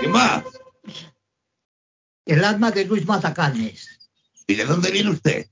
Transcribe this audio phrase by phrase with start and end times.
[0.00, 0.44] ¿Quién va?
[2.24, 3.98] El alma de Luis Matacanes.
[4.46, 5.48] ¿Y de dónde viene usted?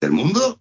[0.00, 0.60] ¿Del mundo?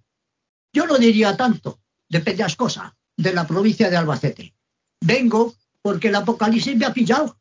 [0.74, 1.80] Yo no diría tanto,
[2.10, 4.54] de Peñascosa, de la provincia de Albacete.
[5.02, 7.40] Vengo porque el apocalipsis me ha pillado.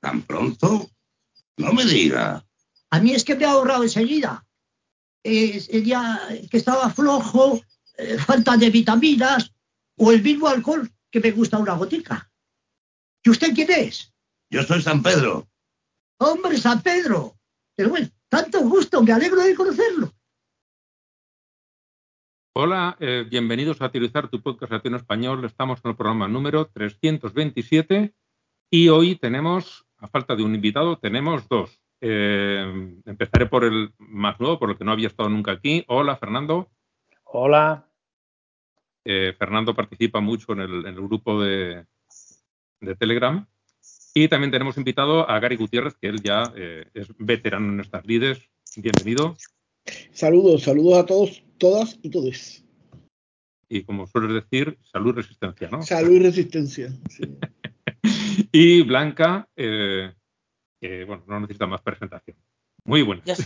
[0.00, 0.90] ¿Tan pronto?
[1.56, 2.44] No me diga.
[2.90, 4.46] A mí es que me ha ahorrado enseguida.
[5.22, 6.20] El día
[6.50, 7.60] que estaba flojo,
[7.96, 9.52] eh, falta de vitaminas
[9.96, 12.30] o el mismo alcohol que me gusta una gotica.
[13.22, 14.12] ¿Y usted quién es?
[14.50, 15.46] Yo soy San Pedro.
[16.18, 17.34] Hombre, San Pedro.
[17.76, 20.10] Pero bueno, tanto gusto, me alegro de conocerlo.
[22.54, 25.44] Hola, eh, bienvenidos a Utilizar tu podcast latino español.
[25.44, 28.14] Estamos en el programa número 327
[28.70, 31.82] y hoy tenemos, a falta de un invitado, tenemos dos.
[32.00, 35.84] Eh, empezaré por el más nuevo, por el que no había estado nunca aquí.
[35.88, 36.70] Hola, Fernando.
[37.24, 37.86] Hola.
[39.04, 41.86] Eh, Fernando participa mucho en el, grupo de,
[42.98, 43.46] Telegram.
[44.20, 46.52] Y también tenemos invitado a Gary Gutiérrez, que él ya
[46.92, 48.50] es veterano en estas lides.
[48.76, 49.36] Bienvenido.
[50.10, 52.64] Saludos, saludos a todos, todas y todos.
[53.68, 55.82] Y como sueles decir, salud y resistencia, ¿no?
[55.82, 56.92] Salud y resistencia.
[58.50, 60.12] y Blanca, eh,
[60.80, 62.36] que bueno, no necesita más presentación.
[62.82, 63.22] Muy buena.
[63.24, 63.36] Yo,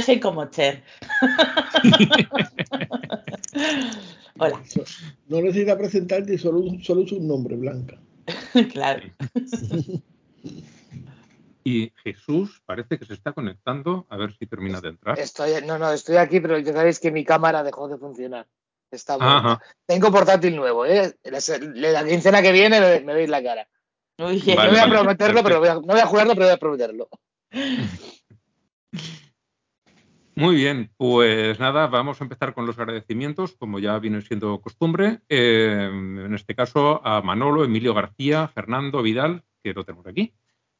[0.00, 0.84] soy como Cher.
[4.38, 4.62] Hola.
[5.26, 8.00] No necesita presentarte, solo, solo un nombre, Blanca.
[8.72, 9.02] claro.
[11.62, 15.18] Y Jesús parece que se está conectando, a ver si termina de entrar.
[15.18, 18.46] Estoy, no, no, estoy aquí, pero ya sabéis que mi cámara dejó de funcionar.
[18.90, 21.14] Está Tengo portátil nuevo, ¿eh?
[21.24, 23.68] La, quincena que viene me, veis la cara.
[24.18, 27.08] no voy a prometerlo, pero no voy a jurarlo, pero voy a prometerlo.
[30.34, 35.20] Muy bien, pues nada, vamos a empezar con los agradecimientos, como ya viene siendo costumbre.
[35.28, 40.34] Eh, en este caso a Manolo, Emilio García, Fernando Vidal, que lo tenemos aquí,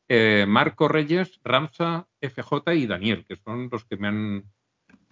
[0.08, 4.44] eh, Marco Reyes, Ramsa, FJ y Daniel, que son los que me han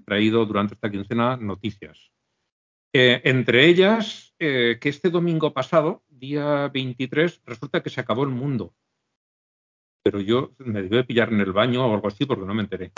[0.05, 2.11] traído durante esta quincena noticias.
[2.93, 8.31] Eh, entre ellas, eh, que este domingo pasado, día 23, resulta que se acabó el
[8.31, 8.75] mundo.
[10.03, 12.91] Pero yo me debí pillar en el baño o algo así porque no me enteré.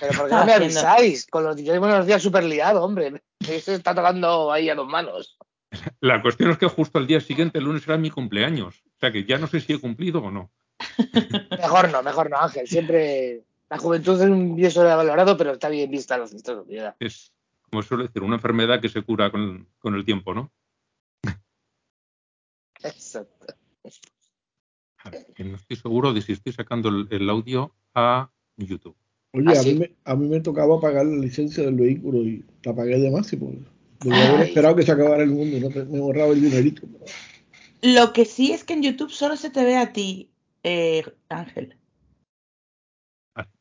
[0.00, 1.26] Pero ¿por qué no me avisáis?
[1.26, 3.22] Con los, yo unos días súper liado, hombre.
[3.40, 5.38] Se está tocando ahí a dos manos.
[6.00, 8.82] La cuestión es que justo al día siguiente, el lunes, era mi cumpleaños.
[8.96, 10.50] O sea que ya no sé si he cumplido o no.
[11.50, 12.66] mejor no, mejor no, Ángel.
[12.66, 16.94] Siempre la juventud es un bien sobrevalorado, pero está bien vista la sociedad.
[17.00, 17.32] Es,
[17.62, 20.52] como suele decir, una enfermedad que se cura con, el tiempo, ¿no?
[22.82, 23.54] Exacto.
[25.38, 28.96] no estoy seguro de si estoy sacando el, audio a YouTube.
[29.32, 32.44] Oye, a, ¿Ah, mí me, a mí me tocaba pagar la licencia del vehículo y
[32.62, 33.52] la pagué de máximo.
[34.00, 36.82] Debía haber esperado que se acabara el mundo y no me borraba el dinerito.
[37.82, 40.30] Lo que sí es que en YouTube solo se te ve a ti
[40.62, 41.76] eh, Ángel.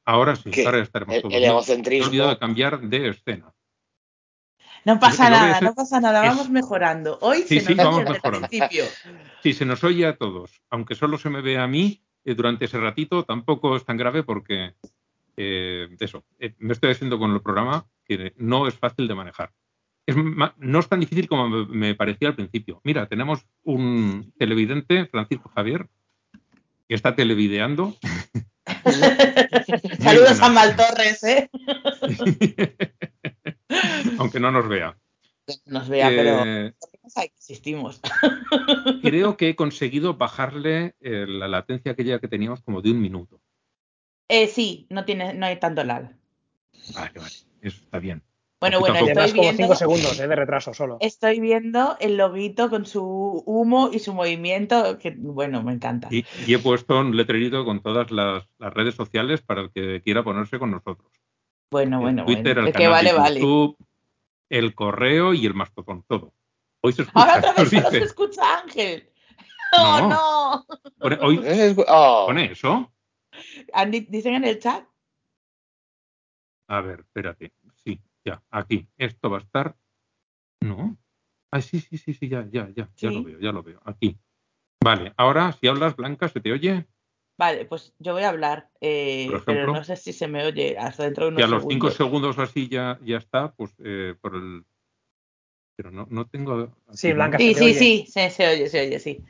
[0.06, 1.34] Ahora sí, ahora estaremos todos.
[1.34, 2.06] El egocentrismo.
[2.06, 3.52] He olvidado de cambiar de escena.
[4.86, 7.18] No pasa nada, no pasa nada, vamos mejorando.
[7.22, 8.48] Hoy sí, se nos oye mejorando.
[8.48, 8.86] principio.
[9.42, 10.62] Sí, se nos oye a todos.
[10.70, 14.22] Aunque solo se me ve a mí eh, durante ese ratito, tampoco es tan grave
[14.22, 14.76] porque
[15.38, 16.24] eh, eso,
[16.60, 19.52] me estoy haciendo con el programa que no es fácil de manejar.
[20.08, 22.80] No es tan difícil como me parecía al principio.
[22.84, 25.88] Mira, tenemos un televidente, Francisco Javier,
[26.88, 27.96] que está televideando.
[30.00, 31.50] Saludos a Maltorres, ¿eh?
[34.20, 34.98] Aunque no nos vea.
[35.66, 36.74] Nos vea, pero eh,
[37.16, 38.02] existimos.
[39.02, 43.40] creo que he conseguido bajarle eh, la latencia aquella que teníamos como de un minuto.
[44.28, 46.16] Eh, sí, no, tiene, no hay tanto lag.
[46.96, 48.24] Vale, vale, eso está bien.
[48.66, 50.98] Bueno, bueno, estoy viendo, cinco segundos eh, de retraso solo.
[51.00, 56.08] Estoy viendo el loguito con su humo y su movimiento, que bueno, me encanta.
[56.10, 60.58] Y, he puesto un letrerito con todas las, redes sociales para el que quiera ponerse
[60.58, 61.12] con nosotros.
[61.70, 63.78] Bueno, bueno, Twitter, El, canal vale, de YouTube,
[64.50, 66.34] el correo y el mastodon, todo.
[66.82, 67.20] Hoy se escucha.
[67.20, 69.10] Ahora otra vez se escucha Ángel.
[69.78, 70.66] Oh, no.
[71.00, 72.26] ¿Pone, hoy, oh.
[72.28, 72.94] ¿Pone eso?
[74.08, 74.86] ¿Dicen en el chat?
[76.68, 77.52] A ver, espérate.
[78.26, 78.88] Ya, aquí.
[78.98, 79.76] Esto va a estar.
[80.62, 80.98] No.
[81.52, 82.90] Ah, sí, sí, sí, sí, ya, ya, ya.
[82.98, 83.80] Ya lo veo, ya lo veo.
[83.86, 84.18] Aquí.
[84.84, 86.86] Vale, ahora si hablas Blanca, ¿se te oye?
[87.38, 91.04] Vale, pues yo voy a hablar, eh, pero no sé si se me oye hasta
[91.04, 94.36] dentro de unos Y a los cinco segundos así ya, ya está, pues eh, por
[94.36, 94.66] el...
[95.76, 96.74] Pero no, no tengo...
[96.94, 99.22] Sí, Blanca, sí, sí, sí, se, se oye, se oye, sí.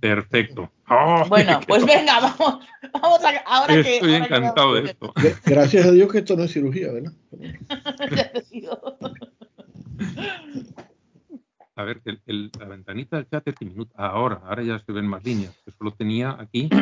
[0.00, 0.72] Perfecto.
[0.88, 1.24] ¡Oh!
[1.28, 3.96] bueno, pues venga, vamos, vamos a, ahora Estoy que.
[3.96, 5.12] Estoy encantado de esto.
[5.44, 7.12] Gracias a Dios que esto no es cirugía, ¿verdad?
[11.76, 13.94] a ver, el, la ventanita del chat es diminuta.
[13.96, 15.54] Ahora, ahora ya se ven más líneas.
[15.64, 16.68] Que solo tenía aquí.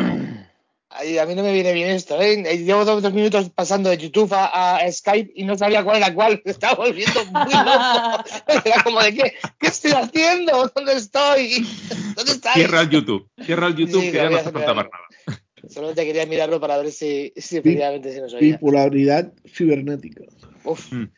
[0.95, 2.59] a mí no me viene bien esto, ¿eh?
[2.59, 6.41] Llevo dos, minutos pasando de YouTube a, Skype y no sabía cuál era cuál.
[6.45, 8.25] Me estaba volviendo muy loco.
[8.65, 10.71] Era como de qué, ¿qué estoy haciendo?
[10.75, 11.67] ¿Dónde estoy?
[12.15, 12.55] ¿Dónde estás?
[12.55, 13.29] Cierra el YouTube.
[13.43, 14.91] Cierra el YouTube que ya no se falta nada.
[15.69, 18.53] Solamente quería mirarlo para ver si, si efectivamente se nos oía.
[18.53, 20.25] Bipolaridad cibernética.
[20.65, 20.93] Uf.
[20.93, 21.11] Mm.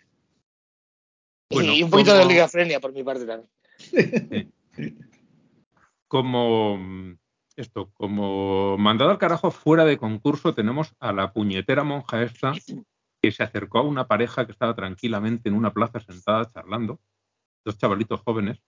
[1.50, 4.52] y un poquito de ligafrenia por mi parte también.
[6.08, 6.78] Como
[7.56, 12.52] esto, como mandado al carajo fuera de concurso, tenemos a la puñetera monja esta
[13.22, 17.00] que se acercó a una pareja que estaba tranquilamente en una plaza sentada charlando,
[17.64, 18.62] dos chavalitos jóvenes,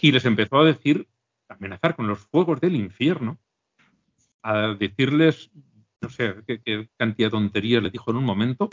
[0.00, 1.08] y les empezó a decir,
[1.48, 3.38] amenazar con los fuegos del infierno,
[4.42, 5.50] a decirles,
[6.00, 8.70] no sé qué, cantidad de tonterías le dijo en un momento,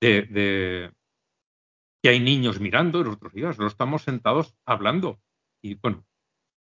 [0.00, 0.92] de,
[2.02, 5.20] que hay niños mirando, y nosotros, días, no estamos sentados hablando.
[5.62, 6.04] Y bueno,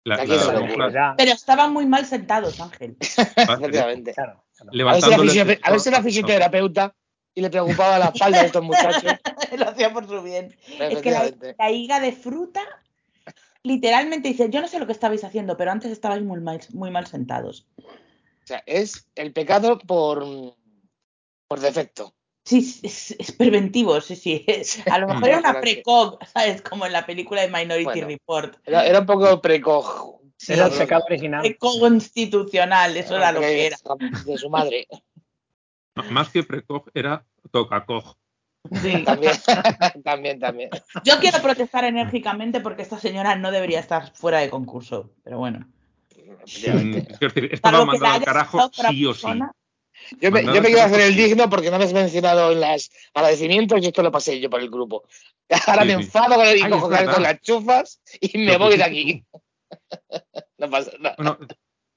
[0.05, 2.97] pero estaban muy mal sentados, Ángel.
[3.01, 4.15] Efectivamente.
[4.61, 6.95] A ver si era fisioterapeuta
[7.35, 9.12] y le preocupaba la espalda de estos muchachos.
[9.57, 10.55] Lo hacía por su bien.
[10.79, 12.61] Es que la, higa de fruta
[13.62, 16.91] literalmente dice, yo no sé lo que estabais haciendo, pero antes estabais muy mal, muy
[16.91, 17.67] mal sentados.
[17.79, 20.25] O sea, es el pecado por,
[21.47, 22.15] por defecto.
[22.45, 24.45] Sí, es, preventivo, sí, sí.
[24.91, 26.62] A lo mejor era una precog, ¿sabes?
[26.62, 28.57] Como en la película de Minority Report.
[28.65, 30.21] Era, un poco precog.
[30.49, 31.43] era el pecado original.
[31.43, 33.77] Precog institucional, eso era, lo que era.
[34.25, 34.89] De su madre.
[36.11, 38.17] Más que precog, era tocacog.
[38.83, 39.05] Sí.
[39.05, 39.33] También,
[40.05, 40.71] también, también.
[41.05, 45.67] Yo quiero protestar enérgicamente porque esta señora no debería estar fuera de concurso, pero bueno.
[46.47, 49.29] Es decir, estaba mandando al carajo sí o sí.
[50.21, 52.91] Yo me, yo me quiero hacer el digno porque no me has mencionado en los
[53.12, 55.05] agradecimientos y esto lo pasé yo por el grupo.
[55.67, 59.25] Ahora me enfado con el cojo con las chufas y me voy de aquí.
[60.59, 61.17] no pasa nada.
[61.19, 61.39] Bueno,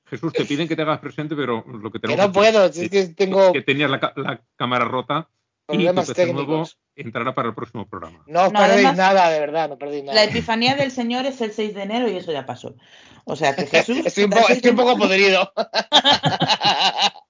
[0.06, 2.90] Jesús, te piden que te hagas presente, pero lo que tengo que no puedo, es
[2.90, 3.54] que tengo.
[3.54, 5.30] Que tenías la, la cámara rota
[5.70, 8.24] y tu nuevo entrará para el próximo programa.
[8.28, 10.16] No, no perdéis nada, de verdad, no perdéis nada.
[10.16, 12.76] La epifanía del Señor es el 6 de enero y eso ya pasó.
[13.26, 13.98] O sea que Jesús.
[14.06, 15.52] estoy, un poco, estoy un poco podrido.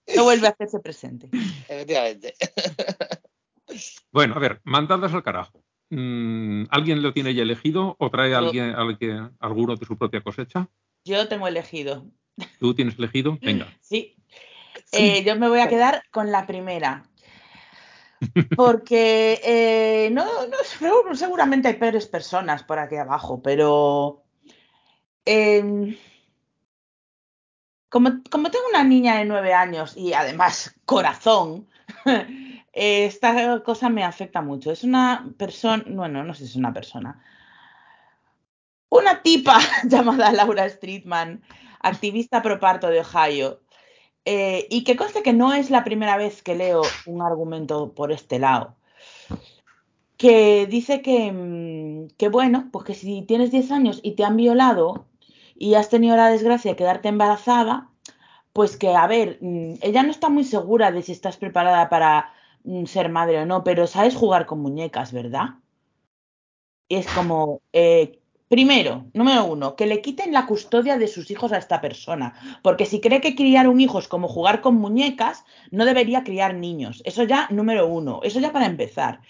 [0.16, 1.30] no vuelve a hacerse presente.
[1.32, 2.34] Efectivamente.
[4.12, 5.64] Bueno, a ver, mandadas al carajo.
[5.90, 10.70] Mm, ¿Alguien lo tiene ya elegido o trae alguien, alguien, alguno de su propia cosecha?
[11.06, 12.06] Yo tengo elegido.
[12.60, 13.38] ¿Tú tienes elegido?
[13.42, 13.68] Venga.
[13.82, 14.16] Sí.
[14.92, 17.04] Eh, yo me voy a quedar con la primera.
[18.56, 20.25] Porque eh, no,
[21.14, 24.24] seguramente hay peores personas por aquí abajo, pero
[25.25, 25.96] em,
[27.90, 31.68] como, tengo una niña de nueve años y además corazón,
[32.74, 34.72] esta cosa me afecta mucho.
[34.72, 37.24] Es una persona, bueno, no sé si es una persona,
[38.90, 41.44] una tipa llamada Laura Streetman,
[41.81, 43.62] activista pro parto de Ohio,
[44.25, 48.12] eh, y que conste que no es la primera vez que leo un argumento por
[48.12, 48.75] este lado.
[50.18, 54.38] Que dice que, mm, que, bueno, pues que si tienes 10 años y te han
[54.38, 55.06] violado
[55.56, 57.90] y has tenido la desgracia de quedarte embarazada,
[58.54, 62.34] pues que, a ver, mm, ella no está muy segura de si estás preparada para
[62.64, 65.56] mm, ser madre o no, pero sabes jugar con muñecas, ¿verdad?
[66.88, 68.20] Y es como, eh,
[68.54, 72.86] Primero, número uno, que le quiten la custodia de sus hijos a esta persona, porque
[72.86, 77.02] si cree que criar un hijo es como jugar con muñecas, no debería criar niños.
[77.04, 79.22] Eso ya, número uno, eso ya para empezar.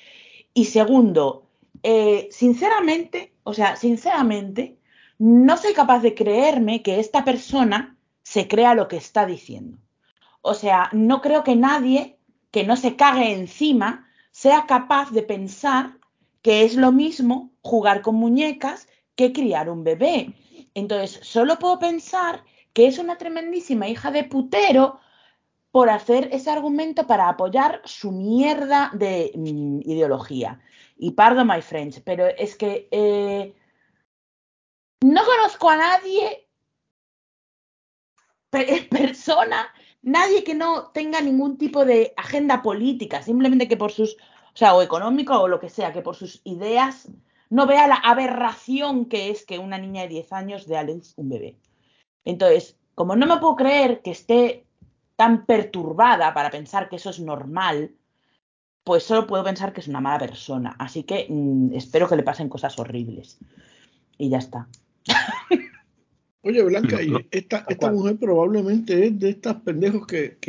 [0.54, 1.48] Y segundo,
[1.84, 4.78] eh, sinceramente, o sea, sinceramente,
[5.18, 9.78] no soy capaz de creerme que esta persona se crea lo que está diciendo.
[10.42, 12.18] O sea, no creo que nadie
[12.52, 15.98] que no se cague encima sea capaz de pensar
[16.42, 20.34] que es lo mismo jugar con muñecas que criar un bebé.
[20.74, 22.44] Entonces, solo puedo pensar
[22.74, 25.00] que es una tremendísima hija de putero
[25.72, 30.60] por hacer ese argumento para apoyar su mierda de mm, ideología.
[30.98, 33.56] Y pardon my friends, pero es que eh,
[35.02, 36.48] no conozco a nadie,
[38.90, 39.68] persona,
[40.04, 44.76] nadie que no tenga ningún tipo de agenda política, simplemente que por sus, o sea,
[44.76, 47.10] o económico o lo que sea, que por sus ideas
[47.54, 51.14] no vea la aberración que es que una niña de 10 años dé a luz
[51.18, 51.56] un bebé.
[52.26, 54.66] Entonces, como no me puedo creer que esté
[55.16, 57.92] tan perturbada para pensar que eso es normal,
[58.84, 60.76] pues solo puedo pensar que es una mala persona.
[60.80, 63.38] Así que mm, espero que le pasen cosas horribles.
[64.18, 64.68] Y ya está.
[66.42, 66.98] Oye, Blanca,
[67.30, 70.40] esta, mujer probablemente es de estas pendejos que,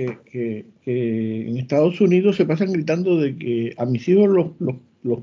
[0.86, 4.46] en Estados Unidos se pasan gritando de que a mis hijos los,
[5.02, 5.18] los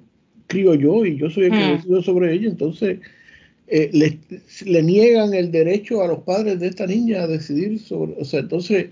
[0.51, 1.75] escribo yo y yo soy el que mm.
[1.77, 3.00] decido sobre ella, entonces
[3.67, 8.25] eh, le, niegan el derecho a los padres de esta niña a decidir sobre, o
[8.25, 8.88] sea, entonces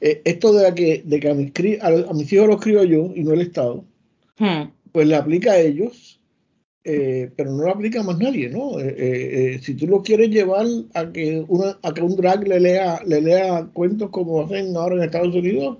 [0.00, 3.22] eh, esto de que, de que a, mis, a, mis hijos los crío yo y
[3.22, 3.84] no el Estado,
[4.38, 4.64] hmm.
[4.90, 6.20] pues le aplica a ellos,
[6.82, 8.78] eh, pero no lo aplica a más nadie, ¿no?
[8.80, 13.00] Eh, si tú lo quieres llevar a que, una, a que un drag le lea,
[13.06, 15.78] le lea cuentos como hacen ahora en Estados Unidos,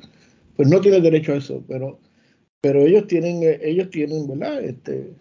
[0.57, 1.99] pues no tiene derecho a eso, pero,
[2.67, 4.61] pero ellos tienen, ellos tienen, ¿verdad?
[4.61, 5.13] Este,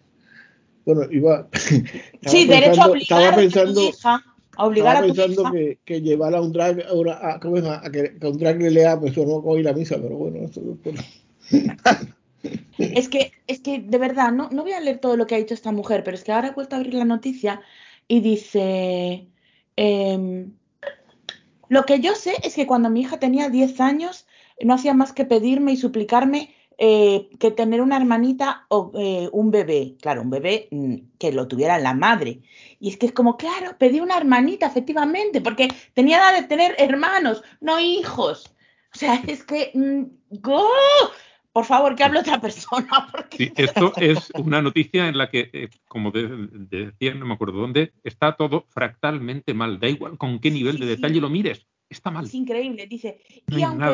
[0.84, 1.48] bueno, iba.
[2.25, 3.82] sí, derecho a obligar estaba pensando,
[4.58, 7.66] a obligar estaba pensando que, que, llevar a un drag a, a, ¿cómo es?
[7.66, 10.60] a, que, a, un drag le lea, pues no voy la misa, pero bueno, eso
[12.80, 15.38] es que, es que de verdad, no, no voy a leer todo lo que ha
[15.38, 17.62] dicho esta mujer, pero es que ahora he vuelto a abrir la noticia
[18.08, 19.28] y dice.
[19.78, 20.48] Eh,
[21.68, 24.25] lo que yo sé es que cuando mi hija tenía 10 años,
[24.64, 29.51] no hacía más que pedirme y suplicarme eh, que tener una hermanita o eh, un
[29.51, 32.41] bebé, claro, un bebé mm, que lo tuviera la madre.
[32.79, 36.75] Y es que es como, claro, pedí una hermanita, efectivamente, porque tenía edad de tener
[36.77, 38.53] hermanos, no hijos.
[38.94, 39.72] O sea, es que...
[39.74, 40.03] Mm,
[41.55, 43.08] por favor, que hable otra persona.
[43.32, 47.94] Sí, esto es una noticia en la que, eh, como decía, no me acuerdo dónde,
[48.03, 49.79] está todo fractalmente mal.
[49.79, 52.25] Da igual con qué nivel de detalle lo mires, está mal.
[52.25, 53.22] Es increíble, dice.
[53.48, 53.86] y, aunque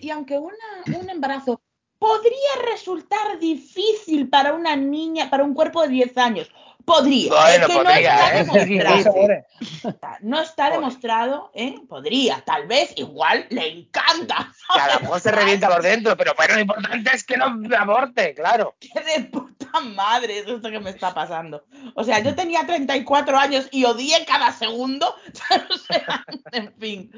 [0.00, 1.60] y aunque, un embarazo
[1.98, 6.50] podría resultar difícil para una niña, para un cuerpo de 10 años.
[6.84, 7.30] Podría.
[7.30, 8.64] Bueno, podría, no está ¿eh?
[8.64, 9.14] demostrado.
[10.22, 11.74] no está demostrado, ¿eh?
[11.86, 14.50] Podría, tal vez, igual le encanta.
[14.72, 17.60] Que a lo mejor se revienta por dentro, pero bueno, lo importante es que no
[17.76, 18.74] aborte, claro.
[18.80, 21.62] Qué de puta madre es esto que me está pasando.
[21.94, 25.14] O sea, yo tenía 34 años y odié cada segundo.
[25.70, 27.12] o sea, en fin.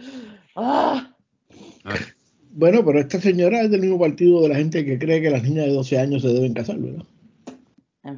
[0.56, 1.10] Ah.
[2.52, 5.42] Bueno, pero esta señora es del mismo partido de la gente que cree que las
[5.42, 7.04] niñas de 12 años se deben casar, ¿verdad?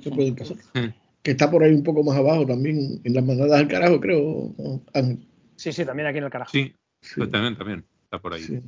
[0.01, 0.57] Se pueden casar.
[1.23, 4.55] Que está por ahí un poco más abajo también, en las manadas del carajo, creo.
[5.57, 6.51] Sí, sí, también aquí en el carajo.
[6.51, 6.75] Sí,
[7.31, 7.85] también, también
[8.21, 8.62] por ahí.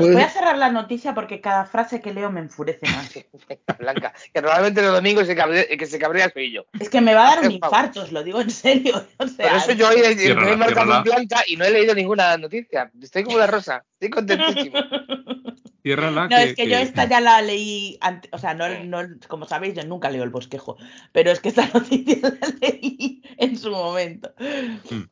[0.00, 3.12] Voy a cerrar la noticia porque cada frase que leo me enfurece más.
[3.78, 6.64] Blanca, que normalmente los domingos se que se cabrea soy yo.
[6.78, 9.06] Es que me va a dar un infarto, os lo digo en serio.
[9.16, 12.90] Por eso yo hoy he marcado en blanca y no he leído ninguna noticia.
[13.00, 14.78] Estoy como la rosa, estoy contentísimo.
[15.82, 16.28] Ciérrala.
[16.28, 17.98] No, es que yo esta ya la leí,
[18.30, 20.76] o sea, no, no, como sabéis, yo nunca leo el bosquejo,
[21.10, 24.32] pero es que esta noticia la leí en su momento.
[24.38, 25.02] Hmm.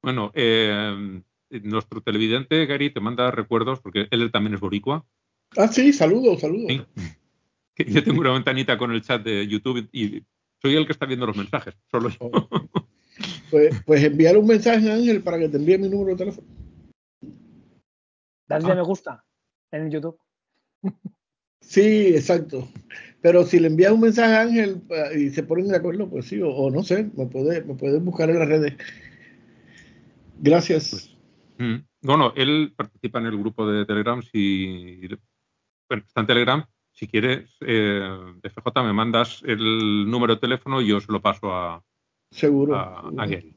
[0.00, 5.04] Bueno, eh, nuestro televidente Gary te manda recuerdos porque él también es boricua.
[5.56, 6.86] Ah, sí, saludos, saludos.
[7.76, 10.24] Yo tengo una ventanita con el chat de YouTube y
[10.62, 12.30] soy el que está viendo los mensajes, solo yo.
[13.50, 16.48] Pues, pues enviar un mensaje a Ángel para que te envíe mi número de teléfono.
[18.48, 18.74] Dale ah.
[18.74, 19.24] me gusta
[19.70, 20.18] en YouTube.
[21.60, 22.68] Sí, exacto.
[23.20, 26.26] Pero si le envías un mensaje a Ángel eh, y se ponen de acuerdo, pues
[26.26, 28.74] sí, o, no sé, me puedes me puede buscar en las redes.
[30.38, 30.90] Gracias.
[30.90, 31.15] Pues,
[31.58, 31.76] Mm.
[32.02, 34.22] Bueno, él participa en el grupo de Telegram.
[34.22, 35.08] Si,
[35.88, 36.64] bueno, está en Telegram.
[36.92, 38.08] Si quieres, eh,
[38.42, 41.84] FJ, me mandas el número de teléfono y yo se lo paso a,
[42.30, 43.54] seguro, a, Gary.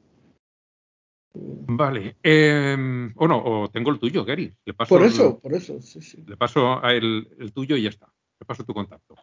[1.32, 2.16] Vale.
[2.22, 4.52] Eh, o no, o tengo el tuyo, Gary.
[4.64, 6.22] Le paso por eso, por eso, sí, sí.
[6.26, 8.12] Le paso a el tuyo y ya está.
[8.38, 9.14] Le paso tu contacto.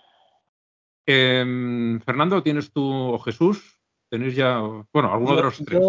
[1.09, 3.79] Em, Fernando, ¿tienes tú o Jesús?
[4.09, 4.59] ¿Tenéis ya,
[4.91, 5.79] bueno, alguno de los tres?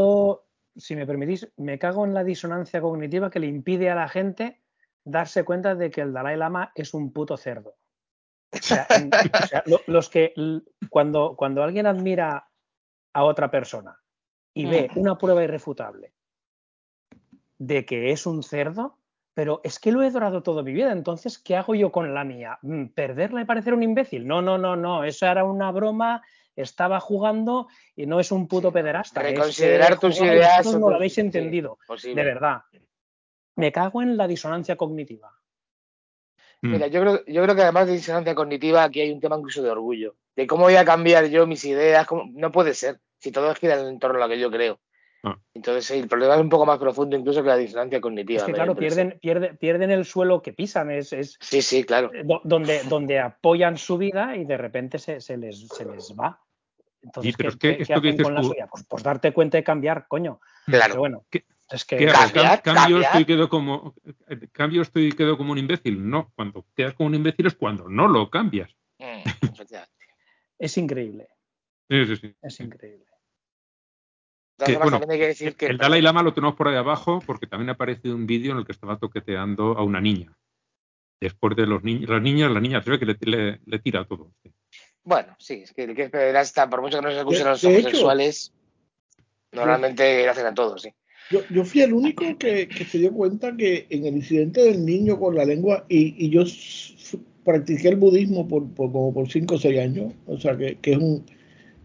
[0.78, 4.60] Si me permitís, me cago en la disonancia cognitiva que le impide a la gente
[5.04, 7.74] darse cuenta de que el Dalai Lama es un puto cerdo.
[8.52, 8.86] O sea,
[9.86, 10.32] los que
[10.88, 12.48] cuando, cuando alguien admira
[13.12, 13.98] a otra persona
[14.54, 14.98] y ve mm.
[14.98, 16.14] una prueba irrefutable
[17.58, 18.98] de que es un cerdo,
[19.34, 22.24] pero es que lo he adorado toda mi vida, entonces, ¿qué hago yo con la
[22.24, 22.58] mía?
[22.62, 24.26] Mm, ¿Perderla y parecer un imbécil?
[24.26, 26.22] No, no, no, no, eso era una broma
[26.62, 29.22] estaba jugando y no es un puto pederasta.
[29.22, 30.66] Reconsiderar tus ideas.
[30.74, 31.78] no lo habéis entendido.
[32.02, 32.62] de verdad.
[33.56, 35.32] Me cago en la disonancia cognitiva.
[36.62, 36.72] Mm.
[36.72, 39.62] Mira, yo creo, yo creo que además de disonancia cognitiva, aquí hay un tema incluso
[39.62, 40.16] de orgullo.
[40.34, 42.06] De cómo voy a cambiar yo mis ideas.
[42.32, 43.00] No puede ser.
[43.18, 44.80] Si todo gira en torno a lo que yo creo.
[45.24, 45.36] Ah.
[45.54, 48.38] Entonces, el problema es un poco más profundo incluso que la disonancia cognitiva.
[48.40, 50.90] Es que, claro, pierden, pierden, el suelo que pisan.
[50.90, 51.08] Es,
[51.40, 52.10] sí, sí, claro.
[52.44, 56.40] Donde, donde apoyan su vida y de repente se, les, se les va.
[57.02, 58.54] Entonces, pero ¿qué, es que esto que dices tú...
[58.70, 60.40] Pues, pues, darte cuenta y cambiar, coño.
[60.66, 60.86] Claro.
[60.88, 61.24] Pero bueno,
[61.70, 62.06] es que...
[62.62, 63.94] cambio, estoy quedo como,
[64.52, 66.08] cambio estoy quedo como un imbécil.
[66.08, 68.74] No, cuando quedas como un imbécil es cuando no lo cambias.
[68.98, 69.22] Mm,
[70.58, 71.28] es increíble.
[71.88, 72.34] Sí, sí, sí.
[72.42, 73.06] Es increíble.
[74.58, 75.00] bueno,
[75.60, 78.58] el Dalai Lama lo tenemos por ahí abajo porque también ha aparecido un vídeo en
[78.58, 80.36] el que estaba toqueteando a una niña.
[81.20, 84.32] Después de los niños, las niñas, la niña se ve que le, le, tira todo.
[85.04, 87.64] Bueno, sí, es que el que es pederasta, por mucho que no se acusen los
[87.64, 88.52] homosexuales,
[89.52, 90.90] normalmente hacen a todos, sí.
[91.30, 94.84] Yo, yo fui el único que, que, se dio cuenta que en el incidente del
[94.84, 96.42] niño con la lengua, y, y yo
[97.44, 100.92] practiqué el budismo por, por, como por 5 o 6 años, o sea que, que
[100.92, 101.24] es, un,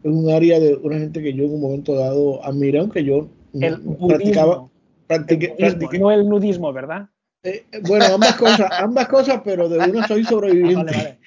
[0.03, 3.29] es un área de una gente que yo en un momento dado admiré, aunque yo
[3.53, 4.69] el practicaba.
[5.07, 7.09] Practiqué, practiqué, no el nudismo, ¿verdad?
[7.45, 11.17] Eh, bueno, ambas cosas, ambas cosas, pero de una soy sobreviviente.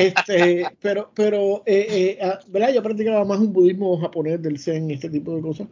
[0.00, 2.74] Este, pero, pero, eh, eh, ah, ¿verdad?
[2.74, 5.68] Yo practicaba más un budismo japonés del Zen y este tipo de cosas.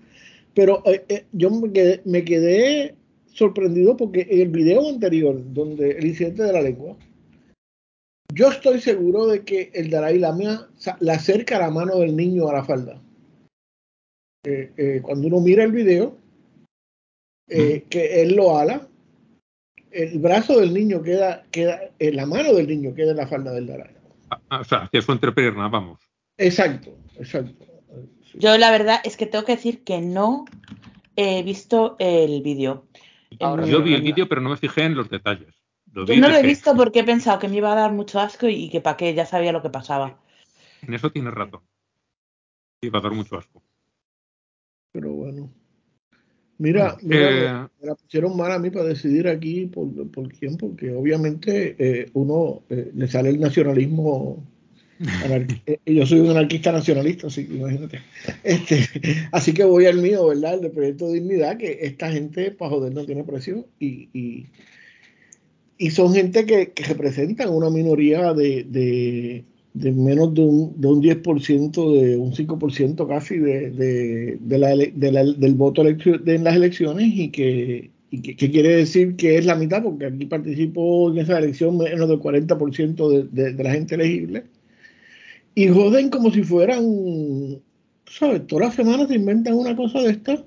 [0.55, 0.85] Pero
[1.33, 2.95] yo me quedé, me quedé,
[3.33, 6.97] sorprendido porque en el video anterior, donde el incidente de la lengua,
[8.33, 10.69] yo estoy seguro de que el Dalai Lama
[11.01, 13.01] le acerca la mano del niño a la falda.
[15.03, 16.17] cuando uno mira el video,
[17.49, 18.90] que él lo ala
[19.93, 23.53] el brazo del niño queda, queda, en la mano del niño queda en la falda
[23.53, 23.91] del Dalai.
[24.31, 26.01] Ah, ah, o sea, que es su entrepierna, vamos.
[26.39, 27.67] Exacto, exacto.
[28.35, 30.45] Yo la verdad es que tengo que decir que no
[31.17, 32.87] he visto el vídeo.
[33.39, 35.55] Yo vi el vídeo, pero no me fijé en los detalles.
[35.93, 38.49] Yo no lo he visto porque he pensado que me iba a dar mucho asco
[38.49, 40.21] y que para qué, ya sabía lo que pasaba.
[40.83, 41.63] En eso tienes rato.
[42.81, 43.63] Iba a dar mucho asco.
[44.93, 45.53] Pero bueno.
[46.61, 50.93] Mira, mira me la pusieron mal a mí para decidir aquí por, por quién, porque
[50.93, 54.47] obviamente eh, uno eh, le sale el nacionalismo.
[55.65, 58.01] Eh, yo soy un anarquista nacionalista, así que imagínate.
[58.45, 58.85] Este,
[59.33, 60.57] así que voy al mío, ¿verdad?
[60.57, 64.47] El de Proyecto de Dignidad, que esta gente, para joder, no tiene precio y, y,
[65.79, 71.03] y son gente que, que representan una minoría de, de menos de un, de un
[71.03, 74.59] 10%, de un 5% casi de, de, de
[75.13, 79.55] la, del voto en las elecciones y que, y que, quiere decir que es la
[79.55, 84.45] mitad, porque aquí participó en esa elección menos del 40% de, de, la gente elegible.
[85.55, 87.61] Y joden como si fueran,
[88.07, 88.47] ¿sabes?
[88.47, 90.45] Todas las semanas se inventan una cosa de esta.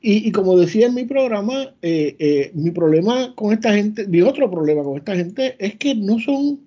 [0.00, 4.22] Y, y como decía en mi programa, eh, eh, mi problema con esta gente, mi
[4.22, 6.60] otro problema con esta gente es que no son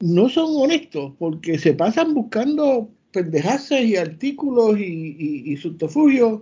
[0.00, 6.40] no son honestos porque se pasan buscando pendejaces y artículos y, subterfugios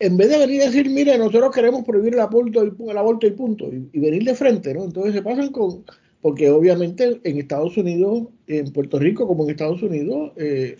[0.00, 3.26] en vez de venir a decir, mire, nosotros queremos prohibir el aborto y, el aborto
[3.26, 4.84] y punto, y, venir de frente, ¿no?
[4.84, 5.84] Entonces se pasan con,
[6.20, 10.76] porque obviamente en Estados Unidos, en Puerto Rico como en Estados Unidos, eh,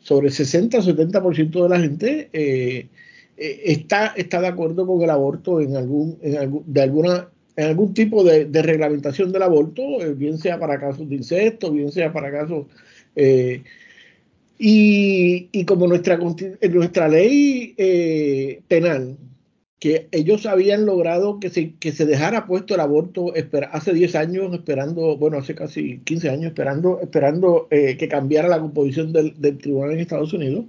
[0.00, 2.88] sobre 60 o 70% de la gente eh,
[3.36, 7.64] eh, está, está de acuerdo con el aborto en algún, en algún, de alguna en
[7.64, 12.12] algún tipo de, reglamentación del aborto, eh, bien sea para casos de incesto, bien sea
[12.12, 12.66] para casos...
[13.16, 13.64] Eh,
[14.60, 16.18] y, como nuestra,
[17.08, 19.16] ley eh, penal,
[19.80, 23.32] que ellos habían logrado que se, que se dejara puesto el aborto
[23.72, 29.12] hace 10 años, esperando, bueno, hace casi 15 años, esperando, esperando que cambiara la composición
[29.12, 30.64] del, tribunal en Estados Unidos.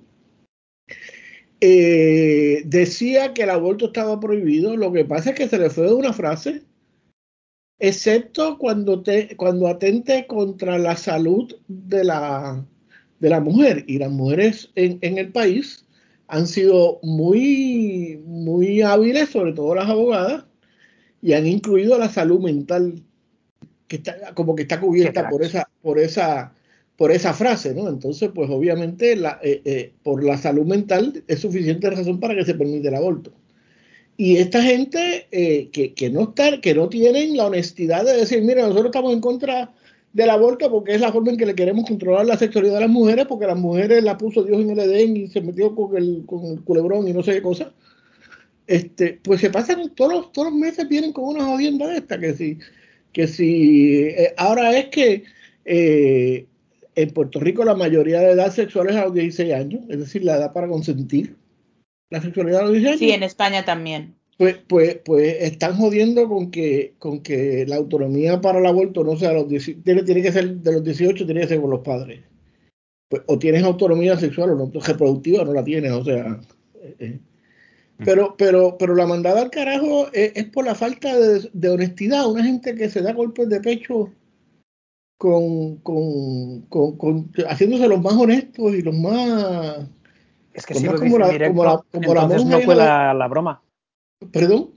[1.60, 5.94] decía que el aborto estaba prohibido, lo que pasa es que se le fue de
[5.94, 6.69] una frase
[7.80, 12.66] excepto cuando, te, cuando atente contra la salud de la,
[13.20, 13.86] de la mujer.
[13.88, 15.86] Y las mujeres en, en el país
[16.28, 20.46] han sido muy, muy hábiles, sobre todo las abogadas,
[21.22, 23.04] y han incluido la salud mental,
[23.88, 26.54] que está, como que está cubierta por esa, por esa,
[26.96, 27.90] por esa frase, ¿no?
[27.90, 32.46] Entonces, pues obviamente la, eh, eh, por la salud mental es suficiente razón para que
[32.46, 33.34] se permita el aborto.
[34.22, 38.42] Y esta gente eh, que, que, no está, que no tienen la honestidad de decir,
[38.42, 39.72] mira, nosotros estamos en contra
[40.12, 42.90] del aborto porque es la forma en que le queremos controlar la sexualidad de las
[42.90, 46.24] mujeres, porque las mujeres la puso Dios en el Edén y se metió con el,
[46.26, 47.72] con el culebrón y no sé qué cosa.
[48.68, 52.20] Este, pues se pasan todos los, todos los meses vienen con una jodienda de esta,
[52.20, 52.58] que si,
[53.14, 55.24] que si eh, ahora es que
[55.64, 56.46] eh,
[56.94, 60.26] en Puerto Rico la mayoría de edad sexual es a los 16 años, es decir,
[60.26, 61.39] la edad para consentir
[62.10, 64.16] la sexualidad de Sí, en España también.
[64.38, 69.18] Pues, pues, pues están jodiendo con que, con que la autonomía para el aborto no
[69.18, 72.22] sea los tiene, tiene que ser de los 18, tiene que ser con los padres.
[73.10, 76.40] Pues, o tienes autonomía sexual o no, reproductiva no la tienes, o sea.
[76.82, 77.20] Eh, eh.
[78.06, 82.26] Pero, pero, pero la mandada al carajo es, por la falta de, honestidad.
[82.32, 84.10] Una gente que se da golpes de pecho
[85.18, 89.86] con, con, con, con haciéndose los más honestos y los más
[90.60, 93.62] es que si lo dicen directo, entonces no cuela la broma.
[94.32, 94.72] ¿Perdón?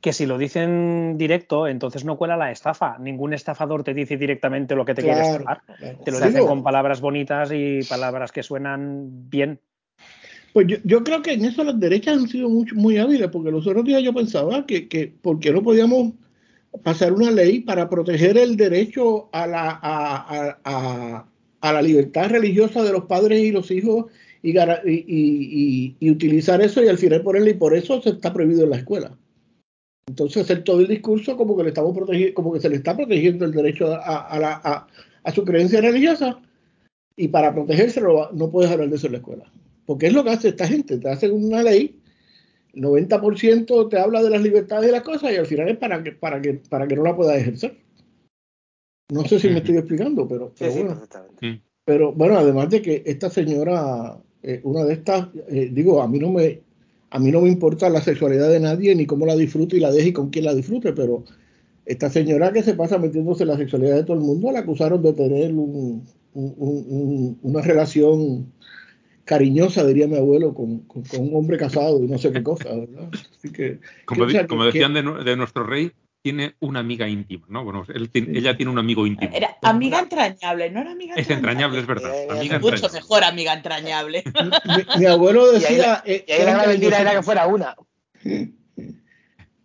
[0.00, 2.96] Que si lo dicen directo, entonces no cuela la estafa.
[2.98, 5.62] Ningún estafador te dice directamente lo que te quiere estafar.
[6.04, 9.58] Te lo dicen con palabras bonitas y palabras que suenan bien.
[10.52, 13.66] Pues yo, creo que en eso las derechas han sido muy, muy hábiles, porque los
[13.66, 16.12] otros días yo pensaba que, que porque no podíamos
[16.84, 21.26] pasar una ley para proteger el derecho a la, a, a,
[21.60, 24.06] a la libertad religiosa de los padres y los hijos
[24.50, 28.76] y, utilizar eso y al final ponerle, y por eso se está prohibido en la
[28.76, 29.16] escuela.
[30.08, 32.96] Entonces hacer todo el discurso como que le estamos protegiendo, como que se le está
[32.96, 34.86] protegiendo el derecho a,
[35.34, 36.40] su creencia religiosa
[37.16, 39.44] y para protegérselo no puedes hablar de eso en la escuela.
[39.84, 42.00] Porque es lo que hace esta gente, te hacen una ley,
[42.72, 46.02] el 90% te habla de las libertades y las cosas y al final es para
[46.02, 47.76] que, para que, para que no la puedas ejercer.
[49.12, 51.00] No sé si me estoy explicando, pero, bueno.
[51.84, 56.20] Pero bueno, además de que esta señora, eh, una de estas, eh, digo, a mí
[56.20, 56.60] no me,
[57.10, 59.90] a mí no me importa la sexualidad de nadie, ni cómo la disfrute y la
[59.90, 61.24] deje y con quién la disfrute, pero
[61.84, 65.02] esta señora que se pasa metiéndose en la sexualidad de todo el mundo, la acusaron
[65.02, 65.52] de tener
[66.32, 68.52] una relación
[69.24, 73.10] cariñosa, diría mi abuelo, con, un hombre casado y no sé qué cosa, ¿verdad?
[73.36, 75.90] Así que, como, decían de, nuestro rey,
[76.26, 77.62] tiene una amiga íntima, ¿no?
[77.62, 79.30] Bueno, ella tiene un amigo íntimo.
[79.32, 81.22] Era amiga entrañable, no era amiga entrañable.
[81.22, 82.30] Es entrañable, es verdad.
[82.30, 84.24] Amiga mucho mejor amiga entrañable.
[84.98, 86.02] Mi, abuelo decía...
[86.04, 87.76] Y ahí, la, eh, mentira era que fuera una.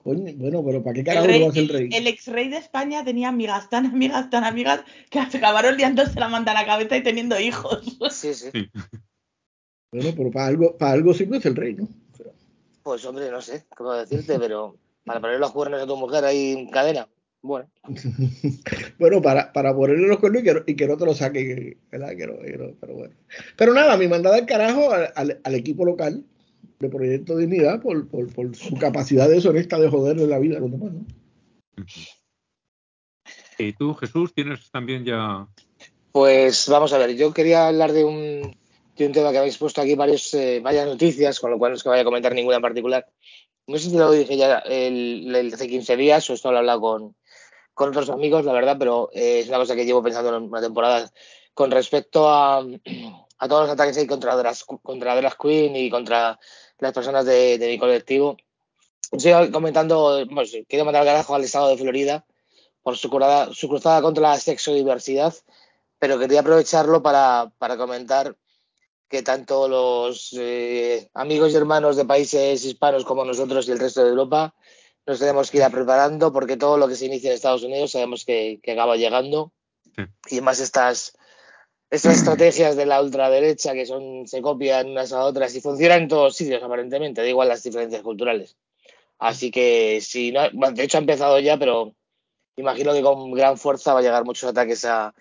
[0.04, 1.90] bueno, pero ¿para qué carajo lo hace el rey?
[1.94, 6.30] El ex rey de España tenía amigas tan amigas, tan amigas, que acabaron liándose la
[6.30, 7.98] manda a la cabeza y teniendo hijos.
[8.12, 8.52] Sí, sí.
[9.92, 11.88] Bueno, pero para algo, para algo sirve es el rey, ¿no?
[12.84, 16.54] Pues hombre, no sé cómo decirte, pero para poner los cuernos a tu mujer ahí
[16.54, 17.08] en cadena.
[17.42, 17.68] Bueno.
[19.00, 22.16] bueno, para, para ponerle los cuernos y que, no te lo saque, ¿verdad?
[22.16, 22.36] Que no,
[22.80, 23.16] pero bueno.
[23.58, 26.24] Pero nada, mi mandada al carajo al, equipo local
[26.80, 30.94] de Proyecto Dignidad por, por, su capacidad deshonesta de joderle la vida a los demás,
[30.94, 31.06] ¿no?
[33.58, 35.48] ¿Y tú, Jesús, tienes también ya...?
[36.12, 38.56] Pues vamos a ver, yo quería hablar de un,
[38.98, 41.78] de un tema que habéis puesto aquí varios, eh, varias noticias, con lo cual no
[41.78, 43.08] es que vaya a comentar ninguna en particular,
[43.68, 46.82] no sé si lo dije ya el, hace 15 días o esto lo he hablado
[46.82, 47.16] con,
[47.74, 50.62] con otros amigos, la verdad, pero eh, es una cosa que llevo pensando en una
[50.62, 51.12] temporada
[51.54, 52.60] con respecto a,
[53.42, 56.40] a todos los ataques contra las, contra Queen y contra
[56.80, 58.38] las personas de, mi colectivo.
[59.12, 62.26] Estoy comentando, pues, quiero mandar al carajo al estado de Florida
[62.84, 65.34] por su, curada, su cruzada contra la sexodiversidad,
[66.00, 68.36] pero quería aprovecharlo para, para comentar
[69.12, 74.02] que tanto los eh, amigos y hermanos de países hispanos como nosotros y el resto
[74.02, 74.56] de Europa
[75.06, 78.24] nos tenemos que ir preparando porque todo lo que se inicia en Estados Unidos sabemos
[78.24, 79.52] que, acaba llegando.
[80.30, 81.18] Y más estas
[81.90, 86.08] estas estrategias de la ultraderecha que son se copian unas a otras y funcionan en
[86.08, 87.22] todos sitios aparentemente.
[87.22, 88.56] Da igual las diferencias culturales.
[89.20, 91.94] Así que si no de hecho ha empezado ya pero
[92.56, 95.14] imagino que con gran fuerza va a llegar muchos ataques a,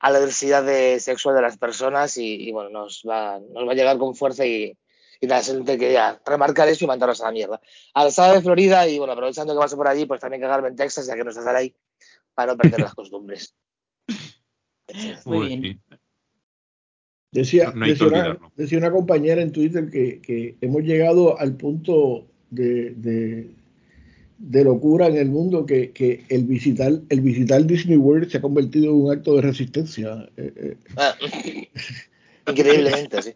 [0.00, 3.74] a la diversidad de sexual de las personas y, bueno, nos va, nos va a
[3.74, 4.76] llegar con fuerza y,
[5.20, 7.60] y nada, que quería remarcar eso y mandarnos a la mierda.
[7.94, 10.76] Al estado de Florida y bueno, aprovechando que paso por allí, pues también cagarme en
[10.76, 11.74] Texas ya que no estás ahí
[12.34, 13.54] para no perder las costumbres.
[15.24, 15.82] Muy bien.
[17.30, 22.92] Decía, decía, una, decía, una, compañera en Twitter que, que hemos llegado al punto de,
[22.92, 23.54] de
[24.38, 28.86] locura en el mundo que, que, el visitar el visitar Disney World se ha convertido
[28.86, 30.28] en un acto de resistencia.
[30.36, 30.76] Eh, eh.
[30.96, 31.14] Ah,
[32.50, 33.30] increíblemente, sí.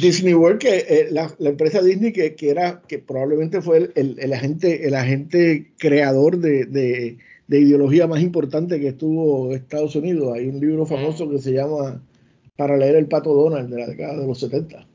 [0.00, 4.16] Disney World, que eh, la, la, empresa Disney que, que, era, que probablemente fue el,
[4.18, 10.34] el, agente, el agente creador de, de, de, ideología más importante que estuvo Estados Unidos.
[10.34, 12.02] Hay un libro famoso que se llama
[12.56, 14.86] Para leer el pato Donald de la década de los 70,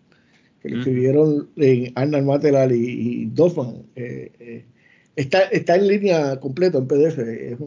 [0.62, 3.84] que lo escribieron en Arnold Materal y, y Doffman.
[3.95, 4.65] Eh,
[5.15, 7.60] Está, está en línea completo en PDF.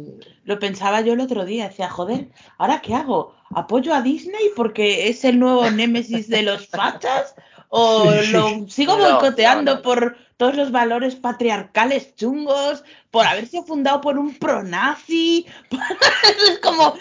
[0.45, 2.29] Lo pensaba yo el otro día, decía, joder,
[2.59, 3.35] ¿ahora qué hago?
[3.55, 7.37] ¿Apoyo a Disney porque es el nuevo némesis de los fachas?
[7.69, 12.85] ¿O lo sigo boicoteando por todos los valores patriarcales chungos?
[13.11, 15.47] ¿Por haberse fundado por un pronazi?
[16.51, 16.95] es como...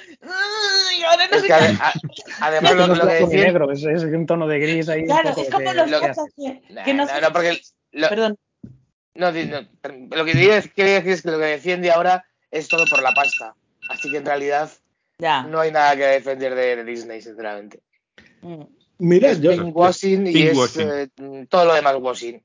[1.07, 1.53] Ahora no sé
[2.39, 3.43] además, lo, lo, que decía...
[3.45, 5.05] negro, es, es, un tono de gris ahí.
[5.05, 8.37] Claro, es como los cosas que, que no, no, no, porque Perdón.
[9.15, 13.01] No, lo que digo es que, es que lo que defiende ahora es todo por
[13.01, 13.55] la pasta.
[13.89, 14.69] Así que en realidad
[15.19, 17.79] no hay nada que defender de, Disney, sinceramente.
[18.41, 18.63] Mm.
[18.97, 19.51] Mira, yo.
[19.67, 21.07] Washing y es eh,
[21.49, 22.41] todo lo demás washing.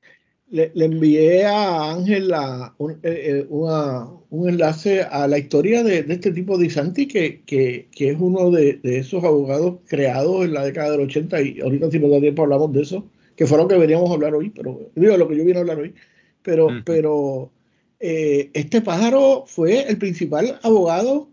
[0.51, 2.33] Le, envié a Ángel
[2.79, 7.89] un, eh, eh, un, enlace a la historia de, este tipo de Isanti, que, que,
[7.93, 12.01] que es uno de, esos abogados creados en la década del 80, y ahorita si
[12.01, 15.17] nos da tiempo hablamos de eso, que fueron que veníamos a hablar hoy, pero digo
[15.17, 15.95] lo que yo vine a hablar hoy
[16.42, 17.50] pero, pero
[17.98, 21.29] eh, este pájaro fue el principal abogado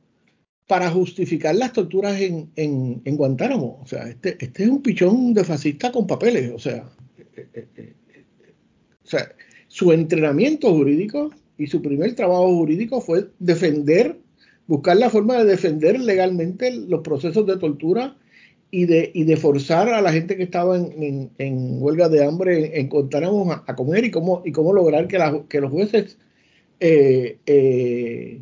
[0.67, 3.79] para justificar las torturas en, en, en Guantánamo.
[3.81, 6.51] O sea, este, este, es un pichón de fascista con papeles.
[6.53, 6.89] O sea,
[7.35, 7.93] eh, eh,
[9.03, 9.31] o sea,
[9.67, 14.17] su entrenamiento jurídico y su primer trabajo jurídico fue defender,
[14.67, 18.17] buscar la forma de defender legalmente los procesos de tortura
[18.69, 22.80] y de, y de forzar a la gente que estaba en, en, huelga de hambre
[22.80, 26.17] encontráramos a, a, comer y cómo, y cómo lograr que, la, que los jueces
[26.80, 28.41] eh, eh,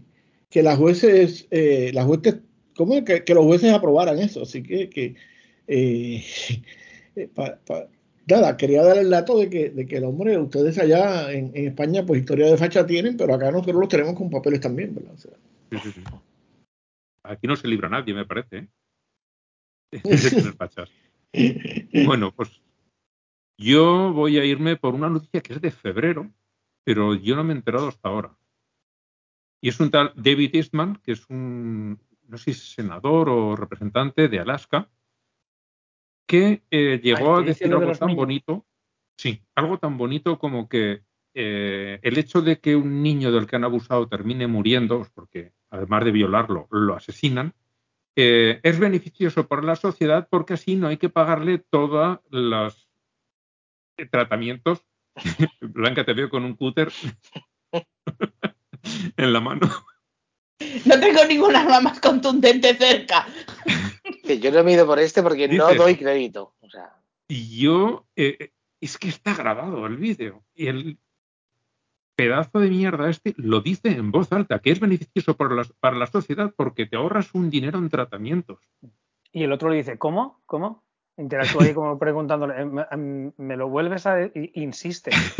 [0.49, 2.37] que las jueces, eh, jueces,
[2.75, 4.43] ¿cómo que, que, los jueces aprobaran eso?
[4.43, 5.15] Así que, que
[5.67, 6.23] eh,
[7.35, 7.59] pa,
[8.27, 11.67] nada, quería dar el dato de que, de que el hombre, ustedes allá en, en,
[11.67, 15.13] España, pues historia de facha tienen, pero acá nosotros los tenemos con papeles también, ¿verdad?
[17.23, 18.67] Aquí no se libra nadie, me parece.
[22.05, 22.61] bueno, pues
[23.57, 26.31] yo voy a irme por una noticia que es de febrero,
[26.83, 28.37] pero yo no me he enterado hasta ahora.
[29.61, 33.55] Y es un tal David Eastman, que es un, no sé si es senador o
[33.55, 34.89] representante de Alaska,
[36.27, 38.17] que eh, llegó ah, a decir algo tan niños.
[38.17, 38.65] bonito,
[39.17, 43.55] sí, algo tan bonito como que eh, el hecho de que un niño del que
[43.55, 47.53] han abusado termine muriendo, porque además de violarlo, lo asesinan,
[48.15, 52.89] eh, es beneficioso para la sociedad porque así no hay que pagarle todos los
[54.11, 54.85] tratamientos.
[55.61, 56.91] Blanca, te veo con un cúter
[59.17, 59.69] en la mano.
[60.85, 63.27] No tengo ninguna arma más contundente cerca.
[64.23, 66.55] yo no me he ido por este porque Dices, no doy crédito.
[66.61, 66.95] O sea.
[67.27, 70.45] Y yo, eh, es que está grabado el vídeo.
[70.53, 70.97] Y el
[72.15, 75.97] pedazo de mierda este lo dice en voz alta, que es beneficioso para la, para
[75.97, 78.59] la sociedad porque te ahorras un dinero en tratamientos.
[79.31, 80.41] Y el otro le dice, ¿cómo?
[80.45, 80.83] ¿Cómo?
[81.17, 84.29] Interactúa ahí como preguntándole, ¿me, me lo vuelves a...?
[84.33, 85.11] Insiste.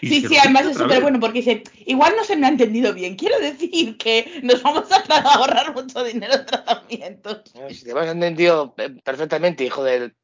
[0.00, 3.16] sí, sí, además es súper bueno porque dice, igual no se me ha entendido bien,
[3.16, 7.42] quiero decir que nos vamos a ahorrar mucho dinero en tratamientos.
[7.70, 10.14] Si te has entendido perfectamente, hijo del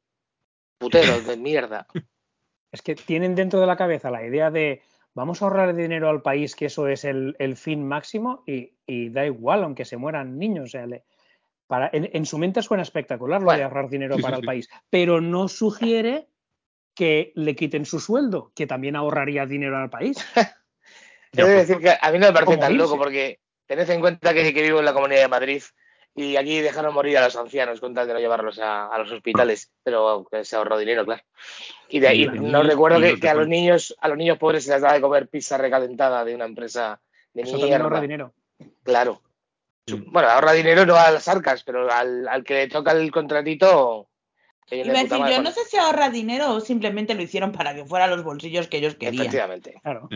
[0.79, 1.85] putero, de mierda.
[2.71, 4.81] Es que tienen dentro de la cabeza la idea de
[5.15, 9.09] vamos a ahorrar dinero al país, que eso es el, el fin máximo, y, y,
[9.09, 10.65] da igual, aunque se mueran niños.
[10.65, 11.05] O sea, le,
[11.65, 14.41] para, en, en, su mente suena espectacular lo bueno, de ahorrar dinero sí, para sí,
[14.41, 14.47] el sí.
[14.47, 16.27] país, pero no sugiere
[16.93, 20.17] que le quiten su sueldo, que también ahorraría dinero al país.
[21.31, 24.53] Quiero decir que a mí no me parece tan loco, porque tened en cuenta que,
[24.53, 25.63] que, vivo en la Comunidad de Madrid
[26.15, 29.11] y aquí dejaron morir a los ancianos con tal de no llevarlos a, a los
[29.11, 31.21] hospitales, pero se ahorró dinero, claro.
[31.89, 34.71] Y de ahí no recuerdo que, que, a los niños a los niños pobres se
[34.71, 37.01] les daba de comer pizza recalentada de una empresa
[37.33, 37.83] de Eso mierda.
[37.83, 38.33] ahorra dinero.
[38.83, 39.21] Claro.
[39.87, 44.07] Bueno, ahorra dinero no a las arcas, pero al, al que le toca el contratito.
[44.71, 47.85] Iba a decir, yo no sé si ahorra dinero o simplemente lo hicieron para que
[47.85, 49.25] fuera los bolsillos que ellos querían.
[49.25, 49.79] Efectivamente.
[49.83, 50.09] Claro.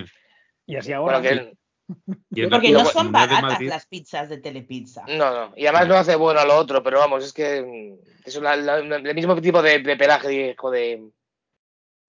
[0.66, 1.20] Y así ahora.
[1.20, 1.58] Bueno, que,
[2.49, 5.04] porque no son baratas las pizzas de Telepizza.
[5.08, 5.54] No, no.
[5.56, 8.78] Y además no hace bueno a lo otro, pero vamos, es que es la, la,
[8.78, 11.10] el mismo tipo de, de pelaje, hijo de.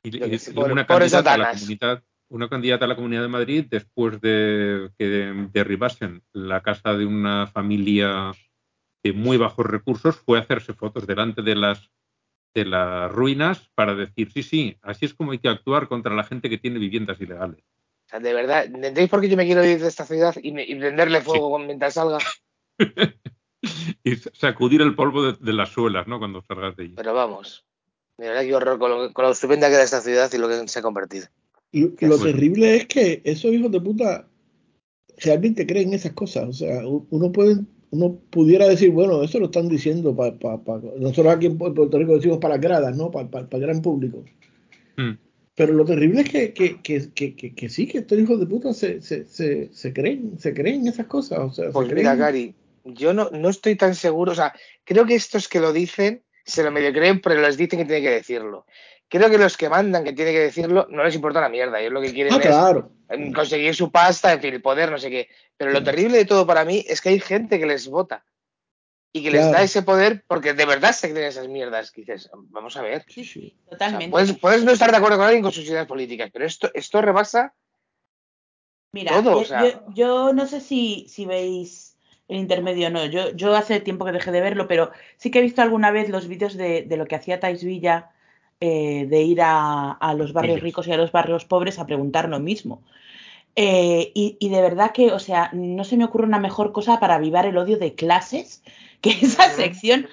[0.03, 3.67] Y, y, y una, candidata a la comunidad, una candidata a la Comunidad de Madrid,
[3.69, 8.33] después de que derribasen la casa de una familia
[9.03, 11.91] de muy bajos recursos, fue a hacerse fotos delante de las
[12.55, 16.25] de las ruinas para decir, sí, sí, así es como hay que actuar contra la
[16.25, 17.65] gente que tiene viviendas ilegales.
[18.11, 20.51] O sea, de verdad, ¿entendéis por qué yo me quiero ir de esta ciudad y,
[20.51, 21.65] me, y prenderle fuego sí.
[21.65, 22.19] mientras salga?
[24.05, 26.19] y sacudir el polvo de, de, las suelas, ¿no?
[26.19, 26.95] Cuando salgas de allí.
[26.97, 27.65] Pero vamos,
[28.19, 30.49] de verdad qué horror con lo, con lo estupenda que era esta ciudad y lo
[30.49, 31.29] que se ha convertido.
[31.71, 32.25] Y lo bueno.
[32.25, 34.29] terrible es que esos hijos de puta
[35.19, 36.49] realmente creen esas cosas.
[36.49, 40.81] O sea, uno puede uno pudiera decir, bueno, eso lo están diciendo para, pa, pa,
[40.99, 43.11] nosotros aquí en Puerto Rico decimos para gradas, ¿no?
[43.11, 44.25] Para, para gran público.
[44.97, 45.13] Mm.
[45.61, 48.73] Pero lo terrible es que, que, que, que, que sí, que estos hijos de puta
[48.73, 51.39] se, se, se, se, creen, se creen esas cosas.
[51.39, 52.19] O sea, pues se mira, creen...
[52.19, 56.23] Gary, yo no, no estoy tan seguro, o sea, creo que estos que lo dicen
[56.47, 58.65] se lo medio creen, pero les dicen que tienen que decirlo.
[59.07, 61.93] Creo que los que mandan que tienen que decirlo no les importa la mierda, ellos
[61.93, 62.93] lo que quieren ah, es claro.
[63.35, 65.29] conseguir su pasta, en fin, el poder, no sé qué.
[65.59, 68.25] Pero lo terrible de todo para mí es que hay gente que les vota
[69.13, 69.47] y que claro.
[69.47, 71.91] les da ese poder porque de verdad se creen esas mierdas.
[71.91, 73.05] Que dices, vamos a ver.
[73.09, 74.07] Sí, sí, totalmente.
[74.07, 76.45] O sea, puedes, puedes, no estar de acuerdo con alguien con sus ideas políticas, pero
[76.45, 77.55] esto, esto rebasa
[78.93, 79.33] Mira, todo.
[79.33, 79.63] Yo, o sea...
[79.63, 81.97] yo, yo, no sé si, si veis
[82.29, 83.05] el intermedio o no.
[83.07, 86.09] Yo, yo hace tiempo que dejé de verlo, pero sí que he visto alguna vez
[86.09, 88.11] los vídeos de, de lo que hacía Tais Villa.
[88.63, 90.65] Eh, de ir a, a, los barrios Ellos.
[90.65, 92.83] ricos y a los barrios pobres a preguntar lo mismo.
[93.57, 97.01] Eh, y, y, de verdad que, o sea, no se me ocurre una mejor cosa
[97.01, 98.63] para avivar el odio de clases
[99.03, 100.09] que esa sección.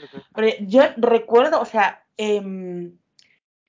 [0.62, 2.92] Yo recuerdo, o sea, eh,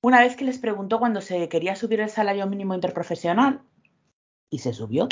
[0.00, 3.62] una vez que les preguntó cuando se quería subir el salario mínimo interprofesional,
[4.50, 5.08] y se subió.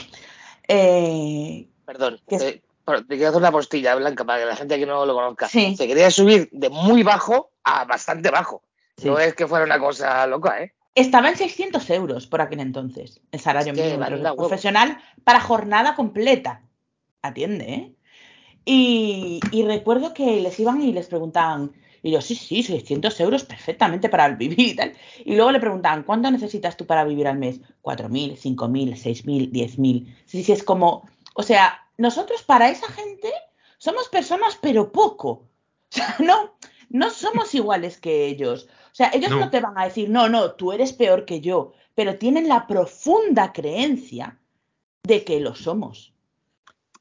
[0.68, 4.86] Eh, Perdón, que te, te quiero hacer una postilla blanca para que la gente que
[4.86, 5.48] no lo conozca.
[5.48, 5.76] Sí.
[5.76, 8.62] Se quería subir de muy bajo a bastante bajo.
[8.96, 9.08] Sí.
[9.08, 10.72] No es que fuera una cosa loca, ¿eh?
[10.94, 15.94] Estaba en 600 euros por aquel entonces, el salario es que mínimo profesional para jornada
[15.94, 16.62] completa.
[17.20, 17.95] Atiende, ¿eh?
[18.68, 23.44] Y, y, recuerdo que les iban y les preguntaban, Y yo, sí, sí, 600 euros
[23.44, 24.92] perfectamente para vivir y tal.
[25.24, 27.60] Y luego le preguntan, ¿cuánto necesitas tú para vivir al mes?
[27.82, 30.16] 4.000, 5.000, 6.000, 10.000.
[30.26, 33.32] Sí, sí, es como, o sea, nosotros para esa gente
[33.78, 35.28] somos personas, pero poco.
[35.30, 35.48] O
[35.90, 36.56] sea, no,
[36.88, 38.68] no somos iguales que ellos.
[38.90, 39.48] O sea, ellos no.
[39.50, 43.52] te van a decir, no, no, tú eres peor que yo, pero tienen la profunda
[43.52, 44.40] creencia
[45.04, 46.15] de que lo somos.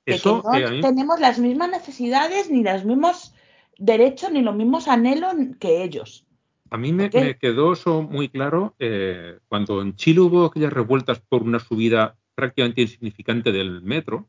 [0.05, 0.41] De que no
[0.81, 3.33] tenemos las mismas necesidades, ni los mismos
[3.77, 6.25] derechos, ni los mismos anhelos que ellos.
[6.69, 11.43] A mí me, quedó eso muy claro eh, cuando en Chile hubo aquellas revueltas por
[11.43, 14.27] una subida prácticamente insignificante del metro,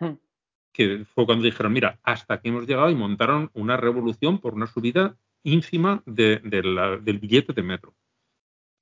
[0.00, 0.14] hmm.
[0.72, 4.66] que fue cuando dijeron, mira, hasta aquí hemos llegado y montaron una revolución por una
[4.66, 7.94] subida ínfima del billete de metro.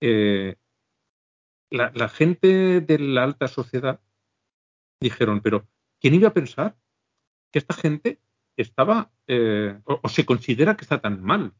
[0.00, 0.56] Eh,
[1.70, 4.00] la, gente de la alta sociedad
[5.00, 5.66] dijeron, pero
[6.00, 6.76] ¿quién iba a pensar
[7.50, 8.20] que esta gente
[8.56, 11.54] estaba eh, o, se considera que está tan mal?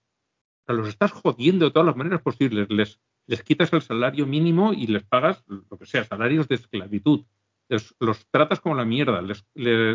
[0.67, 2.69] O los estás jodiendo de todas las maneras posibles.
[2.71, 7.25] Les, les quitas el salario mínimo y les pagas lo que sea, salarios de esclavitud.
[7.69, 9.23] los tratas como la mierda.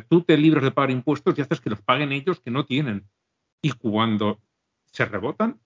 [0.09, 3.07] tú te libras de pagar impuestos y haces que los paguen ellos que no tienen.
[3.61, 4.41] Y cuando
[4.85, 5.59] se rebotan,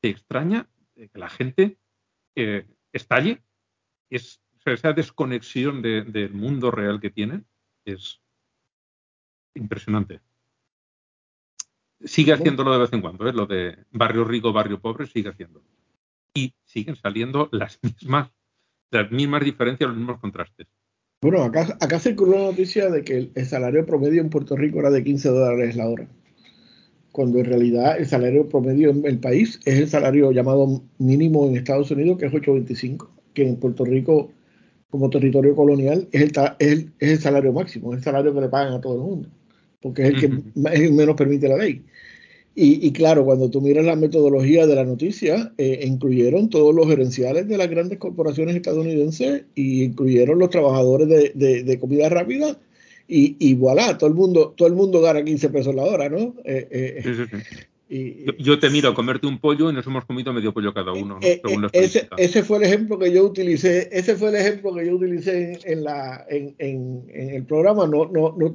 [0.00, 1.78] te extraña que la gente
[2.36, 3.42] eh, estalle
[4.10, 7.46] es, esa desconexión del mundo real que tienen
[7.84, 8.20] es
[9.54, 10.20] impresionante.
[12.04, 13.32] Sigue haciéndolo de vez en cuando, ¿eh?
[13.32, 15.64] lo de barrio rico, barrio pobre, sigue haciéndolo.
[16.34, 18.30] Y siguen saliendo las mismas,
[18.90, 20.66] las mismas diferencias, los mismos contrastes.
[21.22, 24.90] Bueno, acá, acá circuló la noticia de que el, salario promedio en Puerto Rico era
[24.90, 26.06] de 15 dólares la hora,
[27.12, 31.56] cuando en realidad el salario promedio en el país es el salario llamado mínimo en
[31.56, 34.30] Estados Unidos, que es 8.25 que en Puerto Rico,
[34.94, 38.74] como territorio colonial, es el, es el, salario máximo, es el salario que le pagan
[38.74, 39.28] a todo el mundo,
[39.82, 40.28] porque es el que
[40.92, 41.82] menos permite la ley.
[42.54, 47.48] Y, claro, cuando tú miras la metodología de la noticia, eh, incluyeron todos los gerenciales
[47.48, 52.56] de las grandes corporaciones estadounidenses y incluyeron los trabajadores de, comida rápida
[53.08, 56.36] y, y, voilà, todo el mundo, todo el mundo gana 15 pesos la hora, ¿no?
[56.44, 57.56] Eh, eh, sí, sí, sí
[58.38, 61.18] yo te miro a comerte un pollo y nos hemos comido medio pollo cada uno,
[61.22, 64.86] eh, eh, ese, ese, fue el ejemplo que yo utilicé, ese fue el ejemplo que
[64.86, 67.86] yo utilicé en, la, en, en, el programa.
[67.86, 68.52] No, no, no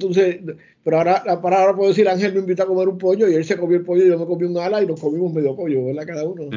[0.84, 3.44] pero ahora, para ahora puedo decir, Ángel me invita a comer un pollo y él
[3.44, 5.86] se comió el pollo y yo me comí un ala y nos comimos medio pollo,
[5.86, 6.06] ¿verdad?
[6.06, 6.50] Cada uno.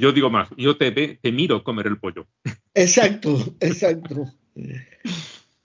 [0.00, 2.26] yo digo más, yo te, te miro comer el pollo.
[2.74, 4.24] Exacto, exacto.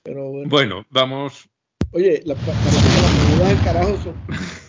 [0.03, 0.49] Pero bueno.
[0.49, 1.49] bueno, vamos.
[1.91, 2.35] Oye, la,
[3.39, 4.64] la, del carajo son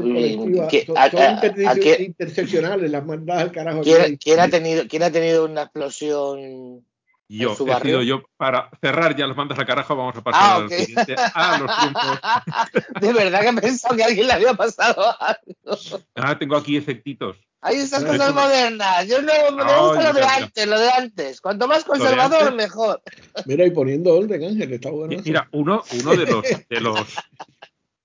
[0.00, 3.82] son colectivas, son, interseccionales, las mandadas al carajo.
[3.82, 6.84] ¿Quién, ha tenido, ¿Quién ha tenido una explosión
[7.28, 8.22] yo, he sido yo.
[8.36, 11.76] Para cerrar ya los mandas al carajo, vamos a pasar ah, al siguiente, a los
[11.76, 13.00] triunfos.
[13.00, 16.00] De verdad que he pensado que a alguien le había pasado algo.
[16.14, 17.36] Ah, tengo aquí efectitos.
[17.62, 19.08] Hay estas cosas modernas.
[19.08, 21.40] Yo no me gusta lo de antes, lo de antes.
[21.40, 23.02] Cuanto más conservador, mejor.
[23.44, 25.20] Mira, y poniendo orden, Ángel, está bueno.
[25.24, 27.16] Mira, uno, uno de los, de los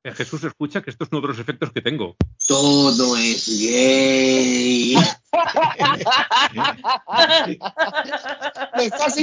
[0.04, 2.16] Jesús escucha que estos son otros efectos que tengo.
[2.48, 4.96] Todo es gay.
[8.76, 9.16] me estás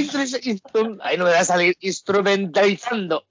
[1.01, 3.25] Ahí no me va a salir instrumentalizando.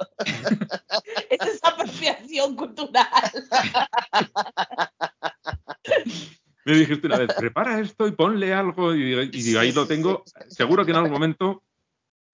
[1.31, 3.07] Esa es apropiación cultural.
[6.67, 8.95] me dijiste una vez, prepara esto y ponle algo.
[8.95, 10.23] Y, ahí lo tengo.
[10.49, 11.63] Seguro que en algún momento,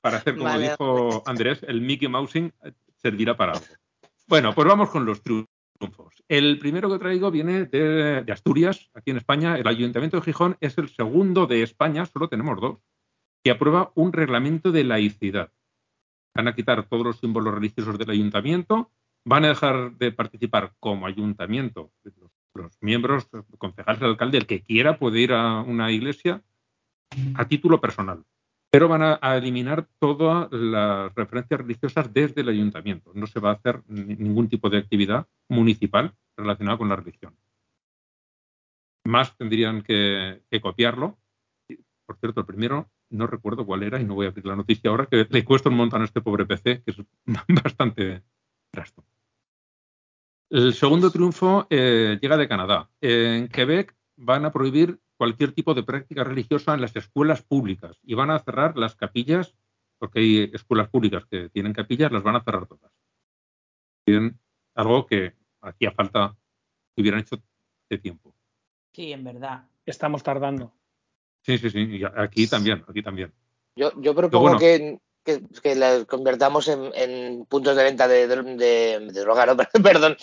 [0.01, 2.53] para hacer como dijo Andrés, el Mickey Mousing
[3.01, 3.65] servirá para algo.
[4.27, 6.23] Bueno, pues vamos con los triunfos.
[6.29, 9.57] El primero que traigo viene de, Asturias, aquí en España.
[9.59, 12.79] El Ayuntamiento de Gijón es el segundo de España, solo tenemos dos,
[13.43, 15.53] que aprueba un reglamento de laicidad.
[16.35, 18.91] Van a quitar todos los símbolos religiosos del ayuntamiento,
[19.25, 24.63] van a dejar de participar como ayuntamiento los, los miembros, concejales, el alcalde, el que
[24.63, 26.43] quiera puede ir a una iglesia
[27.35, 28.25] a título personal
[28.75, 33.13] pero van a, eliminar todas las referencias religiosas desde el ayuntamiento.
[33.15, 37.37] No se va a hacer ningún tipo de actividad municipal relacionada con la religión.
[39.05, 41.17] Más tendrían que, copiarlo.
[42.05, 44.91] Por cierto, el primero no recuerdo cuál era y no voy a abrir la noticia
[44.91, 46.97] ahora, que le cuesta un montón a este pobre PC, que es
[47.63, 48.25] bastante
[48.73, 49.05] trasto.
[50.51, 52.91] El segundo triunfo eh, llega de Canadá.
[53.01, 58.13] En Quebec van a prohibir cualquier tipo de práctica religiosa en las escuelas públicas y
[58.13, 59.55] van a cerrar las capillas,
[59.99, 62.93] porque hay escuelas públicas que tienen capillas, las van a cerrar todas.
[64.07, 64.39] Bien,
[64.75, 66.37] algo que hacía falta
[66.95, 67.43] que hubieran hecho
[67.89, 68.35] de tiempo.
[68.93, 69.67] Sí, en verdad.
[69.87, 70.75] Estamos tardando.
[71.41, 71.79] Sí, sí, sí.
[71.79, 73.33] Y aquí también, aquí también.
[73.77, 79.57] Yo, yo propongo que que, que las convertamos en, puntos de venta de, droga, no,
[79.83, 80.17] perdón,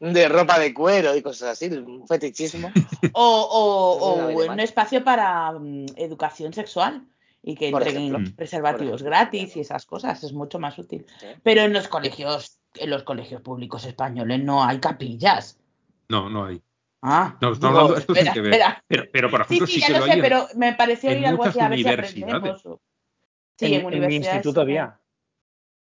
[0.00, 2.70] de ropa de cuero y cosas así, un fetichismo.
[3.16, 4.16] O,
[4.48, 7.06] un espacio para mm, educación sexual
[7.42, 11.06] y que entreguen preservativos gratis y esas cosas, es mucho más útil.
[11.42, 15.58] Pero en los colegios, en los colegios públicos españoles no hay capillas.
[16.08, 16.60] No, no hay.
[17.02, 18.62] Ah, no, estoy hablando, esto espera, que ver.
[18.88, 21.60] Pero, pero, por ejemplo, sí, sí, ya lo sé, pero me pareció ir algo así
[21.60, 22.62] a ver si aprendemos.
[23.56, 24.98] Sí, en, en, mi instituto había.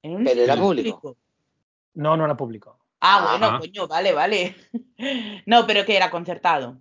[0.01, 1.17] ¿En un pero era público.
[1.95, 2.79] No, no era público.
[2.99, 4.55] Ah, bueno, coño, vale, vale.
[5.45, 6.79] no, pero que era concertado.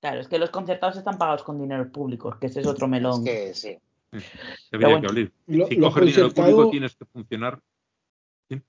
[0.00, 3.26] Claro, es que los concertados están pagados con dinero público, que ese es otro melón.
[3.26, 3.78] Es que sí.
[4.70, 5.32] Debería que oír.
[5.68, 7.60] si coges dinero público tienes que funcionar.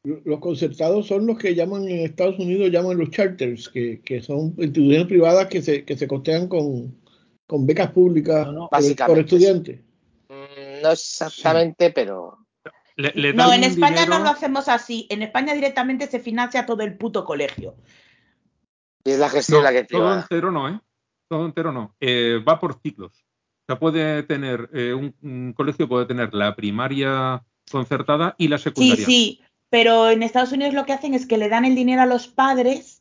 [0.04, 4.56] Los concertados son los que llaman en Estados Unidos, llaman los charters, que, que son
[4.58, 7.00] instituciones privadas que se, que se costean con,
[7.48, 8.48] con becas públicas
[9.06, 9.80] por, estudiantes.
[10.82, 12.38] No exactamente, pero...
[12.98, 15.08] no, en España no lo hacemos así.
[15.10, 17.76] En España directamente se financia todo el puto colegio.
[19.04, 20.80] Y es la gestión la que Todo entero no, ¿eh?
[21.30, 21.96] todo entero no.
[22.00, 23.14] Eh, va por ciclos.
[23.14, 29.06] O sea, puede tener, eh, un, colegio puede tener la primaria concertada y la secundaria.
[29.06, 32.02] Sí, sí, pero en Estados Unidos lo que hacen es que le dan el dinero
[32.02, 32.99] a los padres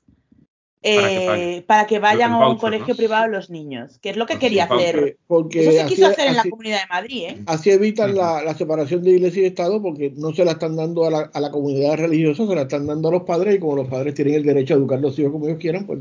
[0.80, 4.64] para que, eh, vayan a un colegio privado los niños, que es lo que quería
[4.64, 5.16] hacer.
[5.28, 7.22] Eso se quiso hacer en la Comunidad de Madrid.
[7.28, 7.42] ¿eh?
[7.46, 11.10] Así evitan la, separación de iglesia y Estado porque no se la están dando a
[11.10, 13.88] la, a la, comunidad religiosa, se la están dando a los padres y como los
[13.88, 16.00] padres tienen el derecho a educar a los hijos como ellos quieran, pues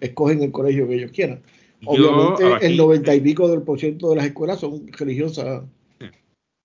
[0.00, 1.42] escogen el colegio que ellos quieran.
[1.84, 5.64] Obviamente, el noventa y pico del por ciento de las escuelas son religiosas.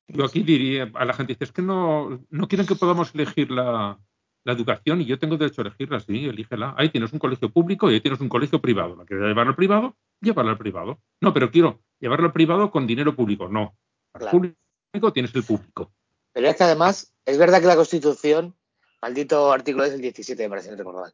[0.08, 4.00] Yo aquí diría a la gente, es que no, no quieren que podamos elegir la,
[4.46, 6.74] educación y yo tengo derecho a elegirla, sí, elígela.
[6.78, 8.96] Ahí tienes un colegio público y ahí tienes un colegio privado.
[8.96, 9.96] ¿La quieres llevar al privado?
[10.22, 11.00] Llévala al privado.
[11.22, 13.48] No, pero quiero llevarlo al privado con dinero público.
[13.50, 13.78] No.
[14.14, 15.92] Al público tienes el público.
[16.34, 18.56] Pero es que además, es verdad que la Constitución,
[19.02, 21.14] maldito artículo es el 17, me parece, no recuerdo mal,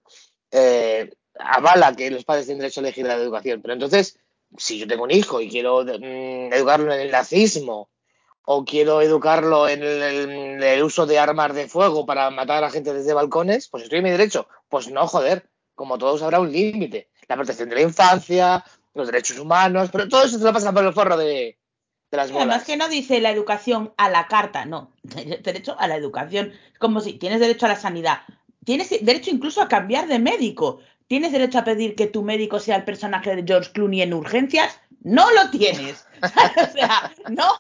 [0.52, 3.62] eh, avala que los padres tienen derecho a elegir la educación.
[3.62, 4.20] Pero entonces,
[4.58, 7.90] si yo tengo un hijo y quiero mm, educarlo en el nazismo
[8.46, 12.94] o quiero educarlo en el, uso de armas de fuego para matar a la gente
[12.94, 14.48] desde balcones, pues estoy en mi derecho.
[14.70, 17.10] Pues no, joder, como todos habrá un límite.
[17.28, 20.86] La protección de la infancia, los derechos humanos, pero todo eso se lo pasa por
[20.86, 21.58] el forro de,
[22.12, 22.48] las bolas.
[22.48, 26.54] Además que no dice la educación a la carta, no, derecho a la educación.
[26.80, 28.20] Como si tienes derecho a la sanidad,
[28.64, 30.80] tienes derecho incluso a cambiar de médico.
[31.08, 34.80] ¿Tienes derecho a pedir que tu médico sea el personaje de George Clooney en urgencias?
[35.06, 36.08] No lo tienes.
[36.24, 37.52] o sea, no,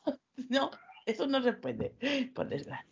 [0.49, 0.71] no,
[1.05, 1.93] eso no se puede,
[2.33, 2.87] por desgracia.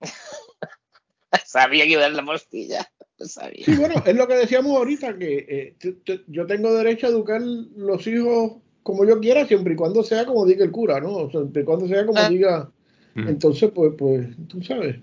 [1.44, 2.90] sabía que iba a dar la postilla.
[3.18, 3.66] Sabía.
[3.66, 8.06] Sí, bueno, es lo que decíamos ahorita, que eh, yo tengo derecho a educar los
[8.06, 11.28] hijos como yo quiera, siempre y cuando sea como diga el cura, ¿no?
[11.28, 12.28] siempre y cuando sea como ah.
[12.30, 12.72] diga.
[13.14, 13.28] Mm.
[13.28, 15.02] Entonces, pues, pues, tú sabes.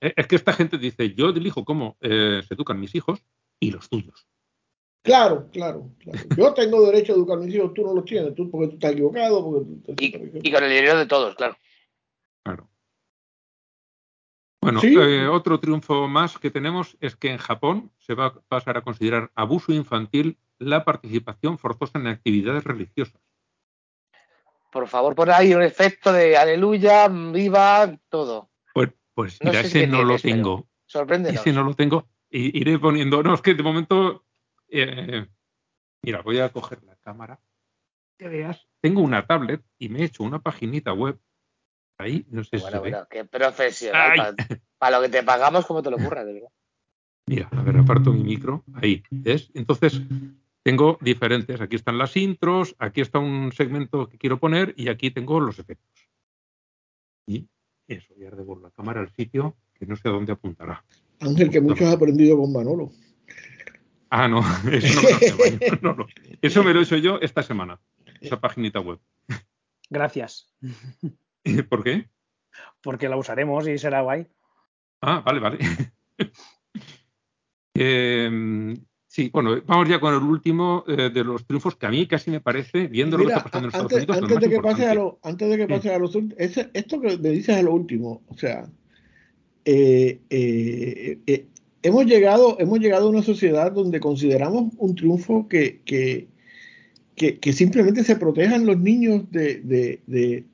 [0.00, 3.24] Es que esta gente dice, yo elijo cómo eh, se educan mis hijos
[3.58, 4.26] y los tuyos.
[5.04, 6.18] Claro, claro, claro.
[6.36, 8.74] Yo tengo derecho a educar a mis hijos, tú no los tienes, tú porque tú
[8.74, 9.66] estás equivocado.
[9.98, 11.56] y, con el dinero de todos, claro.
[12.42, 12.70] Claro.
[14.62, 18.78] Bueno, eh, otro triunfo más que tenemos es que en Japón se va a pasar
[18.78, 23.20] a considerar abuso infantil la participación forzosa en actividades religiosas.
[24.72, 28.48] Por favor, por ahí un efecto de aleluya, viva, todo.
[28.72, 30.66] Pues, pues mira, ese no lo tengo.
[30.86, 31.28] Sorprende.
[31.28, 32.08] Ese no lo tengo.
[32.30, 34.24] iré poniendo, no, es que de momento
[34.68, 35.26] eh,
[36.02, 37.40] mira, voy a coger la cámara.
[38.18, 41.18] Que veas, tengo una tablet y me he hecho una paginita web.
[41.98, 42.78] Ahí, no sé bueno, si.
[42.78, 44.36] Bueno, qué profesional.
[44.78, 46.50] Para, lo que te pagamos, ¿cómo te lo ocurre, de verdad?
[47.26, 48.64] Mira, a ver, aparto mi micro.
[48.74, 49.50] Ahí, ¿ves?
[49.54, 50.00] Entonces,
[50.62, 51.60] tengo diferentes.
[51.60, 55.58] Aquí están las intros, aquí está un segmento que quiero poner y aquí tengo los
[55.58, 56.08] efectos.
[57.26, 57.48] Y
[57.88, 60.84] eso, ya devuelvo la cámara al sitio que no sé a dónde apuntará.
[61.20, 62.90] Ángel, que mucho has aprendido con Manolo.
[64.16, 64.38] Ah, no,
[64.70, 65.02] eso
[65.82, 66.06] no, me
[66.42, 67.80] Eso me lo he hecho yo esta semana,
[68.20, 69.00] esa paginita web.
[69.90, 70.54] Gracias.
[71.68, 72.08] ¿Por qué?
[72.80, 74.28] Porque la usaremos y será guay.
[75.00, 75.58] Ah, vale, vale.
[77.74, 78.76] Em,
[79.08, 82.30] sí, bueno, vamos ya con el último eh, de los triunfos que a mí casi
[82.30, 84.16] me parece, viendo lo que está pasando en Estados Unidos.
[84.16, 86.16] Antes, de que pase a lo, antes de que pase a los
[86.72, 88.70] esto que me dices a lo último, o sea,
[89.64, 91.48] eh, eh, eh
[91.84, 96.28] hemos llegado, hemos llegado a una sociedad donde consideramos un triunfo que, que,
[97.14, 100.44] que, simplemente se protejan los niños de, de, de,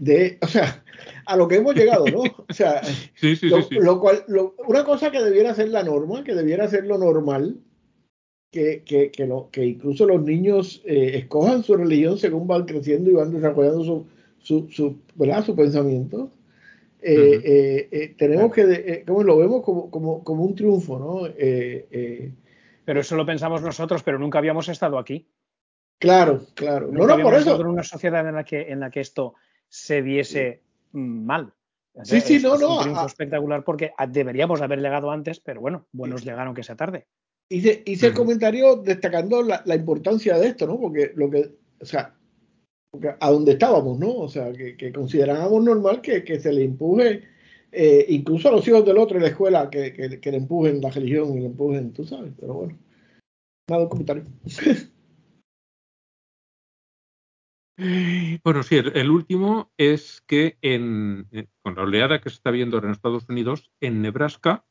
[0.00, 0.84] de, o sea,
[1.26, 2.20] a lo que hemos llegado, ¿no?
[2.20, 2.80] O sea,
[3.70, 4.24] lo, cual,
[4.66, 7.58] una cosa que debiera ser la norma, que debiera ser lo normal,
[8.52, 13.10] que, que, que, lo, que incluso los niños eh, escojan su religión según van creciendo
[13.10, 14.06] y van desarrollando su,
[14.38, 14.96] su, su,
[15.44, 16.30] su pensamiento.
[17.06, 21.28] Eh, tenemos que, como lo vemos como, como, como, un triunfo, ¿no?
[22.84, 25.26] pero eso lo pensamos nosotros, pero nunca habíamos estado aquí.
[25.98, 26.88] Claro, claro.
[26.90, 27.60] no, no, por eso.
[27.60, 29.34] en una sociedad en la que, en la que esto
[29.68, 31.52] se viese mal.
[32.02, 32.56] Sí, sí, no, no.
[32.56, 36.76] Es un triunfo espectacular porque deberíamos haber llegado antes, pero bueno, buenos llegaron que sea
[36.76, 37.06] tarde.
[37.48, 40.80] Hice, hice el comentario destacando la, importancia de esto, ¿no?
[40.80, 42.14] Porque lo que, o sea,
[43.20, 44.14] a donde estábamos, ¿no?
[44.16, 47.22] O sea, que, considerábamos normal que, se le empuje,
[47.72, 51.36] eh, incluso a los hijos del otro en la escuela, que, le empujen la religión
[51.36, 52.78] y le empujen, tú sabes, pero bueno.
[53.68, 54.24] Nada, un comentario.
[57.76, 61.28] Bueno, sí, el, último es que en,
[61.60, 64.64] con la oleada que se está viendo en Estados Unidos, en Nebraska,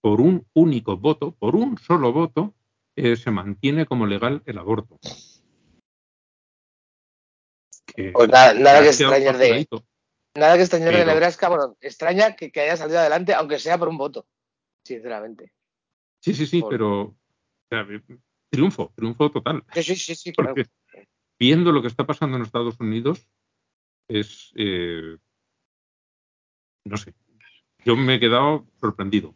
[0.00, 2.54] por un único voto, por un solo voto,
[2.96, 4.98] eh, se mantiene como legal el aborto.
[8.12, 9.66] Pues nada, que extrañar de
[10.34, 13.96] nada que extrañar de Nebraska, bueno, extraña que, haya salido adelante, aunque sea por un
[13.96, 14.26] voto,
[14.84, 15.52] sinceramente.
[16.20, 17.14] Sí, sí, sí, pero
[18.50, 19.64] triunfo, triunfo total.
[19.74, 20.32] Sí, sí, sí, sí
[21.38, 23.28] viendo lo que está pasando en Estados Unidos,
[24.08, 25.16] es, eh,
[26.84, 27.14] no sé,
[27.84, 29.34] yo me he quedado sorprendido.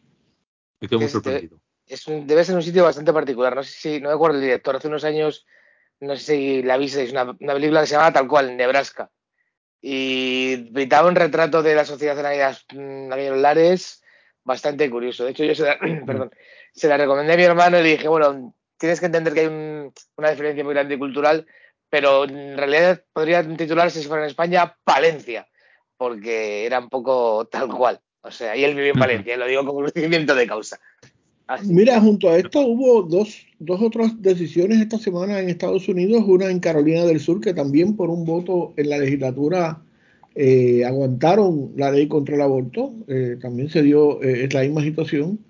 [0.80, 1.60] Me quedo muy sorprendido.
[1.86, 3.54] debe ser un sitio bastante particular.
[3.54, 5.46] No sé si, no me acuerdo el director, hace unos años,
[6.00, 9.10] no sé si la visteis, una, una película que se llama tal cual, Nebraska.
[9.80, 12.18] Y pintaba un retrato de la sociedad
[12.70, 14.02] en aquellos lares
[14.44, 15.24] bastante curioso.
[15.24, 16.30] De hecho, yo se la, perdón,
[16.72, 19.46] se la recomendé a mi hermano y le dije, bueno, tienes que entender que hay
[19.46, 21.46] una diferencia muy grande cultural
[21.90, 25.48] pero en realidad podría titularse, si fuera en España, Palencia,
[25.96, 28.00] porque era un poco tal cual.
[28.22, 30.80] O sea, y él vivió en Palencia, lo digo con conocimiento de causa.
[31.64, 36.50] Mira, junto a esto hubo dos, dos otras decisiones esta semana en Estados Unidos, una
[36.50, 39.82] en Carolina del Sur, que también por un voto en la legislatura
[40.34, 45.40] eh, aguantaron la ley contra el aborto, eh, también se dio eh, la misma situación.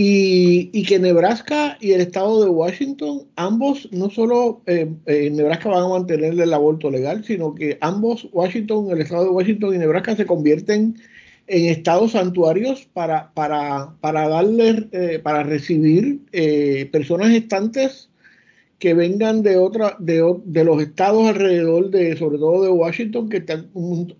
[0.00, 5.82] Y, que Nebraska y el estado de Washington, ambos, no solo eh, eh, Nebraska van
[5.82, 10.14] a mantener el aborto legal, sino que ambos, Washington, el estado de Washington y Nebraska
[10.14, 10.96] se convierten en
[11.48, 16.20] estados santuarios para, para, para darle, eh, para recibir
[16.92, 18.10] personas gestantes
[18.78, 23.44] que vengan de otra, de, de, los estados alrededor de, sobre todo de Washington, que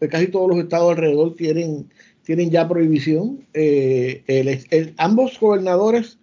[0.09, 1.87] casi todos los estados alrededor tienen
[2.29, 3.47] tienen ya prohibición.
[3.55, 6.19] Eh, ambos gobernadores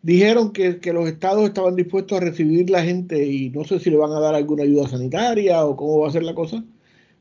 [0.00, 3.96] dijeron que, los estados estaban dispuestos a recibir la gente y no sé si le
[3.96, 6.62] van a dar alguna ayuda sanitaria o cómo va a ser la cosa,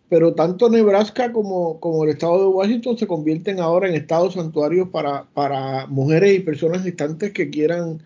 [0.10, 4.90] pero tanto Nebraska como, como el estado de Washington se convierten ahora en estados santuarios
[4.90, 8.04] para, para mujeres y personas distantes que quieran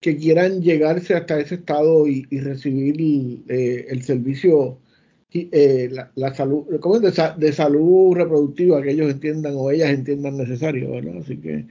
[0.00, 4.78] que quieran llegarse hasta ese estado y, recibir eh, el servicio
[5.32, 7.02] eh, la, salud, ¿cómo es?
[7.36, 11.18] De, salud reproductiva que ellos entiendan o ellas entiendan necesario, ¿verdad?
[11.18, 11.66] Así que,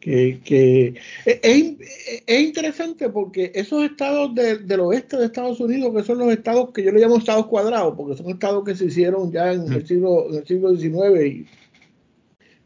[0.00, 0.94] que,
[1.26, 6.82] es, interesante porque esos estados del oeste de Estados Unidos, que son los estados que
[6.82, 10.30] yo le llamo estados cuadrados, porque son estados que se hicieron ya en el siglo,
[10.30, 11.46] en el siglo XIX y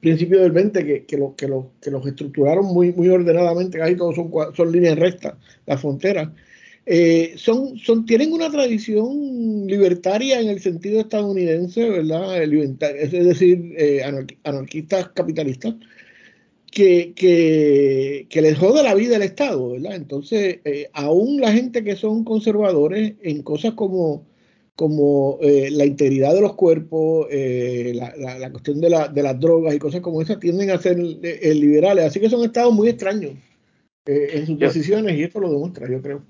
[0.01, 4.31] principio del XX, que, que, que, que los estructuraron muy, muy ordenadamente, casi todos son,
[4.55, 5.35] son líneas rectas,
[5.67, 6.29] las fronteras.
[6.87, 12.43] Eh, son, son, tienen una tradición libertaria en el sentido estadounidense, ¿verdad?
[12.43, 14.03] Es decir, eh,
[14.45, 15.75] anarquistas capitalistas,
[16.75, 19.95] que, que, que, les jode la vida el Estado, ¿verdad?
[19.95, 24.27] Entonces, eh, aún la gente que son conservadores en cosas como,
[24.77, 29.79] como la integridad de los cuerpos, la, la, cuestión de, la, de, las drogas y
[29.79, 32.07] cosas como esas, tienden a ser liberales.
[32.07, 33.35] Así que son estados muy extraños
[34.07, 36.23] eh, en sus decisiones y esto lo demuestra, yo creo.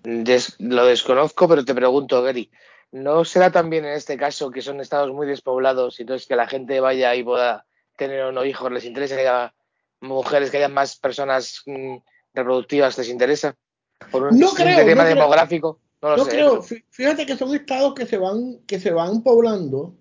[0.58, 2.48] lo desconozco, pero te pregunto, Gary,
[2.92, 6.46] ¿no será también en este caso que son estados muy despoblados y entonces que la
[6.46, 7.66] gente vaya y pueda
[7.96, 9.52] tener o no hijos, les interesa
[10.04, 11.96] mujeres, que haya más personas mm,
[12.34, 13.56] reproductivas, les interesa?
[14.10, 15.80] Por un, no creo, tema demográfico.
[16.02, 16.62] No, creo.
[16.90, 19.94] Fíjate que son estados que se van, que se van poblando.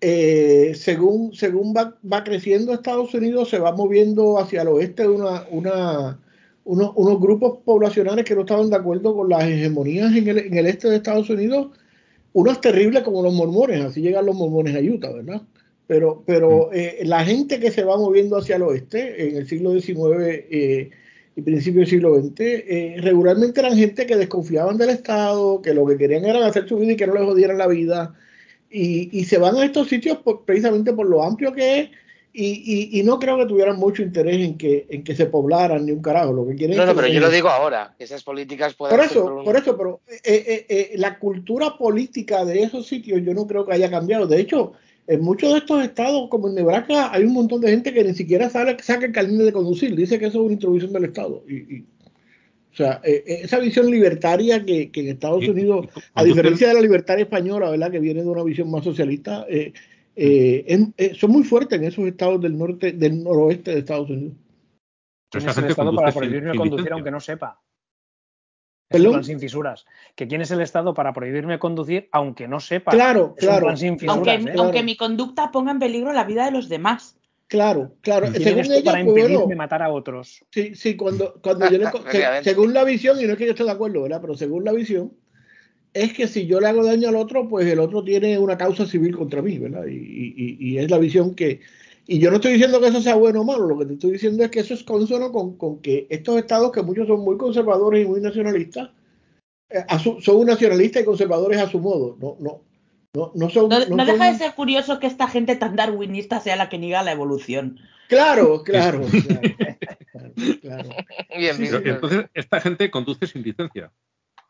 [0.00, 5.44] Eh, según según va, va, creciendo Estados Unidos, se va moviendo hacia el oeste una,
[5.50, 6.20] una,
[6.64, 10.66] unos, grupos poblacionales que no estaban de acuerdo con las hegemonías en el, en el
[10.66, 11.70] este de Estados Unidos,
[12.32, 15.42] unos terribles como los mormones, así llegan los mormones a Utah, ¿verdad?
[15.86, 16.74] Pero, pero mm.
[16.74, 20.90] eh, la gente que se va moviendo hacia el oeste en el siglo XIX eh,
[21.36, 25.84] y principio del siglo XX, eh, regularmente eran gente que desconfiaban del Estado, que lo
[25.86, 28.14] que querían era hacer su vida y que no les jodieran la vida.
[28.70, 31.90] Y, y se van a estos sitios precisamente por lo amplio que es
[32.36, 36.02] y, no creo que tuvieran mucho interés en que, en que se poblaran ni un
[36.02, 36.32] carajo.
[36.32, 39.06] Lo que quieren no, no, pero yo lo digo ahora, que esas políticas pueden Por
[39.06, 43.46] eso, por, eso, pero eh, eh, eh, la cultura política de esos sitios yo no
[43.46, 44.26] creo que haya cambiado.
[44.26, 44.72] De hecho,
[45.06, 48.14] en muchos de estos estados, como en Nebraska, hay un montón de gente que ni
[48.14, 49.94] siquiera sabe, saca el carnet de conducir.
[49.94, 51.44] Dice que eso es una introducción del Estado.
[51.48, 51.84] Y,
[52.74, 57.70] o sea, esa visión libertaria que, en Estados Unidos, a diferencia de la libertaria española,
[57.70, 57.90] ¿verdad?
[57.90, 59.72] que viene de una visión más socialista, eh,
[60.16, 64.34] eh, eh, son muy fuertes en esos estados del norte, del noroeste de Estados Unidos.
[65.30, 67.60] ¿Quién es el Estado para prohibirme conducir aunque no sepa?
[68.88, 69.86] Plan sin fisuras.
[70.14, 72.92] ¿Que quién es el Estado para prohibirme conducir aunque no sepa?
[72.92, 73.68] Claro, claro.
[73.68, 74.54] aunque, ¿eh?
[74.56, 77.16] aunque, mi conducta ponga en peligro la vida de los demás.
[77.46, 78.32] Claro, claro.
[78.32, 80.44] Según ella, para pues, impedirme matar a otros.
[80.50, 81.86] Sí, sí, cuando, cuando yo le,
[82.42, 84.20] según la visión, y no es que yo esté de acuerdo, ¿verdad?
[84.20, 85.12] Pero según la visión,
[85.92, 88.84] es que si yo le hago daño al otro, pues el otro tiene una causa
[88.84, 89.84] civil contra mí, ¿verdad?
[89.86, 91.60] Y, es la visión que...
[92.06, 94.12] Y yo no estoy diciendo que eso sea bueno o malo, lo que te estoy
[94.12, 98.04] diciendo es que eso es consono con, que estos estados, que muchos son muy conservadores
[98.04, 98.90] y muy nacionalistas,
[99.70, 99.84] eh,
[100.20, 102.62] son nacionalistas y conservadores a su modo, no, no,
[103.14, 103.68] no, no son...
[103.68, 107.12] No, deja de ser curioso que esta gente tan darwinista sea la que niega la
[107.12, 107.78] evolución.
[108.08, 109.00] Claro, claro,
[110.60, 110.90] claro.
[111.38, 113.90] Bien, entonces, esta gente conduce sin licencia.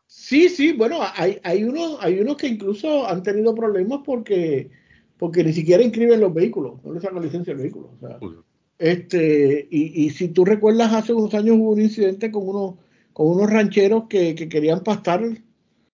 [0.07, 4.69] Sí, sí, bueno, hay, hay, unos, hay unos que incluso han tenido problemas porque,
[5.17, 7.91] porque ni siquiera inscriben los vehículos, no les sacan licencia al vehículo.
[8.77, 12.75] este, y, y, si tú recuerdas, hace unos años hubo un incidente con unos,
[13.13, 15.21] con unos rancheros que, que querían pastar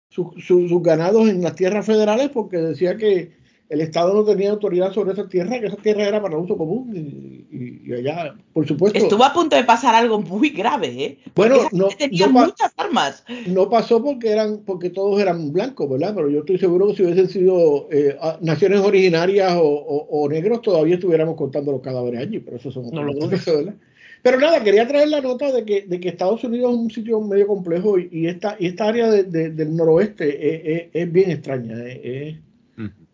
[0.09, 3.31] sus ganados en las tierras federales porque decía que,
[3.71, 6.93] el Estado no tenía autoridad sobre esa tierra, que esa tierra era para uso común
[6.93, 8.99] y, allá, por supuesto.
[8.99, 11.17] Estuvo a punto de pasar algo muy grave, ¿eh?
[11.33, 13.23] bueno, no, tenían muchas armas.
[13.47, 16.13] No pasó porque eran, porque todos eran blancos, ¿verdad?
[16.13, 21.37] Pero yo estoy seguro que si hubiesen sido eh, naciones originarias o, negros, todavía estuviéramos
[21.37, 23.75] contando los cadáveres allí, pero eso son no lo ¿verdad?
[24.21, 27.21] Pero nada, quería traer la nota de que, de que Estados Unidos es un sitio
[27.21, 31.81] medio complejo y, esta, y esta área del noroeste es, bien extraña.
[31.87, 32.35] Es,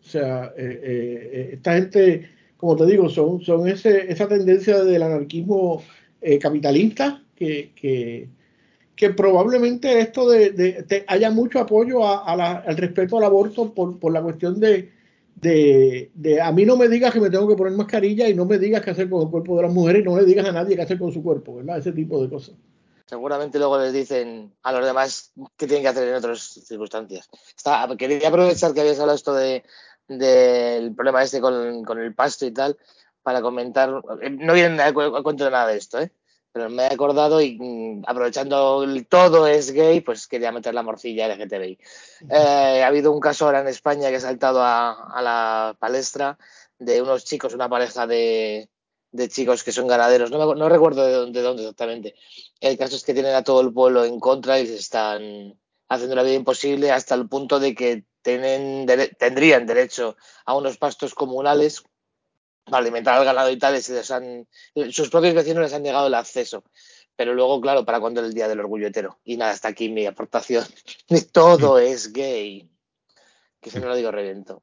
[0.08, 4.82] o sea, eh, eh, eh, esta gente, como te digo, son, son ese, esa tendencia
[4.82, 5.82] del anarquismo
[6.40, 7.72] capitalista que,
[8.96, 14.58] que, probablemente esto de, haya mucho apoyo al respeto al aborto por, por la cuestión
[14.58, 14.90] de,
[15.36, 18.58] de, a mí no me digas que me tengo que poner mascarilla y no me
[18.58, 20.74] digas qué hacer con el cuerpo de las mujeres y no le digas a nadie
[20.74, 21.78] qué hacer con su cuerpo, ¿verdad?
[21.78, 22.56] Ese tipo de cosas.
[23.08, 27.30] Seguramente luego les dicen a los demás qué tienen que hacer en otras circunstancias.
[27.96, 29.64] quería aprovechar que habías hablado esto de,
[30.08, 32.76] del problema este con, con, el pasto y tal,
[33.22, 36.10] para comentar, no viene a cuento de nada de esto, ¿eh?
[36.50, 40.82] pero me he acordado y mm, aprovechando el todo es gay, pues quería meter la
[40.82, 41.78] morcilla LGTBI.
[42.30, 46.38] Eh, ha habido un caso ahora en España que ha saltado a, a la palestra
[46.78, 48.68] de unos chicos, una pareja de,
[49.12, 52.14] de chicos que son ganaderos, no, no recuerdo de dónde, de dónde, exactamente.
[52.60, 55.58] El caso es que tienen a todo el pueblo en contra y se están
[55.88, 61.82] haciendo la vida imposible hasta el punto de que tendrían derecho a unos pastos comunales
[62.64, 66.64] para alimentar al ganado y tal, y sus propios vecinos les han negado el acceso.
[67.16, 69.18] Pero luego, claro, para cuando el día del orgullo hetero.
[69.24, 70.64] Y nada, hasta aquí mi aportación.
[71.32, 72.70] Todo es gay.
[73.60, 74.62] Que si no lo digo, reviento.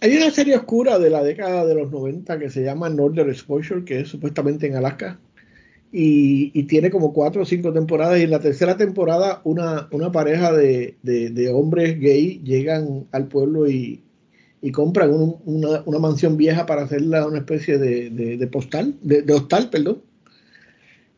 [0.00, 3.84] Hay una serie oscura de la década de los 90 que se llama Northern Exposure,
[3.84, 5.20] que es supuestamente en Alaska,
[5.94, 10.50] y, tiene como cuatro o cinco temporadas y en la tercera temporada una, una pareja
[10.52, 14.02] de, de, hombres gay llegan al pueblo y,
[14.62, 15.10] y compran
[15.44, 20.00] una, una, mansión vieja para hacerla una especie de, de postal, de, hostal, perdón.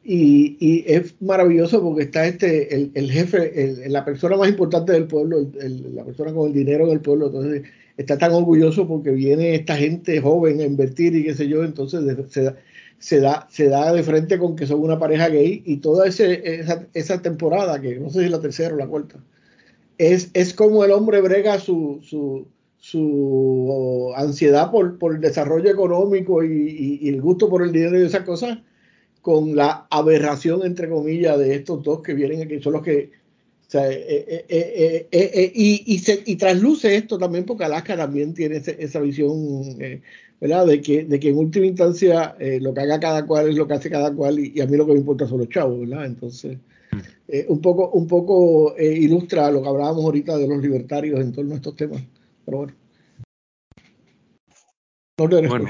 [0.03, 4.93] Y, y, es maravilloso porque está este, el, el jefe, el, la persona más importante
[4.93, 5.47] del pueblo,
[5.95, 7.63] la persona con el dinero del pueblo, entonces
[7.97, 12.03] está tan orgulloso porque viene esta gente joven a invertir y qué sé yo, entonces
[12.29, 12.57] se da
[12.99, 16.61] se da, se da de frente con que son una pareja gay y toda ese,
[16.61, 19.19] esa, esa, temporada, que no sé si es la tercera o la cuarta,
[19.99, 22.47] es, es como el hombre brega su, su,
[22.79, 28.25] su ansiedad por, por, el desarrollo económico y, el gusto por el dinero y esas
[28.25, 28.59] cosas
[29.23, 33.11] con la aberración, entre comillas, de estos dos que vienen aquí, son los que...
[33.73, 39.01] eh, eh, eh, y, y, se, y trasluce esto también porque Alaska también tiene esa
[39.01, 39.79] visión
[40.41, 40.67] ¿verdad?
[40.67, 43.67] De que, de que en última instancia eh, lo que haga cada cual es lo
[43.67, 46.07] que hace cada cual y, a mí lo que me importa son los chavos, ¿verdad?
[46.07, 46.59] Entonces,
[46.93, 46.99] mm.
[47.29, 51.33] eh, un poco, un poco eh, ilustra lo que hablábamos ahorita de los libertarios en
[51.33, 52.03] torno a estos temas.
[52.45, 52.75] Pero bueno.
[55.49, 55.69] bueno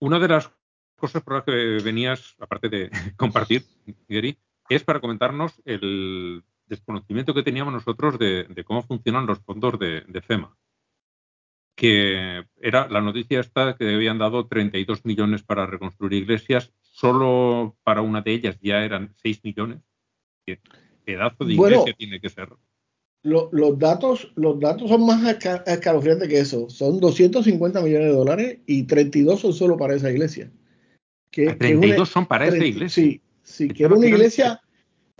[0.00, 0.50] una de las
[0.96, 3.64] cosas por las que venías, aparte de compartir,
[4.08, 4.36] Gary,
[4.68, 10.20] es para comentarnos el desconocimiento que teníamos nosotros de, cómo funcionan los fondos de, de
[10.20, 10.56] FEMA
[11.80, 18.02] que era la noticia esta que habían dado 32 millones para reconstruir iglesias, solo para
[18.02, 19.78] una de ellas ya eran 6 millones.
[20.44, 20.60] ¿Qué
[21.06, 22.50] pedazo de iglesia tiene que ser?
[23.22, 26.68] los, datos, los datos son más escalofriantes que eso.
[26.68, 30.52] Son 250 millones de dólares y 32 son solo para esa iglesia.
[31.30, 32.88] Que, 32 son para esa iglesia.
[32.90, 34.60] Sí, sí, que era una iglesia,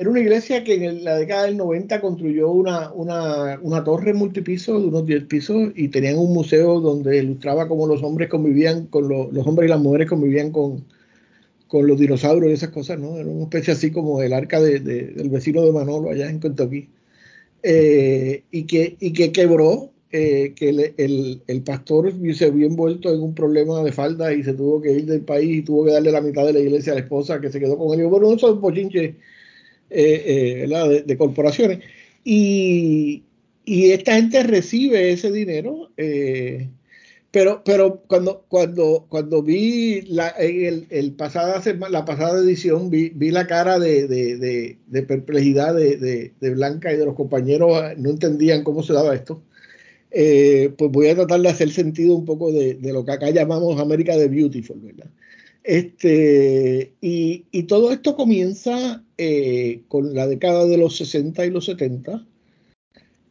[0.00, 4.80] era una iglesia que en la década del 90 construyó una, una, una torre multipiso
[4.80, 9.10] de unos 10 pisos y tenían un museo donde ilustraba cómo los hombres convivían con
[9.10, 10.86] los hombres y las mujeres convivían con,
[11.68, 13.18] con los dinosaurios y esas cosas, ¿no?
[13.18, 16.88] Era una especie así como el arca de, del vecino de Manolo allá en Kentucky.
[17.62, 23.20] Eh, y, que, y que quebró, eh, que el, el, pastor se vio envuelto en
[23.20, 26.10] un problema de falda y se tuvo que ir del país y tuvo que darle
[26.10, 28.06] la mitad de la iglesia a la esposa que se quedó con él.
[28.06, 29.16] Y bueno, eso es un pochinche
[29.90, 31.80] eh, de, de, corporaciones.
[32.24, 33.24] Y,
[33.64, 35.90] y, esta gente recibe ese dinero
[37.30, 43.30] pero, pero cuando, cuando, cuando vi la, el, el pasada la pasada edición, vi, vi
[43.30, 48.82] la cara de, de, de, perplejidad de, Blanca y de los compañeros, no entendían cómo
[48.82, 49.42] se daba esto.
[50.10, 53.80] Eh, pues voy a tratar de hacer sentido un poco de, lo que acá llamamos
[53.80, 55.10] América de Beautiful, ¿verdad?
[55.62, 62.26] Este, y, todo esto comienza eh, con la década de los 60 y los 70.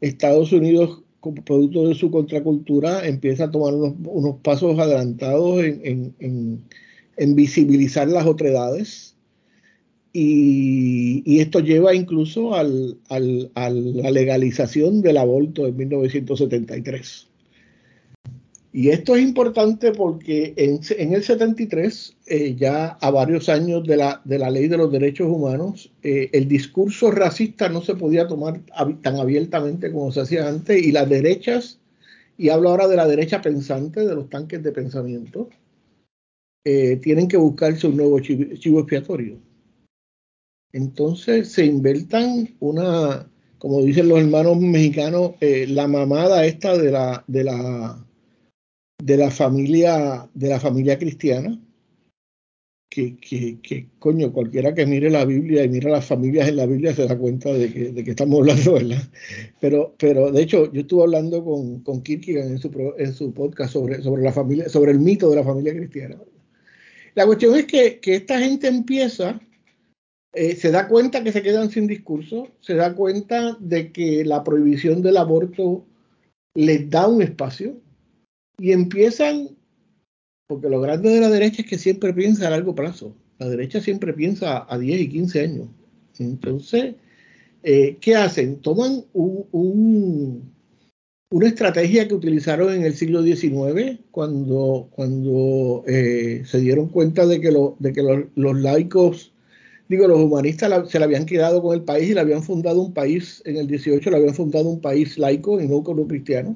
[0.02, 6.64] Estados Unidos como producto de su contracultura, empieza a tomar unos, pasos adelantados en,
[7.36, 9.16] visibilizar las otredades.
[10.14, 17.29] Y, y esto lleva incluso a la legalización del aborto en 1973.
[18.72, 23.98] Y esto es importante porque en, en el 73, eh, ya a varios años de
[23.98, 28.28] la, de la ley de los derechos humanos, eh, el discurso racista no se podía
[28.28, 28.62] tomar
[29.02, 31.80] tan abiertamente como se hacía antes y las derechas,
[32.38, 35.50] y hablo ahora de la derecha pensante, de los tanques de pensamiento,
[36.64, 39.40] eh, tienen que buscarse un nuevo chivo, expiatorio.
[40.72, 47.44] Entonces se inventan una, como dicen los hermanos mexicanos, la mamada esta de la, de
[47.44, 48.06] la
[49.02, 51.60] de la familia, de la familia cristiana,
[52.90, 56.94] que, que, coño, cualquiera que mire la Biblia y mire las familias en la Biblia
[56.94, 59.04] se da cuenta de que, de que estamos hablando, ¿verdad?
[59.62, 63.74] Pero, pero de hecho, yo estuve hablando con, con Kierkegaard en su, en su podcast
[63.74, 66.18] sobre, sobre la familia, sobre el mito de la familia cristiana.
[67.14, 69.40] La cuestión es que, que esta gente empieza,
[70.34, 74.44] eh, se da cuenta que se quedan sin discurso, se da cuenta de que la
[74.44, 75.86] prohibición del aborto
[76.56, 77.80] les da un espacio,
[78.60, 79.50] y empiezan,
[80.48, 83.16] porque lo grande de la derecha es que siempre piensa a largo plazo.
[83.40, 85.68] La derecha siempre piensa a 10 y 15 años.
[86.20, 86.96] Entonces,
[87.64, 88.60] eh, ¿qué hacen?
[88.62, 90.52] Toman un,
[91.32, 97.40] una estrategia que utilizaron en el siglo XIX cuando, cuando eh, se dieron cuenta de
[97.40, 98.04] que, de que
[98.36, 99.32] los, laicos,
[99.88, 102.94] digo, los humanistas se le habían quedado con el país y le habían fundado un
[102.94, 106.56] país, en el 18 le habían fundado un país laico y no con los cristianos.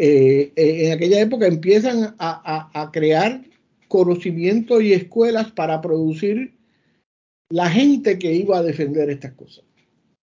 [0.00, 3.42] Eh, eh, en aquella época empiezan a, crear
[3.88, 6.54] conocimiento y escuelas para producir
[7.50, 9.64] la gente que iba a defender estas cosas.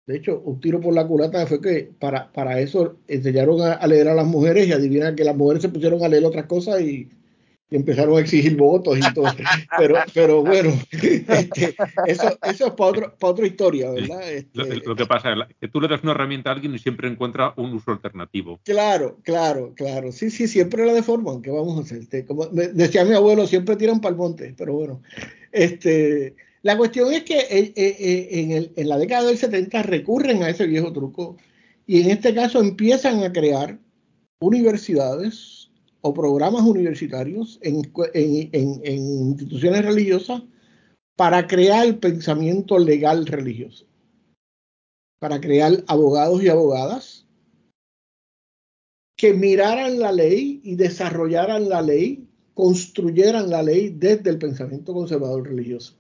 [0.05, 3.87] De hecho, un tiro por la culata fue que para, para eso enseñaron a, a,
[3.87, 6.81] leer a las mujeres y adivinan que las mujeres se pusieron a leer otras cosas
[6.81, 7.07] y
[7.71, 9.25] y empezaron a exigir votos y todo.
[9.77, 11.73] Pero, pero bueno, este,
[12.05, 14.29] eso, eso es para, otra historia, ¿verdad?
[14.29, 17.07] Este, lo, que pasa es que tú le das una herramienta a alguien y siempre
[17.07, 18.59] encuentra un uso alternativo.
[18.65, 20.11] Claro, claro, claro.
[20.11, 21.41] Sí, sí, siempre la deforman.
[21.41, 21.99] ¿Qué vamos a hacer?
[21.99, 25.01] Este, como decía mi abuelo, siempre tiran para el monte, pero bueno.
[25.53, 29.83] Este, la cuestión es que eh, eh, eh, en, el, en la década del 70
[29.83, 31.37] recurren a ese viejo truco
[31.87, 33.79] y en este caso empiezan a crear
[34.39, 35.60] universidades
[36.01, 37.75] o programas universitarios en,
[38.15, 40.43] instituciones religiosas
[41.15, 43.85] para crear pensamiento legal religioso,
[45.19, 47.27] para crear abogados y abogadas
[49.15, 55.47] que miraran la ley y desarrollaran la ley, construyeran la ley desde el pensamiento conservador
[55.47, 55.93] religioso.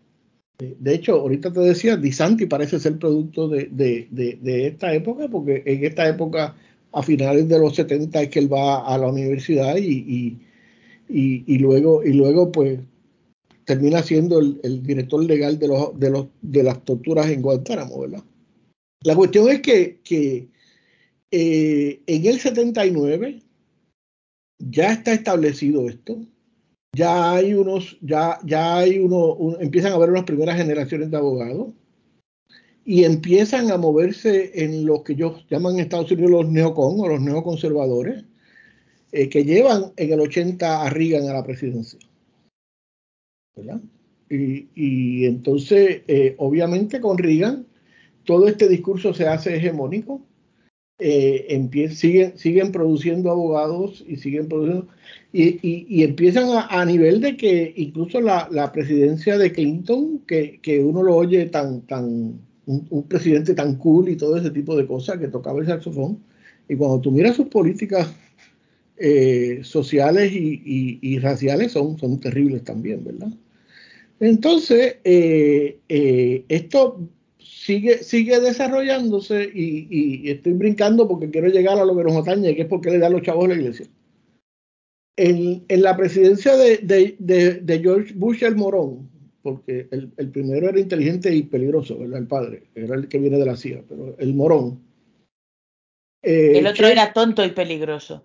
[0.57, 5.85] De hecho, ahorita te decía, Disanti parece ser producto de, de esta época, porque en
[5.85, 6.55] esta época
[6.91, 10.37] a finales de los 70 es que él va a la universidad y,
[11.07, 12.79] y, luego, y luego pues
[13.65, 18.23] termina siendo el, director legal de, los, de, los, de las torturas en Guantánamo, ¿verdad?
[19.03, 20.47] La cuestión es que, que
[21.31, 23.41] eh, en el 79
[24.59, 26.19] ya está establecido esto,
[26.93, 31.69] ya hay unos, ya, ya hay uno, empiezan a haber unas primeras generaciones de abogados,
[32.85, 37.07] y empiezan a moverse en lo que ellos llaman en Estados Unidos los neocon o
[37.07, 38.25] los neoconservadores.
[39.13, 41.99] eh, que llevan en el 80 a Reagan a la presidencia.
[43.55, 43.81] ¿verdad?
[44.29, 47.67] Y, entonces, eh, obviamente con Reagan,
[48.23, 50.21] todo este discurso se hace hegemónico.
[50.97, 54.87] Eh, siguen, siguen produciendo abogados y siguen produciendo
[55.33, 61.47] y, empiezan a, nivel de que incluso la, presidencia de Clinton, que, uno lo oye
[61.47, 62.39] tan, tan
[62.89, 66.19] un, presidente tan cool y todo ese tipo de cosas que tocaba el saxofón,
[66.67, 68.13] y cuando tú miras sus políticas
[68.97, 73.31] eh, sociales y, raciales son, son terribles también, ¿verdad?
[74.19, 77.09] Entonces, eh, eh, esto
[77.39, 82.63] sigue, sigue desarrollándose y, estoy brincando porque quiero llegar a lo que nos atañe, que
[82.63, 83.87] es porque le da los chavos a la iglesia.
[85.17, 89.09] En, la presidencia de, George Bush el Morón,
[89.41, 92.19] porque el, el, primero era inteligente y peligroso, ¿verdad?
[92.19, 94.79] El padre, era el que viene de la CIA, pero el Morón
[96.23, 98.23] eh, el otro era tonto y peligroso.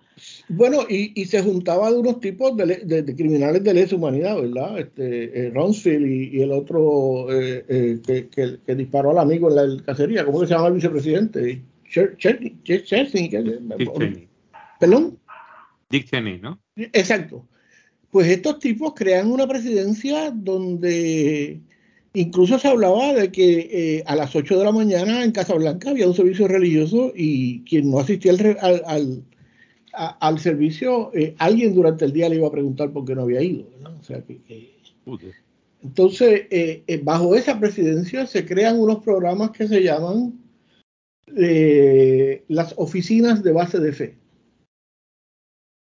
[0.49, 4.79] Bueno, y, se juntaba de unos tipos de, criminales de lesa humanidad, ¿verdad?
[4.79, 10.41] Este, eh, Ronsfield y, el otro eh, que, disparó al amigo en la cacería, ¿cómo
[10.41, 11.63] se llama el vicepresidente?
[11.95, 14.29] Dick Cheney.
[14.79, 15.19] ¿Perdón?
[15.89, 16.61] Dick Cheney, ¿no?
[16.77, 17.49] Exacto.
[18.17, 21.61] Pues estos tipos crean una presidencia donde
[22.15, 26.09] Incluso se hablaba de que eh, a las 8 de la mañana en Casablanca había
[26.09, 29.23] un servicio religioso y quien no asistía al,
[29.93, 33.43] al, servicio, eh, alguien durante el día le iba a preguntar por qué no había
[33.43, 33.67] ido.
[33.85, 34.25] O sea
[35.83, 40.41] entonces, eh, bajo esa presidencia se crean unos programas que se llaman
[42.49, 44.15] las oficinas de base de fe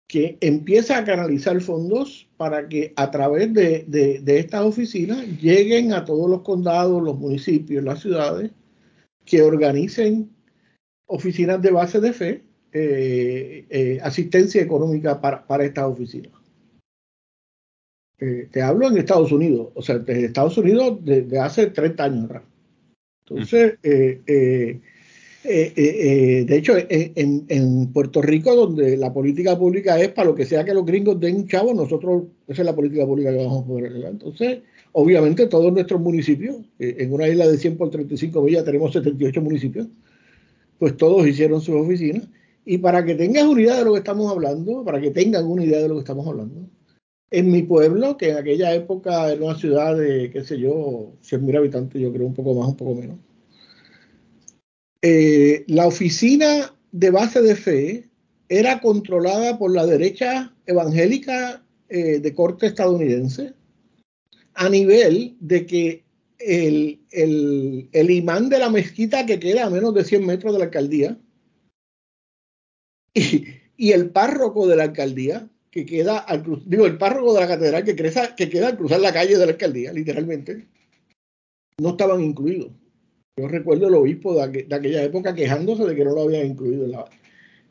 [0.10, 6.04] que empieza a canalizar fondos para que a través de, de, estas oficinas lleguen a
[6.04, 8.50] todos los condados, los municipios, las ciudades,
[9.24, 10.32] que organicen
[11.06, 12.44] oficinas de base de fe,
[12.74, 16.34] eh, eh, asistencia económica para, para estas oficinas.
[18.18, 22.32] Eh, te hablo en Estados Unidos, o sea, desde Estados Unidos desde hace 30 años.
[23.22, 24.82] Entonces, eh, eh,
[25.44, 30.66] eh, de hecho, en, Puerto Rico, donde la política pública es para lo que sea
[30.66, 33.92] que los gringos den chavo, nosotros, esa es la política pública que vamos a poder
[34.06, 34.60] Entonces,
[34.92, 39.88] obviamente, todos nuestros municipios, en una isla de 100 por 35 millas tenemos 78 municipios,
[40.78, 42.28] pues todos hicieron sus oficinas.
[42.66, 45.64] Y para que tengas una idea de lo que estamos hablando, para que tengan una
[45.64, 46.70] idea de lo que estamos hablando,
[47.32, 51.58] en mi pueblo, que en aquella época era una ciudad de, qué sé yo, 100.000
[51.58, 53.18] habitantes, yo creo un poco más, un poco menos
[55.02, 58.10] eh, la oficina de base de fe
[58.50, 63.54] era controlada por la derecha evangélica eh, de corte estadounidense,
[64.56, 66.04] a nivel de que
[66.40, 67.00] el,
[68.10, 71.18] imán de la mezquita que queda a menos de 100 metros de la alcaldía
[73.14, 77.84] y, el párroco de la alcaldía que queda al digo, el párroco de la catedral
[77.84, 80.68] que, que queda al cruzar la calle de la alcaldía, literalmente,
[81.78, 82.72] no estaban incluidos.
[83.40, 86.84] Yo recuerdo el obispo de, aquella época quejándose de que no lo habían incluido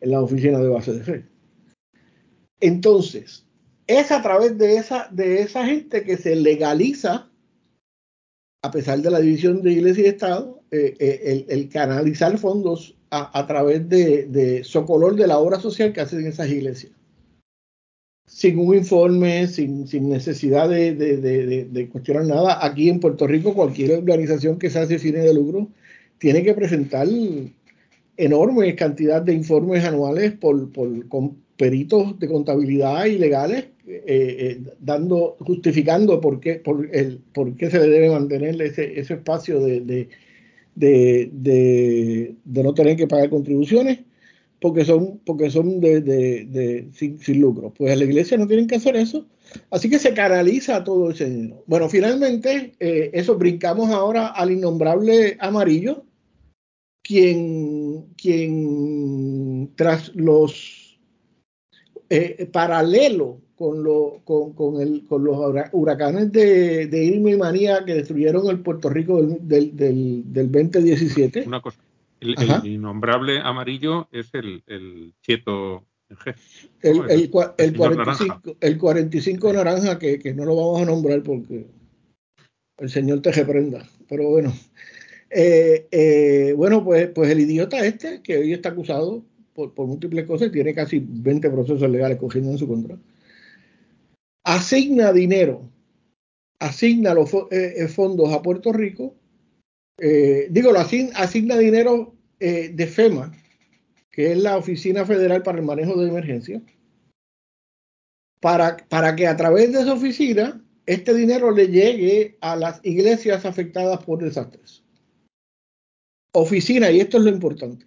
[0.01, 1.27] en la, oficina de base de fe.
[2.59, 3.47] Entonces,
[3.87, 7.31] es a través de esa, de esa gente que se legaliza,
[8.63, 13.47] a pesar de la división de iglesia y Estado, eh, eh, el, canalizar fondos a,
[13.47, 16.98] través de, de socolor de la obra social que hacen esas iglesias
[18.29, 22.65] sin un informe, sin, necesidad de, cuestionar nada.
[22.65, 25.69] Aquí en Puerto Rico, cualquier organización que se hace fines de lucro
[26.19, 27.09] tiene que presentar
[28.17, 30.71] enormes cantidad de informes anuales por,
[31.09, 37.71] con peritos de contabilidad ilegales, eh, eh, dando, justificando por qué, por, el, por qué
[37.71, 40.09] se le debe mantener ese, ese espacio de,
[40.75, 44.01] de no tener que pagar contribuciones
[44.61, 47.73] porque son, porque son de, sin, lucro.
[47.77, 49.27] Pues a la iglesia no tienen que hacer eso.
[49.71, 51.63] Así que se canaliza todo ese dinero.
[51.67, 56.05] Bueno, finalmente, eh, eso brincamos ahora al innombrable amarillo,
[57.03, 60.99] quien, quien tras los
[62.11, 65.39] eh, paralelo con, lo, con, con, el, con, los
[65.73, 70.53] huracanes de, de Irma y Manía que destruyeron el Puerto Rico del, del, del, del
[70.53, 71.45] 2017.
[71.47, 71.79] Una cosa
[72.21, 75.85] el, innombrable amarillo es el, el Chieto
[76.81, 81.67] el, el, 45, el 45 naranja, que, que, no lo vamos a nombrar porque
[82.79, 83.87] el señor te reprenda.
[84.09, 84.55] Pero bueno,
[85.31, 90.27] eh, eh, bueno, pues, pues el idiota este, que hoy está acusado por, por múltiples
[90.27, 92.97] cosas, tiene casi 20 procesos legales cogiendo en su contra,
[94.45, 95.69] asigna dinero,
[96.59, 99.15] asigna los eh, fondos a Puerto Rico
[99.99, 103.33] eh, digo, lo asigna, dinero eh, de FEMA,
[104.11, 106.63] que es la Oficina Federal para el Manejo de Emergencia,
[108.41, 113.45] para, para que a través de esa oficina este dinero le llegue a las iglesias
[113.45, 114.83] afectadas por desastres.
[116.33, 117.85] Oficina, y esto es lo importante.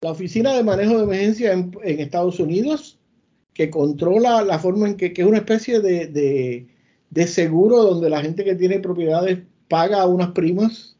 [0.00, 2.98] La Oficina de Manejo de Emergencia en, Estados Unidos,
[3.52, 6.68] que controla la forma en que, es una especie de,
[7.10, 10.94] de, seguro donde la gente que tiene propiedades paga unas primas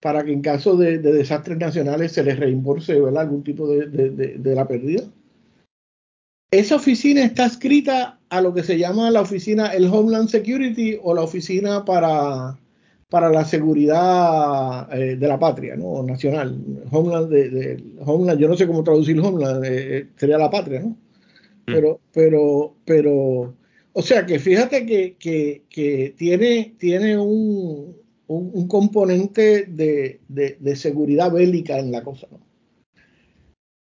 [0.00, 5.02] para que en caso de, desastres nacionales se les reimburse algún tipo de, la pérdida.
[6.50, 11.14] Esa oficina está escrita a lo que se llama la oficina, el Homeland Security o
[11.14, 12.58] la oficina para,
[13.10, 16.02] para la seguridad eh, de la patria, ¿no?
[16.02, 16.58] Nacional.
[16.90, 20.88] Homeland, de, Homeland, yo no sé cómo traducir Homeland, eh, eh, sería la patria, ¿no?
[20.88, 20.94] Mm.
[21.66, 23.54] Pero, pero, pero,
[23.98, 27.96] o sea que fíjate que, que, que tiene, tiene un,
[28.28, 32.38] un, componente de, de, seguridad bélica en la cosa, ¿no?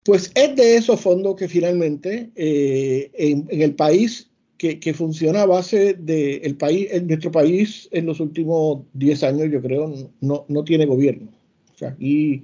[0.03, 5.95] Pues es de esos fondos que finalmente en, en, el país que, funciona a base
[5.95, 9.91] de el país, en nuestro país en los últimos 10 años, yo creo,
[10.21, 11.31] no, no tiene gobierno.
[11.73, 12.43] O sea, aquí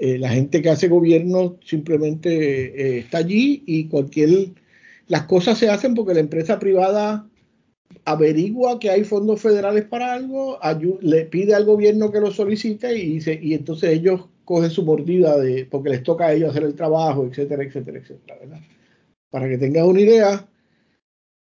[0.00, 4.50] eh, la gente que hace gobierno simplemente eh, está allí y cualquier
[5.06, 7.28] las cosas se hacen porque la empresa privada
[8.04, 10.58] averigua que hay fondos federales para algo,
[11.00, 15.66] le pide al gobierno que lo solicite y, y entonces ellos cogen su mordida de,
[15.66, 18.38] porque les toca a ellos hacer el trabajo, etcétera, etcétera, etcétera.
[18.40, 18.60] ¿verdad?
[19.30, 20.48] Para que tengas una idea,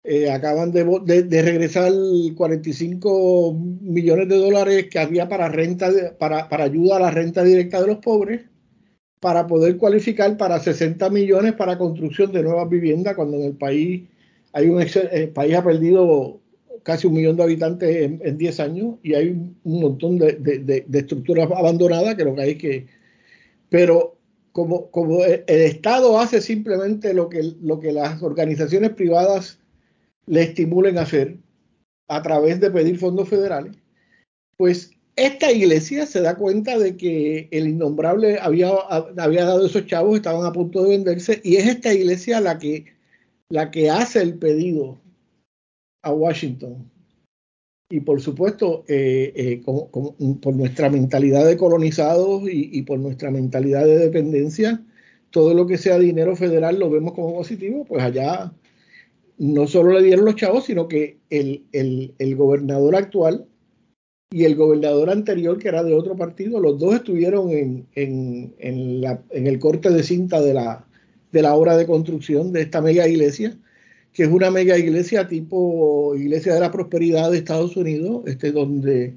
[0.02, 0.84] eh, acaban de,
[1.22, 1.92] de, regresar
[2.34, 7.80] 45 millones de dólares que había para renta para, para, ayuda a la renta directa
[7.80, 8.49] de los pobres
[9.20, 14.08] para poder cualificar para 60 millones para construcción de nuevas viviendas cuando en el país
[14.52, 16.40] hay un el país ha perdido
[16.82, 21.50] casi un millón de habitantes en, en 10 años y hay un montón de, estructuras
[21.50, 22.86] abandonadas que lo que hay que
[23.68, 24.16] pero
[24.52, 29.60] como, como el, el Estado hace simplemente lo que, lo que las organizaciones privadas
[30.26, 31.36] le estimulen a hacer
[32.08, 33.76] a través de pedir fondos federales,
[34.56, 34.90] pues
[35.26, 40.44] esta iglesia se da cuenta de que el innombrable había, había dado esos chavos, estaban
[40.44, 42.86] a punto de venderse, y es esta iglesia la que,
[43.48, 45.00] la que hace el pedido
[46.02, 46.90] a Washington.
[47.90, 53.84] Y por supuesto, eh, eh, por nuestra mentalidad de colonizados y, y, por nuestra mentalidad
[53.84, 54.84] de dependencia,
[55.30, 58.52] todo lo que sea dinero federal lo vemos como positivo, pues allá
[59.40, 63.46] no solo le dieron los chavos, sino que el, gobernador actual
[64.32, 69.90] y el gobernador anterior, que era de otro partido, los dos estuvieron en, el corte
[69.90, 70.86] de cinta de la,
[71.32, 73.58] de la obra de construcción de esta mega iglesia,
[74.12, 79.16] que es una mega iglesia tipo Iglesia de la Prosperidad de Estados Unidos, este, donde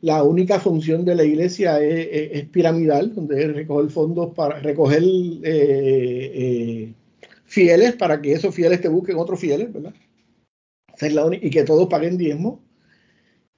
[0.00, 6.32] la única función de la iglesia es, piramidal, donde es recoger fondos para recoger eh,
[6.34, 6.94] eh,
[7.46, 9.94] fieles para que esos fieles te busquen otros fieles, ¿verdad?
[11.40, 12.60] y que todos paguen diezmo.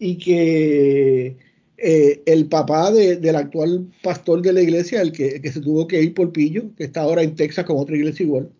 [0.04, 1.36] Y que
[1.78, 6.12] eh, el papá del actual pastor de la iglesia, el que, se tuvo que ir
[6.12, 8.50] por pillo, que está ahora en Texas con otra iglesia igual,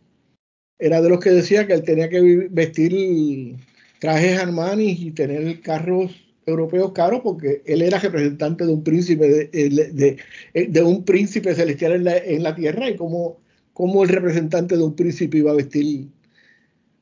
[0.78, 3.56] era de los que decía que él tenía que vestir
[3.98, 6.12] trajes Armani y tener carros
[6.46, 10.18] europeos caros porque él era representante de un príncipe de,
[10.52, 13.38] de, un príncipe celestial en la, en la tierra y como
[13.72, 16.08] cómo el representante de un príncipe iba a vestir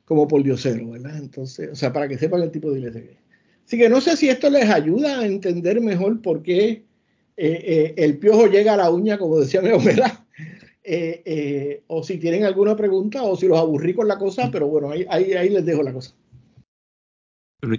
[0.05, 1.17] como por diosero, ¿verdad?
[1.19, 3.22] Entonces, o sea, para que sepan el tipo de iglesia que es.
[3.73, 6.85] Así que no sé si esto les ayuda a entender mejor por qué
[7.39, 10.27] eh, eh, el piojo llega a la uña, como decía mi abuela,
[10.85, 14.91] eh, o si tienen alguna pregunta o si los aburrí con la cosa, pero bueno,
[14.91, 16.15] ahí, ahí, ahí les dejo la cosa.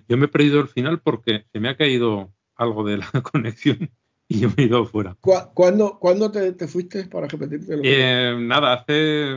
[0.09, 3.91] Yo me he perdido el final porque se me ha caído algo de la conexión
[4.27, 5.15] y yo me he ido fuera.
[5.21, 7.81] ¿Cuándo, ¿cuándo te, te, fuiste para repetirte?
[7.83, 9.27] Eh, nada, hace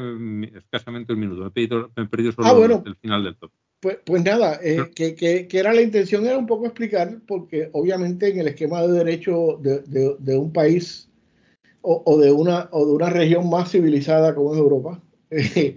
[0.56, 1.52] escasamente un minuto.
[1.54, 3.52] Me he, perdido solo ah, el, final del top.
[3.86, 7.70] Pues, pues nada, eh, que, que, que, era la intención era un poco explicar, porque
[7.72, 11.08] obviamente en el esquema de derecho de, de, de un país
[11.82, 15.76] o, o, de una, o de una región más civilizada como es Europa, eh,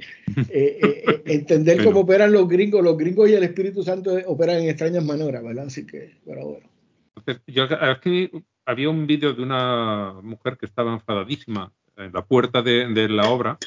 [0.49, 5.05] eh, entender cómo operan los gringos, los gringos y el Espíritu Santo operan en extrañas
[5.05, 5.67] maneras, ¿verdad?
[5.67, 6.67] Así que, pero bueno.
[7.45, 8.31] Yo aquí
[8.65, 13.59] había un vídeo de una mujer que estaba enfadadísima en la puerta de, la obra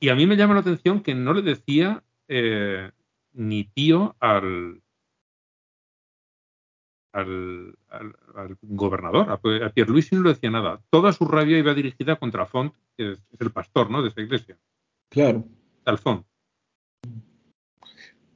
[0.00, 2.90] y a mí me llama la atención que no le decía eh,
[3.32, 4.82] ni tío al,
[7.12, 7.76] al,
[8.62, 10.80] gobernador, a, Pierre Luis no le decía nada.
[10.90, 14.02] Toda su rabia iba dirigida contra Font, que es, el pastor ¿no?
[14.02, 14.58] de esa iglesia.
[15.08, 15.44] Claro.
[15.84, 16.24] Al Font.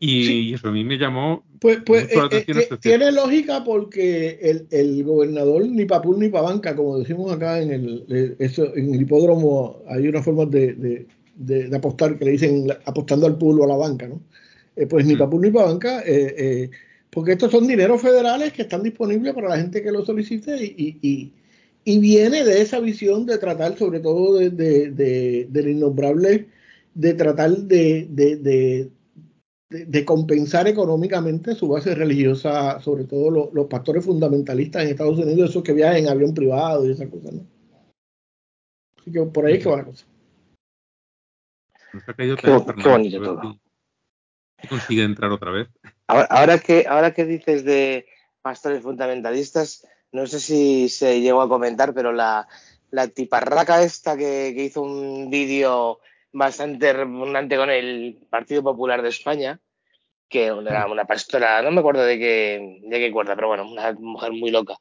[0.01, 1.45] Y, eso a mí me llamó.
[1.61, 6.77] Pues, pues eh, eh, tiene lógica porque el, el, gobernador ni pa' ni pa' banca,
[6.77, 11.07] como decimos acá en el, eh, eso, en el hipódromo, hay una forma de, de,
[11.37, 14.21] de, apostar que le dicen apostando al pool o a la banca, ¿no?
[14.89, 16.03] Pues ni para PUR ni para banca,
[17.11, 21.33] porque estos son dineros federales que están disponibles para la gente que lo solicite y,
[21.85, 26.49] viene de esa visión de tratar sobre todo de, de, del innombrable,
[26.93, 28.09] de tratar de,
[29.71, 35.63] de, compensar económicamente su base religiosa, sobre todo los pastores fundamentalistas en Estados Unidos, esos
[35.63, 37.47] que viajan en avión privado y esas cosas, ¿no?
[38.99, 40.07] Así que por ahí es que va la cosa.
[42.17, 42.35] Qué,
[42.83, 43.64] qué bonito todo.
[44.67, 45.69] Consigue entrar otra vez.
[46.07, 48.07] Ahora, que, ahora que dices de
[48.43, 52.47] pastores fundamentalistas, no sé si se llegó a comentar, pero la,
[52.91, 56.01] la tiparraca esta que, que hizo un vídeo
[56.33, 59.61] bastante repugnante con el Partido Popular de España,
[60.29, 63.93] que era una pastora, no me acuerdo de qué, de qué cuerda, pero bueno, una
[63.93, 64.75] mujer muy loca.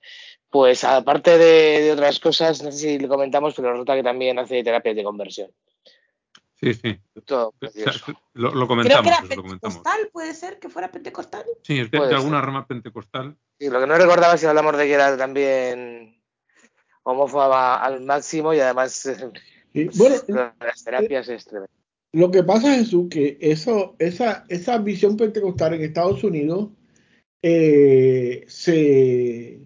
[0.49, 4.63] Pues aparte de, otras cosas, no sé si le comentamos, pero resulta que también hace
[4.63, 5.51] terapias de conversión.
[6.64, 6.99] Sí, sí.
[7.26, 7.53] Todo
[8.34, 9.01] lo, comentamos.
[9.01, 11.43] Creo que era pentecostal, puede ser que fuera pentecostal.
[11.61, 13.38] Sí, es de, alguna rama pentecostal.
[13.59, 16.22] Sí, lo que no recordaba si hablamos de que era también
[17.03, 19.09] homófoba al máximo y además
[19.95, 20.16] bueno,
[20.59, 21.49] las terapias es
[22.11, 26.70] Lo que pasa, Jesús, que eso, esa, esa visión pentecostal en Estados Unidos
[27.41, 29.59] eh, se,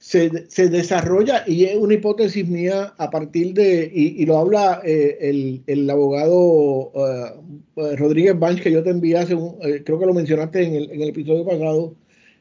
[0.00, 0.28] se,
[0.68, 5.88] desarrolla y es una hipótesis mía a partir de, y, lo habla eh, el, el,
[5.88, 10.74] abogado uh, Rodríguez Banch, que yo te envié hace un, creo que lo mencionaste en
[10.74, 11.94] el, en el episodio pasado,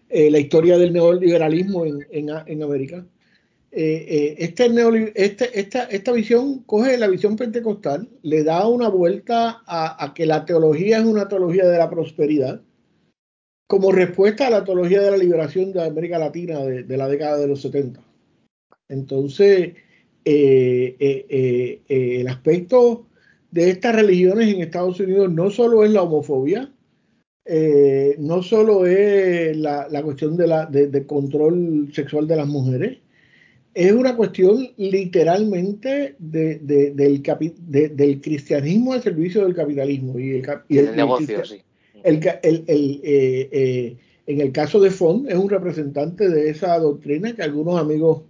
[0.09, 3.05] la historia del neoliberalismo en, en, en América.
[3.71, 4.65] Eh, eh, este,
[5.13, 10.43] este, esta, esta, visión coge la visión pentecostal, le da una vuelta a, que la
[10.45, 12.61] teología es una teología de la prosperidad,
[13.69, 17.47] como respuesta a la teología de la liberación de América Latina de, la década de
[17.47, 18.01] los 70.
[18.89, 19.75] Entonces,
[20.25, 23.05] eh, el aspecto
[23.51, 26.73] de estas religiones en Estados Unidos no solo es la homofobia,
[28.17, 32.97] no solo es la, cuestión de la, de control sexual de las mujeres,
[33.75, 37.21] es una cuestión literalmente de, del,
[37.95, 40.17] del, cristianismo al servicio del capitalismo.
[40.19, 40.41] Y
[40.77, 41.61] el, negocio, sí.
[42.03, 42.39] El, eh,
[43.51, 48.23] eh, en el caso de Font es un representante de esa doctrina que algunos amigos,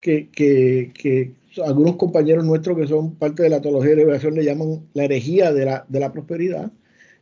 [0.00, 1.32] que, que, que
[1.64, 5.52] algunos compañeros nuestros que son parte de la teología de liberación le llaman la herejía
[5.52, 6.72] de la, de la prosperidad.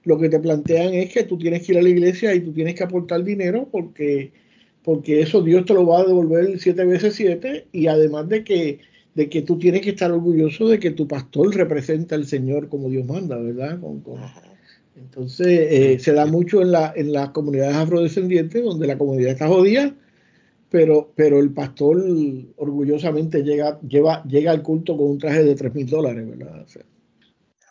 [0.04, 2.52] Lo que te plantean es que tú tienes que ir a la iglesia y tú
[2.52, 4.32] tienes que aportar dinero porque
[4.84, 8.80] porque eso Dios te lo va a devolver siete veces siete y además de que,
[9.14, 12.90] de que tú tienes que estar orgulloso de que tu pastor representa al Señor como
[12.90, 13.80] Dios manda, ¿verdad?
[14.96, 19.48] Entonces eh, se da mucho en, la, en las comunidades afrodescendientes donde la comunidad está
[19.48, 19.94] jodida,
[20.70, 22.02] pero, pero el pastor
[22.56, 26.66] orgullosamente llega, lleva, llega al culto con un traje de tres mil dólares, ¿verdad?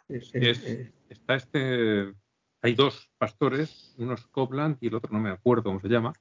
[0.10, 2.14] está este,
[2.62, 6.14] hay dos pastores, uno es Copland y el otro no me acuerdo cómo se llama,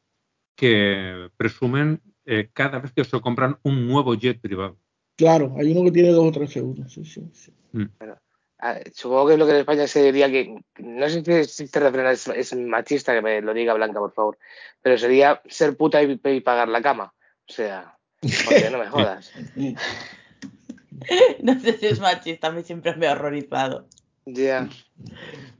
[0.57, 4.78] que presumen eh, cada vez que se compran un nuevo jet privado.
[5.16, 6.92] Claro, hay uno que tiene dos o tres segundos.
[6.92, 7.53] Sí, sí, sí.
[7.72, 7.84] Mm.
[8.94, 12.06] Supongo que es lo que en España se diría que, no sé si este refrán
[12.06, 14.38] es, machista, que me lo diga Blanca, por favor,
[14.80, 17.12] pero sería ser puta y, pagar la cama.
[17.48, 19.32] O sea, porque no me jodas.
[21.42, 23.86] no sé si es machista, a mí siempre me ha horrorizado.
[24.24, 24.68] Ya.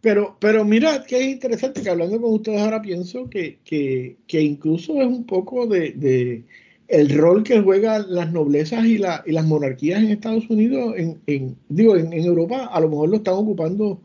[0.00, 5.00] Pero, pero mira que es interesante que hablando con ustedes ahora pienso que, que, incluso
[5.00, 6.44] es un poco de,
[6.89, 11.20] el rol que juegan las noblezas y, la, y las monarquías en Estados Unidos, en,
[11.26, 14.01] en digo, en, Europa, a lo mejor lo están ocupando,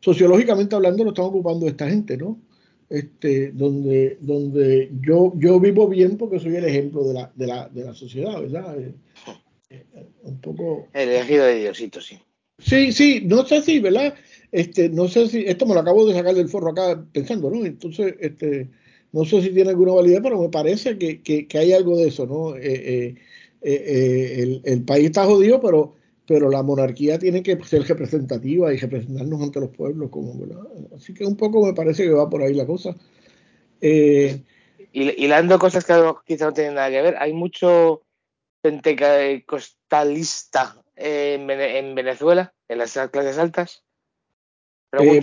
[0.00, 2.38] sociológicamente hablando, lo están ocupando esta gente, ¿no?
[2.88, 7.68] Este, donde, donde yo, yo vivo bien porque soy el ejemplo de la, de la,
[7.68, 8.80] de la sociedad, ¿verdad?
[8.80, 8.94] Eh,
[9.70, 9.84] eh,
[10.22, 10.88] un poco...
[10.92, 12.18] El elegido de Diosito, sí.
[12.58, 14.14] Sí, sí, no sé si, ¿verdad?
[14.52, 17.64] Este, no sé si, esto me lo acabo de sacar del forro acá pensando, ¿no?
[17.64, 18.68] Entonces, este,
[19.12, 22.26] no sé si tiene alguna validez, pero me parece que, que, hay algo de eso,
[22.26, 22.56] ¿no?
[22.56, 23.14] Eh, eh,
[23.62, 25.94] eh, el, país está jodido, pero,
[26.26, 30.64] pero la monarquía tiene que ser representativa y representarnos ante los pueblos, como, ¿verdad?
[30.96, 32.96] Así que un poco me parece que va por ahí la cosa.
[33.80, 34.44] y
[34.92, 35.94] hilando cosas que
[36.26, 38.02] quizá no tienen nada que ver, hay mucho
[38.62, 41.46] pentecostalista en,
[41.94, 43.84] Venezuela, en las clases altas?
[44.92, 45.22] Eh,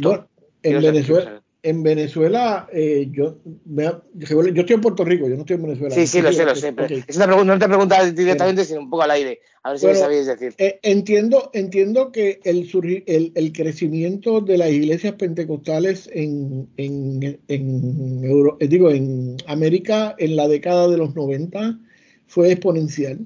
[0.63, 5.63] en Venezuela, en Venezuela, eh, yo, yo estoy en Puerto Rico, yo no estoy en
[5.63, 5.93] Venezuela.
[5.93, 6.71] Sí, sí, lo sé, lo sé.
[6.71, 9.39] no te preguntas directamente, sino un poco al aire.
[9.63, 10.53] A ver si me sabéis decir.
[10.59, 12.69] Eh, entiendo, entiendo que el,
[13.05, 20.47] el, el, crecimiento de las iglesias pentecostales en, en, en digo, en América en la
[20.47, 21.79] década de los 90
[22.27, 23.19] fue exponencial.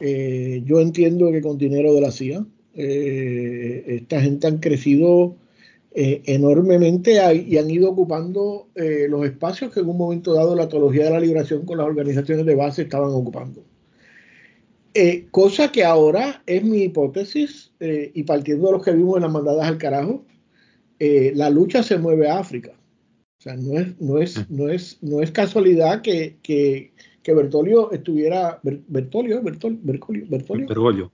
[0.00, 5.36] Eh, yo entiendo que con dinero de la CIA, eh, esta gente han crecido
[5.96, 10.68] eh, enormemente y han ido ocupando eh, los espacios que en un momento dado la
[10.68, 13.62] teología de la liberación con las organizaciones de base estaban ocupando.
[14.92, 19.32] Eh, cosa que ahora es mi hipótesis, y partiendo de los que vimos en las
[19.32, 20.24] mandadas al carajo,
[20.98, 22.72] la lucha se mueve a África.
[23.38, 26.92] O sea, no es, no es, no es, no es casualidad que, que,
[27.22, 28.58] que Bertolio estuviera.
[28.62, 30.26] Bertolio, Bertolio, Bertolio,
[30.68, 31.12] Bergoglio.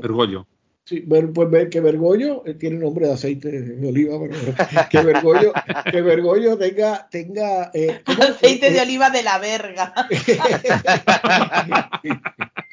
[0.00, 0.46] Bergoglio.
[0.84, 4.34] Sí, pues ver que Bergoglio eh, tiene nombre de aceite de oliva, pero
[4.90, 5.52] que Bergoglio,
[5.90, 9.94] que Bergoglio tenga, tenga eh, aceite de eh, oliva de la verga.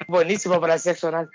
[0.07, 1.30] Buenísimo para el sexo oral.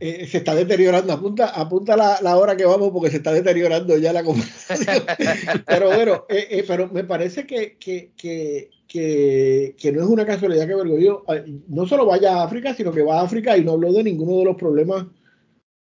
[0.00, 4.12] Se está deteriorando, apunta, apunta la, la, hora que vamos porque se está deteriorando ya
[4.12, 5.02] la conversación.
[5.66, 6.24] pero bueno,
[6.66, 8.70] pero me parece que, que, que,
[9.76, 11.24] que, no es una casualidad que Bergoglio
[11.68, 14.38] no solo vaya a África, sino que va a África y no habló de ninguno
[14.38, 15.06] de los problemas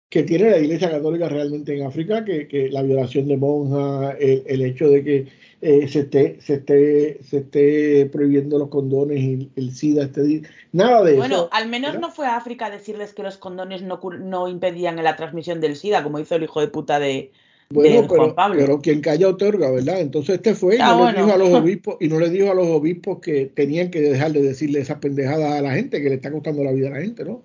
[0.09, 4.89] que tiene la Iglesia Católica realmente en África, que, la violación de monjas, el, hecho
[4.89, 5.27] de que
[5.61, 11.03] eh, se, esté, se, esté, se esté prohibiendo los condones y el SIDA, este, nada
[11.03, 11.19] de eso.
[11.19, 15.03] Bueno, al menos no fue a África a decirles que los condones no, no impedían
[15.03, 17.31] la transmisión del SIDA, como hizo el hijo de puta de,
[17.69, 19.99] bueno, pero, pero, quien calla otorga, ¿verdad?
[19.99, 22.49] Entonces este fue y ah, no le dijo a los obispos y no le dijo
[22.49, 26.09] a los obispos que tenían que dejar de decirle esas pendejadas a la gente, que
[26.09, 27.43] le está costando la vida a la gente, ¿no?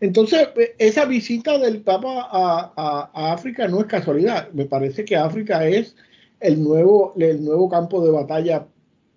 [0.00, 4.48] Entonces, eh, esa visita del Papa a, África no es casualidad.
[4.52, 5.96] Me parece que África es
[6.40, 8.66] el nuevo, el nuevo campo de batalla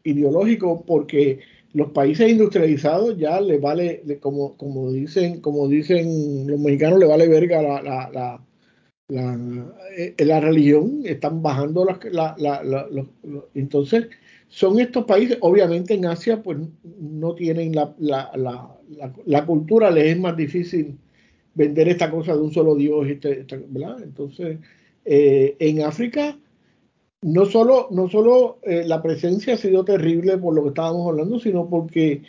[0.04, 1.40] ideológico porque
[1.74, 7.28] los países industrializados ya les vale, como, como dicen, como dicen los mexicanos, le vale
[7.28, 8.42] verga la, la
[9.10, 9.38] la,
[9.96, 12.98] eh, la religión, están bajando las, la, la,
[13.54, 14.10] entonces
[14.50, 20.36] son estos países, obviamente en Asia pues no tienen la, la, cultura, les es más
[20.36, 20.98] difícil
[21.54, 24.04] vender esta cosa de un solo Dios, este, ¿verdad?
[24.04, 24.60] Entonces,
[25.06, 26.38] eh, en África,
[27.22, 31.40] no solo, no solo eh, la presencia ha sido terrible por lo que estábamos hablando,
[31.40, 32.22] sino porque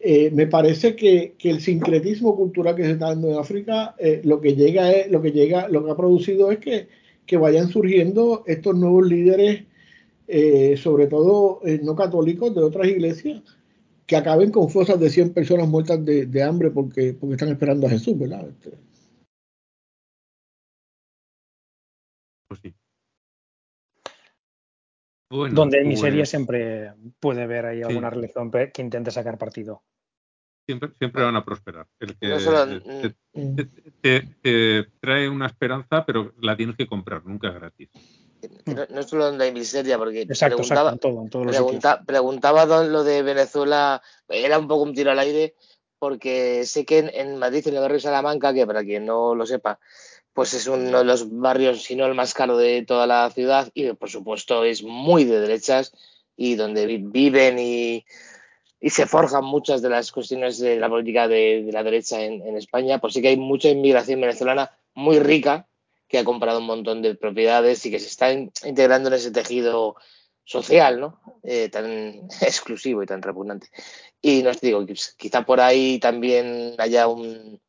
[0.00, 4.40] eh, me parece que, el sincretismo cultural que se está dando en África, eh, lo
[4.40, 6.88] que llega es, lo que llega, lo que ha producido es que,
[7.38, 9.64] vayan surgiendo estos nuevos líderes,
[10.80, 13.42] sobre todo no católicos de otras iglesias,
[14.06, 17.90] que acaben con fosas de 100 personas muertas de, hambre porque, porque están esperando a
[17.90, 18.48] Jesús, ¿verdad?
[18.48, 18.78] Este.
[22.46, 22.74] Pues sí.
[25.30, 29.82] Donde en miseria pues siempre puede haber ahí alguna religión que intente sacar partido
[30.66, 31.86] siempre, siempre van a prosperar.
[32.00, 33.14] El que
[34.42, 37.90] te, trae una esperanza, pero la tienes que comprar, nunca es gratis.
[38.66, 44.58] No, es solo donde hay miseria, porque exacto, preguntaba, exacto, preguntaba lo de Venezuela, era
[44.58, 45.54] un poco un tiro al aire,
[45.98, 49.78] porque sé que en, Madrid, en el barrio Salamanca, que para quien no lo sepa,
[50.34, 53.70] pues es uno de los barrios, si no el más caro de toda la ciudad,
[53.72, 55.92] y por supuesto es muy de derechas,
[56.36, 58.04] y donde viven y
[58.90, 63.12] se forjan muchas de las cuestiones de la política de, la derecha en, España, por
[63.12, 65.68] sí que hay mucha inmigración venezolana muy rica
[66.08, 69.96] que ha comprado un montón de propiedades y que se está integrando en ese tejido
[70.44, 71.20] social, ¿no?
[71.42, 73.68] Eh, tan exclusivo y tan repugnante.
[74.20, 74.84] Y no os digo,
[75.16, 77.60] quizá por ahí también haya un,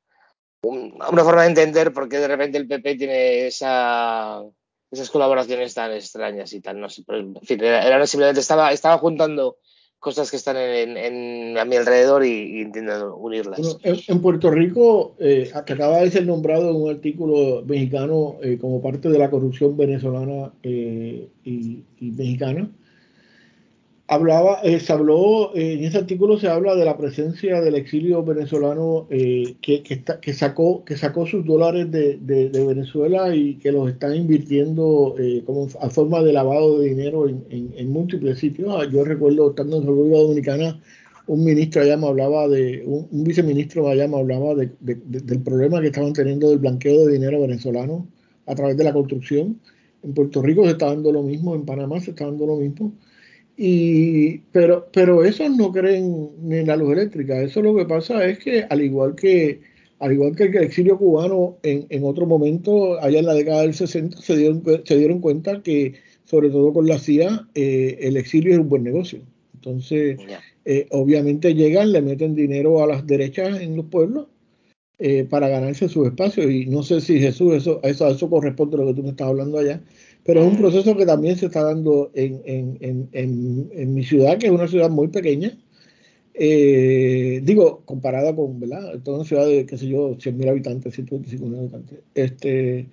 [0.69, 4.43] una forma de entender por qué de repente el PP tiene esa,
[4.91, 9.57] esas colaboraciones tan extrañas y tan, no sé, en fin, era, simplemente estaba, estaba juntando
[9.99, 13.59] cosas que están en, a mi alrededor y, intento unirlas.
[13.81, 19.09] en, Puerto Rico, eh, acaba de ser nombrado en un artículo mexicano eh, como parte
[19.09, 22.69] de la corrupción venezolana eh, y, mexicana,
[24.07, 28.23] hablaba, eh, se habló, eh, en ese artículo se habla de la presencia del exilio
[28.23, 34.15] venezolano eh, que, que, sacó, que sacó sus dólares de, Venezuela y que los están
[34.15, 35.15] invirtiendo
[35.45, 38.69] como a forma de lavado de dinero en, múltiples sitios.
[38.77, 40.81] Ah, yo recuerdo estando en República Dominicana,
[41.27, 46.13] un ministro allá me hablaba de, un, viceministro allá me hablaba del problema que estaban
[46.13, 48.07] teniendo del blanqueo de dinero venezolano
[48.45, 49.59] a través de la construcción.
[50.03, 52.93] En Puerto Rico se está dando lo mismo, en Panamá se está dando lo mismo.
[53.57, 57.41] Y, pero, pero esos no creen en la luz eléctrica.
[57.41, 59.61] Eso lo que pasa es que, al igual que,
[59.99, 63.73] al igual que el exilio cubano en, en otro momento, allá en la década del
[63.73, 65.95] 60, se dieron, se dieron cuenta que,
[66.25, 69.21] sobre todo con la CIA, eh, el exilio es un buen negocio.
[69.53, 70.17] Entonces,
[70.65, 74.27] eh, obviamente llegan, le meten dinero a las derechas en los pueblos
[74.99, 76.51] eh, para ganarse sus espacios.
[76.51, 79.27] Y no sé si Jesús, eso, eso, eso corresponde a lo que tú me estás
[79.27, 79.81] hablando allá,
[80.25, 84.37] pero es un proceso que también se está dando en, en, en, en mi ciudad,
[84.37, 85.57] que es una ciudad muy pequeña.
[86.37, 88.99] Eh, digo, comparada con, ¿verdad?
[89.03, 91.99] Toda una ciudad de, qué sé yo, 100.000 habitantes, 125.000 habitantes.
[92.13, 92.89] Este,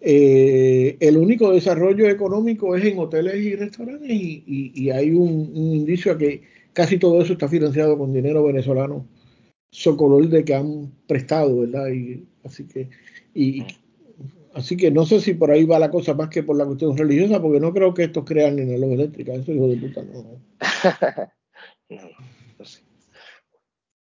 [0.00, 6.18] eh, el único desarrollo económico es en hoteles y restaurantes y, hay un, indicio a
[6.18, 6.42] que
[6.74, 9.06] casi todo eso está financiado con dinero venezolano,
[9.70, 11.88] socolor de que han prestado, ¿verdad?
[11.88, 12.90] Y, así que
[13.34, 13.64] y,
[14.54, 16.96] así que no sé si por ahí va la cosa más que por la cuestión
[16.96, 20.02] religiosa, porque no creo que estos crean en la luz eléctrica, eso hijo de puta
[20.02, 20.40] no.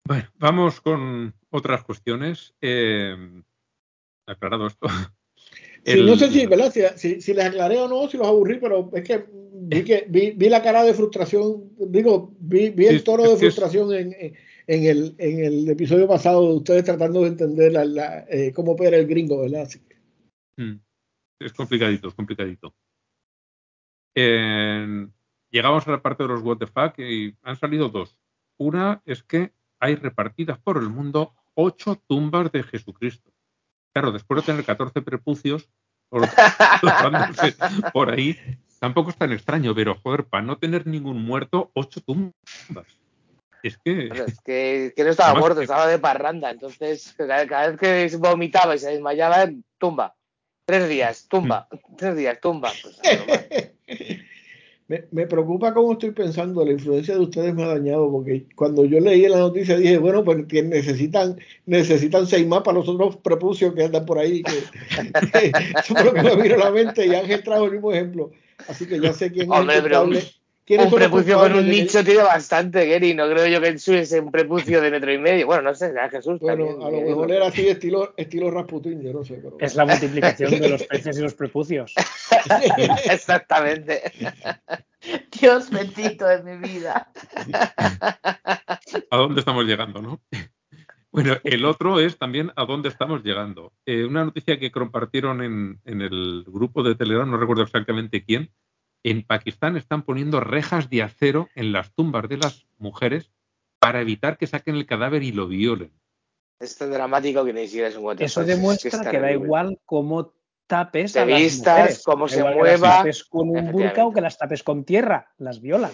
[0.04, 2.54] Bueno, vamos con otras cuestiones.
[2.60, 3.14] Eh,
[4.26, 4.88] aclarado esto.
[6.04, 6.72] no sé si, ¿verdad?
[6.96, 10.48] Si, si, les aclaré o no, si los aburrí, pero es que vi, que, vi,
[10.48, 14.34] la cara de frustración, digo, vi, vi el tono de frustración en,
[14.66, 18.96] en, el, en el episodio pasado de ustedes tratando de entender la, eh, cómo opera
[18.96, 19.68] el gringo, ¿verdad?
[19.68, 19.91] Mm.
[20.56, 22.74] Es complicadito, es complicadito.
[24.14, 28.16] llegamos a la parte de los what the fuck y han salido dos.
[28.58, 33.32] Una es que hay repartidas por el mundo ocho tumbas de Jesucristo.
[33.92, 35.68] Claro, después de tener 14 prepucios
[37.92, 38.38] por, ahí,
[38.78, 42.86] tampoco es tan extraño, pero joder, para no tener ningún muerto, ocho tumbas.
[43.62, 44.08] Es que.
[44.08, 46.50] es que, no estaba muerto, estaba de parranda.
[46.50, 49.48] Entonces, cada, vez que vomitaba y se desmayaba,
[49.78, 50.14] tumba.
[50.72, 51.68] Tres días, tumba.
[51.70, 51.96] Mm.
[51.96, 52.72] Tres días, tumba.
[52.82, 52.98] Pues,
[55.10, 58.98] me, preocupa cómo estoy pensando, la influencia de ustedes me ha dañado, porque cuando yo
[58.98, 63.84] leí la noticia dije, bueno, pues necesitan, necesitan seis más para los otros prepucios que
[63.84, 64.42] andan por ahí.
[64.42, 67.92] Que, eso fue lo que me vino a la mente y Ángel trajo el mismo
[67.92, 68.30] ejemplo.
[68.66, 70.41] Así que ya sé quién es el
[70.78, 73.14] un prepucio con un nicho tiene bastante, Gary.
[73.14, 75.46] No creo yo que es un prepucio de metro y medio.
[75.46, 76.40] Bueno, no sé, a Jesús.
[76.40, 79.42] Bueno, a lo mejor era así, estilo, estilo Rasputin, yo no sé.
[79.58, 81.94] Es la multiplicación de los peces y los prepucios.
[83.10, 84.02] Exactamente.
[85.40, 87.10] Dios bendito de mi vida.
[89.10, 90.20] ¿A dónde estamos llegando, no?
[91.10, 93.72] Bueno, el otro es también a dónde estamos llegando.
[93.84, 98.50] Eh, una noticia que compartieron en, en el grupo de Telegram, no recuerdo exactamente quién,
[99.04, 103.30] en Pakistán están poniendo rejas de acero en las tumbas de las mujeres
[103.78, 105.92] para evitar que saquen el cadáver y lo violen.
[106.60, 108.24] Es tan dramático que ni siquiera es un guate.
[108.24, 110.32] Eso demuestra que, da igual cómo
[110.68, 112.02] tapes a las mujeres.
[112.04, 112.62] cómo se mueva.
[112.62, 115.90] Que las tapes con un burka o que las tapes con tierra, las violan.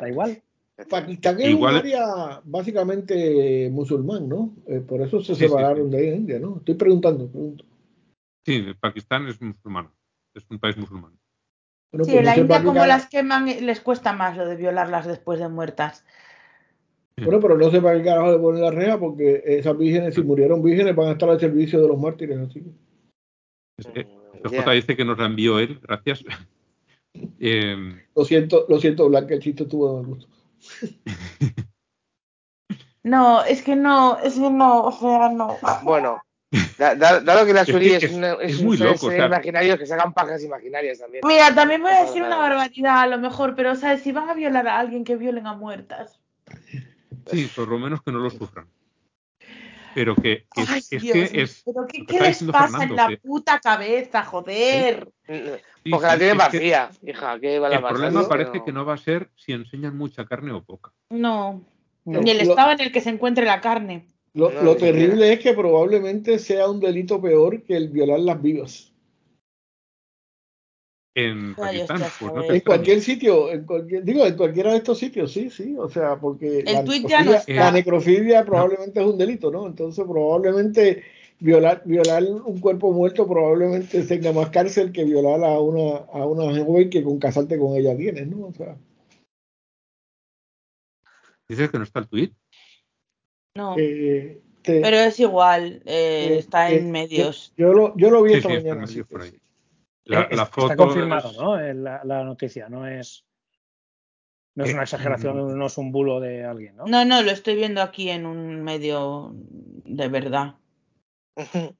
[0.00, 0.40] Da igual.
[0.88, 4.54] Pakistán es un área básicamente musulmán, ¿no?
[4.66, 6.58] Eh, por eso se separaron de India, ¿no?
[6.58, 7.64] Estoy preguntando, pregunto.
[8.44, 9.90] Sí, Pakistán es musulmán,
[10.34, 11.12] es un país musulmán
[11.92, 15.38] sí, pues en la India como las queman les cuesta más lo de violarlas después
[15.38, 16.04] de muertas.
[17.16, 20.22] Bueno, pero no sé para qué carajo le ponen la reja porque esas vírgenes, si
[20.22, 22.38] murieron vírgenes, van a estar al servicio de los mártires.
[22.38, 24.06] Así que.
[24.44, 26.24] J dice que nos la envió él, gracias.
[27.38, 30.26] Em, lo siento, lo siento, Blanca, el chiste estuvo de gusto.
[33.04, 35.56] No, es que no, es que no, o sea, no.
[35.82, 36.22] Bueno,
[36.78, 41.22] Dado que la Suri es, es, muy loco, imaginario que se hagan pajas imaginarias también.
[41.26, 44.02] Mira, también voy a decir una barbaridad a lo mejor, pero ¿sabes?
[44.02, 46.20] Si van a violar a alguien, que violen a muertas.
[47.26, 48.66] Sí, por lo menos que no lo sufran.
[49.94, 51.62] Pero que, es, que es.
[51.64, 55.08] ¿Pero qué, qué les pasa en la puta cabeza, joder?
[55.26, 57.38] Porque la tienen vacía, hija.
[57.40, 60.52] ¿qué va la el problema parece que no va a ser si enseñan mucha carne
[60.52, 60.92] o poca.
[61.10, 61.62] No.
[62.04, 64.06] Ni el estado en el que se encuentre la carne.
[64.34, 68.92] Lo, terrible es que probablemente sea un delito peor que el violar las vivas.
[71.14, 72.00] En Pakistán,
[72.48, 76.18] en cualquier sitio, en cualquier, digo, en cualquiera de estos sitios, sí, sí, o sea,
[76.18, 79.66] porque la, necrofilia, probablemente es un delito, ¿no?
[79.66, 81.04] Entonces probablemente
[81.38, 86.64] violar, violar un cuerpo muerto probablemente tenga más cárcel que violar a una, a una
[86.64, 88.46] joven que con casarte con ella tienes, ¿no?
[88.46, 88.78] O sea.
[91.46, 92.32] ¿Dices que no está el tweet?
[93.54, 93.76] No.
[93.78, 97.52] Eh, pero es igual, eh, está en medios.
[97.56, 98.86] Yo, lo, yo lo vi esta mañana.
[100.04, 101.58] La, foto está confirmado, ¿no?
[101.58, 103.24] Eh, la, la, noticia, no es.
[104.54, 106.84] No es una exageración, no es un bulo de alguien, ¿no?
[106.84, 110.56] No, no, lo estoy viendo aquí en un medio de verdad.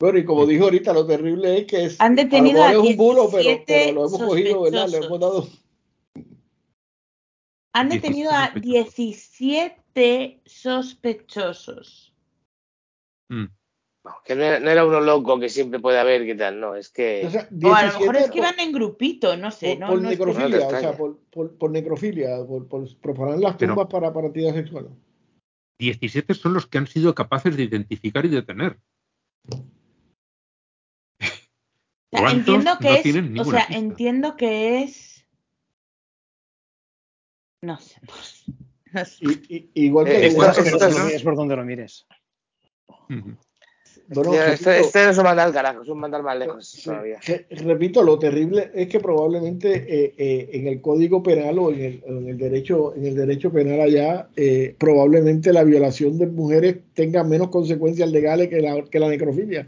[0.00, 2.00] Bueno, y como dijo ahorita, lo terrible es que es.
[2.00, 4.88] Han detenido a, es un bulo, pero, pero, lo hemos cogido, ¿verdad?
[4.88, 5.48] Le hemos dado.
[7.72, 9.83] Han detenido a 17
[10.44, 12.14] sospechosos.
[13.30, 13.46] Mm.
[14.24, 16.60] que no era, uno loco que siempre puede haber, ¿qué tal?
[16.60, 17.26] No, es que.
[17.26, 19.78] O, a lo mejor es que iban en grupito, no sé.
[19.78, 22.68] Por, necrofilia, o sea, por, necrofilia, por,
[22.98, 24.92] profanar las tumbas para partidas sexuales.
[25.78, 28.78] 17 son los que han sido capaces de identificar y detener.
[32.12, 35.14] entiendo que es, o sea, entiendo que es
[37.64, 38.00] no sé.
[39.74, 42.06] igual que es, por donde lo mires.
[44.08, 47.18] este, este, no es un mandar al carajo, es un mandar más lejos todavía.
[47.50, 52.02] repito, lo terrible es que probablemente eh, eh, en el código penal o en el,
[52.06, 57.24] en el, derecho, en el derecho penal allá, eh, probablemente la violación de mujeres tenga
[57.24, 59.66] menos consecuencias legales que la, que la necrofilia.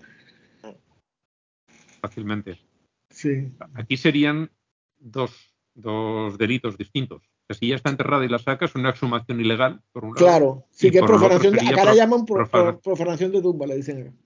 [2.00, 2.58] Fácilmente.
[3.10, 3.48] Sí.
[3.74, 4.50] Aquí serían
[4.98, 5.32] dos,
[5.74, 7.22] dos delitos distintos
[7.54, 10.26] si ya está enterrada y la sacas, es una exhumación ilegal, por un lado.
[10.26, 14.16] Claro, sí que es profanación, acá la llaman profanación de tumba, le dicen.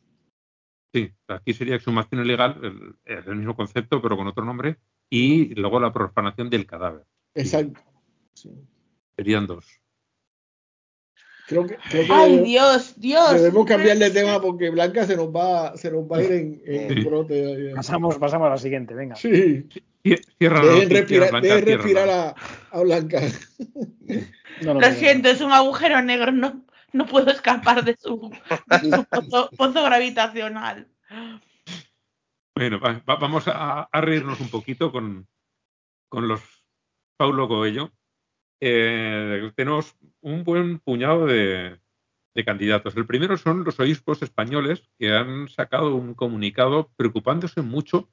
[0.93, 2.59] Sí, aquí sería exhumación ilegal,
[3.05, 4.79] el, el, mismo concepto, pero con otro nombre,
[5.09, 7.05] y luego la profanación del cadáver.
[7.35, 7.81] Exacto.
[9.17, 9.80] Serían dos.
[11.51, 11.77] Creo que,
[12.09, 13.33] Ay, Dios, Dios.
[13.33, 16.63] Debemos cambiar de tema porque Blanca se nos va, se nos va a ir en,
[16.65, 17.73] en brote.
[17.75, 19.17] Pasamos, pasamos a la siguiente, venga.
[19.17, 19.69] Sí.
[20.39, 22.35] Cierra dejen respirar, Blanca, respirar a,
[22.71, 23.21] a, Blanca.
[24.63, 28.31] lo, siento, es un agujero negro, no, no puedo escapar de su,
[29.57, 30.87] pozo, gravitacional.
[32.55, 35.27] Bueno, vamos a, reírnos un poquito con,
[36.09, 36.41] con los
[37.17, 37.91] Paulo Coelho.
[38.61, 41.79] Eh, tenemos un buen puñado de,
[42.35, 42.97] de, candidatos.
[42.97, 48.09] El primero son los obispos españoles que han sacado un comunicado preocupándose mucho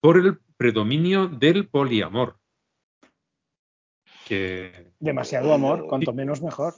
[0.00, 2.36] por el predominio del poliamor.
[4.98, 6.74] Demasiado amor, cuanto menos mejor.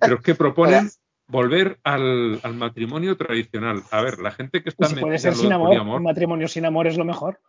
[0.00, 0.90] pero es que proponen
[1.26, 3.82] volver al, matrimonio tradicional.
[3.90, 6.86] A ver, la gente que está si puede ser sin amor, un matrimonio sin amor
[6.86, 7.40] es lo mejor.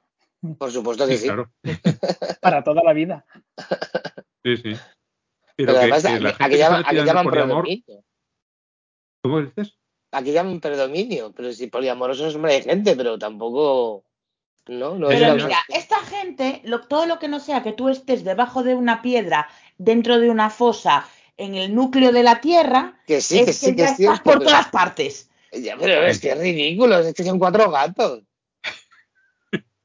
[0.58, 1.28] Por supuesto que sí.
[1.28, 1.52] Claro.
[2.42, 3.26] Para toda la vida.
[4.44, 4.74] Sí, sí.
[5.56, 6.06] Pero, además,
[6.40, 6.84] aquí, llaman,
[7.28, 8.04] predominio.
[9.22, 9.78] ¿Cómo dices?
[10.12, 14.06] Aquí llaman predominio, pero si poliamoroso es hombre de gente, pero tampoco.
[14.68, 18.64] No, no Pero mira, esta gente, todo lo que no sea que tú estés debajo
[18.64, 21.06] de una piedra, dentro de una fosa,
[21.36, 24.70] en el núcleo de la Tierra, que sí, que, sí, que, es estás por todas
[24.70, 25.30] partes.
[25.52, 28.24] Ya, pero es que es ridículo, es que son cuatro gatos.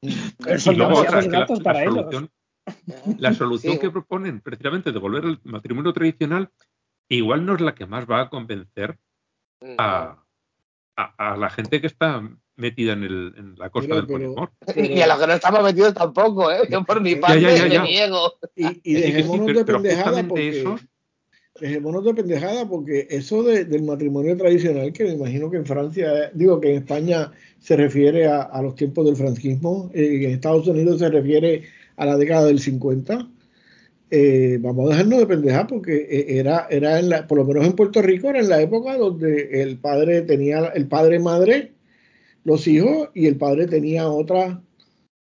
[0.01, 2.29] Pero son demasiados gatos para ellos.
[3.17, 6.49] La solución que proponen, precisamente, de volver al matrimonio tradicional,
[7.07, 8.97] igual no es la que más va a convencer
[9.77, 10.23] a,
[10.95, 12.21] a la gente que está
[12.59, 14.51] metida en, el, en la costa del poliamor.
[14.75, 16.67] Y a los que no estamos metidos tampoco, ¿eh?
[16.69, 18.33] Yo por mi parte me niego.
[18.55, 20.65] Y, y dejémonos de pendejada porque...
[21.59, 26.31] Dejémonos de pendejada porque eso de, del matrimonio tradicional, que me imagino que en Francia,
[26.33, 30.31] digo que en España se refiere a, a los tiempos del franquismo, eh, y en
[30.31, 31.63] Estados Unidos se refiere
[31.99, 33.29] a la década del 50.
[34.11, 37.65] Eh, vamos a dejarnos de pendejar porque eh, era, era en la, por lo menos
[37.65, 41.73] en Puerto Rico, era en la época donde el padre tenía, el padre madre
[42.43, 44.63] los hijos y el padre tenía otra,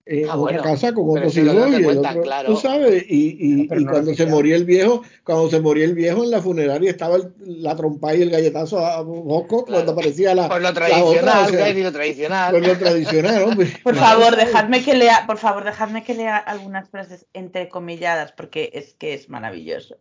[0.09, 4.13] eh, ah, otra casa con otros hijos y el otro, tú sabes, y, y, cuando
[4.13, 8.15] se moría el viejo, cuando se moría el viejo en la funeraria estaba la trompa
[8.15, 11.51] y el galletazo a Bosco cuando aparecía la, por lo tradicional,
[11.83, 12.51] lo tradicional.
[12.53, 17.25] Por lo tradicional, Por favor, dejadme que lea, por favor, dejadme que lea algunas frases
[17.33, 19.97] entrecomilladas porque es que es maravilloso.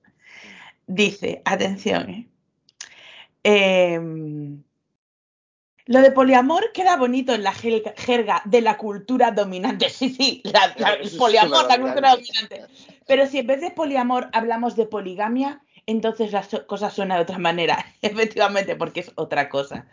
[0.86, 2.28] Dice, atención, eh,
[3.42, 4.00] eh
[5.86, 9.88] lo de poliamor queda bonito en la jerga de la cultura dominante.
[9.96, 12.64] Sí, sí, el poliamor, la cultura dominante.
[13.06, 17.38] Pero si en vez de poliamor hablamos de poligamia, entonces las cosas suenan de otra
[17.38, 17.86] manera.
[18.02, 19.86] Efectivamente, porque es otra cosa.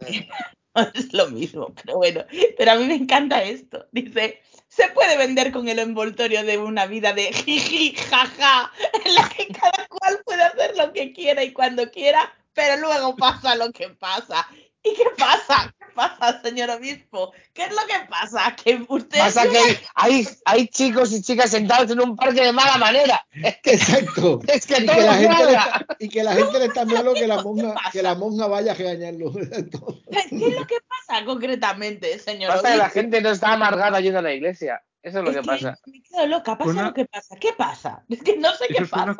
[0.94, 2.24] es lo mismo, pero bueno.
[2.56, 3.86] Pero a mí me encanta esto.
[3.92, 8.72] Dice, se puede vender con el envoltorio de una vida de jiji, jaja,
[9.04, 13.14] en la que cada cual puede hacer lo que quiera y cuando quiera, pero luego
[13.14, 14.46] pasa lo que pasa.
[14.84, 15.74] ¿Y qué pasa?
[15.78, 17.32] ¿Qué pasa, señor obispo?
[17.54, 18.54] ¿Qué es lo que pasa?
[18.54, 19.18] Que usted.
[19.18, 23.26] Pasa que hay, hay, chicos y chicas sentados en un parque de mala manera.
[23.32, 24.40] Exacto.
[24.46, 27.26] Es que, y, que la gente está, y que la gente le está malo que
[27.26, 29.32] la monja, que la monja vaya a regañarlo.
[29.32, 34.18] ¿Qué es lo que pasa concretamente, señor pasa que la gente no está amargada yendo
[34.18, 34.82] a la iglesia.
[35.02, 35.78] Eso es lo que, pasa.
[35.86, 37.36] Me quedo loca, pasa lo que pasa.
[37.38, 38.04] ¿Qué pasa?
[38.10, 39.16] Es que no sé qué pasa.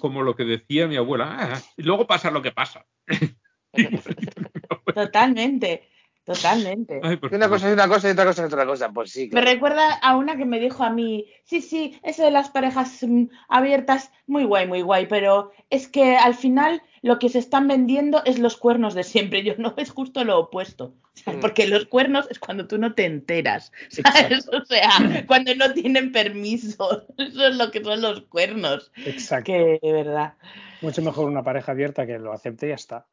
[0.00, 2.84] como lo que decía mi abuela, ah, y luego pasa lo que pasa.
[4.94, 5.88] Totalmente.
[6.26, 7.00] Totalmente.
[7.30, 8.90] una cosa es una cosa y otra cosa es otra cosa.
[8.90, 9.30] Pues sí.
[9.32, 12.98] Me recuerda a una que me dijo a mí, sí, sí, eso de las parejas
[13.06, 17.68] mm, abiertas, muy guay, muy guay, pero es que al final lo que se están
[17.68, 19.42] vendiendo es los cuernos de siempre.
[19.44, 20.94] Yo no, es justo lo opuesto.
[21.26, 21.38] Mm.
[21.40, 24.48] Porque los cuernos es cuando tú no te enteras, ¿sabes?
[24.48, 27.06] O sea, cuando no tienen permiso.
[27.18, 28.90] Eso es lo que son los cuernos.
[29.04, 29.52] Exacto.
[29.52, 30.34] Que, de verdad.
[30.82, 33.06] Mucho mejor una pareja abierta que lo acepte y ya está.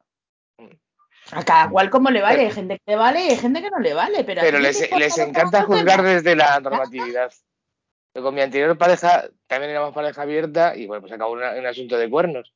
[1.32, 3.70] A cada cual como le vale, hay gente que le vale y hay gente que
[3.70, 4.24] no le vale.
[4.24, 7.32] Pero, pero les, les encanta juzgar desde la normatividad.
[8.12, 12.10] con mi anterior pareja también éramos pareja abierta y bueno, pues acabó un asunto de
[12.10, 12.52] cuernos.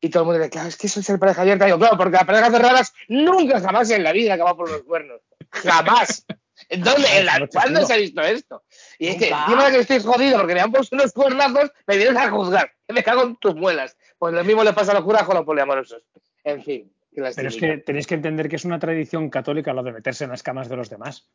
[0.00, 1.66] Y todo el mundo dice, claro, es que eso es el pareja abierta.
[1.66, 4.82] Y yo, claro, porque las parejas cerradas nunca jamás en la vida acaba por los
[4.82, 5.20] cuernos.
[5.50, 6.24] Jamás.
[6.70, 7.08] ¿Dónde,
[7.52, 8.62] ¿Cuándo se ha visto esto?
[8.98, 11.96] Y es que encima de que estoy jodido porque me han puesto unos cuernazos, me
[11.96, 12.72] vienen a juzgar.
[12.88, 13.96] Me cago en tus muelas.
[14.18, 16.02] Pues lo mismo le pasa a los curas con los poliamorosos.
[16.44, 16.92] En fin.
[17.12, 20.30] Pero es que tenéis que entender que es una tradición católica lo de meterse en
[20.30, 21.28] las camas de los demás.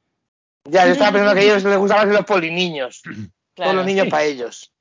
[0.66, 3.04] Ya, yo estaba pensando que a ellos les gustaban los poliniños.
[3.54, 4.74] Todos los niños para ellos.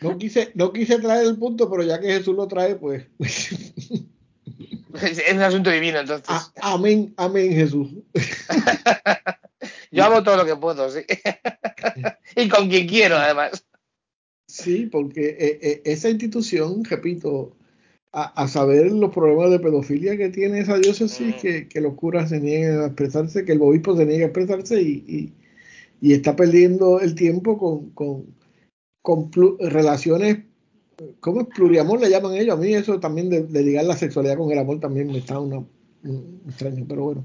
[0.00, 3.06] No quise, no quise traer el punto, pero ya que Jesús lo trae, pues.
[5.02, 6.52] es un asunto divino, entonces.
[6.60, 7.88] amén, amén, Jesús.
[9.90, 11.00] Yo amo todo lo que puedo, sí.
[12.36, 13.64] y con quien quiero, además.
[14.48, 17.56] Sí, porque eh, eh, esa institución, repito,
[18.16, 21.40] a, saber los problemas de pedofilia que tiene esa diócesis, mm.
[21.40, 24.80] que, que, los curas se niegan a expresarse, que el obispo se niega a expresarse
[24.80, 25.32] y,
[26.00, 28.26] y, está perdiendo el tiempo con, con,
[29.02, 30.44] con relaciones,
[31.18, 32.56] ¿cómo es pluriamor le llaman ellos?
[32.56, 35.64] A mí eso también de, ligar la sexualidad con el amor también me está una,
[36.46, 37.24] extraño, pero bueno.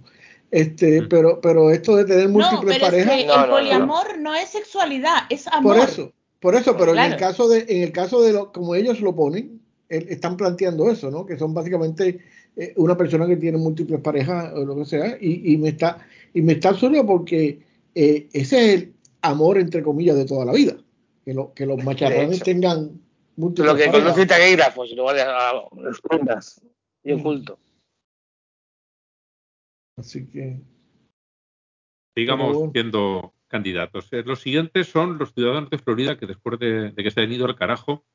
[0.49, 1.07] Este, mm.
[1.07, 3.13] pero, pero esto de tener múltiples parejas.
[3.15, 5.75] el poliamor no, es sexualidad, es amor.
[5.75, 8.73] Por eso, por eso, pero en el caso de, en el caso de lo, como
[8.73, 9.58] ellos lo ponen,
[9.89, 11.25] están planteando eso, ¿no?
[11.25, 12.19] Que son básicamente
[12.55, 16.41] eh, una persona que tiene múltiples parejas o lo que sea, y, me está y
[16.41, 17.59] me está absurdo porque
[17.95, 20.77] eh, ese es el amor entre comillas de toda la vida,
[21.25, 23.01] que, lo, que los macharranes tengan
[23.35, 26.61] múltiples Lo que conoce taquígrafos, a las puntas
[27.03, 27.57] y oculto.
[29.97, 30.61] Así que
[32.15, 34.07] sigamos siendo candidatos.
[34.13, 37.31] Eh, los siguientes son los ciudadanos de Florida que después de, de que se han
[37.31, 38.05] ido al carajo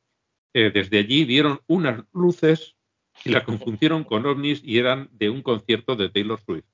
[0.61, 2.77] desde allí vieron unas luces
[3.25, 6.65] y la confundieron con ovnis y eran de un concierto de Taylor Swift.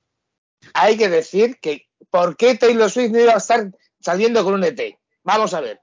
[0.74, 3.70] Hay que decir que ¿por qué Taylor Swift no iba a estar
[4.00, 4.80] saliendo con un ET?
[5.22, 5.80] Vamos a ver.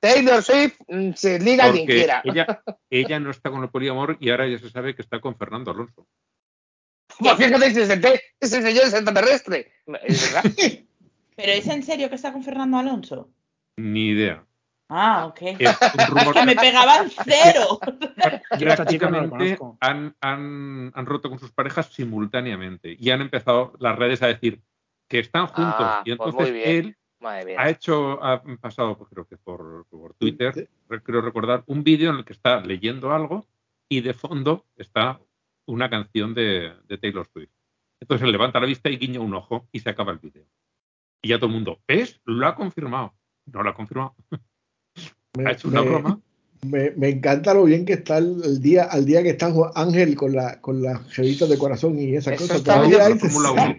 [0.00, 2.22] Taylor Swift mm, se liga a quien quiera.
[2.24, 5.36] Ella, ella no está con el poliamor y ahora ya se sabe que está con
[5.36, 6.06] Fernando Alonso.
[7.18, 9.72] Pues fíjate si ese, ese señor es extraterrestre.
[10.04, 10.52] ¿Es verdad?
[11.36, 13.30] ¿Pero es en serio que está con Fernando Alonso?
[13.76, 14.44] Ni idea.
[14.88, 15.42] Ah, ok.
[15.58, 15.76] Es
[16.34, 17.78] que me pegaban cero.
[18.58, 24.28] Prácticamente han, han, han, roto con sus parejas simultáneamente y han empezado las redes a
[24.28, 24.62] decir
[25.08, 25.74] que están juntos.
[25.78, 30.68] Ah, y pues entonces él ha hecho, ha pasado, pues creo que por, por Twitter,
[31.02, 33.46] creo recordar, un vídeo en el que está leyendo algo
[33.88, 35.20] y de fondo está
[35.66, 37.50] una canción de, de Taylor Swift.
[38.00, 40.46] Entonces él levanta la vista y guiña un ojo y se acaba el vídeo.
[41.22, 42.20] Y ya todo el mundo, ¿ves?
[42.24, 43.14] Lo ha confirmado.
[43.46, 44.14] No lo ha confirmado.
[45.36, 46.20] Me, hecho una broma.
[46.62, 50.60] Me, encanta lo bien que está el, día, al día que está Ángel con la
[50.60, 52.62] con las jevitas de corazón y esas cosas.
[52.62, 53.76] Todavía Fórmula 1.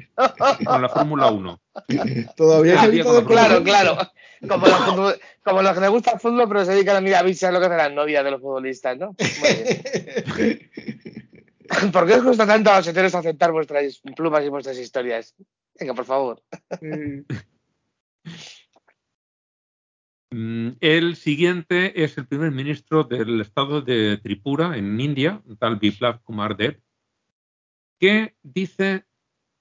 [0.66, 1.62] Con la Fórmula 1.
[2.38, 3.98] Todavía hay de Claro, claro.
[4.48, 7.52] Como los, como los que les gusta el fútbol, pero se dedican a mirar a
[7.52, 9.16] lo que hacen las novias de los futbolistas, ¿no?
[11.92, 15.36] ¿Por qué os gusta tanto a los heteros aceptar vuestras plumas y vuestras historias?
[15.80, 16.42] Venga, por favor.
[20.32, 26.22] Mm, el siguiente es el primer ministro del estado de Tripura, en India, tal Biplav
[26.22, 26.82] Kumar Dev,
[28.00, 29.06] que dice,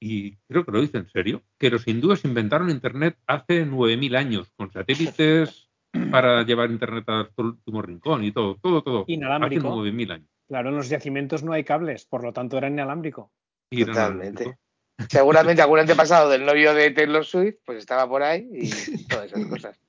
[0.01, 4.53] y creo que lo dice en serio, que los hindúes inventaron Internet hace 9.000 años,
[4.57, 5.71] con satélites
[6.11, 9.05] para llevar Internet a último rincón y todo, todo, todo.
[9.07, 9.69] Inalámbrico.
[9.69, 10.29] Hace 9.000 años.
[10.49, 13.33] Claro, en los yacimientos no hay cables, por lo tanto era inalámbrico.
[13.71, 14.59] Totalmente.
[15.09, 19.47] Seguramente algún antepasado del novio de Taylor Swift, pues estaba por ahí y todas esas
[19.47, 19.81] cosas.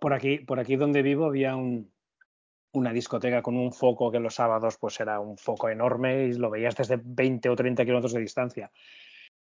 [0.00, 4.78] Por, aquí, por aquí donde vivo había una discoteca con un foco que los sábados
[4.78, 8.70] pues era un foco enorme y lo veías desde 20 o 30 kilómetros de distancia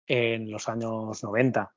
[0.06, 1.72] en los años 90.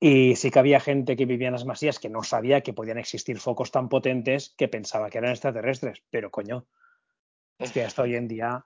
[0.00, 2.98] Y sí que había gente que vivía en las masías que no sabía que podían
[2.98, 6.02] existir focos tan potentes que pensaba que eran extraterrestres.
[6.10, 6.66] Pero coño,
[7.72, 8.64] que hasta hoy en día.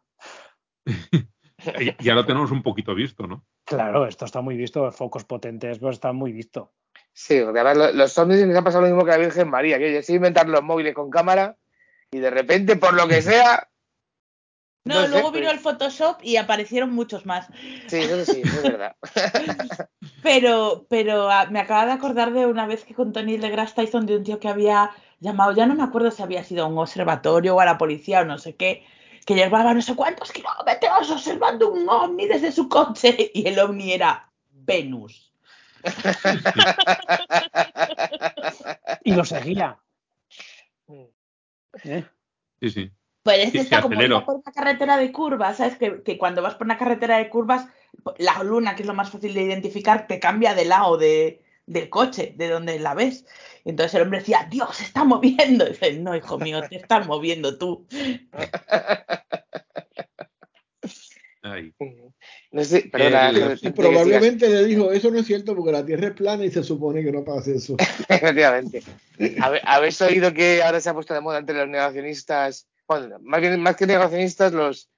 [2.00, 3.46] ya lo tenemos un poquito visto, ¿no?
[3.64, 6.72] Claro, esto está muy visto, focos potentes, pues está muy visto.
[7.12, 9.78] Sí, porque además los zombies les ha pasado lo mismo que a la Virgen María,
[9.78, 11.56] que se inventar los móviles con cámara
[12.10, 13.68] y de repente, por lo que sea.
[14.84, 17.46] No, luego vino pues el Photoshop y aparecieron muchos más.
[17.86, 18.96] Sí, eso sí, es verdad.
[20.24, 24.06] pero, pero ah, me acaba de acordar de una vez que con Tony Legras Tyson
[24.06, 24.90] de un tío que había
[25.20, 28.22] llamado, ya no me acuerdo si había sido a un observatorio o a la policía
[28.22, 28.84] o no sé qué,
[29.24, 33.92] que llevaba no sé cuántos kilómetros observando un ovni desde su coche y el ovni
[33.92, 35.31] era Venus.
[39.04, 39.78] Y lo seguía.
[41.84, 42.04] ¿Eh?
[42.60, 42.90] Sí, sí.
[43.22, 45.76] Pues este está como por una carretera de curvas, ¿sabes?
[45.76, 47.68] Que, que, cuando vas por una carretera de curvas,
[48.18, 51.88] la luna, que es lo más fácil de identificar, te cambia de lado de, del
[51.88, 53.24] coche, de donde la ves.
[53.64, 55.66] Y entonces el hombre decía, Dios, se está moviendo.
[55.66, 57.86] Y dice, no, hijo mío, te estás moviendo tú.
[62.50, 66.50] No sé, probablemente le dijo, eso no es cierto porque la Tierra es plana y
[66.50, 67.76] se supone que no pasa eso.
[68.08, 68.82] Efectivamente.
[69.64, 73.60] ¿Habéis oído que ahora se ha puesto de moda entre los negacionistas, bueno, más, bien,
[73.60, 74.88] más que negacionistas, los,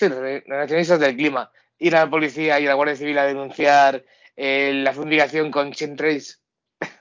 [0.00, 4.04] negacionistas del clima, ir a la policía y a la Guardia Civil a denunciar
[4.36, 6.42] eh, la fumigación con chemtrails?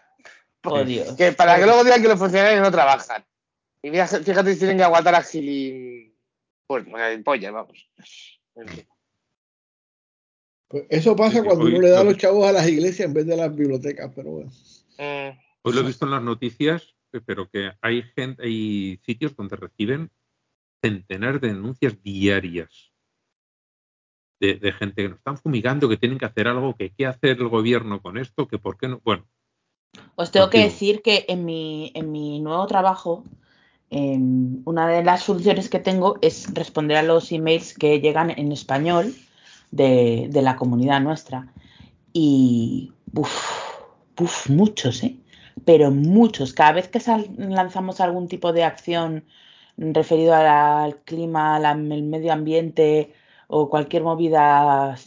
[0.69, 1.15] Oh, Dios.
[1.15, 3.23] Que para que luego digan que los funcionarios no trabajan.
[3.81, 6.13] Y fíjate si tienen que aguantar a Gili...
[6.67, 6.85] Pues,
[7.23, 7.89] pollas, vamos.
[10.67, 13.37] Pues eso pasa cuando uno le da los chavos a las iglesias en vez de
[13.37, 14.51] las bibliotecas, pero bueno.
[14.97, 15.37] Mm.
[15.63, 16.95] Hoy lo he visto en las noticias,
[17.25, 20.11] pero que hay gente, hay sitios donde reciben
[20.81, 22.91] centenares de denuncias diarias
[24.39, 27.47] de, gente que nos están fumigando, que tienen que hacer algo, que qué hacer el
[27.47, 29.01] gobierno con esto, que por qué no.
[29.03, 29.25] Bueno.
[30.15, 33.23] Os tengo que decir que en mi, en mi nuevo trabajo,
[33.89, 38.51] em, una de las funciones que tengo es responder a los emails que llegan en
[38.51, 39.15] español
[39.71, 41.53] de, la comunidad nuestra.
[42.13, 45.17] Y, uff, muchos, ¿eh?
[45.65, 46.53] Pero muchos.
[46.53, 47.01] Cada vez que
[47.37, 49.25] lanzamos algún tipo de acción
[49.77, 53.13] referido al clima, al medio ambiente
[53.47, 54.97] o cualquier movida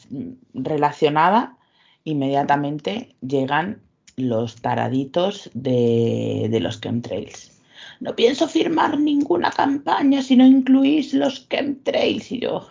[0.55, 1.57] relacionada,
[2.05, 3.83] inmediatamente llegan
[4.17, 7.61] los taraditos de, de los chemtrails.
[8.01, 12.33] No pienso firmar ninguna campaña si no incluís los chemtrails.
[12.33, 12.67] Y yo,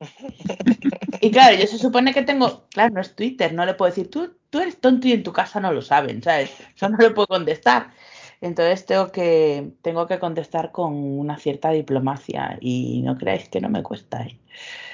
[1.20, 4.10] y claro, yo se supone que tengo, claro, no es Twitter, no le puedo decir,
[4.10, 6.50] tú, tú eres tonto y en tu casa no lo saben, ¿sabes?
[6.74, 7.90] Eso no le puedo contestar.
[8.40, 13.68] Entonces tengo que, tengo que contestar con una cierta diplomacia y no creáis que no
[13.68, 14.22] me cuesta.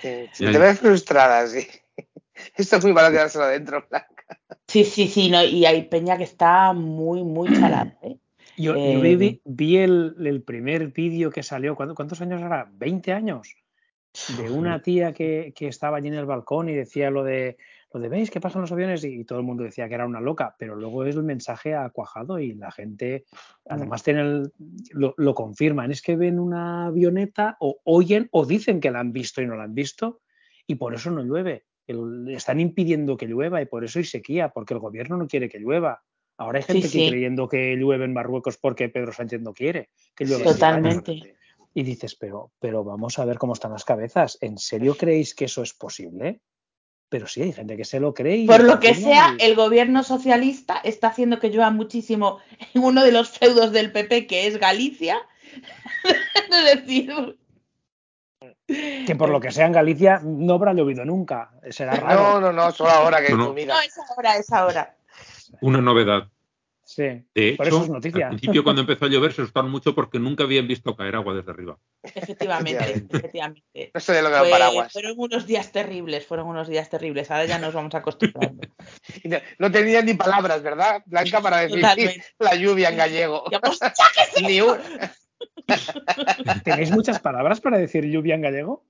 [0.03, 0.31] ¿eh?
[0.39, 1.67] te ves frustrada, sí.
[2.57, 4.41] Esto es muy malo quedárselo adentro, Blanca.
[4.67, 7.99] Sí, sí, sí, no, y hay peña que está muy, muy chalada.
[8.03, 8.17] ¿eh?
[8.57, 12.71] Yo, vi, eh, el, el, primer vídeo que salió, ¿cuántos años era?
[12.79, 13.49] ¿20 años?
[14.37, 17.57] De una tía que, estaba allí en el balcón y decía lo de,
[17.93, 19.03] lo de, ¿veis qué pasan los aviones?
[19.05, 21.89] Y, todo el mundo decía que era una loca, pero luego es el mensaje ha
[21.91, 23.25] cuajado y la gente
[23.69, 24.45] además tiene
[24.93, 29.13] lo, lo, confirman, es que ven una avioneta o oyen o dicen que la han
[29.13, 30.21] visto y no la han visto
[30.67, 31.65] y por eso no llueve.
[32.29, 35.59] están impidiendo que llueva y por eso hay sequía, porque el gobierno no quiere que
[35.59, 36.03] llueva.
[36.37, 40.25] Ahora hay gente que creyendo que llueve en Marruecos porque Pedro Sánchez no quiere que
[40.25, 40.45] llueva.
[40.45, 41.37] Totalmente.
[41.75, 44.39] Y dices, pero, pero vamos a ver cómo están las cabezas.
[44.41, 46.41] ¿En serio creéis que eso es posible?
[47.09, 48.47] Pero sí, hay gente que se lo cree.
[48.47, 52.39] Por lo que sea, el gobierno socialista está haciendo que llueva muchísimo
[52.75, 55.19] en uno de los feudos del PP, que es Galicia.
[56.05, 57.39] es decir.
[58.67, 61.53] Que por lo que sea en Galicia no habrá llovido nunca.
[61.71, 62.41] Será raro.
[62.41, 63.53] No, no, no, solo ahora que no, no.
[63.53, 64.97] no, es ahora, es ahora.
[65.61, 66.29] Una novedad.
[66.87, 70.69] Sí, de hecho, al principio cuando empezó a llover se asustaron mucho porque nunca habían
[70.69, 71.79] visto caer agua desde arriba.
[72.03, 73.91] Efectivamente, efectivamente.
[73.95, 74.93] No sé de lo que paraguas.
[74.93, 77.31] Fueron unos días terribles, fueron unos días terribles.
[77.31, 78.69] Ahora ya nos vamos acostumbrando.
[79.59, 81.03] no, tenían ni palabras, ¿verdad?
[81.07, 81.81] Blanca para decir
[82.39, 83.45] la lluvia en gallego.
[84.43, 84.61] ni
[86.65, 88.85] ¿Tenéis muchas palabras para decir lluvia en gallego?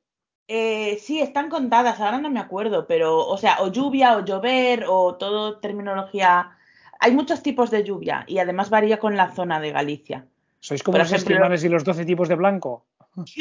[0.49, 4.85] Eh, sí, están contadas, ahora no me acuerdo, pero, o sea, o lluvia o llover
[4.89, 6.59] o todo terminología
[7.05, 10.27] hay muchos tipos de lluvia y además varía con la zona de Galicia.
[10.59, 12.87] ¿Sois como los esquimales y los 12 tipos de blanco?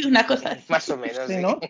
[0.06, 1.62] Una cosa Más o menos, sí, ¿no?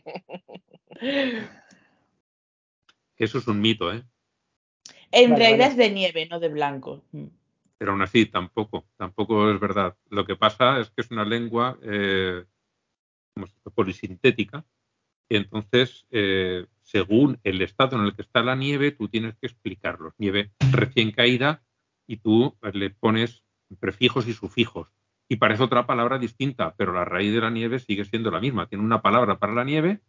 [3.15, 4.03] Eso es un mito, ¿eh?
[5.11, 7.03] En realidad es de nieve, no de blanco.
[7.11, 7.27] Mm.
[7.77, 9.95] Pero aún así, tampoco, tampoco es verdad.
[10.09, 12.43] Lo que pasa es que es una lengua eh,
[13.75, 14.65] polisintética
[15.29, 19.45] y entonces, eh, según el estado en el que está la nieve, tú tienes que
[19.45, 20.15] explicarlo.
[20.17, 21.62] Nieve recién caída
[22.07, 23.43] y tú le pones
[23.79, 24.91] prefijos y sufijos.
[25.29, 28.67] Y parece otra palabra distinta, pero la raíz de la nieve sigue siendo la misma.
[28.67, 30.01] Tiene una palabra para la nieve,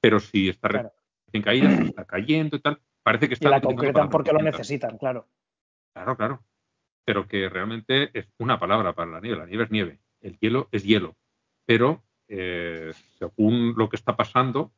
[0.00, 3.48] pero si está recién caída, está cayendo y tal, parece que está...
[3.48, 5.28] Y la concretan porque lo necesitan, claro.
[5.94, 6.44] Claro, claro.
[7.04, 9.38] Pero que realmente es una palabra para la nieve.
[9.38, 10.00] La nieve es nieve.
[10.20, 11.16] El hielo es hielo.
[11.66, 14.72] Pero eh, según lo que está pasando,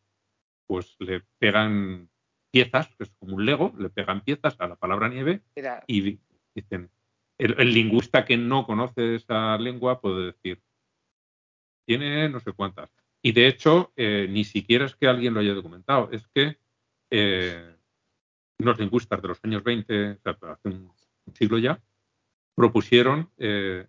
[0.67, 2.11] pues le pegan
[2.51, 5.43] piezas, que es como un lego, le pegan piezas a la palabra nieve
[5.87, 6.19] y
[6.55, 6.91] Dicen,
[7.39, 10.63] el, lingüista que no conoce esa lengua puede decir,
[11.87, 12.91] tiene no sé cuántas.
[13.23, 16.59] Y de hecho, eh, ni siquiera es que alguien lo haya documentado, es que
[17.11, 17.77] eh,
[18.59, 20.93] unos lingüistas de los años 20, o sea, hace un,
[21.35, 21.83] siglo ya,
[22.55, 23.87] propusieron eh,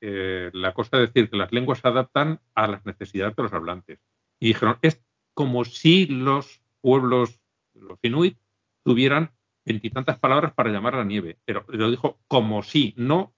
[0.00, 4.00] la cosa de decir que las lenguas se adaptan a las necesidades de los hablantes.
[4.40, 5.00] Y dijeron, es
[5.34, 7.40] como si los pueblos,
[7.74, 8.38] los inuit,
[8.82, 9.30] tuvieran
[9.64, 13.34] veintitantas palabras para llamar a la nieve, pero lo dijo como si, no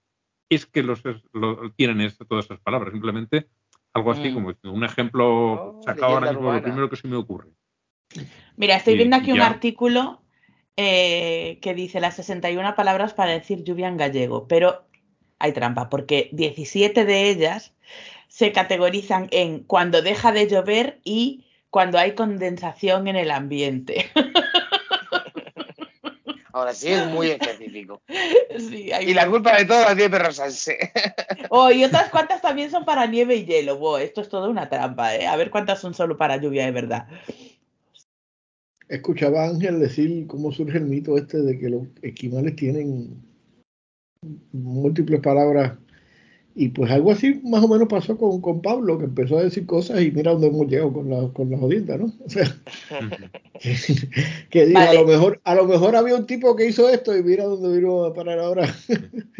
[0.49, 1.01] es que los,
[1.75, 3.47] tienen todas esas palabras, simplemente
[3.93, 4.33] algo así mm.
[4.33, 7.49] como un ejemplo oh, sacado ahora mismo, lo primero que se me ocurre.
[8.55, 10.21] Mira, estoy viendo aquí un artículo
[10.77, 14.87] eh, que dice las 61 palabras para decir lluvia en gallego, pero
[15.39, 17.73] hay trampa, porque 17 de ellas
[18.27, 24.09] se categorizan en cuando deja de llover y cuando hay condensación en el ambiente.
[26.53, 28.03] Ahora sí es muy específico.
[28.69, 30.91] y la culpa de todo la tiene Perrosanse.
[31.49, 33.97] oh, y otras cuantas también son para nieve y hielo.
[33.97, 35.25] esto es toda una trampa, ¿eh?
[35.25, 37.07] A ver cuántas son solo para lluvia de verdad.
[38.87, 43.19] Escuchaba a Ángel decir cómo surge el mito este de que los esquimales tienen
[44.51, 45.73] múltiples palabras
[46.55, 49.65] y pues algo así más o menos pasó con, con Pablo, que empezó a decir
[49.65, 52.13] cosas y mira dónde hemos llegado con la, con la jodienda, ¿no?
[52.23, 52.45] O sea,
[54.49, 57.23] que digo, a lo mejor, a lo mejor había un tipo que hizo esto y
[57.23, 58.63] mira dónde vino a parar ahora.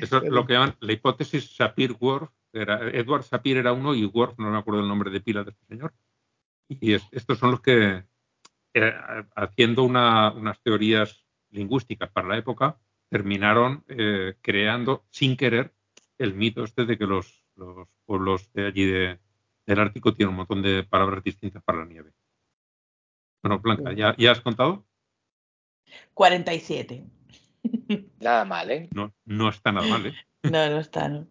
[0.00, 2.30] Eso es lo que llaman la hipótesis Sapir-Whorf.
[2.52, 5.50] Era, Edward Sapir era uno y Whorf, no me acuerdo el nombre de pila de
[5.50, 5.92] este señor.
[6.68, 8.04] Y estos son los que,
[8.74, 8.92] eh,
[9.34, 12.78] haciendo una, unas teorías lingüísticas para la época,
[13.08, 15.72] terminaron eh, creando sin querer
[16.24, 17.44] el mito este de que los,
[18.04, 19.18] pueblos de allí de,
[19.66, 22.12] del Ártico tienen un montón de palabras distintas para la nieve.
[23.42, 24.86] Bueno, Blanca, ¿ya, has contado?
[26.14, 27.04] 47.
[28.20, 28.88] Nada mal, ¿eh?
[28.92, 30.14] No, no está nada mal, ¿eh?
[30.42, 31.26] No, no está, no.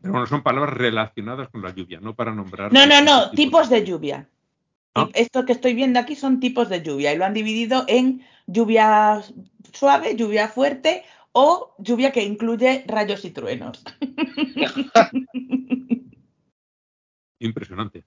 [0.00, 2.72] Pero bueno, son palabras relacionadas con la lluvia, no para nombrar.
[2.72, 4.28] No, no, no, tipos de lluvia.
[5.14, 9.22] Esto que estoy viendo aquí son tipos de lluvia y lo han dividido en lluvia
[9.72, 13.82] suave, lluvia fuerte o lluvia que incluye rayos y truenos.
[17.40, 18.04] Impresionante.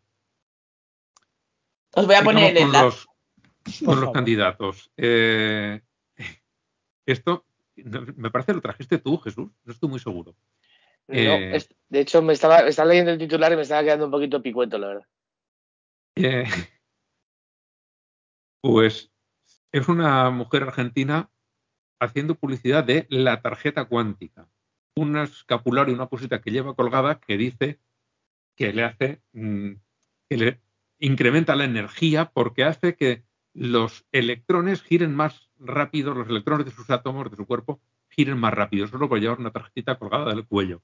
[1.94, 3.06] Os voy a poner el enlace.
[3.86, 4.92] Con los, candidatos.
[4.98, 5.82] Eh,
[7.06, 7.46] esto,
[7.76, 9.52] me parece que lo trajiste tú, Jesús.
[9.64, 10.36] No estoy muy seguro.
[11.08, 14.42] Eh, de hecho, me estaba, estaba, leyendo el titular y me estaba quedando un poquito
[14.42, 15.08] picueto, la verdad.
[16.16, 16.46] Eh,
[18.62, 19.12] pues
[19.72, 21.30] es una mujer argentina
[22.02, 24.50] haciendo publicidad de la tarjeta cuántica.
[24.96, 27.80] Un escapulario, una cosita que lleva colgada que dice
[28.56, 29.74] que le hace, mm,
[30.28, 30.62] que le
[31.00, 33.24] incrementa la energía porque hace que
[33.54, 37.80] los electrones giren más rápido, los electrones de sus átomos, de su cuerpo,
[38.10, 40.82] giren más rápido, solo por llevar una tarjetita colgada del cuello.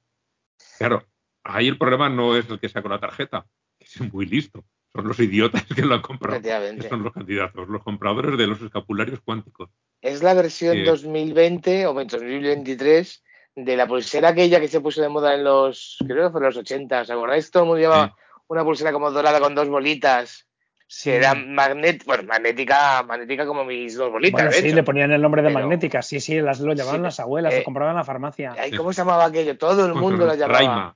[0.78, 1.04] Claro,
[1.44, 3.48] ahí el problema no es el que saca la tarjeta,
[3.80, 4.64] es muy listo
[4.98, 6.42] son los idiotas que lo han comprado.
[6.90, 9.70] Son los candidatos, los compradores de los escapularios cuánticos.
[10.02, 13.24] Es la versión 2020 o 2023
[13.56, 16.46] de la pulsera aquella que se puso de moda en los, creo que fue en
[16.46, 17.50] los 80, ¿os acordáis?
[17.50, 18.16] Todo el mundo llevaba
[18.48, 20.46] una pulsera como dorada con dos bolitas.
[20.90, 21.10] Sí.
[21.10, 24.56] era magnet, bueno, magnética, magnética como mis dos bolitas.
[24.56, 27.60] sí, le ponían el nombre de magnética, sí, sí, las lo llamaban las abuelas, lo
[27.60, 28.56] eh, compraban en la farmacia.
[28.78, 29.58] ¿Cómo se llamaba aquello?
[29.58, 30.96] Todo el mundo lo llamaba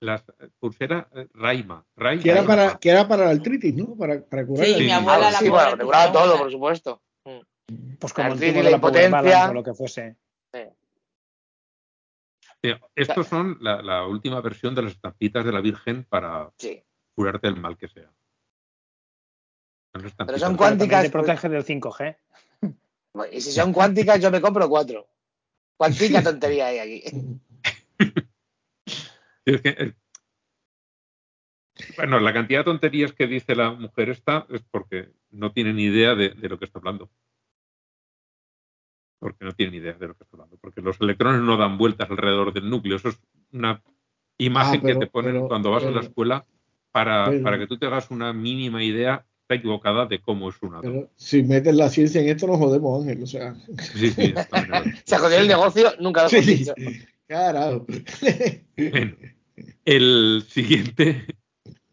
[0.00, 0.22] la
[0.58, 1.84] pulsera eh, Raima.
[2.22, 3.94] que, era para, que era para la artritis, ¿no?
[3.96, 7.02] Para, para curar Sí, mi abuela ah, la sí, bueno, te curaba todo, por supuesto.
[7.98, 10.16] Pues como el de la impotencia o lo que fuese.
[12.94, 16.50] estos son la, la, última versión de las estampitas de la Virgen para
[17.14, 18.10] curarte el mal que sea.
[19.92, 21.02] Pero son cuánticas.
[21.02, 22.16] Te protege del 5G.
[23.32, 25.08] Y si son cuánticas, yo me compro cuatro.
[25.76, 27.02] Cuántica tontería hay aquí.
[29.46, 29.94] Eh,
[31.96, 35.84] bueno, la cantidad de tonterías que dice la mujer esta es porque no tiene ni
[35.84, 37.10] idea de, lo que está hablando.
[39.20, 40.56] Porque no tiene ni idea de lo que está hablando.
[40.60, 42.96] Porque los electrones no dan vueltas alrededor del núcleo.
[42.96, 43.20] Eso es
[43.52, 43.80] una
[44.38, 46.44] imagen ah, que te ponen cuando vas a la escuela
[46.90, 50.80] para, para, que tú te hagas una mínima idea está equivocada de cómo es una.
[50.80, 53.22] Pero si metes la ciencia en esto, nos jodemos, Ángel.
[53.22, 53.54] O sea.
[53.94, 54.32] Sí, sí.
[55.04, 56.74] Se jodió el negocio, nunca lo hemos dicho.
[57.26, 57.86] Carajo.
[59.84, 61.26] El siguiente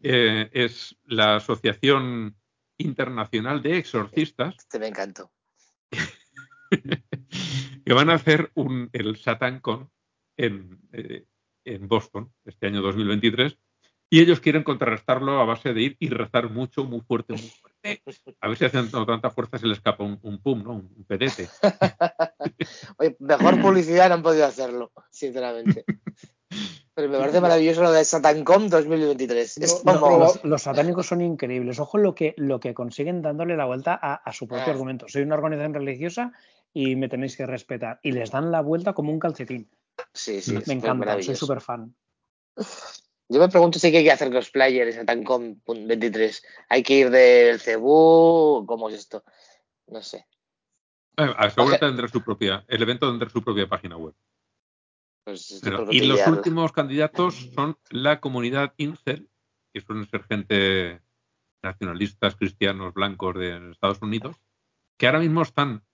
[0.02, 2.36] eh, es la Asociación
[2.76, 4.54] Internacional de Exorcistas.
[4.58, 5.30] Este me encantó.
[7.88, 9.90] que van a hacer un, el SatanCon
[10.36, 11.24] en, eh,
[11.64, 13.56] en Boston este año 2023
[14.10, 18.02] y ellos quieren contrarrestarlo a base de ir y rezar mucho, muy fuerte, muy fuerte.
[18.42, 20.72] A ver si hacen tanta fuerza se le escapa un, pum, ¿no?
[20.72, 21.48] Un, pedete.
[22.98, 25.86] Oye, mejor publicidad no han podido hacerlo, sinceramente.
[26.92, 29.60] Pero me parece maravilloso lo de Satancom 2023.
[30.42, 31.80] los, satánicos son increíbles.
[31.80, 34.72] Ojo lo que, lo que consiguen dándole la vuelta a, su propio ah.
[34.72, 35.08] argumento.
[35.08, 36.32] Soy una organización religiosa
[36.72, 38.00] y me tenéis que respetar.
[38.02, 39.70] Y les dan la vuelta como un calcetín.
[40.12, 40.58] Sí, sí.
[40.66, 41.94] Me encanta, soy súper fan.
[43.28, 46.42] Yo me pregunto si hay que hacer cosplayer en Satancom 23.
[46.70, 48.64] ¿Hay que ir del Cebú?
[48.66, 49.22] ¿Cómo es esto?
[49.86, 50.26] No sé.
[51.16, 54.14] seguramente tendrá su propia, el evento tendrá su propia página web.
[55.24, 59.28] Pues y los últimos candidatos son la comunidad Incel,
[59.74, 61.02] que suelen ser gente
[61.62, 64.36] nacionalistas cristianos blancos de Estados Unidos,
[64.96, 65.84] que ahora mismo están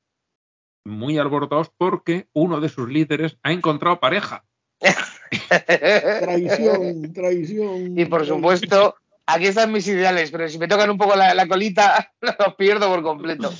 [0.85, 4.44] muy alborotados porque uno de sus líderes ha encontrado pareja.
[6.20, 7.98] traición, traición.
[7.98, 8.97] Y por supuesto,
[9.27, 13.02] aquí están mis ideales, pero si me tocan un poco la, colita, los pierdo por
[13.02, 13.51] completo.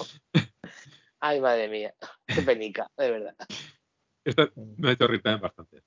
[1.20, 1.94] Ay, madre mía,
[2.26, 3.34] qué penica, de verdad.
[4.24, 5.82] Esto me ha hecho reír también bastante.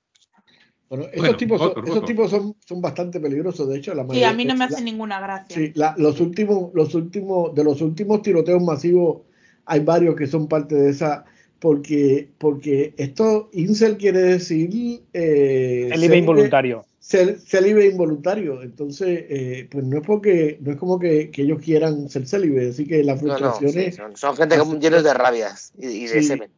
[0.88, 3.94] Bueno, esos tipos, son, esos tipos son, son, bastante peligrosos, de hecho.
[3.94, 5.54] La sí, a mí no me hace ninguna gracia.
[5.54, 9.27] Sí, los últimos, los últimos, de los últimos tiroteos masivos,
[9.68, 11.24] hay varios que son parte de esa,
[11.58, 15.02] porque, porque esto, incel quiere decir...
[15.12, 16.84] Eh, el involuntario.
[17.00, 18.62] Célibe involuntario.
[18.62, 22.68] Entonces, eh, pues no es porque, no es como que, que ellos quieran ser célibe,
[22.68, 23.98] así que las frustraciones...
[24.14, 26.50] son, gente llenos de rabias y, de semen.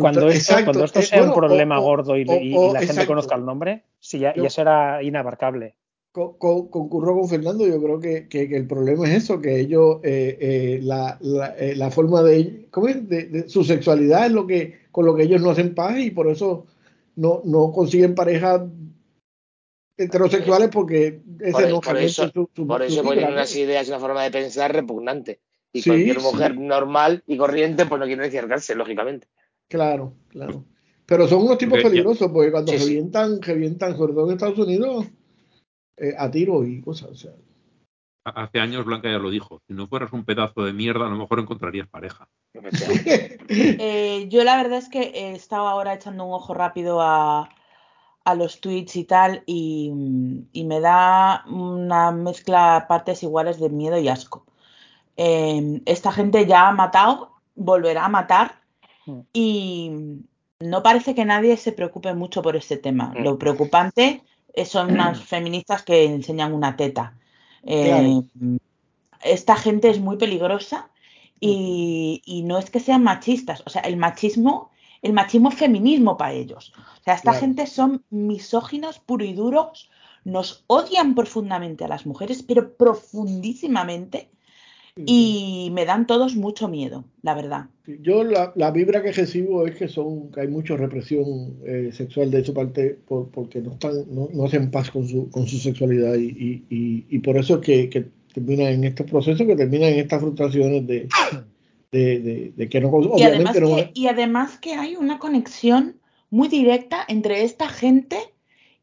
[0.00, 4.18] Cuando esto, cuando esto sea un problema gordo y, la gente conozca el nombre, sí,
[4.18, 5.76] ya, ya será inabarcable.
[6.12, 11.16] Concurro con Fernando, yo creo que, el problema es eso, que ellos, eh, eh, la,
[11.20, 13.08] la, eh, la, forma de, ¿cómo es?
[13.08, 16.28] De, su sexualidad es lo que, con lo que ellos no hacen paz y por
[16.28, 16.66] eso
[17.14, 18.62] no, no consiguen parejas
[19.96, 24.30] heterosexuales porque ese no por eso, su, por eso unas ideas y una forma de
[24.30, 25.40] pensar repugnante.
[25.72, 29.28] Y cualquier mujer normal y corriente, pues no quiere acercarse, lógicamente.
[29.68, 30.64] Claro, claro.
[31.06, 35.06] Pero son unos tipos peligrosos porque cuando revientan, revientan, sobre todo en Estados Unidos,
[36.00, 37.28] eh, a tiro y cosas.
[38.24, 41.16] Hace años Blanca ya lo dijo, si no fueras un pedazo de mierda, a lo
[41.16, 42.28] mejor encontrarías pareja.
[43.52, 47.48] Eh, yo la verdad es que he estado ahora echando un ojo rápido a,
[48.36, 54.46] los tweets y tal, y, me da una mezcla partes iguales de miedo y asco.
[55.16, 58.60] Eh, esta gente ya ha matado, volverá a matar,
[59.06, 59.20] Mm.
[59.32, 59.90] Y
[60.60, 63.12] no parece que nadie se preocupe mucho por este tema.
[63.14, 63.22] Mm.
[63.22, 64.22] Lo preocupante
[64.64, 67.14] son unas feministas que enseñan una teta.
[67.62, 68.22] Eh,
[69.22, 70.88] esta gente es muy peligrosa
[71.40, 73.62] y, y, no es que sean machistas.
[73.66, 74.70] O sea, el machismo,
[75.02, 76.72] el machismo es feminismo para ellos.
[77.00, 79.90] O sea, esta gente son misóginos puro y duros,
[80.24, 84.30] nos odian profundamente a las mujeres, pero profundísimamente
[85.06, 87.66] y me dan todos mucho miedo, la verdad.
[88.02, 92.30] Yo la, la vibra que recibo es que son que hay mucha represión eh, sexual
[92.30, 95.58] de su parte por, porque no están no, no, hacen paz con su, con su
[95.58, 99.88] sexualidad y, y, y, por eso es que, que, termina en estos procesos, que termina
[99.88, 101.08] en estas frustraciones de,
[101.90, 105.96] de, de, que no y además que, y además que hay una conexión
[106.30, 108.18] muy directa entre esta gente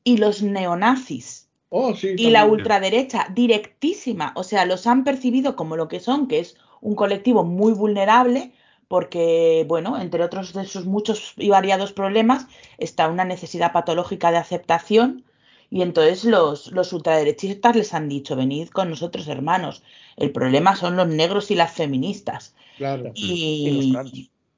[0.03, 1.46] y los neonazis.
[1.69, 6.39] Oh, y la ultraderecha directísima, o sea, los han percibido como lo que son, que
[6.39, 8.53] es un colectivo muy vulnerable,
[8.87, 14.37] porque, bueno, entre otros de sus muchos y variados problemas, está una necesidad patológica de
[14.37, 15.25] aceptación.
[15.69, 19.83] Y entonces los, los ultraderechistas les han dicho, venid con nosotros, hermanos.
[20.15, 22.55] El problema son los negros y las feministas.
[22.77, 23.11] Claro.
[23.13, 23.93] Y,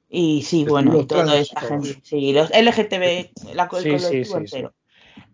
[0.08, 1.98] y, sí, bueno, toda esta gente.
[2.04, 4.72] Sí, los LGTB, la, el colectivo entero.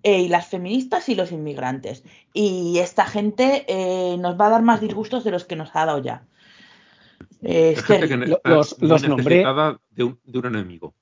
[0.02, 2.04] Eh, y las feministas y los inmigrantes.
[2.32, 5.84] Y esta gente eh, nos va a dar más disgustos de los que nos ha
[5.84, 6.24] dado ya.
[7.42, 7.76] Eh,
[8.44, 9.44] los, los nombré
[9.90, 10.94] de un, de un enemigo.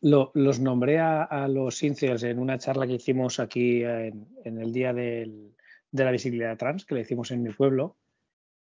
[0.00, 5.52] los nombré a, los incels en una charla que hicimos aquí en, el día de
[5.92, 7.96] la visibilidad trans, que le hicimos en mi pueblo,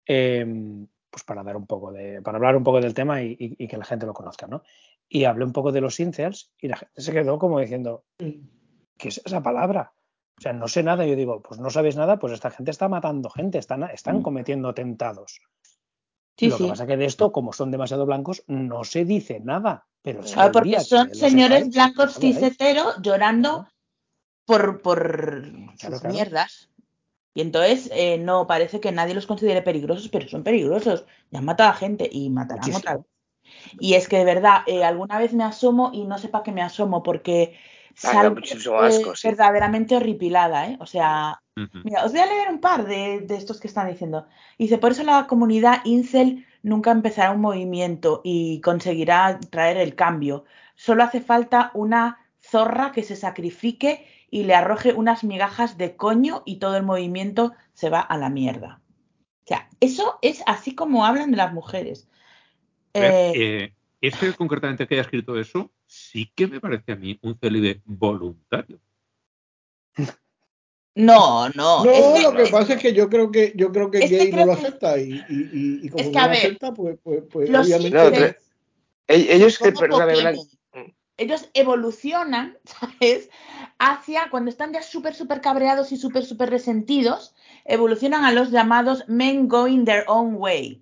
[0.06, 3.68] em, pues para dar un poco de, para hablar un poco del tema y, y,
[3.68, 4.64] que la gente lo conozca, ¿no?
[5.08, 8.04] Y hablé un poco de los incels y la gente se quedó como diciendo,
[8.98, 9.94] ¿qué es esa palabra?
[10.38, 11.06] O sea, no sé nada.
[11.06, 14.22] Yo digo, pues no sabes nada, pues esta gente está matando gente, están, están mm.
[14.22, 15.42] cometiendo atentados.
[16.40, 19.88] lo que pasa es que de esto, como son demasiado blancos, no se dice nada.
[20.02, 23.68] Pero ah, porque son señores blancos ciseteros llorando
[24.46, 26.70] por, por sus mierdas.
[27.34, 31.06] Y entonces eh, no parece que nadie los considere peligrosos, pero son peligrosos.
[31.32, 33.06] Ya han matado a gente y matarán otra vez.
[33.80, 36.52] Y es que de verdad, eh, alguna vez me asomo y no sé para qué
[36.52, 37.56] me asomo, porque
[37.96, 38.36] Salgo
[39.24, 40.78] verdaderamente horripilada, ¿eh?
[40.82, 41.42] O sea,
[41.84, 44.28] mira, os voy a leer un par de, estos que están diciendo.
[44.60, 50.44] Dice, por eso la comunidad Incel nunca empezará un movimiento y conseguirá traer el cambio.
[50.76, 56.44] Solo hace falta una zorra que se sacrifique y le arroje unas migajas de coño
[56.46, 58.82] y todo el movimiento se va a la mierda.
[59.46, 62.10] O sea, eso es así como hablan de las mujeres.
[62.94, 63.75] Eh, eh,
[64.08, 68.80] este concretamente que haya escrito eso, sí que me parece a mí un célibe voluntario.
[70.98, 71.84] No, no.
[71.84, 74.54] No, lo que pasa es que yo creo que yo creo que gay no lo
[74.54, 78.38] acepta y, y, y, como no lo acepta, pues, pues, pues obviamente.
[79.08, 79.60] Ellos,
[81.18, 83.30] ellos evolucionan, ¿sabes?
[83.78, 89.04] Hacia, cuando están ya súper, súper cabreados y súper, súper resentidos, evolucionan a los llamados
[89.08, 90.82] men going their own way,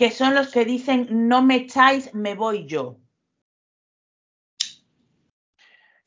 [0.00, 2.96] que son los que dicen, no me echáis, me voy yo.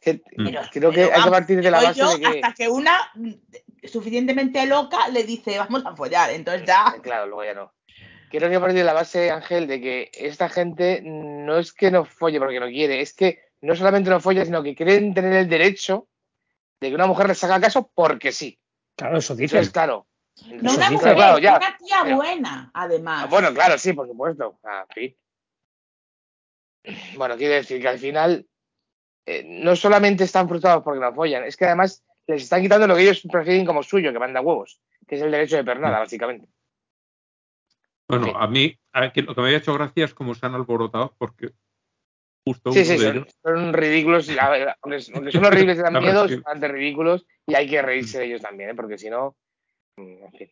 [0.01, 2.25] creo que hay que partir de la base de que...
[2.25, 3.11] Hasta que una
[3.83, 6.95] suficientemente loca le dice, vamos a follar, entonces ya...
[7.03, 7.71] Claro, luego ya no.
[8.31, 12.03] Quiero que partir de la base, Ángel, de que esta gente no es que no
[12.03, 15.47] folle porque no quiere, es que no solamente no folla, sino que quieren tener el
[15.47, 16.07] derecho
[16.81, 18.59] de que una mujer les haga caso porque sí.
[18.95, 19.59] Claro, eso dice.
[19.59, 20.07] Es claro.
[20.61, 23.29] No una mujer, claro, una tía buena, además.
[23.29, 24.59] Bueno, claro, sí, por supuesto.
[24.63, 24.85] Ah,
[27.15, 28.45] bueno, quiere decir que al final
[29.25, 32.95] eh, no solamente están frustrados porque no follan, es que además les están quitando lo
[32.95, 36.47] que ellos prefieren como suyo, que manda huevos, que es el derecho de pernada, básicamente.
[38.07, 41.51] Bueno, a mí lo que me había hecho gracia es cómo se han alborotado, porque
[42.45, 42.97] justo sí, sí,
[43.41, 44.29] son, ridículos,
[44.81, 48.41] aunque, son horribles y dan miedo, son bastante ridículos y hay que reírse de ellos
[48.41, 48.75] también, ¿eh?
[48.75, 49.37] porque si no,
[49.97, 50.47] en fin.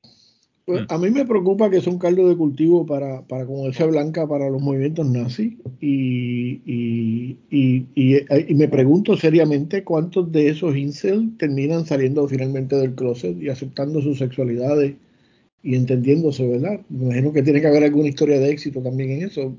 [0.65, 3.87] Pues, a mí me preocupa que es un caldo de cultivo para, para como decía
[3.87, 5.53] Blanca, para los movimientos nazis.
[5.79, 13.41] Y, y, y, me pregunto seriamente cuántos de esos incel terminan saliendo finalmente del closet
[13.41, 14.93] y aceptando sus sexualidades
[15.63, 16.79] y entendiéndose, ¿verdad?
[16.89, 19.55] Me imagino que tiene que haber alguna historia de éxito también en eso.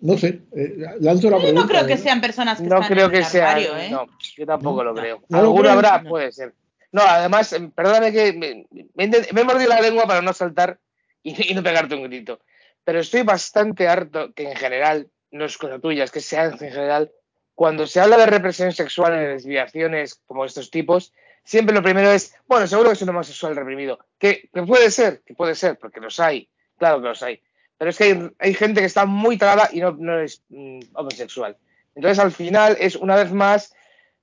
[0.00, 1.62] No sé, eh, lanzo la pregunta.
[1.62, 3.90] no creo que sean personas que no están creo que sea, ¿eh?
[3.90, 4.06] No,
[4.36, 5.22] yo tampoco lo creo.
[5.30, 6.52] Alguno habrá, puede ser.
[6.96, 8.66] No, además, em, perdóname que me,
[9.04, 10.80] he mordido la lengua para no saltar
[11.22, 12.40] y, no pegarte un grito.
[12.84, 16.56] Pero estoy bastante harto que en general, no es cosa tuya, es que sea en
[16.56, 17.12] general,
[17.54, 21.12] cuando se habla de represión sexual y de desviaciones como estos tipos,
[21.44, 23.98] siempre lo primero es, bueno, seguro que es un homosexual reprimido.
[24.18, 26.48] Que, puede ser, que puede ser, porque los hay,
[26.78, 27.42] claro que los hay.
[27.76, 31.58] Pero es que hay, gente que está muy traba y no, es mm, homosexual.
[31.94, 33.74] Entonces, al final, es una vez más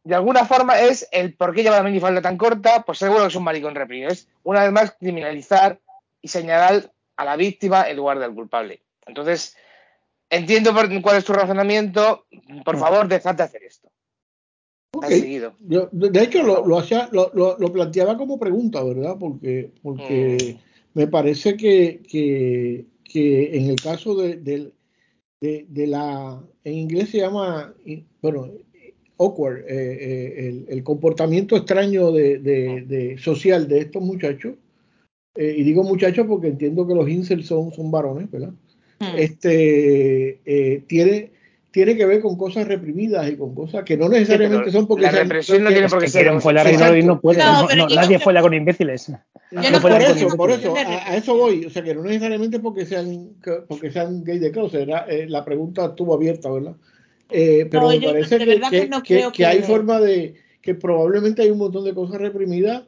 [0.04, 3.28] de alguna forma es el por qué lleva la minifalda tan corta, pues seguro que
[3.28, 4.10] es un maricón reprimido.
[4.10, 5.80] Es una vez más criminalizar
[6.22, 8.82] y señalar a la víctima en lugar del culpable.
[9.06, 9.56] Entonces,
[10.30, 12.26] entiendo cuál es tu razonamiento.
[12.66, 13.90] Por favor, dejad de hacer esto.
[15.00, 19.16] de hecho, lo, hacía, lo, lo, planteaba como pregunta, ¿verdad?
[19.18, 21.00] Porque, porque mm.
[21.00, 26.42] me parece que, que, que, en el caso de, de, de la.
[26.66, 27.74] En inglés se llama.
[28.22, 28.50] Bueno,
[29.18, 34.54] awkward, eh, eh, el, comportamiento extraño de, social de estos muchachos,
[35.36, 38.54] eh, y digo muchachos porque entiendo que los incels son, son varones, ¿verdad?
[39.00, 39.18] Hmm.
[39.18, 41.32] Este, tiene,
[41.72, 45.12] tiene que ver con cosas reprimidas y con cosas que no necesariamente son porque la
[45.12, 49.12] represión no tiene por qué ser no, puede, nadie follar con imbéciles.
[49.82, 51.66] Por eso, por eso a, eso voy.
[51.66, 53.30] O sea que no necesariamente porque sean
[53.68, 54.88] porque sean gay de closet
[55.28, 56.76] la pregunta estuvo abierta verdad
[57.34, 58.38] eh, pero me parece
[59.04, 62.84] que, que, hay forma de que probablemente hay un montón de cosas reprimidas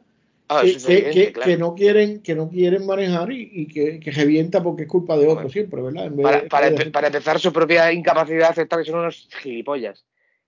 [0.48, 5.16] ah, que, no quieren que no quieren manejar y, que, que revienta porque es culpa
[5.16, 6.12] de otros siempre, ¿verdad?
[6.48, 10.04] para, para, empezar su propia incapacidad aceptar que son unos gilipollas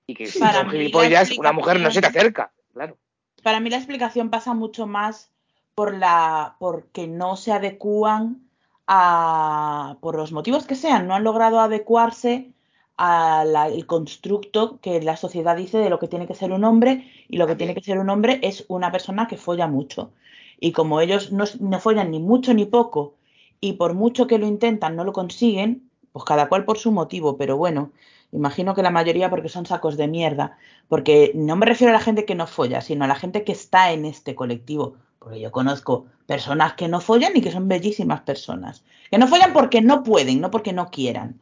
[0.06, 2.96] y que si son gilipollas una mujer no se te acerca, claro.
[3.42, 5.30] Para mí la explicación pasa mucho más
[5.74, 8.48] por la porque no se adecúan
[8.86, 12.52] a por los motivos que sean, no han logrado adecuarse
[12.98, 17.36] al constructo que la sociedad dice de lo que tiene que ser un hombre y
[17.36, 20.10] lo que tiene que ser un hombre es una persona que folla mucho.
[20.58, 23.14] Y como ellos no, no follan ni mucho ni poco
[23.60, 27.36] y por mucho que lo intentan no lo consiguen, pues cada cual por su motivo,
[27.36, 27.92] pero bueno,
[28.32, 30.58] imagino que la mayoría porque son sacos de mierda,
[30.88, 33.52] porque no me refiero a la gente que no folla, sino a la gente que
[33.52, 38.22] está en este colectivo, porque yo conozco personas que no follan y que son bellísimas
[38.22, 41.38] personas, que no follan porque no pueden, no porque no quieran.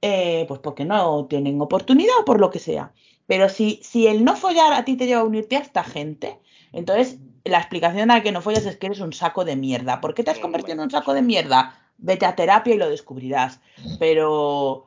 [0.00, 2.92] Eh, pues porque no tienen oportunidad o por lo que sea.
[3.26, 6.38] Pero si, si el no follar a ti te lleva a unirte a esta gente,
[6.72, 10.00] entonces la explicación a que no follas es que eres un saco de mierda.
[10.00, 11.74] ¿Por qué te has convertido en un saco de mierda?
[11.98, 13.60] Vete a terapia y lo descubrirás.
[13.98, 14.84] Pero.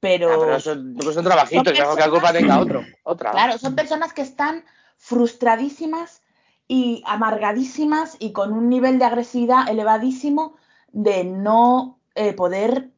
[0.00, 2.84] Pero, ah, pero son, son trabajitos, que la culpa tenga otro.
[3.04, 3.30] Otra.
[3.30, 4.64] Claro, son personas que están
[4.98, 6.20] frustradísimas
[6.68, 10.56] y amargadísimas y con un nivel de agresividad elevadísimo
[10.92, 12.90] de no eh, poder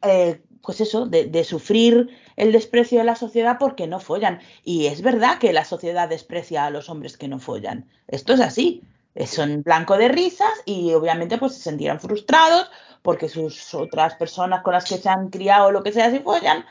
[0.00, 4.40] eh, pues eso, de, sufrir el desprecio de la sociedad porque no follan.
[4.64, 7.88] Y es verdad que la sociedad desprecia a los hombres que no follan.
[8.06, 8.82] Esto es así.
[9.26, 12.70] Son blanco de risas y obviamente pues se sentirán frustrados
[13.02, 16.20] porque sus otras personas con las que se han criado o lo que sea si
[16.20, 16.64] follan.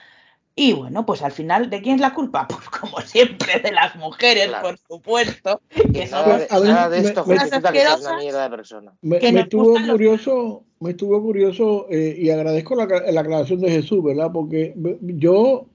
[0.60, 2.48] Y bueno, pues al final, ¿de quién es la culpa?
[2.58, 5.62] Pues como siempre, de las mujeres, por supuesto.
[5.70, 7.38] Que nada, de, esto me,
[7.72, 8.94] que es una mierda de persona.
[9.02, 14.04] Me, me estuvo curioso me estuvo curioso eh, y agradezco la, la, aclaración de Jesús,
[14.04, 14.32] ¿verdad?
[14.32, 15.68] Porque yo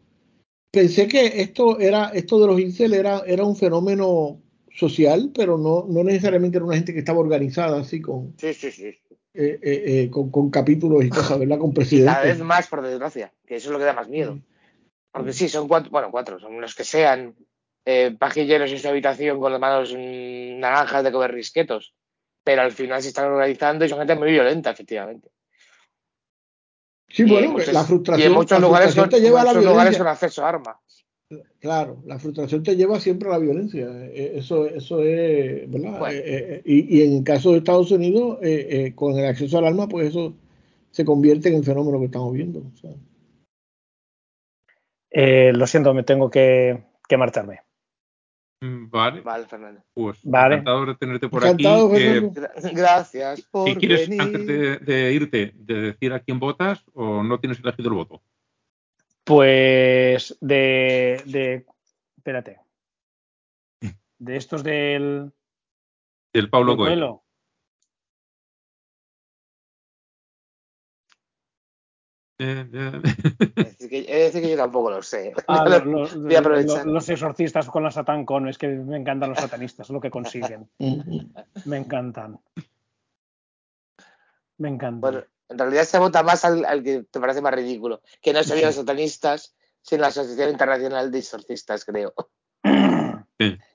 [0.71, 4.41] pensé que esto era esto de los incel era, era un fenómeno
[4.75, 8.71] social, pero no, no necesariamente era una gente que estaba organizada así con, sí, sí,
[8.71, 8.99] sí.
[9.35, 11.59] Eh, eh, eh con, con, capítulos y cosas, ¿verdad?
[11.59, 12.15] Con presidentes.
[12.15, 14.39] cada vez más, por desgracia, que eso es lo que da más miedo.
[15.11, 17.35] Porque sí, son cuatro, bueno, cuatro, son los que sean
[17.85, 21.95] eh, pajilleros en su habitación con las manos naranjas de comer risquetos,
[22.45, 25.31] pero al final se están organizando y son gente muy violenta, efectivamente.
[27.09, 28.23] Sí, bueno, la frustración.
[28.23, 30.77] Y en muchos lugares, te lleva a la lugares con acceso a armas.
[31.61, 33.87] Claro, la frustración te lleva siempre a la violencia.
[34.07, 36.13] Eh, eso, eso es, ¿verdad?
[36.13, 38.39] Eh, eh, y, y, en caso de Estados Unidos,
[38.95, 40.35] con el acceso al arma, pues eso
[40.91, 42.63] se convierte en el fenómeno que estamos viendo.
[45.13, 47.61] lo siento, me tengo que, que marcharme.
[48.63, 49.21] Mm, vale.
[49.23, 49.83] Vale, Fernando.
[49.93, 50.55] Pues vale.
[50.55, 51.65] encantado de tenerte por aquí.
[52.73, 57.59] Gracias por ¿Y quieres, antes de, irte, de decir a quién votas o no tienes
[57.59, 58.23] elegido el voto?
[59.25, 61.67] Pues de, de
[62.17, 62.61] espérate.
[64.19, 65.33] De estos del
[66.33, 67.25] del Pablo Coelho.
[73.93, 75.35] Es decir, que, yo tampoco lo sé.
[75.49, 80.11] Ah, los exorcistas con la Satán con, es que me encantan los satanistas, lo que
[80.11, 80.71] consiguen.
[81.67, 82.41] me encantan.
[84.57, 85.27] Me encantan.
[85.49, 88.77] En realidad se vota más al, que te parece más ridículo, que no serían los
[88.77, 92.15] satanistas, sino la Asociación Internacional de Exorcistas, creo.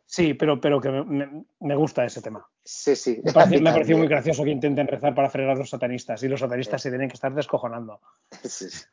[0.06, 2.48] Sí, pero, pero que me, gusta ese tema.
[2.64, 3.22] Sí, sí.
[3.24, 6.40] Me ha parecido muy gracioso que intenten rezar para frenar a los satanistas y los
[6.40, 8.00] satanistas se tienen que estar descojonando.
[8.44, 8.86] Sí, sí.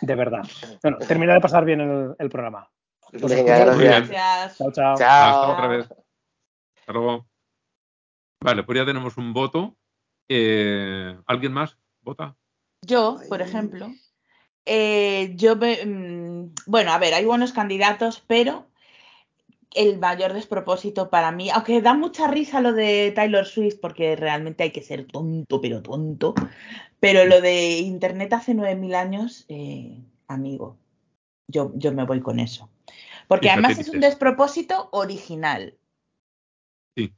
[0.00, 0.42] De verdad.
[0.82, 2.68] Bueno, termina de pasar bien el, programa.
[3.12, 4.58] gracias.
[4.58, 4.92] Chao, chao.
[4.94, 5.88] Hasta otra vez.
[6.80, 7.26] Hasta luego.
[8.40, 9.76] Vale, pues ya tenemos un voto.
[10.28, 12.36] Eh, ¿Alguien más vota?
[12.82, 13.90] Yo, por ejemplo.
[14.66, 18.66] Eh, yo, mm, bueno, a ver, hay buenos candidatos, pero
[19.74, 24.62] el mayor despropósito para mí, aunque da mucha risa lo de Taylor Swift, porque realmente
[24.62, 26.34] hay que ser tonto, pero tonto,
[27.00, 30.78] pero lo de Internet hace 9.000 años, eh, amigo,
[31.48, 32.70] yo, yo me voy con eso.
[33.28, 35.76] Porque además es un despropósito original.
[36.96, 37.12] Sí.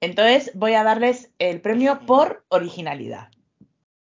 [0.00, 3.30] Entonces voy a darles el premio por originalidad.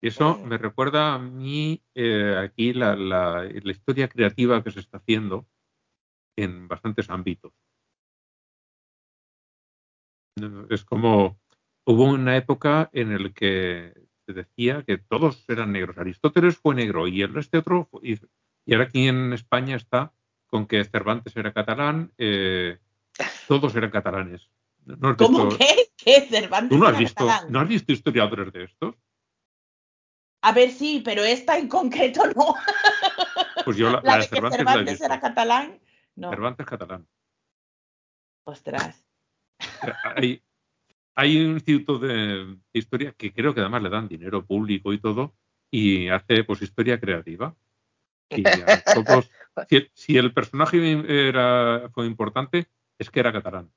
[0.02, 5.46] Eso me recuerda a mí eh, aquí la, la, historia creativa que se está haciendo
[6.36, 7.52] en bastantes ámbitos.
[10.68, 11.40] Es como
[11.86, 13.94] hubo una época en la que
[14.26, 15.96] se decía que todos eran negros.
[15.96, 17.88] Aristóteles fue negro y el este otro.
[18.02, 18.18] y,
[18.72, 20.12] ahora aquí en España está
[20.46, 22.78] con que Cervantes era catalán, eh,
[23.48, 24.50] todos eran catalanes.
[25.18, 25.90] ¿Cómo que?
[25.96, 28.94] ¿Qué Cervantes ¿Tú no has, visto, ¿No has visto historiadores de estos?
[30.46, 32.54] A ver, sí, pero esta en concreto no.
[33.64, 35.80] Pues yo la, la, de, Cervantes, que Cervantes era catalán.
[36.14, 36.30] No.
[36.30, 37.08] Cervantes catalán.
[38.44, 39.04] Ostras.
[40.14, 40.40] Hay,
[41.16, 45.34] hay un instituto de historia que creo que además le dan dinero público y todo
[45.68, 47.56] y hace pues historia creativa.
[48.30, 48.44] Y
[49.94, 52.68] si, el personaje era, fue importante,
[53.00, 53.72] es que era catalán.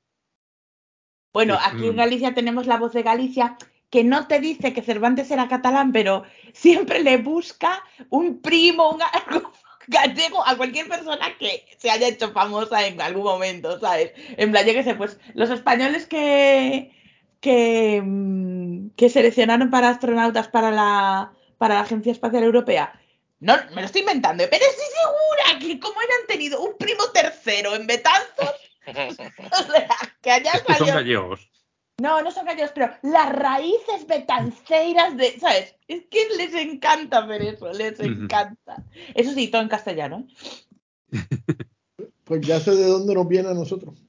[1.32, 3.56] Bueno, aquí en Galicia tenemos la voz de Galicia
[3.90, 9.00] que no te dice que Cervantes era catalán, pero siempre le busca un primo, un
[9.88, 14.12] gallego a cualquier persona que se haya hecho famosa en algún momento, ¿sabes?
[14.36, 16.92] En plan, yo qué sé, pues los españoles que,
[17.40, 22.92] que, mm, que seleccionaron para astronautas para la, para la Agencia Espacial Europea.
[23.40, 27.74] No, me lo estoy inventando, pero estoy segura que como hayan tenido un primo tercero
[27.74, 28.54] en Betanzos,
[28.86, 29.88] o sea,
[30.22, 31.50] que haya Son gallegos.
[32.00, 35.74] No, no son gallegos, pero las raíces betanceiras de, ¿sabes?
[35.86, 38.82] Es que les encanta ver eso, les encanta.
[39.14, 40.26] Eso sí, todo en castellano.
[41.12, 41.18] ¿eh?
[42.24, 44.06] Pues ya sé de dónde nos viene a nosotros.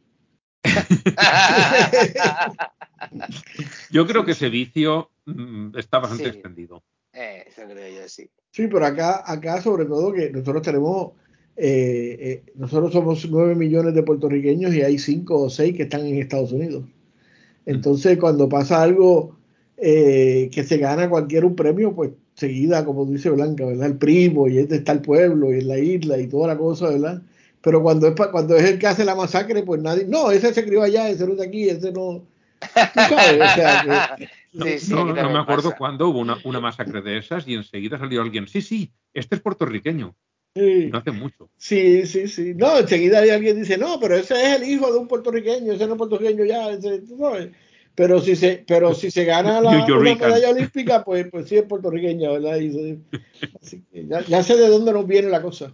[3.89, 6.83] yo creo que ese vicio mm, está bastante extendido.
[7.13, 8.29] Eh, eso creo yo, sí.
[8.51, 11.13] Sí, pero acá, acá sobre todo que nosotros tenemos,
[11.55, 16.05] eh, eh, nosotros somos nueve millones de puertorriqueños y hay cinco o seis que están
[16.05, 16.83] en Estados Unidos.
[17.65, 19.37] Entonces, cuando pasa algo
[19.77, 23.87] eh, que se gana cualquier un premio, pues seguida, como dice Blanca, ¿verdad?
[23.87, 26.89] El primo, y este está el pueblo, y en la isla, y toda la cosa,
[26.89, 27.21] ¿verdad?
[27.61, 30.65] Pero cuando es, cuando es el que hace la masacre, pues nadie, no, ese se
[30.65, 32.23] crió allá, ese no es de aquí, ese no.
[34.53, 38.61] no, me acuerdo cuándo hubo una, una, masacre de esas y enseguida salió alguien, sí,
[38.61, 40.15] sí, este es puertorriqueño.
[40.53, 41.49] No hace mucho.
[41.57, 42.53] Sí, sí, sí.
[42.55, 45.93] No, enseguida alguien dice, no, pero ese es el hijo de un puertorriqueño, ese no
[45.93, 47.01] es puertorriqueño ya, ese,
[47.95, 52.31] pero si se, pero si se gana la medalla olímpica, pues, pues sí es puertorriqueña,
[52.31, 52.53] ¿verdad?
[53.61, 55.73] así que ya, ya, sé de dónde nos viene la cosa.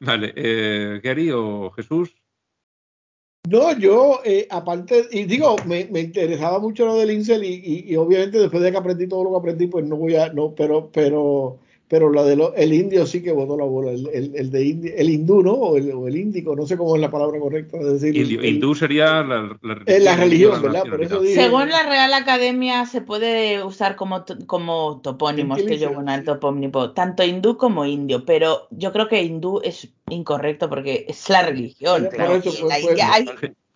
[0.00, 2.14] Vale, eh, Gary o Jesús.
[3.48, 7.96] No, yo, eh, aparte, y digo, me, me, interesaba mucho lo del Incel y, y,
[7.96, 10.90] obviamente después de que aprendí todo lo que aprendí, pues no voy a, no, pero,
[10.90, 11.58] pero,
[11.94, 14.92] pero la de el indio sí que votó la bola, el, el, el de indio,
[14.96, 15.52] el hindú, ¿no?
[15.52, 18.16] O el, o el, índico, no sé cómo es la palabra correcta de decir.
[18.16, 20.82] Indio, hindú sería la, la, la religión, ¿verdad?
[20.90, 26.12] Por eso Según la Real Academia se puede usar como, como topónimos, que yo bueno,
[26.12, 31.30] el topónimo, tanto hindú como indio, pero yo creo que hindú es incorrecto porque es
[31.30, 32.08] la religión.
[32.10, 33.24] Claro, eso, pues, pues, hay...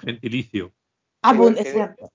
[0.00, 0.72] Gentilicio.
[1.22, 1.56] Ah, pues,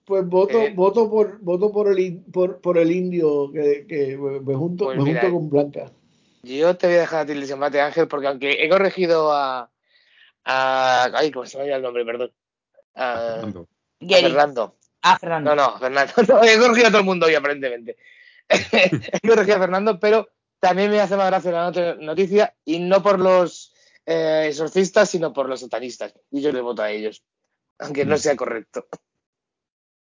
[0.05, 4.55] pues voto, eh, voto por voto por el por, por el indio que, que me
[4.55, 5.91] junto, pues me junto con Blanca.
[6.43, 9.69] Yo te voy a dejar a ti el mate Ángel, porque aunque he corregido a,
[10.45, 12.05] a ay, ¿cómo se me el nombre?
[12.05, 12.31] Perdón.
[12.95, 13.41] A,
[13.99, 14.77] Fernando.
[15.01, 15.55] A Fernando.
[15.55, 16.13] No, no, Fernando.
[16.27, 17.97] No, he corregido a todo el mundo hoy, aparentemente.
[18.49, 23.19] he corregido a Fernando, pero también me hace más gracia la noticia, y no por
[23.19, 23.73] los
[24.05, 26.13] eh, exorcistas, sino por los satanistas.
[26.31, 27.23] Y yo le voto a ellos
[27.79, 28.87] aunque no sea correcto.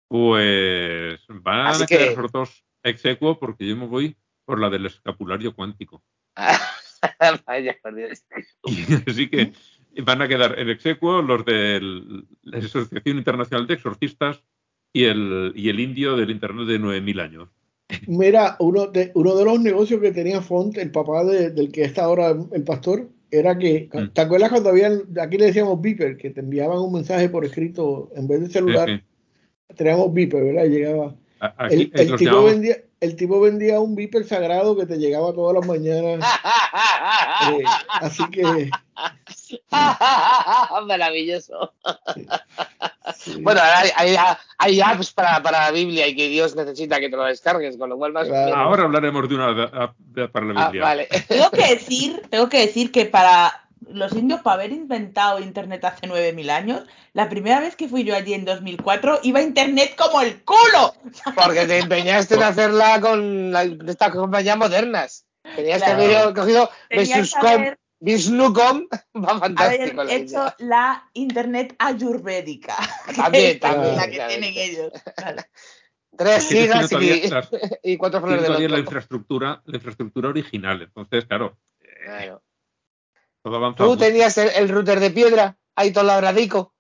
[0.07, 2.27] Pues van a quedar que...
[2.31, 6.03] dos execuo porque yo me voy por la del escapulario cuántico.
[7.47, 8.23] Vaya, por Dios.
[9.07, 9.53] así que
[10.03, 11.79] van a quedar en execuo los de
[12.43, 14.43] la Asociación Internacional de Exorcistas
[14.93, 17.49] y el, y el indio del Internet de 9.000 años.
[18.07, 22.03] Mira, uno de, uno de los negocios que tenía Font, el papá del que está
[22.03, 24.09] ahora el pastor, era que, mm.
[24.09, 28.11] ¿te acuerdas cuando habían, aquí le decíamos beeper, que te enviaban un mensaje por escrito
[28.15, 29.03] en vez de celular?
[29.75, 30.65] Teníamos beeper, ¿verdad?
[30.65, 31.15] Y llegaba.
[31.69, 36.25] el, tipo vendía, el tipo vendía un beeper sagrado que te llegaba todas las mañanas.
[37.53, 37.63] Eh,
[38.01, 38.69] así que.
[40.85, 41.73] Maravilloso.
[43.41, 44.15] Bueno, hay,
[44.57, 47.89] hay, apps para, para, la Biblia y que Dios necesita que te lo descargues, con
[47.89, 48.29] lo cual más.
[48.29, 49.95] Ahora hablaremos de una app
[50.31, 50.81] para la Biblia.
[50.81, 51.07] Ah, vale.
[51.27, 56.07] Tengo que decir, tengo que decir que para los indios, para haber inventado Internet hace
[56.07, 56.83] 9.000 años,
[57.13, 60.93] la primera vez que fui yo allí en 2004, iba a Internet como el culo.
[61.35, 63.53] Porque te empeñaste en hacerla con
[63.87, 65.25] estas compañías modernas.
[65.55, 66.69] Tenías que haber cogido
[68.01, 70.01] Visnucom, va fantástico.
[70.01, 72.75] Haber hecho la Internet ayurvédica.
[73.15, 73.95] También, también.
[73.95, 74.91] La que tienen ellos.
[76.17, 76.89] Tres gigas
[77.83, 80.81] y, cuatro flores de la infraestructura, la infraestructura original.
[80.81, 81.57] Entonces, claro.
[82.03, 82.43] claro.
[83.77, 86.75] ¿Tú tenías el, router de piedra ahí todo labradico?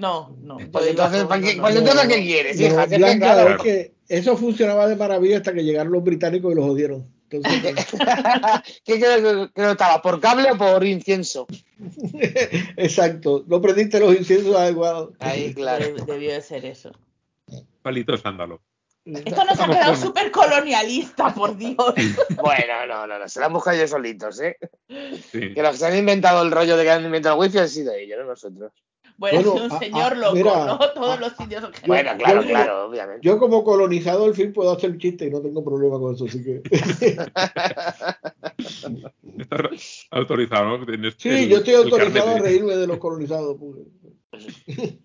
[0.00, 0.56] No, no.
[0.70, 2.86] Pues entonces, ¿para qué, pues entonces ¿qué quieres, hija?
[2.86, 7.08] Blanca, es que eso funcionaba de maravilla hasta que llegaron los británicos y los jodieron.
[8.84, 10.02] ¿Qué crees que no estaba?
[10.02, 11.46] ¿Por cable o por incienso?
[12.76, 15.10] Exacto, no prendiste los inciensos adecuados.
[15.18, 15.94] Ahí, claro.
[16.06, 16.92] Debió de ser eso.
[17.82, 18.60] Palito sándalo.
[19.04, 21.76] Esto nos ha quedado súper colonialista, por Dios.
[22.40, 24.56] Bueno, no, no, no, se la han buscado ellos solitos, ¿eh?
[24.88, 27.92] Que los que han inventado el rollo de que han inventado el wifi han sido
[27.92, 28.72] ellos, no nosotros.
[29.22, 30.78] Bueno, es un señor loco, ¿no?
[30.94, 33.20] Todos los sitios Bueno, claro, claro, obviamente.
[33.24, 36.42] Yo como colonizado al fin puedo hacer chiste y no tengo problema con eso, así
[36.42, 36.60] que...
[39.38, 40.86] Estás autorizado, ¿no?
[41.16, 43.56] sí, yo estoy autorizado a reírme de los colonizados.
[43.60, 43.76] Pues.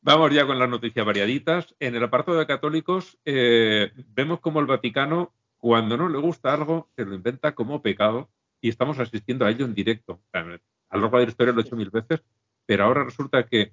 [0.00, 1.74] Vamos ya con las noticias variaditas.
[1.80, 6.88] En el apartado de católicos eh, vemos como el Vaticano, cuando no le gusta algo,
[6.94, 8.30] se lo inventa como pecado
[8.60, 10.22] y estamos asistiendo a ello en directo.
[10.32, 10.60] A lo
[10.92, 12.22] largo de la historia lo he hecho mil veces,
[12.66, 13.72] pero ahora resulta que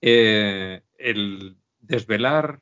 [0.00, 2.60] eh, el desvelar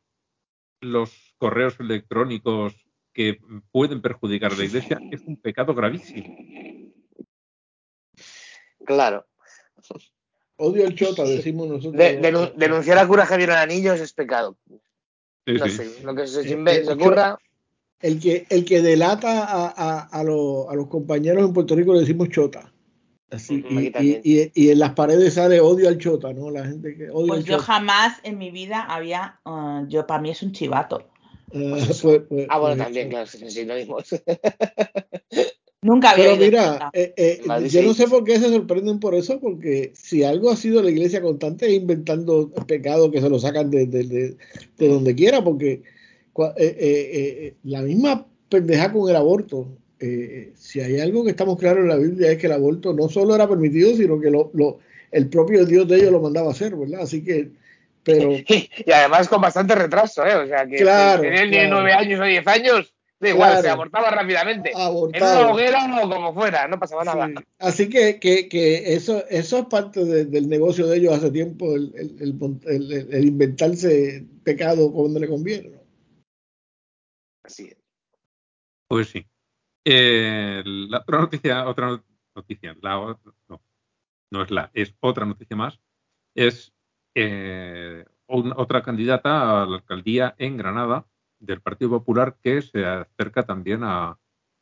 [0.80, 2.74] los correos electrónicos
[3.12, 3.38] que
[3.70, 6.36] pueden perjudicar a la Iglesia es un pecado gravísimo.
[8.84, 9.26] Claro.
[10.56, 11.96] Odio el chota, decimos nosotros.
[12.56, 14.56] denunciar a cura Javier Anillos es pecado.
[15.46, 17.38] no sé, lo que se, se ocurra.
[18.00, 22.30] El que, el que delata a, a, a, los compañeros en Puerto Rico le decimos
[22.30, 22.72] chota.
[23.30, 26.50] Así, y, y, en las paredes sale odio al chota, ¿no?
[26.50, 30.30] La gente que odia Pues yo jamás en mi vida había, uh, yo para mí
[30.30, 31.08] es un chivato.
[31.52, 33.98] Uh, pues, pues, ah, bueno, pues, también, claro, sí, lo mismo.
[35.82, 39.40] Nunca había Pero mira, eh, eh, yo no sé por qué se sorprenden por eso,
[39.40, 43.70] porque si algo ha sido la iglesia constante es inventando pecados que se lo sacan
[43.70, 44.36] de, de, de,
[44.76, 45.82] de donde quiera, porque
[46.58, 49.68] eh, la misma pendeja con el aborto,
[50.54, 53.34] si hay algo que estamos claros en la Biblia es que el aborto no solo
[53.34, 54.78] era permitido, sino que lo, lo,
[55.10, 57.02] el propio Dios de ellos lo mandaba a hacer, ¿verdad?
[57.02, 57.50] Así que,
[58.02, 58.30] pero...
[58.48, 60.34] y además con bastante retraso, ¿eh?
[60.34, 61.68] O sea, que, claro, tener claro.
[61.70, 64.70] nueve años o diez años Da igual, se abortaba rápidamente.
[64.70, 67.28] En una hoguera o como fuera, no pasaba nada.
[67.58, 71.92] Así que, que, que, eso, eso es parte del negocio de ellos hace tiempo, el,
[72.66, 75.72] el, inventarse pecado cuando le conviene.
[77.44, 77.76] Así es.
[78.88, 79.26] Pues sí.
[79.84, 82.02] Eh, la otra noticia, otra
[82.34, 83.62] noticia, la, no,
[84.30, 85.80] no es la, es otra noticia más,
[86.34, 86.72] es
[87.14, 91.06] eh, otra candidata a la alcaldía en Granada
[91.38, 94.18] del Partido Popular que se acerca también a,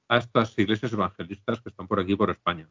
[0.09, 2.71] estas iglesias evangelistas que están por aquí, por España.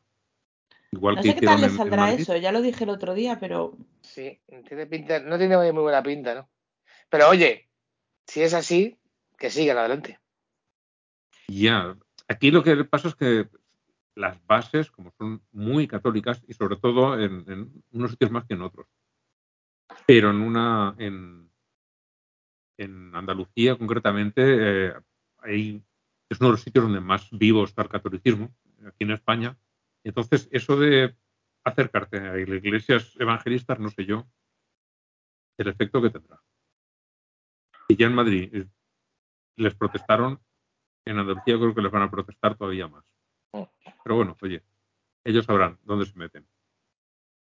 [0.92, 3.78] Igual no sé qué tal le saldrá eso, ya lo dije el otro día, pero.
[4.02, 6.50] Sí, tiene pinta, no tiene muy buena pinta, ¿no?
[7.10, 7.70] Pero oye,
[8.26, 8.98] si es así,
[9.38, 10.20] que sigan adelante.
[11.48, 11.96] Ya,
[12.28, 13.50] aquí lo que pasa es que
[14.16, 18.64] las bases, como son muy católicas y sobre todo en unos sitios más que en
[18.64, 18.88] otros,
[20.06, 21.50] pero en una en,
[22.78, 24.94] en Andalucía concretamente eh,
[26.30, 28.56] es uno de los sitios donde más vivo está el catolicismo
[28.86, 29.58] aquí en España.
[30.04, 31.16] Entonces eso de
[31.64, 34.28] acercarte a iglesias evangelistas no sé yo
[35.58, 36.42] el efecto que tendrá.
[37.88, 38.68] Y ya en Madrid eh,
[39.56, 40.40] les protestaron
[41.10, 43.04] en Andalucía creo que les van a protestar todavía más
[43.52, 43.70] oh.
[44.04, 44.62] pero bueno oye
[45.24, 46.46] ellos sabrán dónde se meten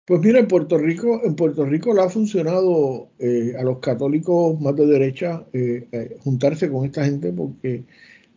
[0.09, 4.59] pues mira, en Puerto Rico, en Puerto Rico le ha funcionado eh, a los católicos
[4.59, 7.83] más de derecha eh, eh, juntarse con esta gente porque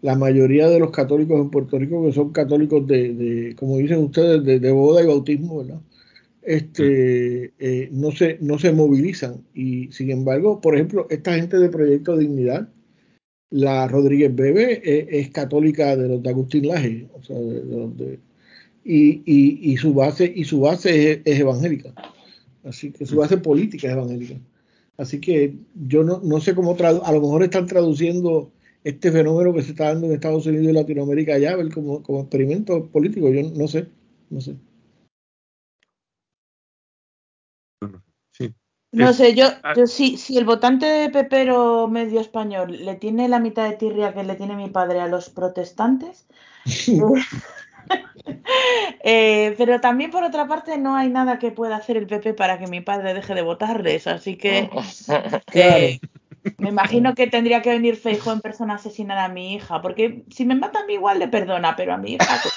[0.02, 4.44] la mayoría de los católicos en Puerto Rico, que son católicos de, como dicen ustedes,
[4.60, 5.80] de, boda y bautismo, ¿verdad?
[6.42, 7.54] Este,
[7.90, 9.42] no, se, no se movilizan.
[9.54, 12.68] Y sin embargo, por ejemplo, esta gente de Proyecto Dignidad,
[13.52, 14.82] la Rodríguez Bebe,
[15.20, 18.18] es católica de los de Agustín Laje, o sea, de, de,
[18.84, 19.22] y,
[19.72, 21.92] y, su base y su base es, evangélica.
[22.64, 24.40] Así que su base política es evangélica.
[24.96, 25.54] Así que
[25.86, 28.50] yo no, no sé cómo a lo mejor están traduciendo
[28.84, 32.86] este fenómeno que se está dando en Estados Unidos y Latinoamérica ya como, como experimento
[32.86, 33.86] político yo no sé
[34.28, 34.56] no sé
[38.92, 43.38] No sé, yo, yo si, si el votante de Pepero medio español le tiene la
[43.38, 46.26] mitad de tirria que le tiene mi padre a los protestantes,
[49.04, 52.58] Eh, pero también por otra parte no hay nada que pueda hacer el PP para
[52.58, 54.70] que mi padre deje de votarles, así que
[55.52, 55.98] eh,
[56.58, 60.24] me imagino que tendría que venir Feijo en persona a asesinar a mi hija, porque
[60.30, 62.40] si me mata a mí igual le perdona, pero a mi hija.
[62.42, 62.54] Pues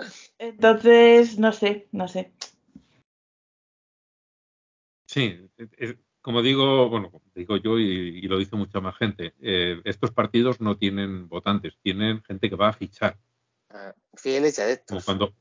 [0.38, 2.32] Entonces, no sé, no sé.
[5.08, 5.34] Sí,
[6.20, 10.76] como digo, bueno, digo yo y, lo dice mucha más gente, eh, estos partidos no
[10.76, 13.16] tienen votantes, tienen gente que va a fichar.
[13.70, 14.88] Ah, fieles adeptos.
[14.88, 15.34] Como cuando,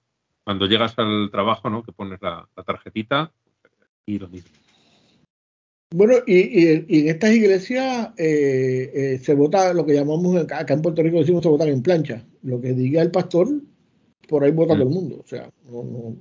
[0.46, 1.84] cuando llegas al trabajo, ¿no?
[1.84, 3.34] Que pones la, tarjetita
[4.06, 4.52] y lo mismo.
[5.94, 11.04] Bueno, y, en estas iglesias eh, eh, se vota lo que llamamos, acá en Puerto
[11.04, 12.26] Rico decimos se votan en plancha.
[12.44, 13.50] Lo que diga el pastor,
[14.30, 14.78] por ahí vota mm.
[14.78, 15.20] todo el mundo.
[15.22, 16.16] O sea, no,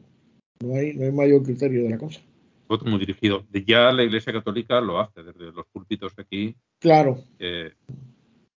[0.65, 2.21] no, hay, no hay mayor criterio de la cosa
[2.67, 3.47] voto muy dirigido.
[3.67, 6.57] Ya la Iglesia Católica lo hace desde los púlpitos aquí.
[6.79, 7.19] Claro.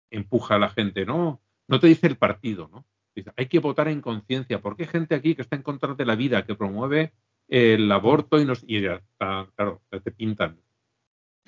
[0.09, 2.85] empuja a la gente, no, no te dice el partido, ¿no?
[3.13, 6.05] Dice, hay que votar en conciencia, porque hay gente aquí que está en contra de
[6.05, 7.13] la vida, que promueve
[7.47, 10.59] el aborto y nos y ya claro, te pintan.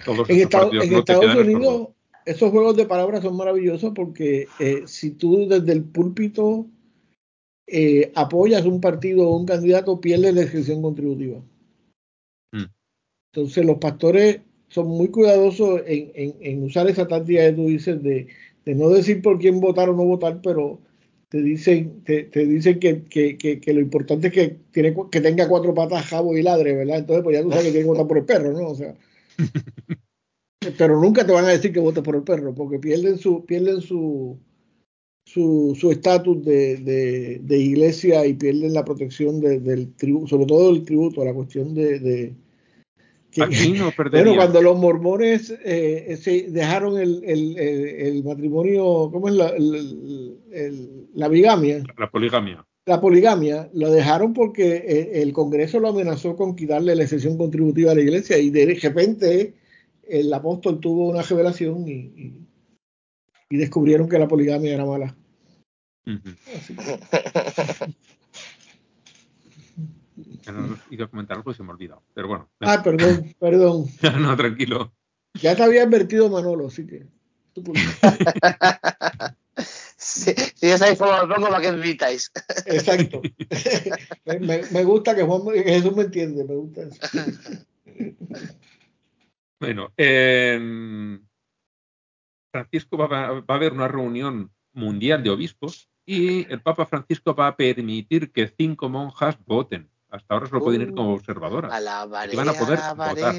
[0.03, 1.89] Todos en, Estados Unidos,
[2.25, 6.65] esos juegos de palabras son maravillosos porque eh, si tú desde el púlpito
[7.67, 11.39] eh, apoyas un partido o un candidato, pierdes la inscripción contributiva.
[13.33, 18.27] Entonces los pastores son muy cuidadosos en, usar esa táctica que tú dices de,
[18.65, 20.79] no decir por quién votar o no votar, pero
[21.29, 26.37] te dicen, te, dicen que, lo importante es que, tiene, que tenga cuatro patas, jabo
[26.37, 26.99] y ladre, ¿verdad?
[26.99, 28.69] Entonces pues ya tú sabes que tienes que votar por el perro, ¿no?
[28.69, 28.95] O sea,
[30.77, 33.81] pero nunca te van a decir que votes por el perro, porque pierden su pierden
[33.81, 34.37] su
[35.25, 41.35] su estatus de, iglesia y pierden la protección del tributo, sobre todo el tributo, la
[41.35, 42.33] cuestión de
[43.37, 49.35] Aquí no Pero cuando los mormones eh, se dejaron el, el, el, matrimonio, ¿cómo es
[49.35, 49.53] la,
[51.13, 51.83] la bigamia?
[51.97, 52.65] La poligamia.
[52.85, 57.91] La poligamia lo dejaron porque eh, el Congreso lo amenazó con quitarle la excepción contributiva
[57.91, 59.53] a la iglesia y de repente
[60.07, 62.47] el apóstol tuvo una revelación y,
[63.49, 65.15] y, descubrieron que la poligamia era mala.
[70.51, 72.03] no iba a comentarlo porque se me ha olvidado.
[72.13, 72.49] Pero bueno.
[72.61, 73.85] Ah, perdón, perdón.
[74.21, 74.93] no, tranquilo.
[75.35, 77.05] Ya te había advertido Manolo, así que.
[79.97, 82.31] Si ya sabéis cómo lo pongo para que invitáis.
[82.65, 83.21] Exacto.
[84.25, 86.99] me, me, gusta que, Juan, Jesús me entiende, me gusta eso.
[89.59, 91.19] Bueno, eh,
[92.51, 97.57] Francisco va, a haber una reunión mundial de obispos y el Papa Francisco va a
[97.57, 99.89] permitir que cinco monjas voten.
[100.09, 101.71] Hasta ahora solo pueden ir como uh, observadoras.
[102.31, 103.35] y van a poder votar.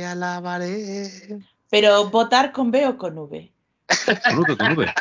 [1.68, 3.52] Pero votar con B o con V.
[4.24, 4.94] Con V, con V.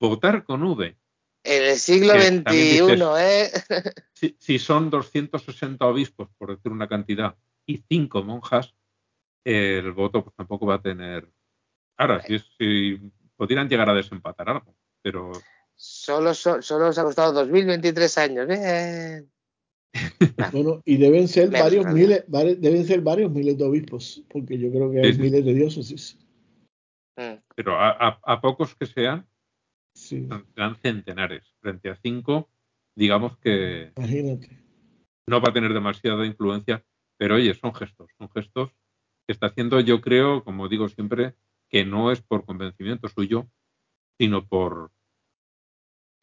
[0.00, 0.96] votar con V.
[1.42, 3.50] En el siglo XXI, ¿eh?
[4.38, 8.74] Si, son 260 obispos, por decir una cantidad, y cinco monjas,
[9.44, 11.28] el voto pues, tampoco va a tener.
[11.96, 13.00] Ahora, si, si
[13.36, 15.32] pudieran llegar a desempatar algo, pero.
[15.76, 19.30] Solo, solo os ha costado 2023 años, bien.
[20.84, 25.00] Y deben ser varios miles, deben ser varios miles de obispos, porque yo creo que
[25.00, 26.18] hay miles de diócesis.
[27.16, 27.40] Mm.
[27.54, 29.26] Pero a, pocos que sean,
[29.94, 31.44] serán centenares.
[31.60, 32.50] Frente a cinco,
[32.94, 34.50] digamos que Imagínate.
[35.26, 36.84] no va a tener demasiada influencia,
[37.16, 38.70] pero oye, son gestos, son gestos
[39.26, 41.34] que está haciendo, yo creo, como digo siempre,
[41.68, 43.50] que no es por convencimiento suyo,
[44.18, 44.92] sino por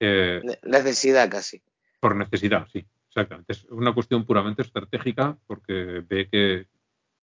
[0.06, 1.62] eh, necesidad casi.
[2.00, 3.54] Por necesidad, sí, exactamente.
[3.54, 6.68] Es una cuestión puramente estratégica porque ve que,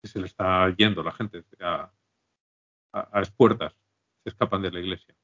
[0.03, 1.91] se le está yendo la gente a,
[2.93, 3.75] a, espuertas,
[4.23, 5.15] se escapan de la iglesia.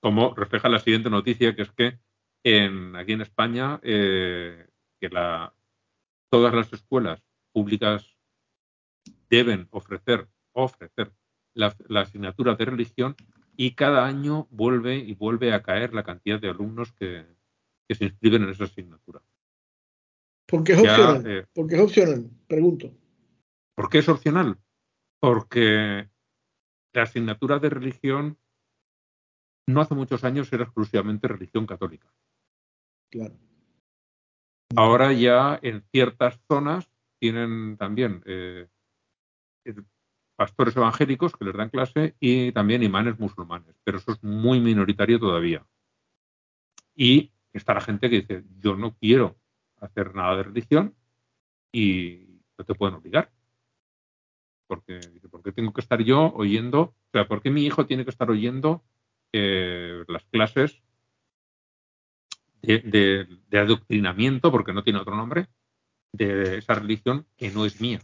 [0.00, 1.98] Como refleja la siguiente noticia, que es que
[2.44, 4.68] en, aquí en España, eh,
[5.00, 5.54] que la,
[6.30, 7.22] todas las escuelas
[7.52, 8.16] públicas
[9.28, 11.12] deben ofrecer, ofrecer
[11.54, 13.16] la, asignatura de religión
[13.56, 17.26] y cada año vuelve y vuelve a caer la cantidad de alumnos que,
[17.88, 19.22] se inscriben en esa asignatura.
[20.46, 21.26] ¿Por qué es opcional?
[21.26, 22.30] Eh, ¿Por qué es opcional?
[22.48, 22.92] Pregunto.
[23.76, 24.58] ¿Por qué es opcional?
[25.20, 26.08] Porque
[26.92, 28.38] la asignatura de religión
[29.66, 32.12] no hace muchos años era exclusivamente religión católica.
[33.10, 33.34] Claro.
[34.76, 36.90] Ahora ya en ciertas zonas
[37.20, 38.68] tienen también eh,
[40.44, 45.18] pastores evangélicos que les dan clase y también imanes musulmanes, pero eso es muy minoritario
[45.18, 45.64] todavía.
[46.94, 49.38] Y está la gente que dice, yo no quiero
[49.80, 50.94] hacer nada de religión
[51.72, 53.32] y no te pueden obligar.
[54.66, 55.00] Porque,
[55.30, 56.80] ¿por qué tengo que estar yo oyendo?
[56.80, 58.84] O sea, ¿por qué mi hijo tiene que estar oyendo
[59.32, 60.82] eh, las clases
[62.60, 65.48] de, adoctrinamiento, porque no tiene otro nombre,
[66.12, 68.00] de esa religión que no es mía?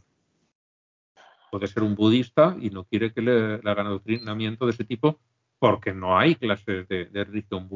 [1.50, 5.18] Puede ser un budista y no quiere que le, hagan adoctrinamiento de ese tipo
[5.58, 7.68] porque no hay clases de, religión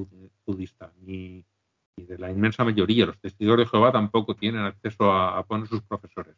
[0.46, 1.44] budista, ni,
[1.96, 3.06] de la inmensa mayoría.
[3.06, 6.34] Los testigos de Jehová tampoco tienen acceso a, poner sus profesores.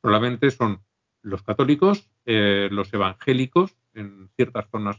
[0.00, 0.80] Solamente son
[1.22, 4.96] los católicos, eh, los evangélicos en ciertas zonas,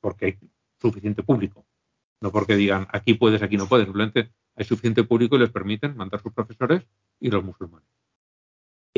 [0.00, 0.38] porque hay
[0.78, 1.64] suficiente público.
[2.20, 3.86] No porque digan aquí puedes, aquí no puedes.
[3.86, 6.86] Simplemente hay suficiente público y les permiten mandar sus profesores
[7.18, 7.88] y los musulmanes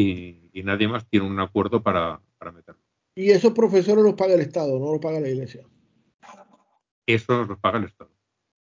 [0.02, 2.20] y, nadie más tiene un acuerdo para,
[2.52, 2.80] meterlo.
[3.14, 5.64] Y esos profesores los paga el Estado, no los paga la Iglesia.
[7.06, 8.10] Eso los paga el Estado.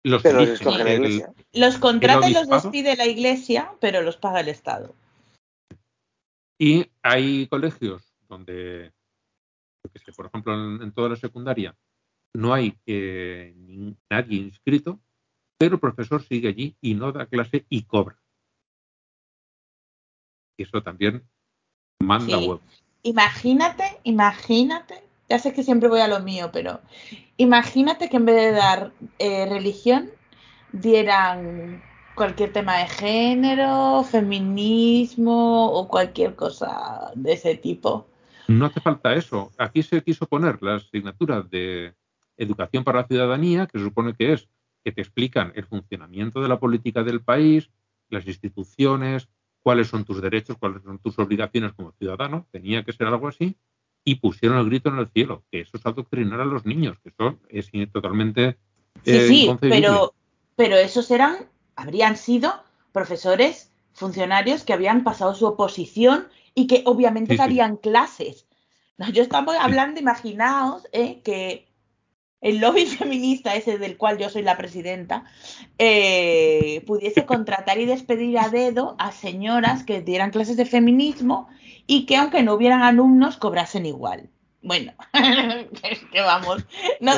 [0.02, 1.34] Los, pero los, la iglesia.
[1.52, 4.94] los contrata y los despide la Iglesia, pero los paga el Estado.
[6.58, 8.92] Y hay colegios donde,
[10.16, 11.76] por ejemplo, en, toda la secundaria
[12.34, 13.54] no hay eh,
[14.08, 15.00] nadie inscrito,
[15.58, 18.20] pero el profesor sigue allí y no da clase y cobra
[20.62, 21.22] eso también
[21.98, 22.60] manda huevos.
[23.02, 26.80] Imagínate, imagínate, ya sé que siempre voy a lo mío, pero
[27.36, 30.10] imagínate que en vez de dar eh, religión,
[30.72, 31.82] dieran
[32.14, 38.06] cualquier tema de género, feminismo o cualquier cosa de ese tipo.
[38.48, 39.52] No hace falta eso.
[39.56, 41.94] Aquí se quiso poner la asignatura de
[42.36, 44.48] educación para la ciudadanía, que se supone que es
[44.84, 47.70] que te explican el funcionamiento de la política del país,
[48.08, 49.28] las instituciones,
[49.62, 53.56] cuáles son tus derechos, cuáles son tus obligaciones como ciudadano, tenía que ser algo así,
[54.04, 57.10] y pusieron el grito en el cielo, que eso es adoctrinar a los niños, que
[57.10, 58.58] eso es totalmente...
[59.04, 60.14] Eh, sí, sí, pero,
[60.56, 61.36] pero esos eran,
[61.76, 62.52] habrían sido
[62.92, 68.46] profesores, funcionarios que habían pasado su oposición y que obviamente darían clases.
[69.12, 71.69] yo estamos hablando, imaginaos, eh, que
[72.40, 75.24] el lobby feminista ese del cual yo soy la presidenta,
[75.78, 81.48] eh, pudiese contratar y despedir a dedo a señoras que dieran clases de feminismo
[81.86, 84.30] y que aunque no hubieran alumnos cobrasen igual.
[84.62, 84.92] Bueno,
[85.82, 86.64] es que vamos,
[87.00, 87.14] no,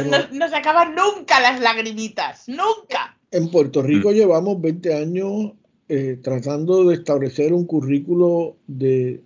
[0.48, 3.18] se acaban nunca las lagrimitas, nunca.
[3.32, 4.14] En Puerto Rico mm.
[4.14, 5.52] llevamos 20 años
[5.88, 9.22] eh, tratando de establecer un currículo de,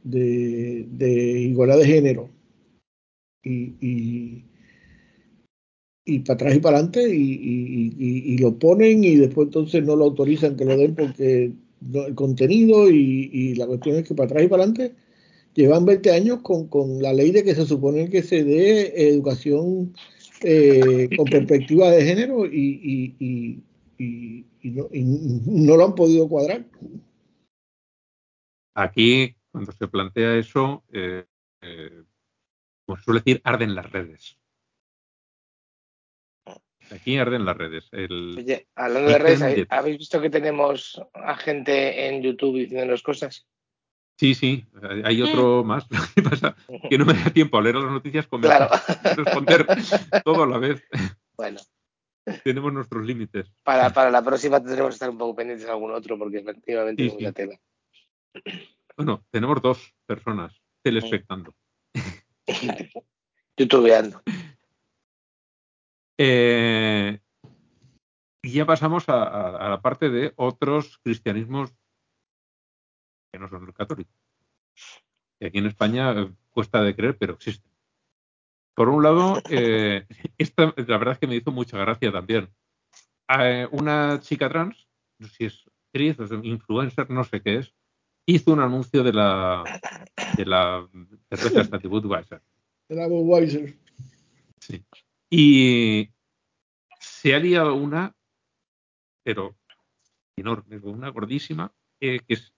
[1.42, 2.30] igualdad de género.
[3.42, 4.44] y y
[6.20, 10.64] para atrás y para adelante y, lo ponen y después entonces no lo autorizan que
[10.64, 11.52] lo den porque
[11.94, 14.94] el contenido y, la cuestión es que para atrás y para adelante
[15.54, 19.94] llevan 20 años con, con la ley de que se supone que se dé educación
[20.42, 23.62] eh, con perspectiva de género y, y,
[23.98, 26.64] y, no, no, lo han podido cuadrar.
[28.74, 31.24] Aquí, cuando se plantea eso, eh,
[31.62, 32.02] eh,
[32.84, 34.36] como suele decir, arden las redes.
[36.90, 37.88] Aquí arden las redes.
[37.92, 43.46] El, Oye, hablando de redes, ¿habéis visto que tenemos a gente en YouTube diciéndonos cosas?
[44.18, 44.64] Sí, sí,
[45.04, 45.66] hay otro mm.
[45.66, 45.86] más.
[46.14, 46.56] ¿Qué pasa?
[46.88, 48.68] Que no me da tiempo a leer las noticias con claro.
[49.16, 49.66] responder
[50.24, 50.82] todo a la vez.
[51.36, 51.60] Bueno.
[52.42, 53.52] Tenemos nuestros límites.
[53.62, 57.04] Para, para la próxima tendremos que estar un poco pendientes de algún otro, porque efectivamente
[57.04, 57.60] sí, mucha tela.
[58.96, 61.54] Bueno, tenemos dos personas telespectando.
[63.56, 64.22] Youtubeando.
[66.18, 67.18] Eh,
[68.42, 71.74] y ya pasamos a, la parte de otros cristianismos
[73.32, 74.14] que no son los católicos.
[75.38, 77.70] Que aquí en España eh, cuesta de creer, pero existen.
[78.74, 80.06] Por un lado, eh,
[80.38, 82.48] esta la verdad es que me hizo mucha gracia también.
[83.72, 84.88] una chica trans,
[85.18, 87.74] no sé si es actriz o influencer, no sé qué es,
[88.26, 89.64] hizo un anuncio de la
[90.36, 90.86] de la
[91.30, 92.42] cerveza Budweiser.
[92.88, 93.74] De la Budweiser.
[94.60, 94.84] Sí.
[95.30, 96.10] Y
[97.00, 98.14] se ha liado una,
[99.22, 99.56] pero
[100.36, 102.52] enorme, una gordísima, eh, que es,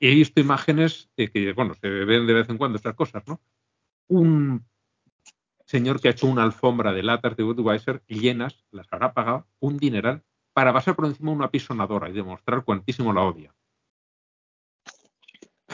[0.00, 3.40] he visto imágenes que, bueno, se ven de vez en cuando estas cosas, ¿no?
[4.08, 4.64] Un
[5.64, 9.76] señor que ha hecho una alfombra de latas de Budweiser llenas, las habrá pagado un
[9.76, 10.22] dineral
[10.52, 13.54] para pasar por encima de una pisonadora y demostrar cuantísimo la odia.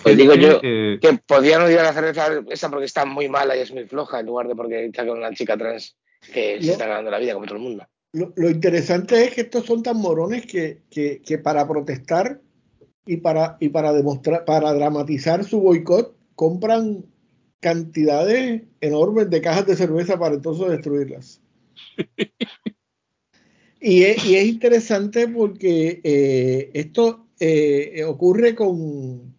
[0.02, 3.60] Pues digo yo eh, que podían odiar la cerveza esa porque está muy mala y
[3.60, 5.96] es muy floja, en lugar de porque está con una chica trans
[6.32, 7.86] que se está ganando la vida como todo el mundo.
[8.12, 12.40] Lo, interesante es que estos son tan morones que, que, para protestar
[13.04, 17.04] y para, y para demostrar, para dramatizar su boicot, compran
[17.58, 21.40] cantidades enormes de cajas de cerveza para entonces destruirlas.
[23.80, 29.34] y, es, y, es, interesante porque eh, esto eh, ocurre con,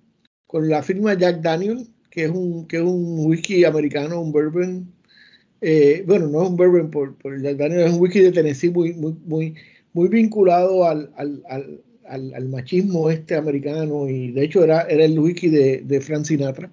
[0.47, 4.94] con la firma Jack Daniel, que es un, que es un whisky americano, un bourbon.
[5.67, 8.93] Eh, bueno, no es un bourbon por, por, Daniel, es un whisky de Tennessee muy,
[8.93, 9.55] muy,
[9.93, 15.17] muy, vinculado al, al, al, al, machismo este americano y de hecho era, era el
[15.17, 16.71] whisky de, de Frank Sinatra.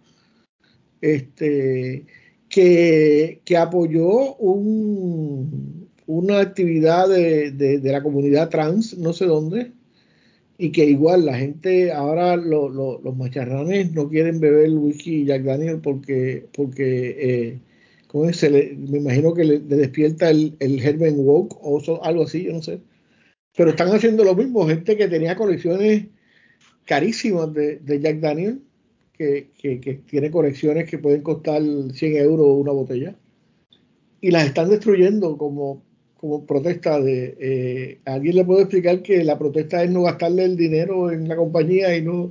[1.01, 2.05] Este,
[2.51, 9.73] que, que apoyó un, una actividad de, de, la comunidad trans, no sé dónde,
[10.59, 16.47] y que igual la gente ahora los macharranes no quieren beber whisky Jack Daniel porque
[16.53, 17.59] porque eh,
[18.33, 22.63] se me imagino que le, despierta el, el Herman Walk o algo así yo no
[22.63, 22.81] sé.
[23.57, 26.07] Pero están haciendo lo mismo gente que tenía colecciones
[26.85, 28.63] carísimas de, Jack Daniel
[29.13, 33.15] que, que, que, tiene colecciones que pueden costar 100 euros una botella
[34.21, 35.83] y las están destruyendo como
[36.23, 40.57] como protesta de eh, alguien le puedo explicar que la protesta es no gastarle el
[40.57, 42.31] dinero en la compañía y no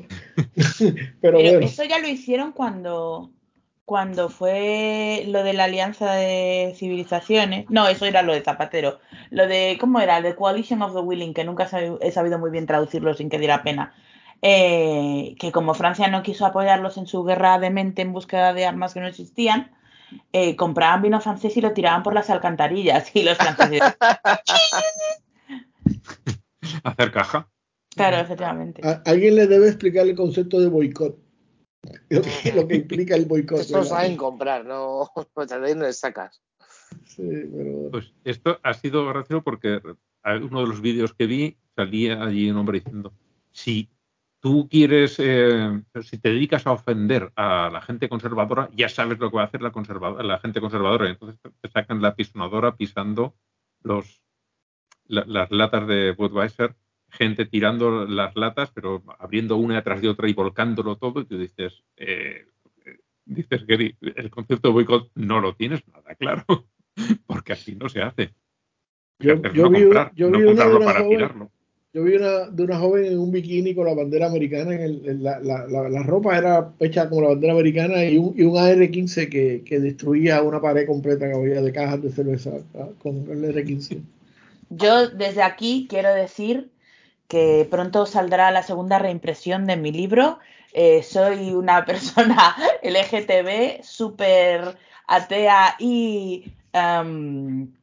[1.22, 1.66] pero, bueno.
[1.66, 3.32] eso ya lo hicieron cuando
[3.92, 9.02] cuando fue lo de la alianza de civilizaciones no eso era lo de Zapatero
[9.32, 11.68] lo de cómo era the coalition of the willing que nunca
[12.00, 13.94] he sabido muy bien traducirlo sin que diera pena
[14.42, 18.66] eh, que como Francia no quiso apoyarlos en su guerra de mente en búsqueda de
[18.66, 19.72] armas que no existían
[20.32, 23.82] eh, compraban vino francés y lo tiraban por las alcantarillas y los franceses.
[26.86, 27.50] Hacer caja.
[27.94, 28.82] Claro, efectivamente.
[29.06, 31.31] alguien le debe explicar el concepto de boicot.
[32.10, 33.60] Lo que, lo que implica el boicot.
[33.60, 36.42] Esto saben comprar, no, no de sacas.
[37.92, 39.82] Pues esto ha sido gracioso porque
[40.24, 43.14] uno de los vídeos que vi salía allí un hombre diciendo,
[43.52, 43.90] si
[44.40, 49.30] tú quieres, eh, si te dedicas a ofender a la gente conservadora, ya sabes lo
[49.30, 49.72] que va a hacer la,
[50.24, 51.10] la gente conservadora.
[51.10, 53.36] Entonces te sacan la pisonadora pisando
[53.84, 54.22] los,
[55.06, 56.76] las latas de Budweiser,
[57.12, 61.22] gente tirando las latas, pero abriendo una detrás de otra y volcándolo todo.
[61.22, 62.46] Y tú dices, eh,
[63.26, 66.46] dices que el concepto de boicot no lo tienes nada claro,
[67.28, 68.34] porque así no se hace.
[69.20, 69.82] Yo, yo vi,
[70.16, 71.52] yo vi una, para tirarlo
[71.94, 75.40] yo vi una, de una joven en un bikini con la bandera americana, en, la,
[75.42, 79.62] la, la, ropa era hecha como la bandera americana y un, y un AR-15 que,
[79.66, 84.02] que, destruía una pared completa que había de cajas de cerveza ah, con el AR-15.
[84.70, 86.71] Yo desde aquí quiero decir
[87.32, 90.40] que pronto saldrá la segunda reimpresión de mi libro.
[90.74, 94.78] Eh, soy una persona LGTB, súper
[95.08, 96.52] atea y...
[96.74, 97.74] Um,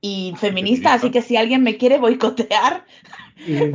[0.00, 2.84] y feminista, así que si alguien me quiere boicotear,
[3.44, 3.72] que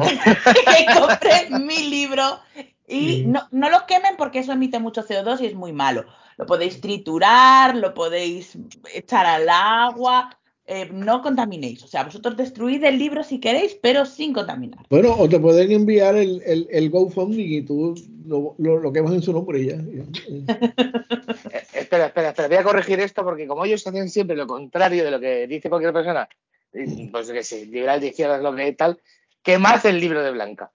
[0.97, 2.39] compre mi libro
[2.87, 6.05] Y no, no lo quemen porque eso emite mucho CO2 y es muy malo.
[6.37, 8.57] Lo podéis triturar, lo podéis
[8.93, 11.83] echar al agua, eh, no contaminéis.
[11.83, 14.85] O sea, vosotros destruid el libro si queréis, pero sin contaminar.
[14.89, 17.95] Bueno, o te pueden enviar el, el, el GoFundMe y tú
[18.25, 19.75] lo, lo, quemas en su nombre y ya.
[19.75, 20.05] Eh,
[21.73, 22.47] espera, espera, espera.
[22.47, 25.69] Voy a corregir esto porque como ellos hacen siempre lo contrario de lo que dice
[25.69, 26.29] cualquier persona,
[26.71, 29.01] pues que sí, liberal de izquierdas, lo que tal,
[29.41, 30.71] quemad el libro de Blanca.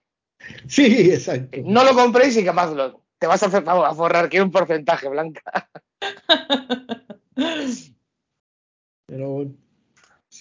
[0.66, 1.60] Sí, exacto.
[1.64, 3.02] No lo compréis y quemadlo.
[3.18, 5.70] Te vas a, hacer, a forrar que un porcentaje, Blanca.
[9.06, 9.50] Pero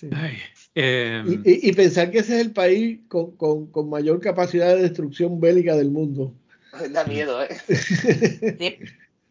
[0.02, 0.38] bueno.
[0.76, 5.40] Em, y, pensar que ese es el país con, con, con, mayor capacidad de destrucción
[5.40, 6.36] bélica del mundo.
[6.92, 7.58] Da miedo, ¿eh?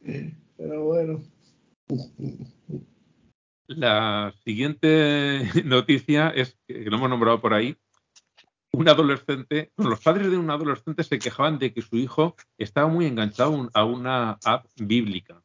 [0.56, 1.22] Pero bueno.
[3.68, 7.76] La siguiente noticia es que lo hemos nombrado por ahí.
[8.72, 13.06] Un adolescente, los padres de un adolescente se quejaban de que su hijo estaba muy
[13.06, 15.43] enganchado a una app bíblica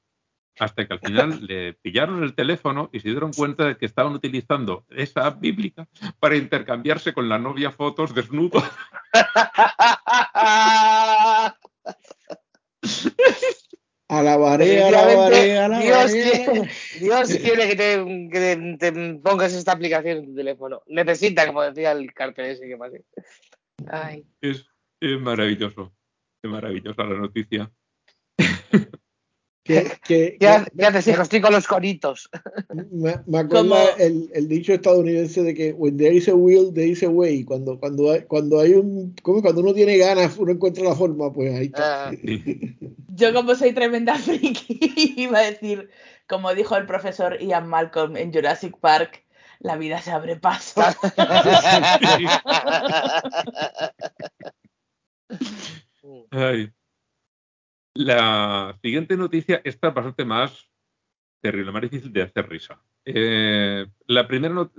[0.61, 4.13] hasta que al final le pillaron el teléfono y se dieron cuenta de que estaban
[4.13, 5.87] utilizando esa app bíblica
[6.19, 8.63] para intercambiarse con la novia fotos desnudos.
[14.07, 15.85] Alabaré, alabaré, alabaré.
[15.85, 16.69] Dios, quiere,
[16.99, 18.91] Dios quiere que, te, que te,
[19.23, 20.83] pongas esta aplicación en tu teléfono.
[20.87, 23.05] Necesita, como decía el cartel ese que pasé.
[23.87, 24.25] Ay.
[24.41, 24.65] Es,
[24.99, 25.93] es maravilloso.
[26.43, 27.71] Es maravillosa la noticia.
[29.63, 32.29] Que, ya, te estoy con los coritos.
[32.89, 37.03] Me, acuerdo el, el, dicho estadounidense de que when there is a will, there is
[37.03, 37.43] a way.
[37.43, 39.15] Cuando, cuando, hay, cuando hay un.
[39.21, 42.09] Cuando uno tiene ganas, uno encuentra la forma, pues ahí está.
[42.09, 42.11] Ah.
[43.13, 45.89] Yo, como soy tremenda friki, iba a decir,
[46.27, 49.23] como dijo el profesor Ian Malcolm en Jurassic Park,
[49.59, 50.81] la vida se abre paso.
[56.31, 56.71] Ay.
[57.93, 60.71] La siguiente noticia está bastante más
[61.41, 62.81] terrible, más difícil de hacer risa.
[63.03, 64.69] Eh, la, primera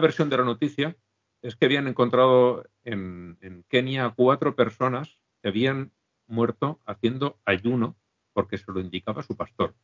[0.00, 0.96] versión de la noticia
[1.40, 3.38] es que habían encontrado en,
[3.68, 5.92] Kenia cuatro personas que habían
[6.26, 7.96] muerto haciendo ayuno
[8.34, 9.74] porque se lo indicaba su pastor,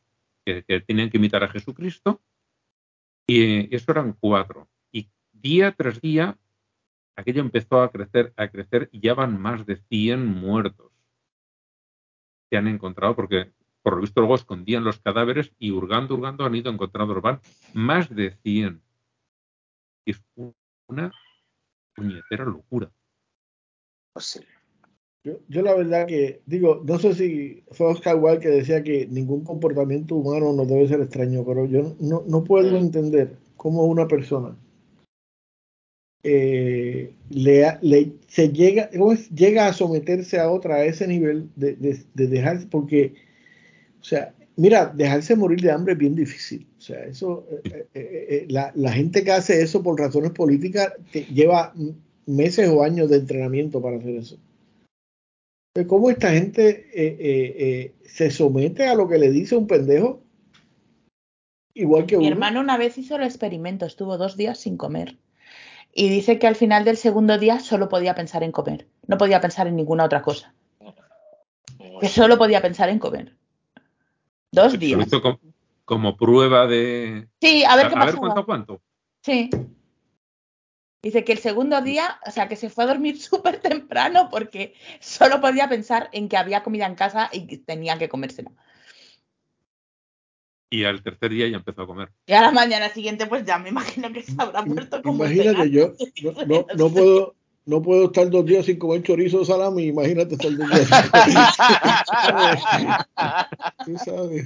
[0.45, 2.21] que, tenían que imitar a Jesucristo.
[3.27, 4.69] Y eso eran cuatro.
[4.91, 6.37] Y día tras día
[7.15, 10.94] aquello empezó a crecer, a crecer y ya van más de 100 muertos
[12.55, 13.51] que han encontrado, porque
[13.81, 17.41] por lo visto luego escondían los cadáveres y hurgando, hurgando han ido encontrando van
[17.73, 18.81] más de 100.
[20.05, 20.23] Es
[20.87, 21.11] una
[21.93, 22.89] puñetera locura.
[24.13, 24.41] Pues
[25.25, 29.05] yo, yo, la verdad que digo, no sé si fue Oscar Wilde que decía que
[29.07, 34.07] ningún comportamiento humano no debe ser extraño, pero yo no, no puedo entender cómo una
[34.07, 34.55] persona
[36.27, 38.89] eh, le, se llega,
[39.35, 43.13] llega a someterse a otra a ese nivel de, de, dejarse, porque,
[44.01, 46.65] o sea, mira, dejarse morir de hambre es bien difícil.
[46.79, 50.93] O sea, eso, eh, eh, la, la, gente que hace eso por razones políticas
[51.31, 51.75] lleva
[52.25, 54.39] meses o años de entrenamiento para hacer eso.
[55.85, 60.23] ¿Cómo esta gente se somete a lo que le dice un pendejo?
[61.75, 65.17] Igual que Mi hermano una vez hizo el experimento, estuvo dos días sin comer
[65.97, 69.39] y dice que al final del segundo día solo podía pensar en comer, no podía
[69.39, 70.53] pensar en ninguna otra cosa.
[72.01, 73.33] Que solo podía pensar en comer.
[74.51, 75.07] Dos días.
[75.85, 77.29] como, prueba de.
[77.39, 78.81] Sí, a ver qué A ver cuánto, cuánto.
[79.21, 79.49] Sí.
[81.01, 84.73] Dice que el segundo día, o sea, que se fue a dormir súper temprano porque
[84.99, 88.51] solo podía pensar en que había comida en casa y tenía que comérsela
[90.69, 92.09] y al tercer día ya empezó a comer.
[92.27, 95.69] Y a la mañana siguiente, pues ya me imagino que se habrá muerto como Imagínate,
[95.69, 95.93] yo
[96.47, 97.35] no, no, puedo
[97.65, 100.89] no puedo estar dos días sin comer chorizo o salami, imagínate estar dos días
[103.85, 104.45] Tú sabes.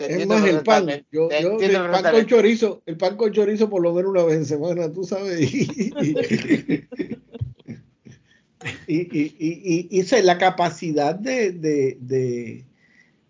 [0.00, 0.88] Es más el pan.
[1.12, 4.36] Yo, yo el pan con chorizo, el pan con chorizo por lo menos una vez
[4.36, 5.40] en semana, tú sabes.
[5.52, 5.68] Y,
[8.86, 12.64] y, y, y, la capacidad de, de, de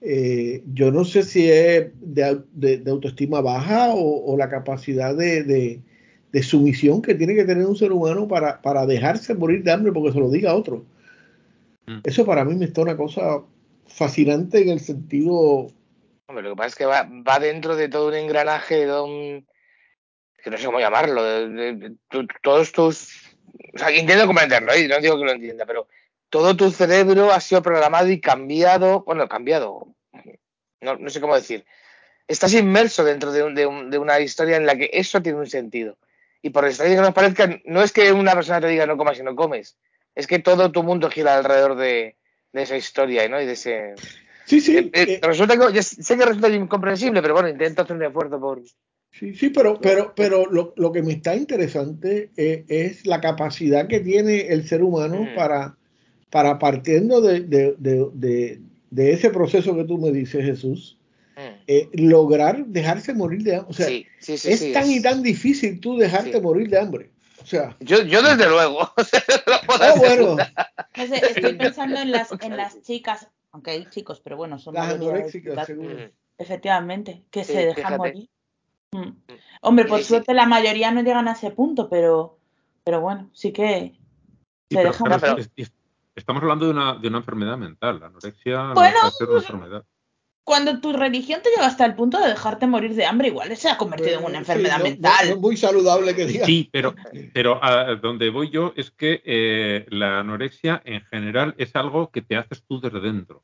[0.06, 5.80] eh, yo no sé si es de, autoestima baja o, la capacidad de,
[6.42, 10.20] sumisión que tiene que tener un ser humano para, dejarse morir de hambre porque se
[10.20, 10.84] lo diga a otro.
[11.86, 12.00] Mm.
[12.04, 13.42] Eso para mí me está una cosa
[13.86, 15.68] fascinante en el sentido...
[16.26, 19.46] Hombre, lo que pasa es que va, dentro de todo un engranaje, de un...
[20.42, 21.94] que no sé cómo llamarlo, de,
[22.42, 23.08] todos tus...
[23.74, 24.86] O sea, intento comprenderlo, ¿eh?
[24.86, 25.86] no digo que lo entienda, pero
[26.34, 29.94] todo tu cerebro ha sido programado y cambiado, bueno, cambiado,
[30.80, 31.64] no, sé cómo decir.
[32.26, 35.96] Estás inmerso dentro de, de, una historia en la que eso tiene un sentido.
[36.42, 39.16] Y por extraño que nos parezca, no es que una persona te diga no comas
[39.20, 39.76] y no comes.
[40.16, 42.16] es que todo tu mundo gira alrededor de,
[42.52, 43.40] esa historia, ¿no?
[43.40, 43.94] Y de ese...
[44.44, 44.76] Sí, sí.
[44.76, 48.60] Eh, eh, resulta, sé que resulta incomprensible, pero bueno, intento hacer un esfuerzo por...
[49.12, 54.00] Sí, sí, pero, pero, pero lo, que me está interesante eh, es, la capacidad que
[54.00, 55.36] tiene el ser humano mm.
[55.36, 55.76] para,
[56.34, 60.98] para partiendo de, de, ese proceso que tú me dices, Jesús,
[61.36, 62.08] mm.
[62.08, 63.70] lograr dejarse morir de hambre.
[63.70, 67.10] O sea, es tan y tan difícil tú dejarte morir de hambre.
[67.40, 68.80] O sea, yo, yo desde luego.
[69.68, 70.36] oh, bueno.
[70.96, 75.66] estoy pensando en las, en las chicas, aunque hay chicos, pero bueno, son las anoréxicas,
[75.66, 75.94] seguro.
[75.94, 76.10] Mm.
[76.38, 78.28] Efectivamente, que se dejan morir.
[78.90, 78.98] Mm.
[78.98, 79.18] Mm.
[79.60, 82.40] Hombre, por suerte la mayoría no llegan a ese punto, pero,
[82.82, 83.96] pero bueno, sí que
[84.68, 85.48] se dejan morir.
[86.14, 88.00] Estamos hablando de una, de una enfermedad mental.
[88.00, 89.84] La anorexia bueno, no es una enfermedad
[90.44, 93.70] cuando tu religión te lleva hasta el punto de dejarte morir de hambre, igual se
[93.70, 95.28] ha convertido en una enfermedad mental.
[95.28, 96.46] es muy saludable que digas.
[96.46, 96.94] Sí, pero,
[97.32, 102.20] pero a donde voy yo es que eh, la anorexia en general es algo que
[102.20, 103.42] te haces tú desde dentro.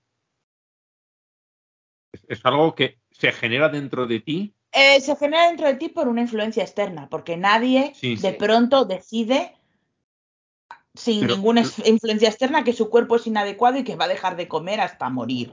[2.28, 4.54] Es, algo que se genera dentro de ti.
[4.72, 9.56] Eh, se genera dentro de ti por una influencia externa, porque nadie de pronto decide
[10.94, 14.48] sin ninguna influencia externa que su cuerpo es inadecuado y que va a dejar de
[14.48, 15.52] comer hasta morir.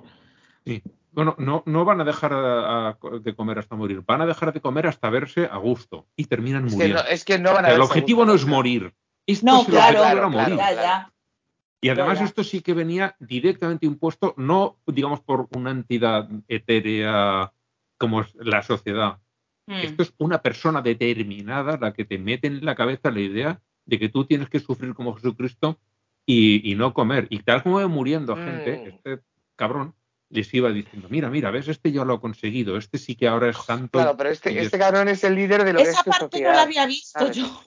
[0.65, 0.81] Sí.
[1.11, 4.85] Bueno, no, no van a dejar de comer hasta morir, van a dejar de comer
[4.85, 7.03] hasta verse a gusto y terminan muriendo.
[7.05, 8.93] es que no van a el objetivo no es morir.
[9.25, 10.59] Esto no, claro, morir.
[11.81, 17.51] Y además esto sí que venía directamente impuesto, no digamos por una entidad etérea
[17.97, 19.17] como es la sociedad.
[19.65, 19.73] Hmm.
[19.73, 23.97] Esto es una persona determinada la que te mete en la cabeza la idea de
[23.97, 25.79] que tú tienes que sufrir como Jesucristo
[26.25, 27.27] y, no comer.
[27.29, 28.87] Y tal como va muriendo gente, hmm.
[28.87, 29.23] este
[29.55, 29.95] cabrón,
[30.29, 33.49] les iba diciendo, mira, mira, ves, este ya lo ha conseguido, este sí que ahora
[33.49, 33.97] es tanto.
[33.97, 36.51] Claro, pero este, este cabrón es el líder de lo que es tu parte no
[36.51, 37.63] la había visto yo.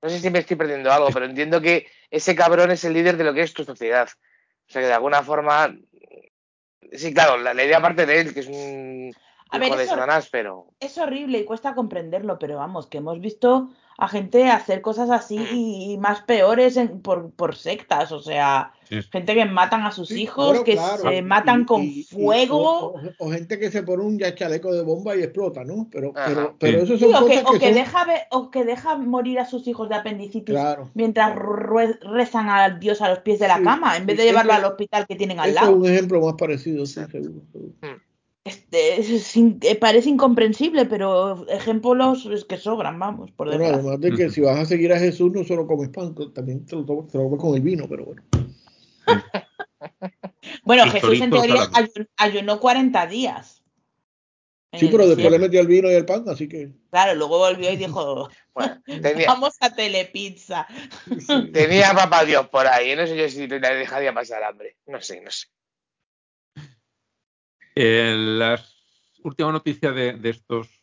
[0.00, 3.16] No, sé si me estoy perdiendo algo, pero entiendo que ese cabrón es el líder
[3.16, 4.08] de lo que es tu sociedad.
[4.68, 5.74] O sea que de alguna forma.
[6.92, 9.14] Sí, claro, la, idea parte de él, que es un.
[9.50, 9.88] A ver, de
[10.30, 10.66] pero...
[10.78, 13.70] es horrible y cuesta comprenderlo, pero vamos, que hemos visto
[14.00, 15.56] a gente hacer cosas así mm.
[15.56, 20.78] y, más peores por, por, sectas, o sea, gente que matan a sus hijos, que
[21.02, 22.94] se matan con fuego.
[23.18, 25.88] O, gente que se pone un ya chaleco de bomba y explota, ¿no?
[25.90, 29.46] Pero, pero, pero eso son cosas que, o que, deja o que deja morir a
[29.46, 30.56] sus hijos de apendicitis
[30.94, 34.64] mientras rezan al Dios a los pies de la cama, en vez de llevarlo al
[34.64, 35.72] hospital que tienen al lado.
[35.72, 37.42] Es un ejemplo más parecido, sí, seguro.
[37.82, 38.07] Mm.
[38.70, 44.58] Este, parece incomprensible, pero ejemplos es que sobran, vamos, por además de que si vas
[44.58, 47.86] a seguir a Jesús no solo comes pan, también te lo, tomas, con el vino,
[47.88, 48.22] pero bueno.
[50.64, 51.70] bueno, Jesús en teoría
[52.18, 53.62] ayunó 40 días.
[54.74, 56.70] Sí, pero después le metió el vino y el pan, así que.
[56.90, 58.28] Claro, luego volvió y dijo:
[59.26, 60.66] Vamos a telepizza.
[61.54, 64.76] Tenía papá Dios por ahí, no sé yo si le dejaría pasar hambre.
[64.86, 65.46] No sé, no sé.
[67.80, 68.60] Eh, la
[69.22, 70.82] última noticia de, estos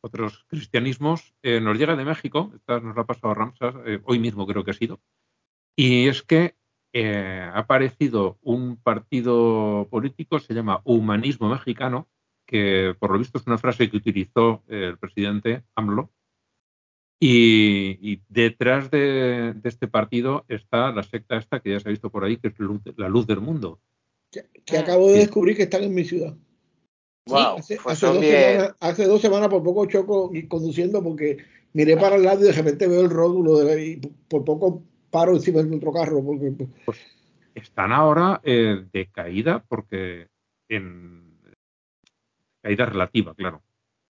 [0.00, 4.20] otros cristianismos eh, nos llega de México, esta nos la ha pasado Ramsas, eh, hoy
[4.20, 5.00] mismo creo que ha sido,
[5.74, 6.54] y es que
[6.94, 12.08] ha aparecido un partido político, se llama Humanismo Mexicano,
[12.46, 16.12] que por lo visto es una frase que utilizó el presidente AMLO,
[17.18, 22.22] y, detrás de, este partido está la secta esta que ya se ha visto por
[22.22, 22.54] ahí, que es
[22.96, 23.80] la luz del mundo.
[24.64, 24.80] Que, ah.
[24.80, 26.34] acabo de descubrir que están en mi ciudad.
[28.80, 31.38] hace, dos semanas, por poco choco conduciendo porque
[31.72, 35.34] miré para el lado y de repente veo el rótulo de, y por poco paro
[35.34, 36.22] encima de otro carro.
[36.24, 36.50] Porque...
[36.52, 36.98] Pues, pues
[37.54, 40.28] están ahora eh, de caída porque
[40.68, 41.38] en
[42.62, 43.62] caída relativa, claro.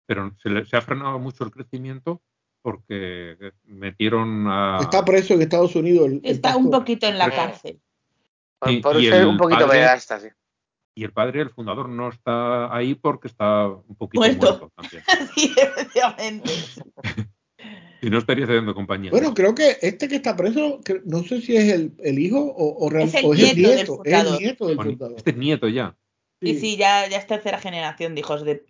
[0.05, 2.21] Pero se, se ha frenado mucho el crecimiento
[2.63, 3.35] porque
[3.65, 4.79] metieron a...
[4.81, 6.09] Está preso en Estados Unidos.
[6.23, 7.79] Está un poquito en la cárcel.
[8.81, 10.27] Por, ser un poquito padre, sí.
[10.95, 15.03] Y el padre, el fundador, no está ahí porque está un poquito muerto, también.
[15.35, 16.51] sí, efectivamente.
[18.01, 19.09] y no estaría cediendo compañía.
[19.09, 22.85] Bueno, creo que este que está preso, no sé si es el, el hijo o,
[22.85, 24.01] o, es el, o es el nieto.
[24.03, 25.17] Es el nieto del fundador.
[25.17, 25.95] Este es nieto ya.
[26.41, 28.65] Y sí, ya, ya es tercera generación de hijos de.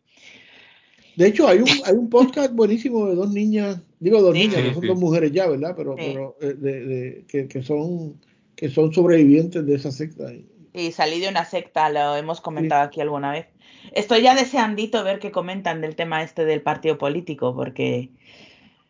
[1.16, 4.74] De hecho, hay un, hay un podcast buenísimo de dos niñas, digo dos niñas, no
[4.74, 5.74] son dos mujeres ya, ¿verdad?
[5.76, 8.20] Pero, pero eh, de, de, que, que son
[8.56, 10.32] que son sobrevivientes de esa secta.
[10.74, 13.48] Y salí de una secta, lo hemos comentado aquí alguna vez.
[13.92, 18.12] Estoy ya deseandito ver qué comentan del tema este del partido político, porque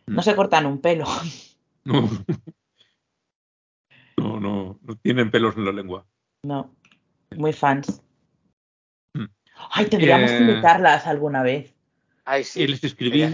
[0.05, 1.05] no se cortan un pelo.
[1.85, 2.09] No.
[4.15, 6.05] No, no, tienen pelos en la lengua.
[6.43, 6.73] No,
[7.35, 8.01] muy fans.
[9.13, 9.25] Mm.
[9.71, 11.75] Ay, tendríamos que invitarlas alguna vez.
[12.23, 12.61] Ay, sí.
[12.61, 13.29] Y les escribí.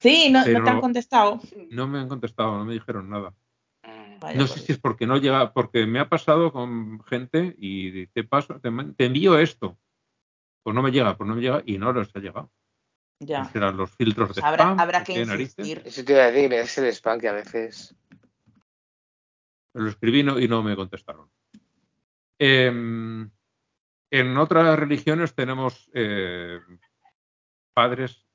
[0.00, 1.40] Sí, no, no te han contestado.
[1.70, 3.32] No me han contestado, no me dijeron nada.
[4.34, 8.24] No sé si es porque no llega, porque me ha pasado con gente y te
[8.24, 8.68] paso, te,
[9.04, 9.78] envío esto.
[10.62, 12.50] Pues no me llega, pues no me llega y no les ha llegado.
[13.18, 13.44] Ya.
[13.46, 14.80] Serán los filtros de pues habrá, spam.
[14.80, 15.82] Habrá que insistir.
[15.84, 17.94] Eso te iba a decir, es el spam que a veces.
[19.74, 21.30] Lo escribí y no me contestaron.
[22.38, 23.30] Em,
[24.10, 26.60] en otras religiones tenemos eh,
[27.72, 28.26] padres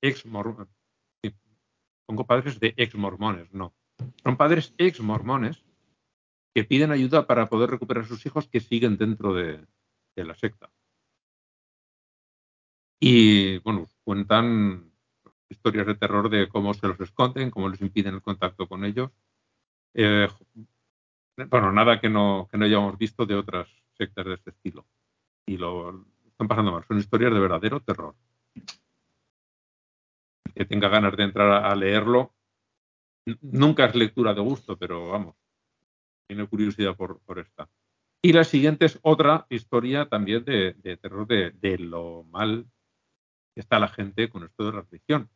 [0.00, 0.74] ex mormones.
[2.06, 3.74] pongo padres de ex mormones, no.
[4.22, 5.64] Son padres ex mormones
[6.54, 9.66] que piden ayuda para poder recuperar a sus hijos que siguen dentro de,
[10.16, 10.70] la secta.
[13.00, 14.92] Y bueno, cuentan
[15.48, 19.10] historias de terror de cómo se los esconden, cómo les impiden el contacto con ellos.
[19.94, 20.28] Eh,
[21.50, 24.86] bueno, nada que no, que no hayamos visto de otras sectas de este estilo.
[25.46, 26.84] Y lo están pasando mal.
[26.86, 28.14] Son historias de verdadero terror.
[30.54, 32.34] que tenga ganas de entrar a leerlo,
[33.40, 35.36] nunca es lectura de gusto, pero vamos,
[36.26, 37.68] tiene curiosidad por, esta.
[38.22, 42.66] Y la siguiente es otra historia también de, terror de, lo mal
[43.54, 45.28] que está la gente con esto de la religión.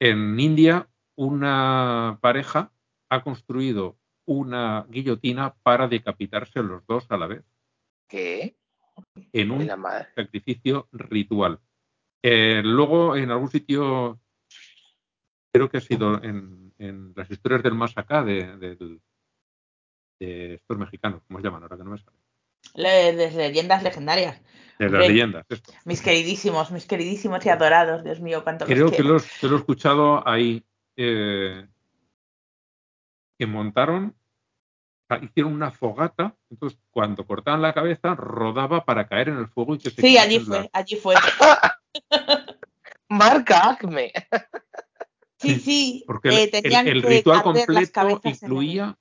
[0.00, 2.72] En India, una pareja
[3.10, 7.44] ha construido una guillotina para decapitarse los dos a la vez.
[8.08, 8.56] ¿Qué?
[9.32, 9.68] En un
[10.14, 11.60] sacrificio ritual.
[12.22, 14.21] Eh, luego, en algún sitio,
[15.52, 18.76] creo que ha sido en, en las historias del más acá de,
[20.18, 21.62] estos mexicanos, ¿cómo se llaman?
[21.62, 23.16] Ahora que no me sale.
[23.16, 24.40] de leyendas legendarias.
[24.78, 25.72] De las leyendas, esto.
[25.84, 29.58] Mis queridísimos, mis queridísimos y adorados, Dios mío, cuánto Creo que los, que lo he
[29.58, 30.64] escuchado ahí.
[30.96, 31.66] Eh,
[33.38, 34.14] que montaron,
[35.22, 39.78] hicieron una fogata, entonces cuando cortaban la cabeza rodaba para caer en el fuego y
[39.78, 41.14] que Sí, allí fue, allí fue.
[43.08, 44.12] Marca Acme.
[45.42, 46.04] Sí, sí.
[46.06, 48.96] Porque el, ritual completo incluía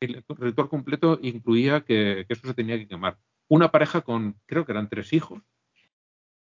[0.00, 3.18] el, ritual completo incluía que, eso se tenía que quemar.
[3.48, 5.42] Una pareja con, creo que eran tres hijos.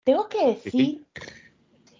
[0.03, 1.05] Tengo que decir.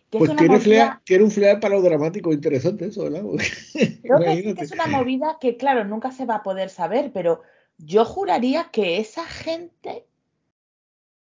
[0.10, 3.24] Que pues tiene, un fleal para lo dramático interesante eso, ¿verdad?
[4.04, 7.44] Creo que, es una movida que, claro, nunca se va a poder saber, pero
[7.78, 10.06] yo juraría que esa gente,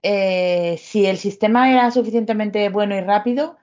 [0.03, 3.57] eh, si el sistema era suficientemente bueno y rápido,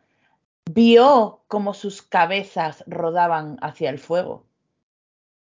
[0.74, 4.46] vio cómo sus cabezas rodaban hacia el fuego.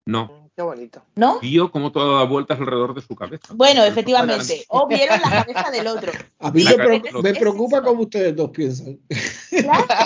[0.06, 0.26] No.
[0.26, 1.02] Mm, qué bonito.
[1.16, 1.40] ¿No?
[1.40, 3.48] Vio cómo todo daba vueltas alrededor de su cabeza.
[3.52, 4.64] Bueno, efectivamente.
[4.68, 6.12] O vieron la cabeza del otro.
[6.38, 6.64] A mí
[7.22, 9.00] me, preocupa cómo ustedes dos piensan.
[9.50, 9.86] Claro.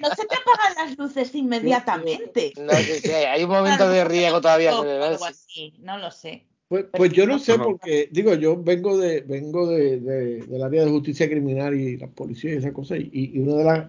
[0.00, 2.52] No, se te apagan las luces inmediatamente.
[2.56, 4.70] No, sí, sí, hay un momento de riego todavía.
[4.70, 6.47] algo así, no lo sé.
[6.68, 10.90] Pues, pues yo no sé porque, digo, yo vengo de vengo de, del área de
[10.90, 13.88] justicia criminal y la policía y esa cosa, y, y una de las,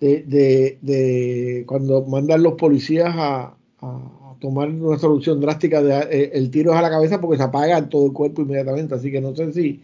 [0.00, 6.50] de, de, cuando mandan los policías a, a tomar una solución drástica, de, eh, el
[6.50, 9.34] tiro es a la cabeza porque se apaga todo el cuerpo inmediatamente, así que no
[9.34, 9.82] sé si,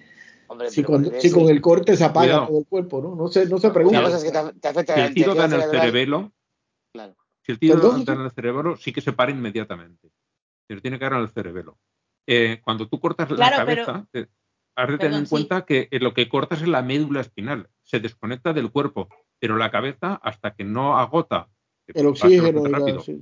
[0.69, 3.15] si, con, el corte se apaga todo el cuerpo, ¿no?
[3.15, 4.19] No se, no se pregunta.
[4.19, 6.33] si el tiro da en el cerebelo,
[7.47, 10.11] si el tiro da en el cerebro, sí que se para inmediatamente.
[10.67, 11.79] Pero tiene que dar en el cerebelo.
[12.33, 14.27] Eh, cuando tú cortas la cabeza, eh,
[14.77, 17.99] has de tener en cuenta que eh, lo que cortas es la médula espinal, se
[17.99, 19.09] desconecta del cuerpo,
[19.41, 21.49] pero la cabeza, hasta que no agota
[21.89, 22.63] el oxígeno,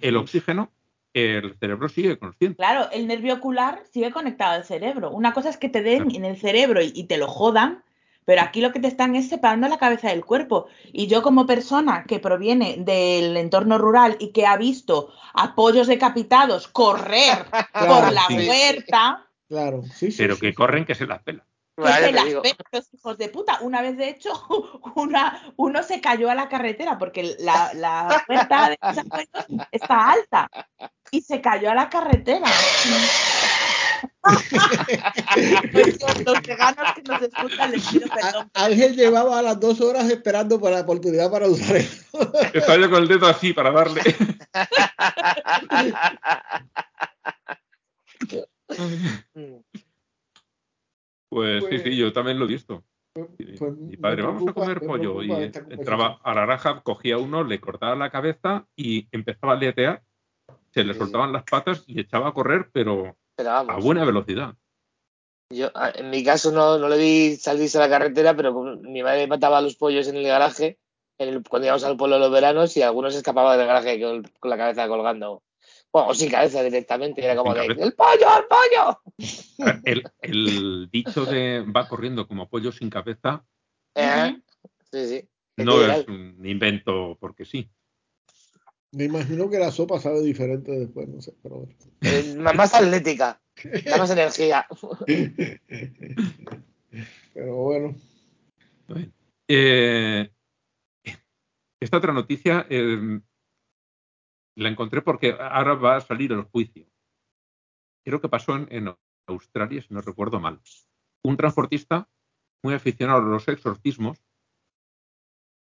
[0.03, 0.73] el oxígeno,
[1.15, 2.59] el cerebro sigue consciente.
[2.59, 5.11] Claro, el nervio ocular sigue conectado al cerebro.
[5.11, 7.83] Una cosa es que te den en el cerebro y, te lo jodan,
[8.29, 10.67] pero aquí lo que te están es separando la cabeza del cuerpo.
[10.93, 15.87] Y yo como persona que proviene del entorno rural y que ha visto a pollos
[15.87, 19.27] decapitados correr por la huerta.
[19.49, 21.47] Claro, sí, Pero que corren que se las pelan.
[21.75, 23.61] Que se las pelan los hijos de puta.
[23.63, 24.31] Una vez, de hecho,
[24.95, 28.79] una, uno se cayó a la carretera porque la, la huerta de
[29.73, 30.51] está alta
[31.11, 32.47] y se cayó a la carretera.
[36.25, 38.51] los veganos que nos escuchan les pido perdón.
[38.55, 42.05] Ángel llevaba a las dos horas esperando por la oportunidad para usar eso.
[42.53, 44.03] Estaba yo con el dedo así para darle.
[51.31, 52.85] Pues, sí, sí, yo también lo he visto.
[53.13, 55.23] Pues, mi padre, vamos a comer pollo.
[55.23, 60.03] Y entraba a la raja, cogía uno, le cortaba la cabeza y empezaba a letear.
[60.71, 63.17] Se le soltaban las patas y echaba a correr, pero
[63.47, 64.55] a buena velocidad.
[65.51, 69.27] Yo, en mi caso, no, no le vi salirse a la carretera, pero mi madre
[69.27, 70.79] mataba a los pollos en el garaje
[71.49, 74.89] cuando íbamos al pueblo de los veranos y algunos escapaban del garaje con, la cabeza
[74.89, 75.43] colgando.
[75.91, 80.05] O sin cabeza directamente, era como de ¡El pollo, el pollo!
[80.21, 83.43] El, dicho de va corriendo como pollo sin cabeza
[83.95, 84.37] eh,
[84.93, 85.29] sí, sí.
[85.57, 87.71] no es un invento porque sí.
[88.93, 91.75] Me imagino que la sopa sabe diferente después, no sé, pero bueno.
[92.01, 93.41] Eh, más atlética,
[93.85, 94.67] da más energía.
[97.35, 97.95] pero bueno.
[99.47, 100.31] Eh,
[101.81, 103.21] esta otra noticia eh,
[104.57, 106.87] la encontré porque ahora va a salir el juicio.
[108.05, 108.95] Creo que pasó en,
[109.27, 110.61] Australia, si no recuerdo mal.
[111.23, 112.09] Un transportista
[112.63, 114.25] muy aficionado a los exorcismos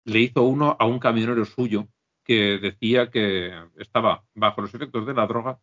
[0.04, 1.88] le hizo uno a un camionero suyo
[2.26, 5.60] que decía que estaba bajo los efectos de la droga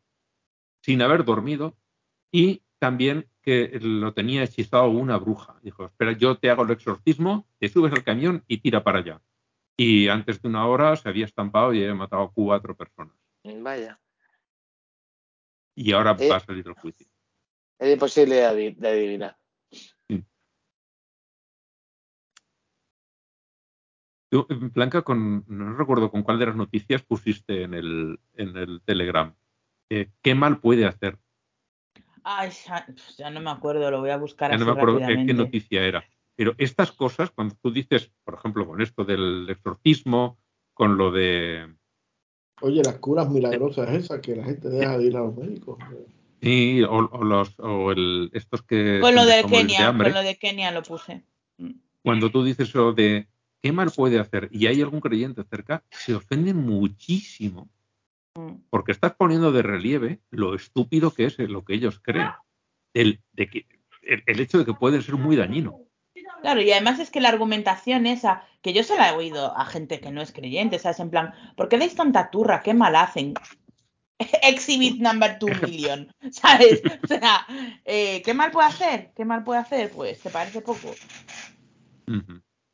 [0.81, 1.77] sin haber dormido
[2.31, 5.59] y también que lo tenía hechizado una bruja.
[5.61, 9.21] Dijo, espera, yo te hago el exorcismo, te subes al camión y tira para allá.
[9.75, 13.15] Y antes de una hora se había estampado y había matado a cuatro personas.
[13.43, 13.99] Vaya.
[15.75, 17.07] Y ahora eh, va a salir el juicio.
[17.77, 19.37] Es imposible de adivinar.
[24.73, 29.33] Blanca, con, no recuerdo con cuál de las noticias pusiste en el, en el Telegram.
[29.89, 31.17] Eh, ¿Qué mal puede hacer?
[32.23, 32.51] Ay,
[33.17, 34.51] ya, no me acuerdo, lo voy a buscar.
[34.51, 36.03] Ya no me acuerdo qué noticia era.
[36.35, 40.39] Pero estas cosas, cuando tú dices, por ejemplo, con esto del exorcismo,
[40.73, 41.75] con lo de
[42.61, 45.77] Oye, las curas milagrosas esas que la gente deja de ir a los médicos.
[46.41, 48.99] Sí, o, los, o el, estos que...
[49.01, 51.23] Con lo de Kenia, con lo de Kenia lo puse.
[51.57, 51.71] Mm.
[52.01, 53.27] Cuando tú dices eso de
[53.63, 57.69] qué mal puede hacer y hay algún creyente cerca, se ofenden muchísimo
[58.35, 58.55] mm.
[58.69, 62.29] porque estás poniendo de relieve lo estúpido que es lo que ellos creen.
[62.93, 63.65] El, de que,
[64.01, 65.79] el hecho de que puede ser muy dañino.
[66.41, 69.65] Claro, y además es que la argumentación esa, que yo se la he oído a
[69.65, 70.99] gente que no es creyente, ¿sabes?
[70.99, 72.61] En plan, ¿por qué dais tanta turra?
[72.61, 73.33] ¿Qué mal hacen?
[74.43, 76.81] Exhibit number two million, ¿sabes?
[77.01, 77.47] O sea,
[77.85, 79.13] eh, ¿qué mal puede hacer?
[79.15, 79.89] ¿Qué mal puede hacer?
[79.89, 80.93] Pues, ¿te parece poco?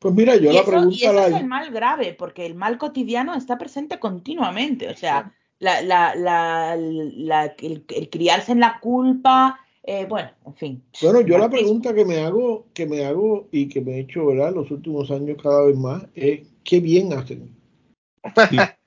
[0.00, 0.96] Pues mira, yo la pregunta...
[0.96, 5.34] Y eso es el mal grave, porque el mal cotidiano está presente continuamente, o sea,
[5.58, 10.82] la, la, la, el, el criarse en la culpa, eh, bueno, en fin.
[11.02, 14.26] Bueno, yo la pregunta que me hago, que me hago y que me he hecho,
[14.26, 14.54] ¿verdad?
[14.54, 17.54] Los últimos años cada vez más es qué bien hacen.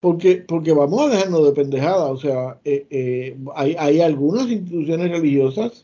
[0.00, 2.10] porque, porque vamos a dejarnos de pendejada.
[2.10, 5.83] O sea, eh, eh, hay, hay, algunas instituciones religiosas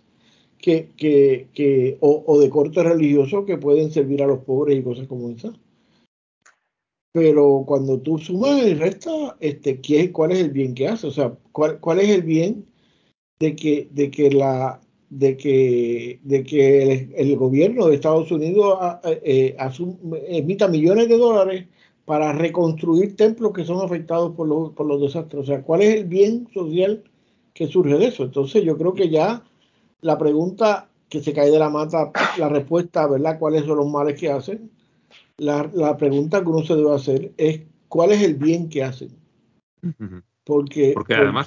[0.60, 4.82] que, que, que o, o, de corte religioso que pueden servir a los pobres y
[4.82, 5.54] cosas como esas.
[7.12, 11.06] Pero cuando tú sumas y restas, este, ¿qué, ¿cuál es el bien que hace?
[11.08, 12.66] O sea, ¿cuál, cuál es el bien
[13.40, 14.80] de que, de que la
[15.10, 19.56] de que, de que el, gobierno de Estados Unidos eh,
[20.28, 21.66] emita millones de dólares
[22.04, 25.42] para reconstruir templos que son afectados por los, por los desastres.
[25.42, 27.02] O sea, ¿cuál es el bien social
[27.54, 28.22] que surge de eso?
[28.22, 29.42] Entonces yo creo que ya
[30.02, 33.38] la pregunta que se cae de la mata, la respuesta, ¿verdad?
[33.38, 34.70] ¿Cuáles son los males que hacen?
[35.36, 39.10] La, la pregunta que uno se debe hacer es ¿cuál es el bien que hacen?
[40.44, 41.46] Porque, además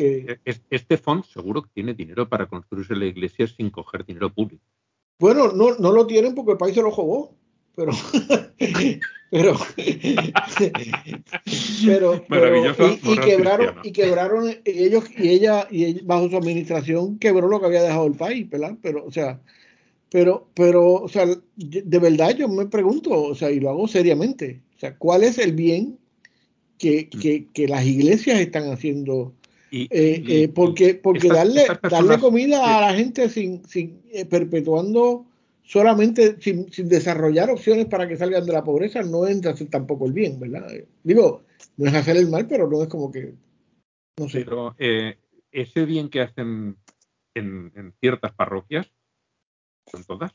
[0.69, 4.63] este fondo seguro que tiene dinero para construirse la iglesia sin coger dinero público.
[5.19, 7.33] Bueno, no, no lo tienen porque el país se lo jugó,
[7.75, 7.91] pero
[9.33, 9.57] pero
[12.29, 12.55] pero,
[13.03, 17.81] y, quebraron y quebraron ellos y ella y bajo su administración quebró lo que había
[17.81, 18.77] dejado el país, ¿verdad?
[18.81, 19.41] Pero o sea,
[20.11, 24.61] pero pero o sea, de verdad yo me pregunto, o sea, y lo hago seriamente,
[24.75, 25.97] o sea, ¿cuál es el bien
[26.77, 29.33] que, que, las iglesias están haciendo.
[29.71, 35.25] Eh, eh, porque porque darle, darle comida a la gente sin, sin eh, perpetuando
[35.63, 40.13] solamente sin, sin, desarrollar opciones para que salgan de la pobreza no hacer tampoco el
[40.13, 40.67] bien, ¿verdad?
[41.03, 41.43] Digo,
[41.77, 43.33] no es hacer el mal, pero no es como que.
[44.17, 44.45] No sé.
[44.45, 46.77] Pero ese bien que hacen
[47.33, 48.91] en, en ciertas parroquias,
[49.91, 50.33] son todas,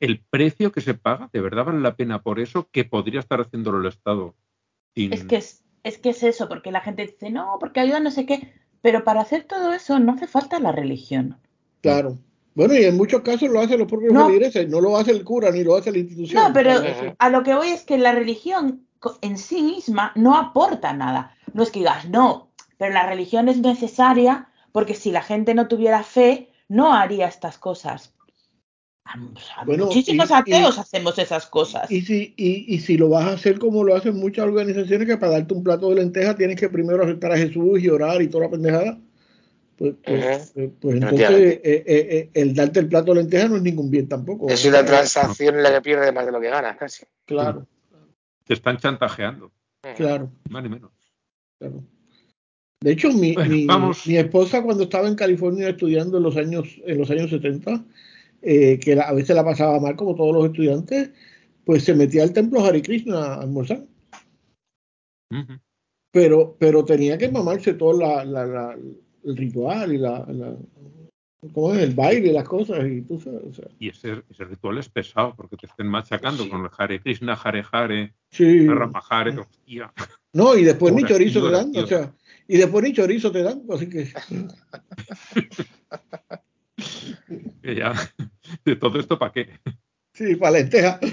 [0.00, 3.40] el precio que se paga, ¿de verdad vale la pena por eso que podría estar
[3.40, 4.34] haciéndolo el Estado?
[4.94, 8.10] Es, que es, es que es eso, porque la gente dice, no, porque ayuda no
[8.10, 11.38] sé qué, pero para hacer todo eso no hace falta la religión.
[11.82, 12.18] Claro.
[12.56, 14.30] Bueno, y en muchos casos lo hacen los propios no.
[14.30, 16.42] no lo hace el cura ni lo hace la institución.
[16.42, 16.72] No, pero
[17.18, 18.86] a lo que voy es que la religión
[19.20, 21.36] en sí misma no aporta nada.
[21.52, 25.68] No es que digas, no, pero la religión es necesaria porque si la gente no
[25.68, 28.14] tuviera fe, no haría estas cosas.
[29.66, 31.90] Muchísimos ateos hacemos esas cosas.
[31.90, 35.32] Y si, y, si lo vas a hacer como lo hacen muchas organizaciones, que para
[35.32, 38.44] darte un plato de lentejas tienes que primero aceptar a Jesús y orar y toda
[38.44, 38.98] la pendejada,
[39.76, 43.56] pues, pues, pues, pues entonces eh, eh, eh, el darte el plato de lentejas no
[43.56, 44.48] es ningún bien tampoco.
[44.48, 47.04] Es una transacción en la que pierdes más de lo que ganas, casi.
[47.26, 47.66] Claro.
[48.44, 49.52] Te están chantajeando.
[49.96, 50.30] Claro.
[50.48, 50.90] Más ni menos.
[51.58, 51.82] Claro.
[52.80, 53.66] De hecho, mi, mi,
[54.06, 57.84] mi, esposa cuando estaba en California estudiando en los años, en los años 70,
[58.42, 61.10] eh, que a veces la pasaba mal como todos los estudiantes,
[61.64, 63.84] pues se metía al templo Hare Krishna a almorzar.
[66.12, 68.76] pero, pero tenía que mamarse todo la, la,
[69.26, 70.24] el ritual y la,
[71.52, 71.82] ¿cómo es?
[71.82, 72.86] el baile y las cosas.
[72.86, 76.70] Y, tú sabes, y ese, ese, ritual es pesado porque te estén machacando con el
[76.76, 78.66] Hare Krishna, Hare Hare, sí.
[79.10, 79.92] Hare, hostia.
[80.32, 82.14] No, y después ni chorizo te dan, o sea,
[82.48, 84.12] y después ni chorizo te dan, así que.
[87.74, 87.94] ya,
[88.64, 89.48] de todo esto, ¿para qué?
[90.12, 91.00] Sí, para lenteja.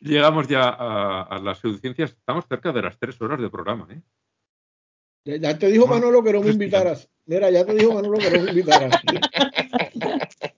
[0.00, 2.12] Llegamos ya a, las pseudociencias.
[2.12, 3.86] Estamos cerca de las tres horas de programa.
[3.90, 4.00] ¿eh?
[5.24, 7.08] Ya, te dijo Manolo que no me invitaras.
[7.24, 9.00] Mira, ya te dijo Manolo que no me invitaras.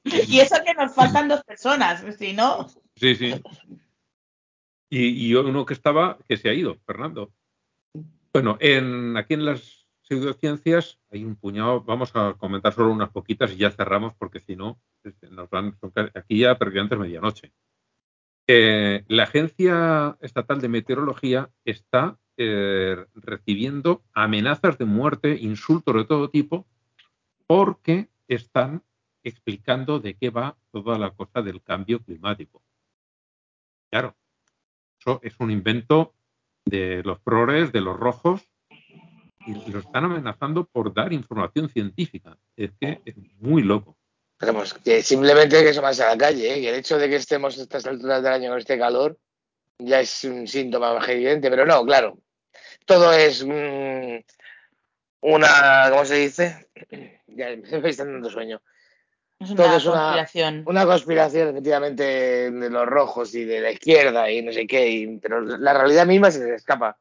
[0.05, 2.67] y eso que nos faltan dos personas, si no.
[2.97, 3.35] Sí, sí.
[4.91, 7.33] Y, uno que estaba, que se ha ido, Fernando.
[8.33, 13.53] Bueno, en, aquí en las pseudociencias hay un puñado, vamos a comentar solo unas poquitas
[13.53, 15.77] y ya cerramos porque si no, este, nos van,
[16.15, 17.53] aquí ya antes medianoche.
[18.49, 26.31] Eh, la Agencia Estatal de Meteorología está eh, recibiendo amenazas de muerte, insultos de todo
[26.31, 26.67] tipo,
[27.47, 28.83] porque están
[29.25, 32.63] explicando de qué va toda la cosa del cambio climático.
[33.91, 34.17] Claro,
[35.01, 36.15] eso es un invento
[36.65, 38.49] de los progres, de los rojos,
[39.47, 42.37] y lo están amenazando por dar información científica.
[42.57, 43.97] Es que es muy loco.
[44.39, 46.59] Pero que simplemente que eso más a la calle, ¿eh?
[46.61, 49.19] y el hecho de que estemos a estas alturas del año con este calor
[49.79, 52.19] ya es un síntoma más evidente, pero no, claro.
[52.85, 54.23] Todo es una,
[55.91, 56.69] ¿cómo se dice?
[57.27, 58.61] Ya me está dando sueño.
[59.39, 60.65] Es una conspiración.
[60.67, 65.41] Una, conspiración, efectivamente, de los rojos y de la izquierda y no sé qué, pero
[65.43, 66.97] la realidad misma se escapa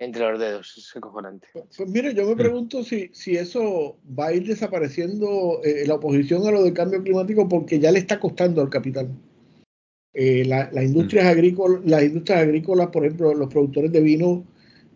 [0.00, 0.74] entre los dedos.
[0.76, 1.46] Es acojonante.
[1.52, 6.46] Pues mire, yo me pregunto si, si eso va a ir desapareciendo eh, la oposición
[6.46, 9.10] a lo del cambio climático porque ya le está costando al capital.
[10.14, 14.44] Eh, las industrias agrícolas, las industrias agrícolas, por ejemplo, los productores de vino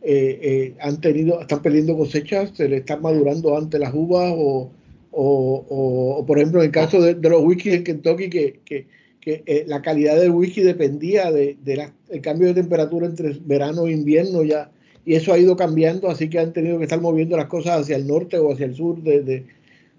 [0.02, 4.72] eh, han tenido, están perdiendo cosechas, se le están madurando antes las uvas o,
[5.12, 8.88] o, por ejemplo, en el caso de, los whisky en Kentucky, que, que,
[9.20, 14.42] que la calidad del whisky dependía del de, cambio de temperatura entre verano e invierno
[14.42, 14.72] ya
[15.04, 17.96] y eso ha ido cambiando, así que han tenido que estar moviendo las cosas hacia
[17.96, 19.02] el norte o hacia el sur.
[19.02, 19.44] De,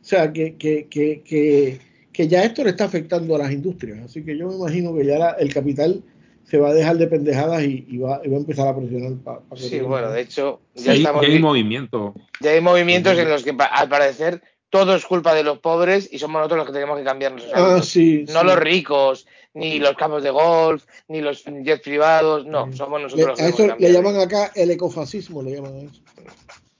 [0.01, 1.79] o sea, que, que, que,
[2.11, 3.99] que, ya esto le está afectando a las industrias.
[4.03, 6.01] Así que yo me imagino que ya el capital
[6.45, 9.13] se va a dejar de pendejadas y, va, a empezar a presionar.
[9.55, 12.13] sí, bueno, de hecho, ya, hay movimiento.
[12.41, 16.19] Ya hay movimientos en los que, al parecer, todo es culpa de los pobres y
[16.19, 17.45] somos nosotros los que tenemos que cambiarnos.
[17.53, 22.71] Ah, sí, no los ricos, ni los campos de golf, ni los jets privados, no,
[22.73, 26.01] somos nosotros los que A eso le llaman acá el ecofascismo, le llaman a eso.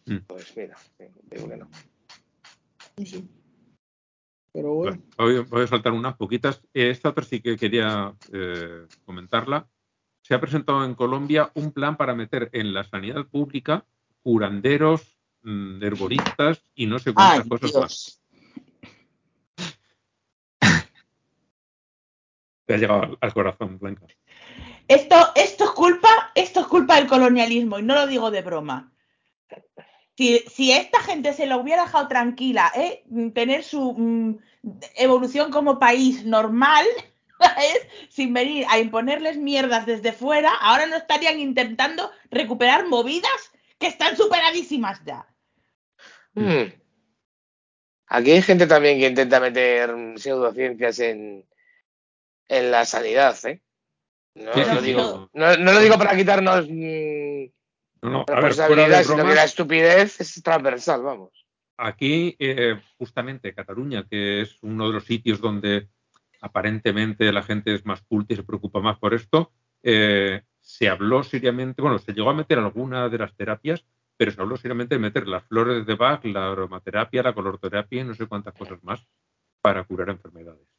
[0.06, 0.18] Mm.
[0.28, 0.78] Pues mira,
[1.32, 1.70] digo que no.
[3.04, 3.28] Sí.
[4.54, 5.02] Pero bueno.
[5.18, 6.62] voy, a saltar unas poquitas.
[6.74, 9.68] Esta otra sí que quería eh, comentarla.
[10.22, 13.86] Se ha presentado en Colombia un plan para meter en la sanidad pública
[14.22, 18.22] curanderos, mm, herboristas y no sé cuántas cosas más.
[22.66, 24.06] Te ha llegado al corazón, Blanca.
[24.88, 28.92] Esto, esto es culpa, esto es culpa del colonialismo, y no lo digo de broma.
[30.18, 33.04] Si, esta gente se lo hubiera dejado tranquila, ¿eh?
[33.34, 34.40] tener su mm,
[34.96, 36.86] evolución como país normal,
[38.10, 44.16] sin venir a imponerles mierdas desde fuera, ahora no estarían intentando recuperar movidas que están
[44.16, 45.28] superadísimas ya.
[46.34, 46.72] Hmm.
[48.08, 51.46] Aquí hay gente también que intenta meter pseudociencias en,
[52.48, 53.62] en la sanidad, ¿eh?
[54.36, 57.46] No, lo, digo, no, lo digo para quitarnos mm,
[58.02, 61.46] no, responsabilidad, sino que la estupidez es transversal, vamos.
[61.78, 65.88] Aquí, eh, justamente, Cataluña, que es uno de los sitios donde
[66.42, 69.52] aparentemente la gente es más culta y se preocupa más por esto,
[69.84, 73.86] eh, se habló seriamente, bueno, se llegó a meter alguna de las terapias,
[74.18, 78.04] pero se habló seriamente de meter las flores de Bach, la aromaterapia, la colorterapia y
[78.04, 79.06] no sé cuántas cosas más
[79.62, 80.75] para curar enfermedades.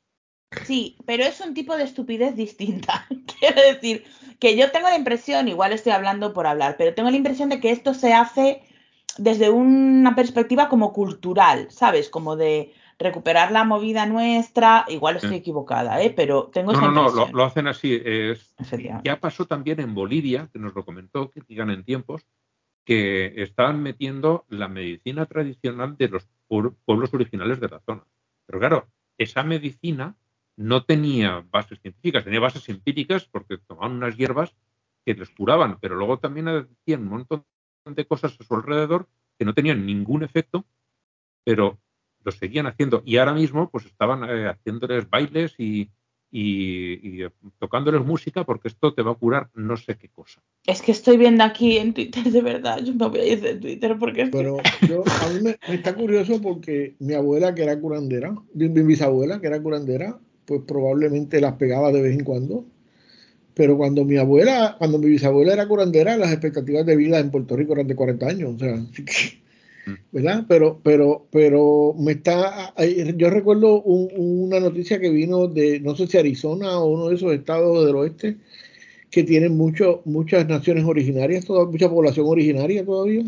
[0.65, 3.07] Sí, pero es un tipo de estupidez distinta.
[3.39, 4.05] Quiero decir
[4.39, 7.61] que yo tengo la impresión, igual estoy hablando por hablar, pero tengo la impresión de
[7.61, 8.63] que esto se hace
[9.19, 12.11] desde una perspectiva como cultural, ¿sabes?
[12.11, 14.85] Como de recuperar la movida nuestra.
[14.89, 16.11] Igual estoy equivocada, ¿eh?
[16.11, 17.17] Pero tengo esa impresión.
[17.17, 18.01] No, no, lo, hacen así.
[18.05, 18.55] Es,
[19.05, 22.27] ya pasó también en Bolivia, que nos lo comentó, que digan en tiempos,
[22.85, 28.05] que estaban metiendo la medicina tradicional de los pueblos originales de la zona.
[28.47, 30.15] Pero claro, esa medicina
[30.57, 34.57] no tenía bases científicas, tenía bases empíricas porque tomaban unas hierbas
[35.05, 37.45] que les curaban, pero luego también decían un montón
[37.85, 40.65] de cosas a su alrededor que no tenían ningún efecto,
[41.45, 41.79] pero
[42.25, 43.03] lo seguían haciendo.
[43.05, 45.91] Y ahora mismo, pues estaban eh, haciéndoles bailes y,
[46.31, 47.25] y,
[47.59, 50.43] tocándoles música porque esto te va a curar no sé qué cosa.
[50.67, 53.55] Es que estoy viendo aquí en Twitter, de verdad, yo me voy a ir de
[53.57, 58.35] Twitter porque Pero yo, a mí me, está curioso porque mi abuela que era curandera,
[58.55, 62.65] mi, bisabuela que era curandera, pues probablemente las pegaba de vez en cuando.
[63.55, 67.57] Pero cuando mi abuela, cuando mi bisabuela era curandera, las expectativas de vida en Puerto
[67.57, 68.55] Rico eran de 40 años.
[68.55, 68.79] O sea,
[70.13, 70.45] ¿verdad?
[70.49, 72.75] Pero, pero, pero me está,
[73.17, 77.33] yo recuerdo una noticia que vino de, no sé si Arizona o uno de esos
[77.33, 78.37] estados del oeste,
[79.11, 83.25] que tienen mucho, muchas naciones originarias, toda, mucha población originaria todavía,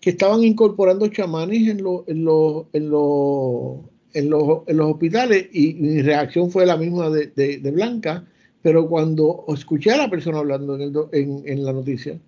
[0.00, 2.90] que estaban incorporando chamanes en, los en, los en,
[4.16, 8.24] en, los, en los hospitales y mi reacción fue la misma de, de, Blanca,
[8.62, 12.18] pero cuando escuché a la persona hablando en, en, en la noticia,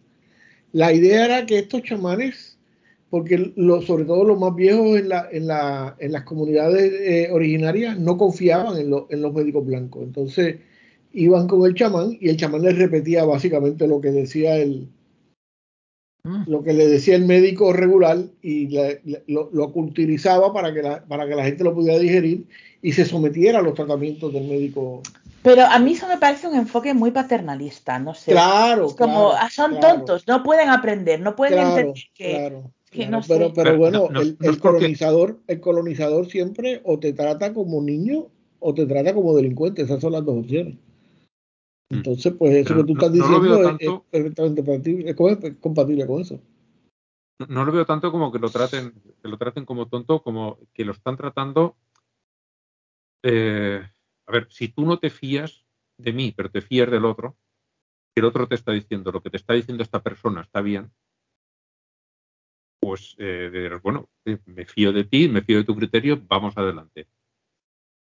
[0.73, 2.58] la idea era que estos chamanes
[3.10, 3.52] porque
[3.86, 8.18] sobre todo los más viejos en, la, en, la, en las comunidades eh, originarias no
[8.18, 10.02] confiaban en, en, los médicos blancos.
[10.02, 10.57] Entonces
[11.12, 14.89] iban con el chamán y el chamán les repetía básicamente lo que decía el,
[16.24, 16.42] mm.
[16.47, 18.68] lo que le decía el médico regular y
[19.26, 22.47] lo, lo, culturizaba para que, la, para que la gente lo pudiera digerir
[22.82, 25.02] y se sometiera a los tratamientos del médico.
[25.42, 28.32] Pero a mí eso me parece un enfoque muy paternalista, no sé.
[28.32, 28.86] Claro.
[28.86, 34.08] Es como, ah, son tontos, no pueden aprender, no pueden entender que, pero, pero bueno,
[34.40, 38.26] el, colonizador, el colonizador siempre o te trata como niño
[38.60, 39.82] o te trata como delincuente.
[39.82, 40.76] Esas son las dos opciones.
[41.91, 41.97] Mm.
[41.97, 46.41] Entonces, pues eso que tú estás diciendo es, perfectamente compatible, con eso.
[47.49, 48.92] No, lo veo tanto como que lo traten,
[49.23, 51.76] que lo traten como tonto, como que lo están tratando.
[53.23, 53.81] Eh,
[54.26, 55.65] a ver, si tú no te fías
[55.99, 57.36] de mí, pero te fías del otro,
[58.15, 60.91] que el otro te está diciendo, lo que te está diciendo esta persona está bien,
[62.81, 67.08] pues eh, bueno, eh, me fío de ti, me fío de tu criterio, vamos adelante.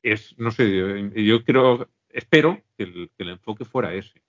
[0.03, 2.85] Es, no sé, yo, creo, espero que
[3.19, 4.23] el, enfoque fuera ese.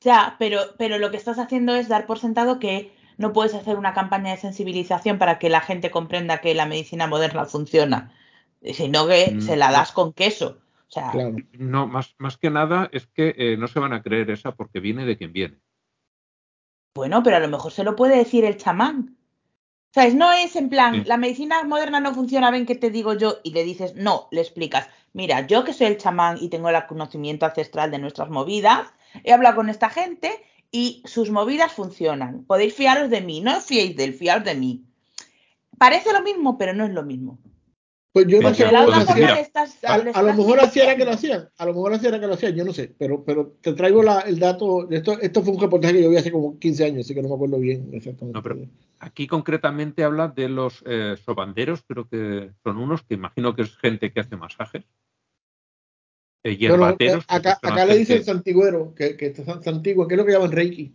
[0.00, 3.76] Ya, pero, pero lo que estás haciendo es dar por sentado que no puedes hacer
[3.76, 8.12] una campaña de sensibilización para que la gente comprenda que la medicina moderna funciona,
[8.62, 10.58] sino que mm, se la das con queso.
[10.88, 11.12] O sea,
[11.52, 14.80] No, más, más que nada es que eh, no se van a creer esa porque
[14.80, 15.58] viene de quien viene.
[16.94, 19.16] Bueno, pero a lo mejor se lo puede decir el chamán.
[19.94, 20.16] ¿Sabes?
[20.16, 23.52] No es en plan, la medicina moderna no funciona, ven que te digo yo, y
[23.52, 27.46] le dices, no, le explicas, mira, yo que soy el chamán y tengo el conocimiento
[27.46, 28.92] ancestral de nuestras movidas,
[29.22, 32.42] he hablado con esta gente y sus movidas funcionan.
[32.44, 34.84] Podéis fiaros de mí, no os fiéis de él, fiaros de mí.
[35.78, 37.38] Parece lo mismo, pero no es lo mismo.
[38.14, 38.64] Pues yo no sé.
[38.64, 41.48] a, lo mejor así era que lo hacían.
[41.58, 42.94] A lo mejor así era que lo hacían, yo no sé.
[42.96, 44.88] Pero, pero te traigo el dato.
[44.88, 47.28] Esto, esto fue un reportaje que yo vi hace como 15 años, así que no
[47.28, 48.38] me acuerdo bien exactamente.
[48.38, 48.68] No, pero
[49.00, 53.76] aquí concretamente habla de los eh, sobanderos, creo que son unos que imagino que es
[53.78, 54.84] gente que hace masajes.
[56.44, 57.24] Eh, hierbateros.
[57.26, 60.94] acá, acá le dicen santigüero, que, que es santigua, que es lo que llaman Reiki.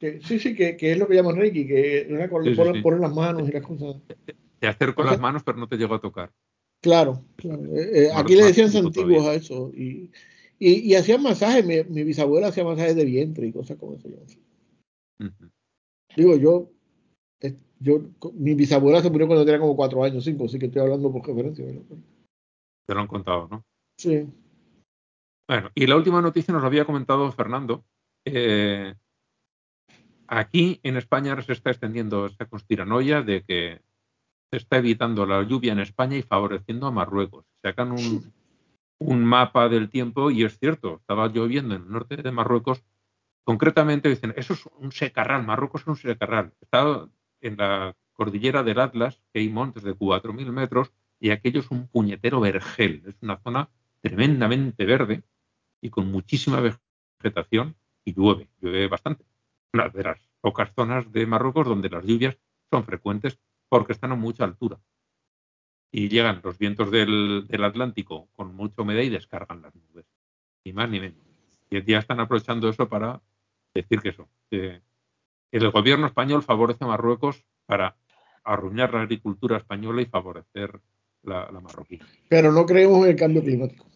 [0.00, 3.52] sí, sí, que, que, es lo que llaman Reiki, que una, ponen, las manos y
[3.52, 4.02] las cosas.
[4.66, 6.32] Te acerco las manos, pero no te llego a tocar.
[6.82, 7.62] Claro, claro.
[7.66, 9.70] Eh, eh, aquí le decían antiguos a eso.
[9.72, 10.10] Y,
[10.58, 11.64] y, hacían masajes.
[11.64, 14.08] Mi, bisabuela hacía masajes de vientre y cosas como eso.
[16.16, 16.72] Digo, yo,
[17.42, 20.82] eh, yo, mi bisabuela se murió cuando tenía como cuatro años, cinco, así que estoy
[20.82, 21.64] hablando por referencia.
[21.64, 23.64] Te lo han contado, ¿no?
[23.96, 24.26] Sí.
[25.46, 27.84] Bueno, y la última noticia nos había comentado Fernando.
[30.26, 33.86] aquí en España se está extendiendo esta conspiranoia de que
[34.50, 37.44] está evitando la lluvia en España y favoreciendo a Marruecos.
[37.62, 38.32] Sacan un,
[38.98, 42.82] un mapa del tiempo y es cierto, estaba lloviendo en el norte de Marruecos.
[43.44, 46.52] Concretamente dicen, eso es un secarral, Marruecos es un secarral.
[46.60, 47.08] Está
[47.40, 51.86] en la cordillera del Atlas, que hay montes de 4.000 metros, y aquello es un
[51.88, 53.02] puñetero vergel.
[53.06, 53.68] Es una zona
[54.00, 55.22] tremendamente verde
[55.80, 56.60] y con muchísima
[57.22, 59.24] vegetación y llueve, llueve bastante.
[59.72, 62.36] Una de las pocas zonas de Marruecos donde las lluvias
[62.70, 64.78] son frecuentes porque están a mucha altura.
[65.90, 70.06] Y llegan los vientos del, Atlántico con mucha humedad y descargan las nubes.
[70.64, 71.24] Ni más ni menos.
[71.70, 73.22] Y ya están aprovechando eso para
[73.74, 74.82] decir que eso, que
[75.52, 77.96] el gobierno español favorece a Marruecos para
[78.44, 80.80] arruinar la agricultura española y favorecer
[81.22, 81.98] la, marroquí.
[82.28, 83.86] Pero no creemos en el cambio climático.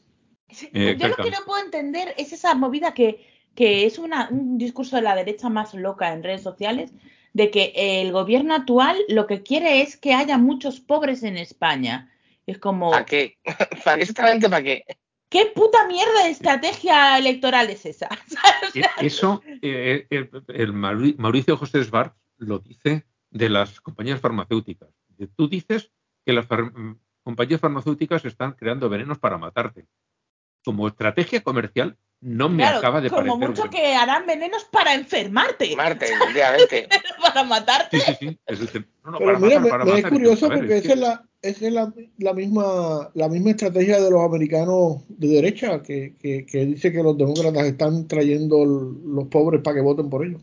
[0.73, 3.25] Eh, yo lo que no puedo entender es esa movida que,
[3.55, 6.93] que es una, un discurso de la derecha más loca en redes sociales,
[7.33, 12.11] de que el gobierno actual lo que quiere es que haya muchos pobres en España.
[12.47, 12.91] Es como...
[12.91, 13.39] ¿Para qué?
[13.85, 14.85] ¿Para exactamente para qué?
[15.31, 18.09] ¿Qué puta mierda de estrategia electoral es esa?
[19.01, 20.07] Eso, eh,
[20.49, 24.89] el, Mauricio José Sbar lo dice de las compañías farmacéuticas.
[25.37, 25.93] Tú dices
[26.27, 26.47] que las
[27.23, 29.87] compañías farmacéuticas están creando venenos para matarte.
[30.65, 33.39] Como estrategia comercial, no me acaba de como parecer.
[33.39, 35.75] Como mucho que harán venenos para enfermarte.
[35.75, 36.89] Marte, obviamente.
[37.23, 38.01] para matarte.
[38.01, 38.85] Sí, sí, sí.
[39.05, 42.35] No, no, Pero mira, me, es curioso porque esa es, la, esa es la, la,
[42.35, 47.17] misma, la misma estrategia de los americanos de derecha, que, que, que dice que los
[47.17, 50.43] demócratas están trayendo los pobres para que voten por ellos.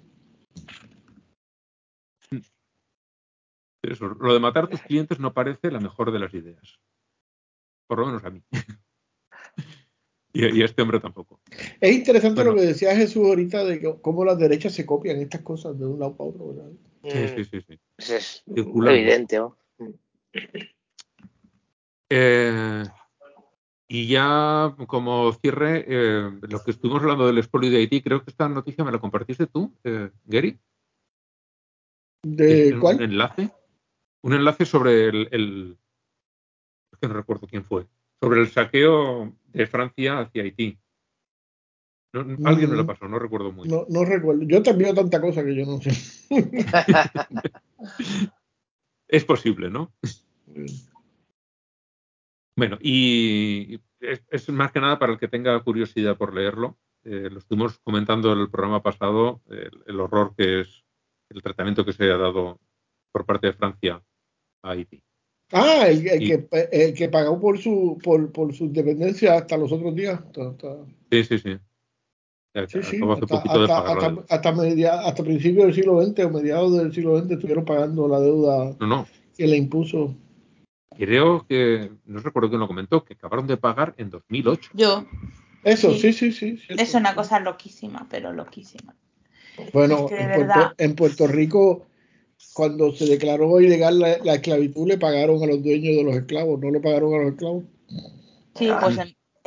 [3.84, 6.80] Eso, lo de matar a tus clientes no parece la mejor de las ideas.
[7.88, 8.42] Por lo menos a mí.
[10.34, 11.40] y, este hombre tampoco.
[11.80, 15.78] Es interesante lo que decía Jesús ahorita de cómo las derechas se copian estas cosas
[15.80, 16.72] de un lado para otro, ¿verdad?
[17.04, 17.66] Sí, sí, sí.
[17.68, 17.80] sí.
[17.98, 19.58] Es evidente, ¿no?
[22.10, 22.84] Eh,
[23.88, 28.32] y ya como cierre, eh, lo que estuvimos hablando del expolio de Haití, creo que
[28.32, 30.60] esta noticia me la compartiste tú, eh, Gary.
[32.24, 32.98] ¿De cuál?
[32.98, 33.52] Un enlace
[34.28, 35.78] un enlace sobre el,
[36.92, 37.88] es que no recuerdo quién fue,
[38.22, 40.78] sobre el saqueo de Francia hacia Haití.
[42.14, 42.88] alguien me lo mm.
[42.88, 43.86] pasó, no recuerdo muy bien.
[43.88, 44.44] No, recuerdo.
[44.44, 45.92] Yo te envío tanta cosa que yo no sé.
[49.08, 49.94] es posible, ¿no?
[52.56, 56.78] Bueno, y es, más que nada para el que tenga curiosidad por leerlo.
[57.04, 60.84] Eh, lo estuvimos comentando en el programa pasado, el, horror que es
[61.30, 62.60] el tratamiento que se ha dado
[63.12, 64.04] por parte de Francia
[64.64, 65.02] a Haití.
[65.52, 69.96] Ah, el, que, el que pagó por su por, por su independencia hasta los otros
[69.96, 70.20] días.
[71.12, 71.58] Sí, sí, sí.
[72.68, 77.32] Sí, sí, hasta, hasta, media, hasta principios del siglo XX o mediados del siglo XX
[77.32, 78.76] estuvieron pagando la deuda
[79.38, 80.16] que le impuso.
[80.98, 84.72] Creo que, no recuerdo quién lo comentó, que acabaron de pagar en 2008.
[84.74, 85.06] Yo.
[85.64, 86.60] Eso, sí, sí, sí.
[86.70, 88.96] es una cosa loquísima, pero loquísima.
[89.74, 90.08] Bueno,
[90.78, 91.87] en Puerto Rico
[92.58, 96.72] cuando se declaró ilegal la, esclavitud, le pagaron a los dueños de los esclavos, no
[96.72, 97.66] le pagaron a los esclavos.
[98.56, 98.98] Sí, pues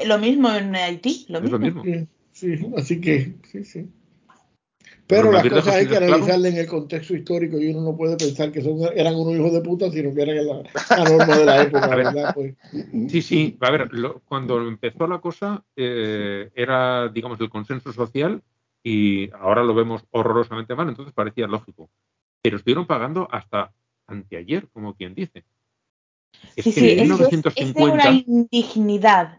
[0.07, 1.83] lo mismo en Haití, lo mismo.
[2.31, 3.89] Sí, así que, sí, sí.
[5.09, 8.53] Pero, las cosas hay que analizarle en el contexto histórico y uno no puede pensar
[8.53, 11.89] que son, eran unos hijos de puta, sino que eran la, norma de la época,
[11.89, 12.33] ¿verdad?
[12.33, 12.55] Pues.
[13.09, 13.91] Sí, sí, a ver,
[14.25, 18.41] cuando empezó la cosa eh, era, digamos, el consenso social
[18.85, 21.91] y ahora lo vemos horrorosamente mal, entonces parecía lógico
[22.43, 23.73] pero estuvieron pagando hasta
[24.07, 25.44] anteayer, como quien dice.
[26.57, 27.81] Es sí, que en 1950...
[27.81, 29.39] es una indignidad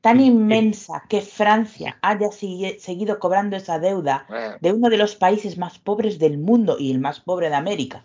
[0.00, 4.26] tan inmensa que Francia haya seguido cobrando esa deuda
[4.60, 8.04] de uno de los países más pobres del mundo y el más pobre de América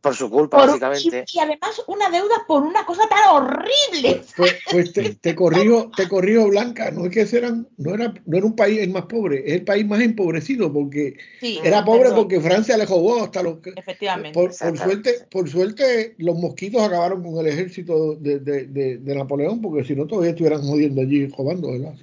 [0.00, 1.24] por su culpa, básicamente.
[1.32, 4.22] Y, además una deuda por una cosa tan horrible.
[4.36, 8.36] Pues, pues te, te, corrijo, te corrijo, Blanca, no es que eran, no era, no
[8.36, 11.16] era un país el más pobre, es el país más empobrecido, porque
[11.62, 13.72] era pobre porque Francia le jugó hasta los que.
[13.76, 14.32] Efectivamente.
[14.38, 18.66] Por, suerte, por suerte, los mosquitos acabaron con el ejército de, de,
[18.98, 21.94] de, Napoleón, porque si no todavía estuvieran jodiendo allí, jugando, ¿verdad?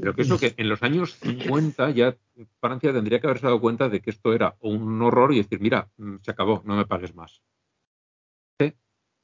[0.00, 2.16] Pero que eso que en los años 50 ya
[2.60, 5.88] Francia tendría que haberse dado cuenta de que esto era un horror y decir, mira,
[5.96, 7.40] mm, se acabó, no me pagues más.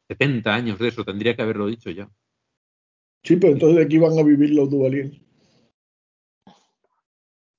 [0.09, 2.09] 70 años de eso, tendría que haberlo dicho ya.
[3.25, 5.17] Sí, pero entonces de aquí van a vivir los duvaliers.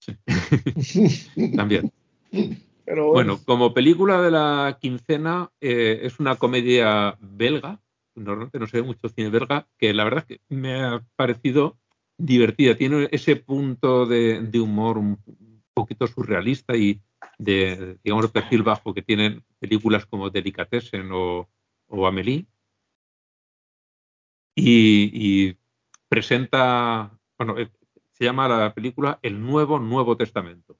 [1.56, 1.91] También.
[2.85, 3.40] bueno.
[3.43, 7.82] como película de la quincena, eh, es una comedia belga,
[8.14, 11.80] normalmente no sé mucho cine belga, que la verdad es que me ha parecido
[12.17, 12.75] divertida.
[12.75, 15.19] Tiene ese punto de, humor un
[15.74, 17.01] poquito surrealista y
[17.38, 21.50] de, digamos, perfil bajo que tienen películas como Delicatessen o,
[21.88, 22.45] o Amélie.
[24.56, 25.58] Y,
[26.08, 27.72] presenta, bueno, eh,
[28.11, 30.77] se llama la película El Nuevo Nuevo Testamento.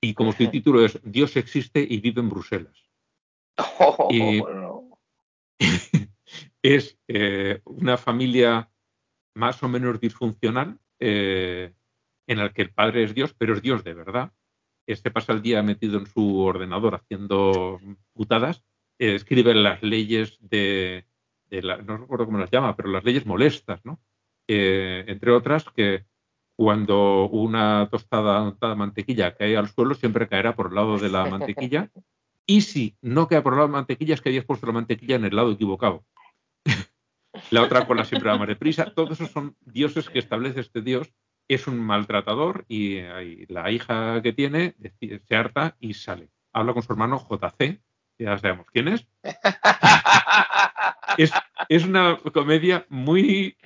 [0.00, 2.88] Y como su título es Dios existe y vive en Bruselas.
[4.10, 4.40] y
[6.62, 8.70] es eh, una familia
[9.38, 11.72] más o menos disfuncional, eh,
[12.26, 14.32] en el que el padre es Dios, pero es Dios de verdad.
[14.86, 17.80] Este pasa el día metido en su ordenador haciendo
[18.12, 18.64] putadas,
[18.98, 21.06] eh, escribe las leyes de,
[21.86, 24.00] no recuerdo cómo las llama, pero las leyes molestas, ¿no?
[24.50, 26.06] entre otras, que
[26.56, 31.26] cuando una tostada, de mantequilla cae al suelo, siempre caerá por el lado de la
[31.30, 31.90] mantequilla.
[32.46, 34.72] Y si no cae por el lado de la mantequilla, es que hayas puesto la
[34.72, 36.04] mantequilla en el lado equivocado.
[37.50, 38.92] La otra con la siempre va más deprisa.
[38.94, 41.12] Todos esos son dioses que establece este dios.
[41.48, 43.00] Es un maltratador y,
[43.46, 46.28] la hija que tiene se harta y sale.
[46.52, 47.80] Habla con su hermano JC,
[48.18, 49.06] ya sabemos quién es.
[51.68, 51.84] es.
[51.84, 53.56] una comedia muy...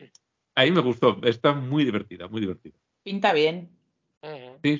[0.54, 2.74] Ahí me gustó, está muy divertida, muy divertida.
[3.02, 3.70] Pinta bien.
[4.62, 4.78] Sí,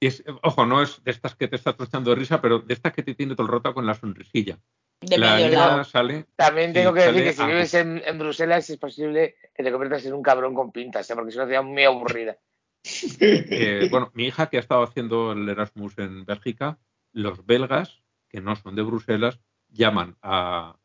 [0.00, 0.24] sí.
[0.42, 3.02] ojo, no es de estas que te está trochando de risa, pero de estas que
[3.02, 4.58] te tiene todo el rato con la sonrisilla.
[5.00, 5.84] De la medio liga lado.
[5.84, 6.26] sale.
[6.36, 9.70] También Sí, tengo que decir que si vives en, en Bruselas es posible que te
[9.70, 11.14] conviertas en un cabrón con pintas, ¿eh?
[11.14, 12.36] porque es una ciudad muy aburrida.
[13.20, 16.78] eh, bueno, mi hija que ha estado haciendo el Erasmus en Bélgica,
[17.12, 20.76] los belgas, que no son de Bruselas, llaman a,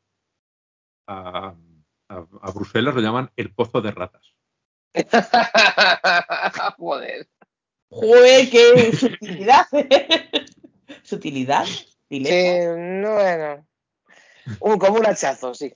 [1.07, 1.53] a,
[2.09, 4.33] a- a Bruselas, lo llaman el pozo de ratas.
[6.77, 7.27] Joder.
[7.91, 9.65] ¡Jue, qué sutilidad!
[11.03, 11.65] ¿Sutilidad?
[11.65, 13.65] Sí, no, bueno.
[14.59, 15.72] Un, como un hachazo, sí.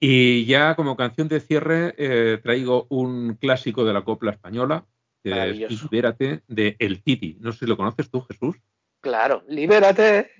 [0.00, 4.86] Y ya como canción de cierre eh, traigo un clásico de la copla española,
[5.22, 5.82] que es.
[5.82, 7.36] Libérate, de El Titi.
[7.40, 8.56] No sé si lo conoces tú, Jesús.
[9.00, 10.30] Claro, libérate.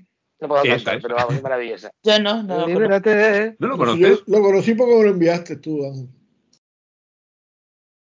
[0.40, 1.90] No puedo cantar, pero vamos, es maravillosa.
[2.02, 2.66] Yo no, no.
[2.66, 3.56] libérate.
[3.58, 4.22] ¿No lo Yo conoces?
[4.26, 6.08] lo conocí porque me lo enviaste tú.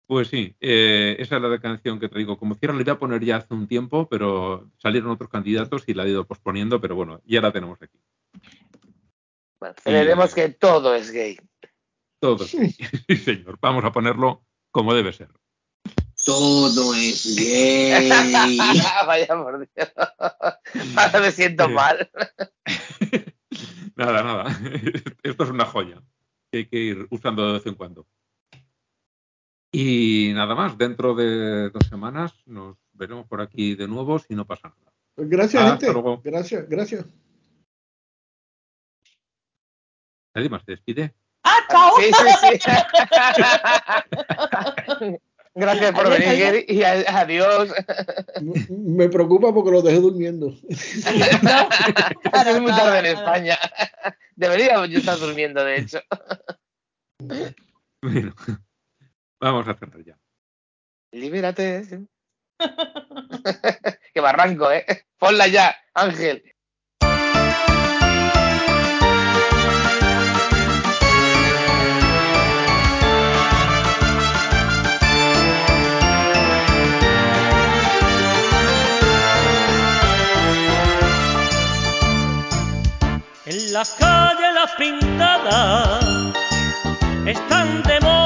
[0.08, 2.38] Pues sí, eh, esa es la canción que traigo.
[2.38, 5.94] Como cierre la iba a poner ya hace un tiempo, pero salieron otros candidatos y
[5.96, 7.98] la he ido posponiendo, pero bueno, ya la tenemos aquí.
[9.60, 11.38] Bueno, celebremos que todo es gay.
[12.20, 12.46] Todo.
[12.46, 13.58] Sí, señor.
[13.62, 15.30] Vamos a ponerlo como debe ser.
[16.24, 18.10] Todo es gay.
[19.08, 19.92] Vaya por Dios.
[20.98, 21.74] Ahora me siento Sí.
[21.74, 22.10] mal.
[23.96, 24.60] Nada, nada.
[25.24, 26.02] Esto es una joya
[26.52, 28.08] que hay que ir usando de vez en cuando.
[29.78, 34.48] Y nada más, dentro de dos semanas nos veremos por aquí de nuevo si no
[34.48, 34.94] pasa nada.
[35.18, 35.92] Gracias, Hasta gente.
[35.92, 36.22] luego.
[36.24, 37.04] Gracias, gracias.
[40.34, 41.14] Nadie más se despide.
[41.44, 41.92] ¡Ah, chao!
[41.98, 42.14] Sí, sí,
[42.62, 42.70] sí.
[45.58, 46.64] Gracias por Adiós, venir adiós.
[46.70, 47.74] y adiós.
[48.70, 50.56] Me preocupa porque lo dejé durmiendo.
[50.70, 51.06] es
[52.62, 53.58] muy tarde en España.
[54.38, 56.00] Debería yo estar durmiendo, de hecho.
[58.02, 58.34] Bueno,
[59.52, 60.18] vamos a cerrar ya.
[61.12, 61.84] Libérate.
[64.14, 64.86] Qué barranco, ¿eh?
[65.18, 66.44] Ponla ya, Ángel.
[83.48, 86.34] En las calles las pintadas
[87.28, 88.25] están de moda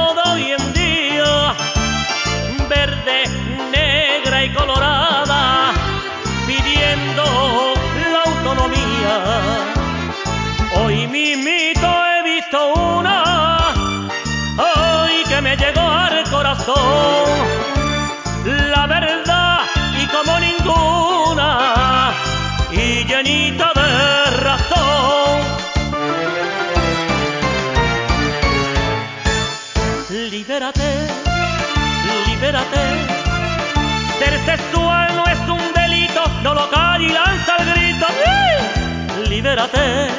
[39.40, 40.10] Libérate,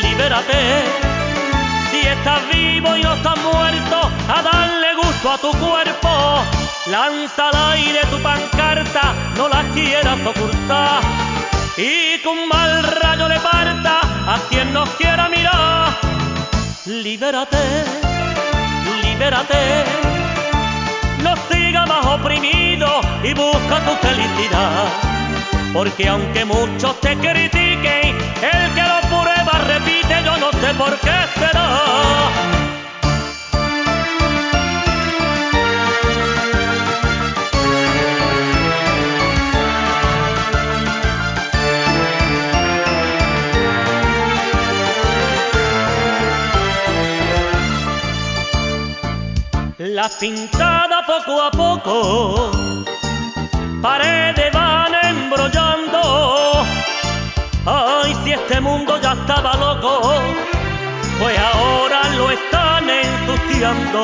[0.00, 0.58] libérate.
[1.90, 6.42] Si estás vivo y no estás muerto, a darle gusto a tu cuerpo.
[6.86, 11.02] Lanza al aire tu pancarta, no la quieras ocultar.
[11.76, 15.94] Y con mal rayo le parta a quien nos quiera mirar.
[16.86, 17.84] Libérate,
[19.02, 19.84] libérate.
[21.22, 24.86] No siga más oprimido y busca tu felicidad.
[25.74, 28.05] Porque aunque muchos te critiquen, que
[30.06, 31.66] repite, yo no sé por qué será.
[49.78, 52.50] La pintada poco a poco,
[53.80, 56.64] paredes van embrollando.
[57.64, 60.00] Ay, si este mundo ya estaba loco,
[61.20, 64.02] pues ahora lo están ensuciando.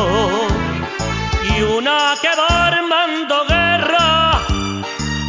[1.42, 4.40] Y una que va armando guerra,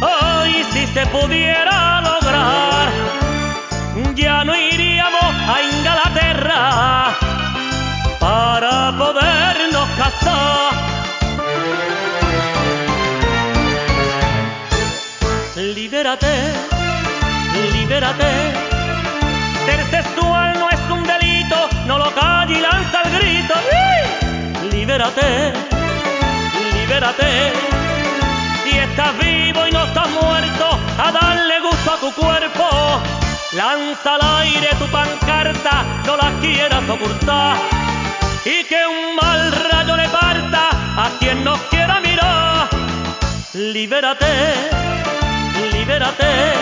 [0.00, 2.88] ay, si se pudiera lograr,
[4.14, 7.16] ya no iríamos a Inglaterra
[8.20, 10.72] para podernos casar.
[15.56, 16.34] Libérate,
[17.72, 18.73] libérate.
[24.94, 25.52] Libérate,
[26.72, 27.52] libérate.
[28.62, 32.68] Si estás vivo y no estás muerto, a darle gusto a tu cuerpo.
[33.54, 37.56] Lanza al aire tu pancarta, no la quieras ocultar.
[38.44, 42.68] Y que un mal rayo le parta a quien nos quiera mirar.
[43.52, 44.32] Libérate,
[45.72, 46.54] libérate.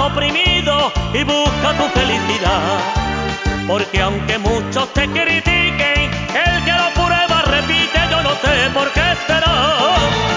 [0.00, 2.98] oprimido y busca tu felicidad.
[3.68, 5.77] Porque aunque muchos te critiquen,
[6.94, 10.27] prueba repite, yo no sé por qué será.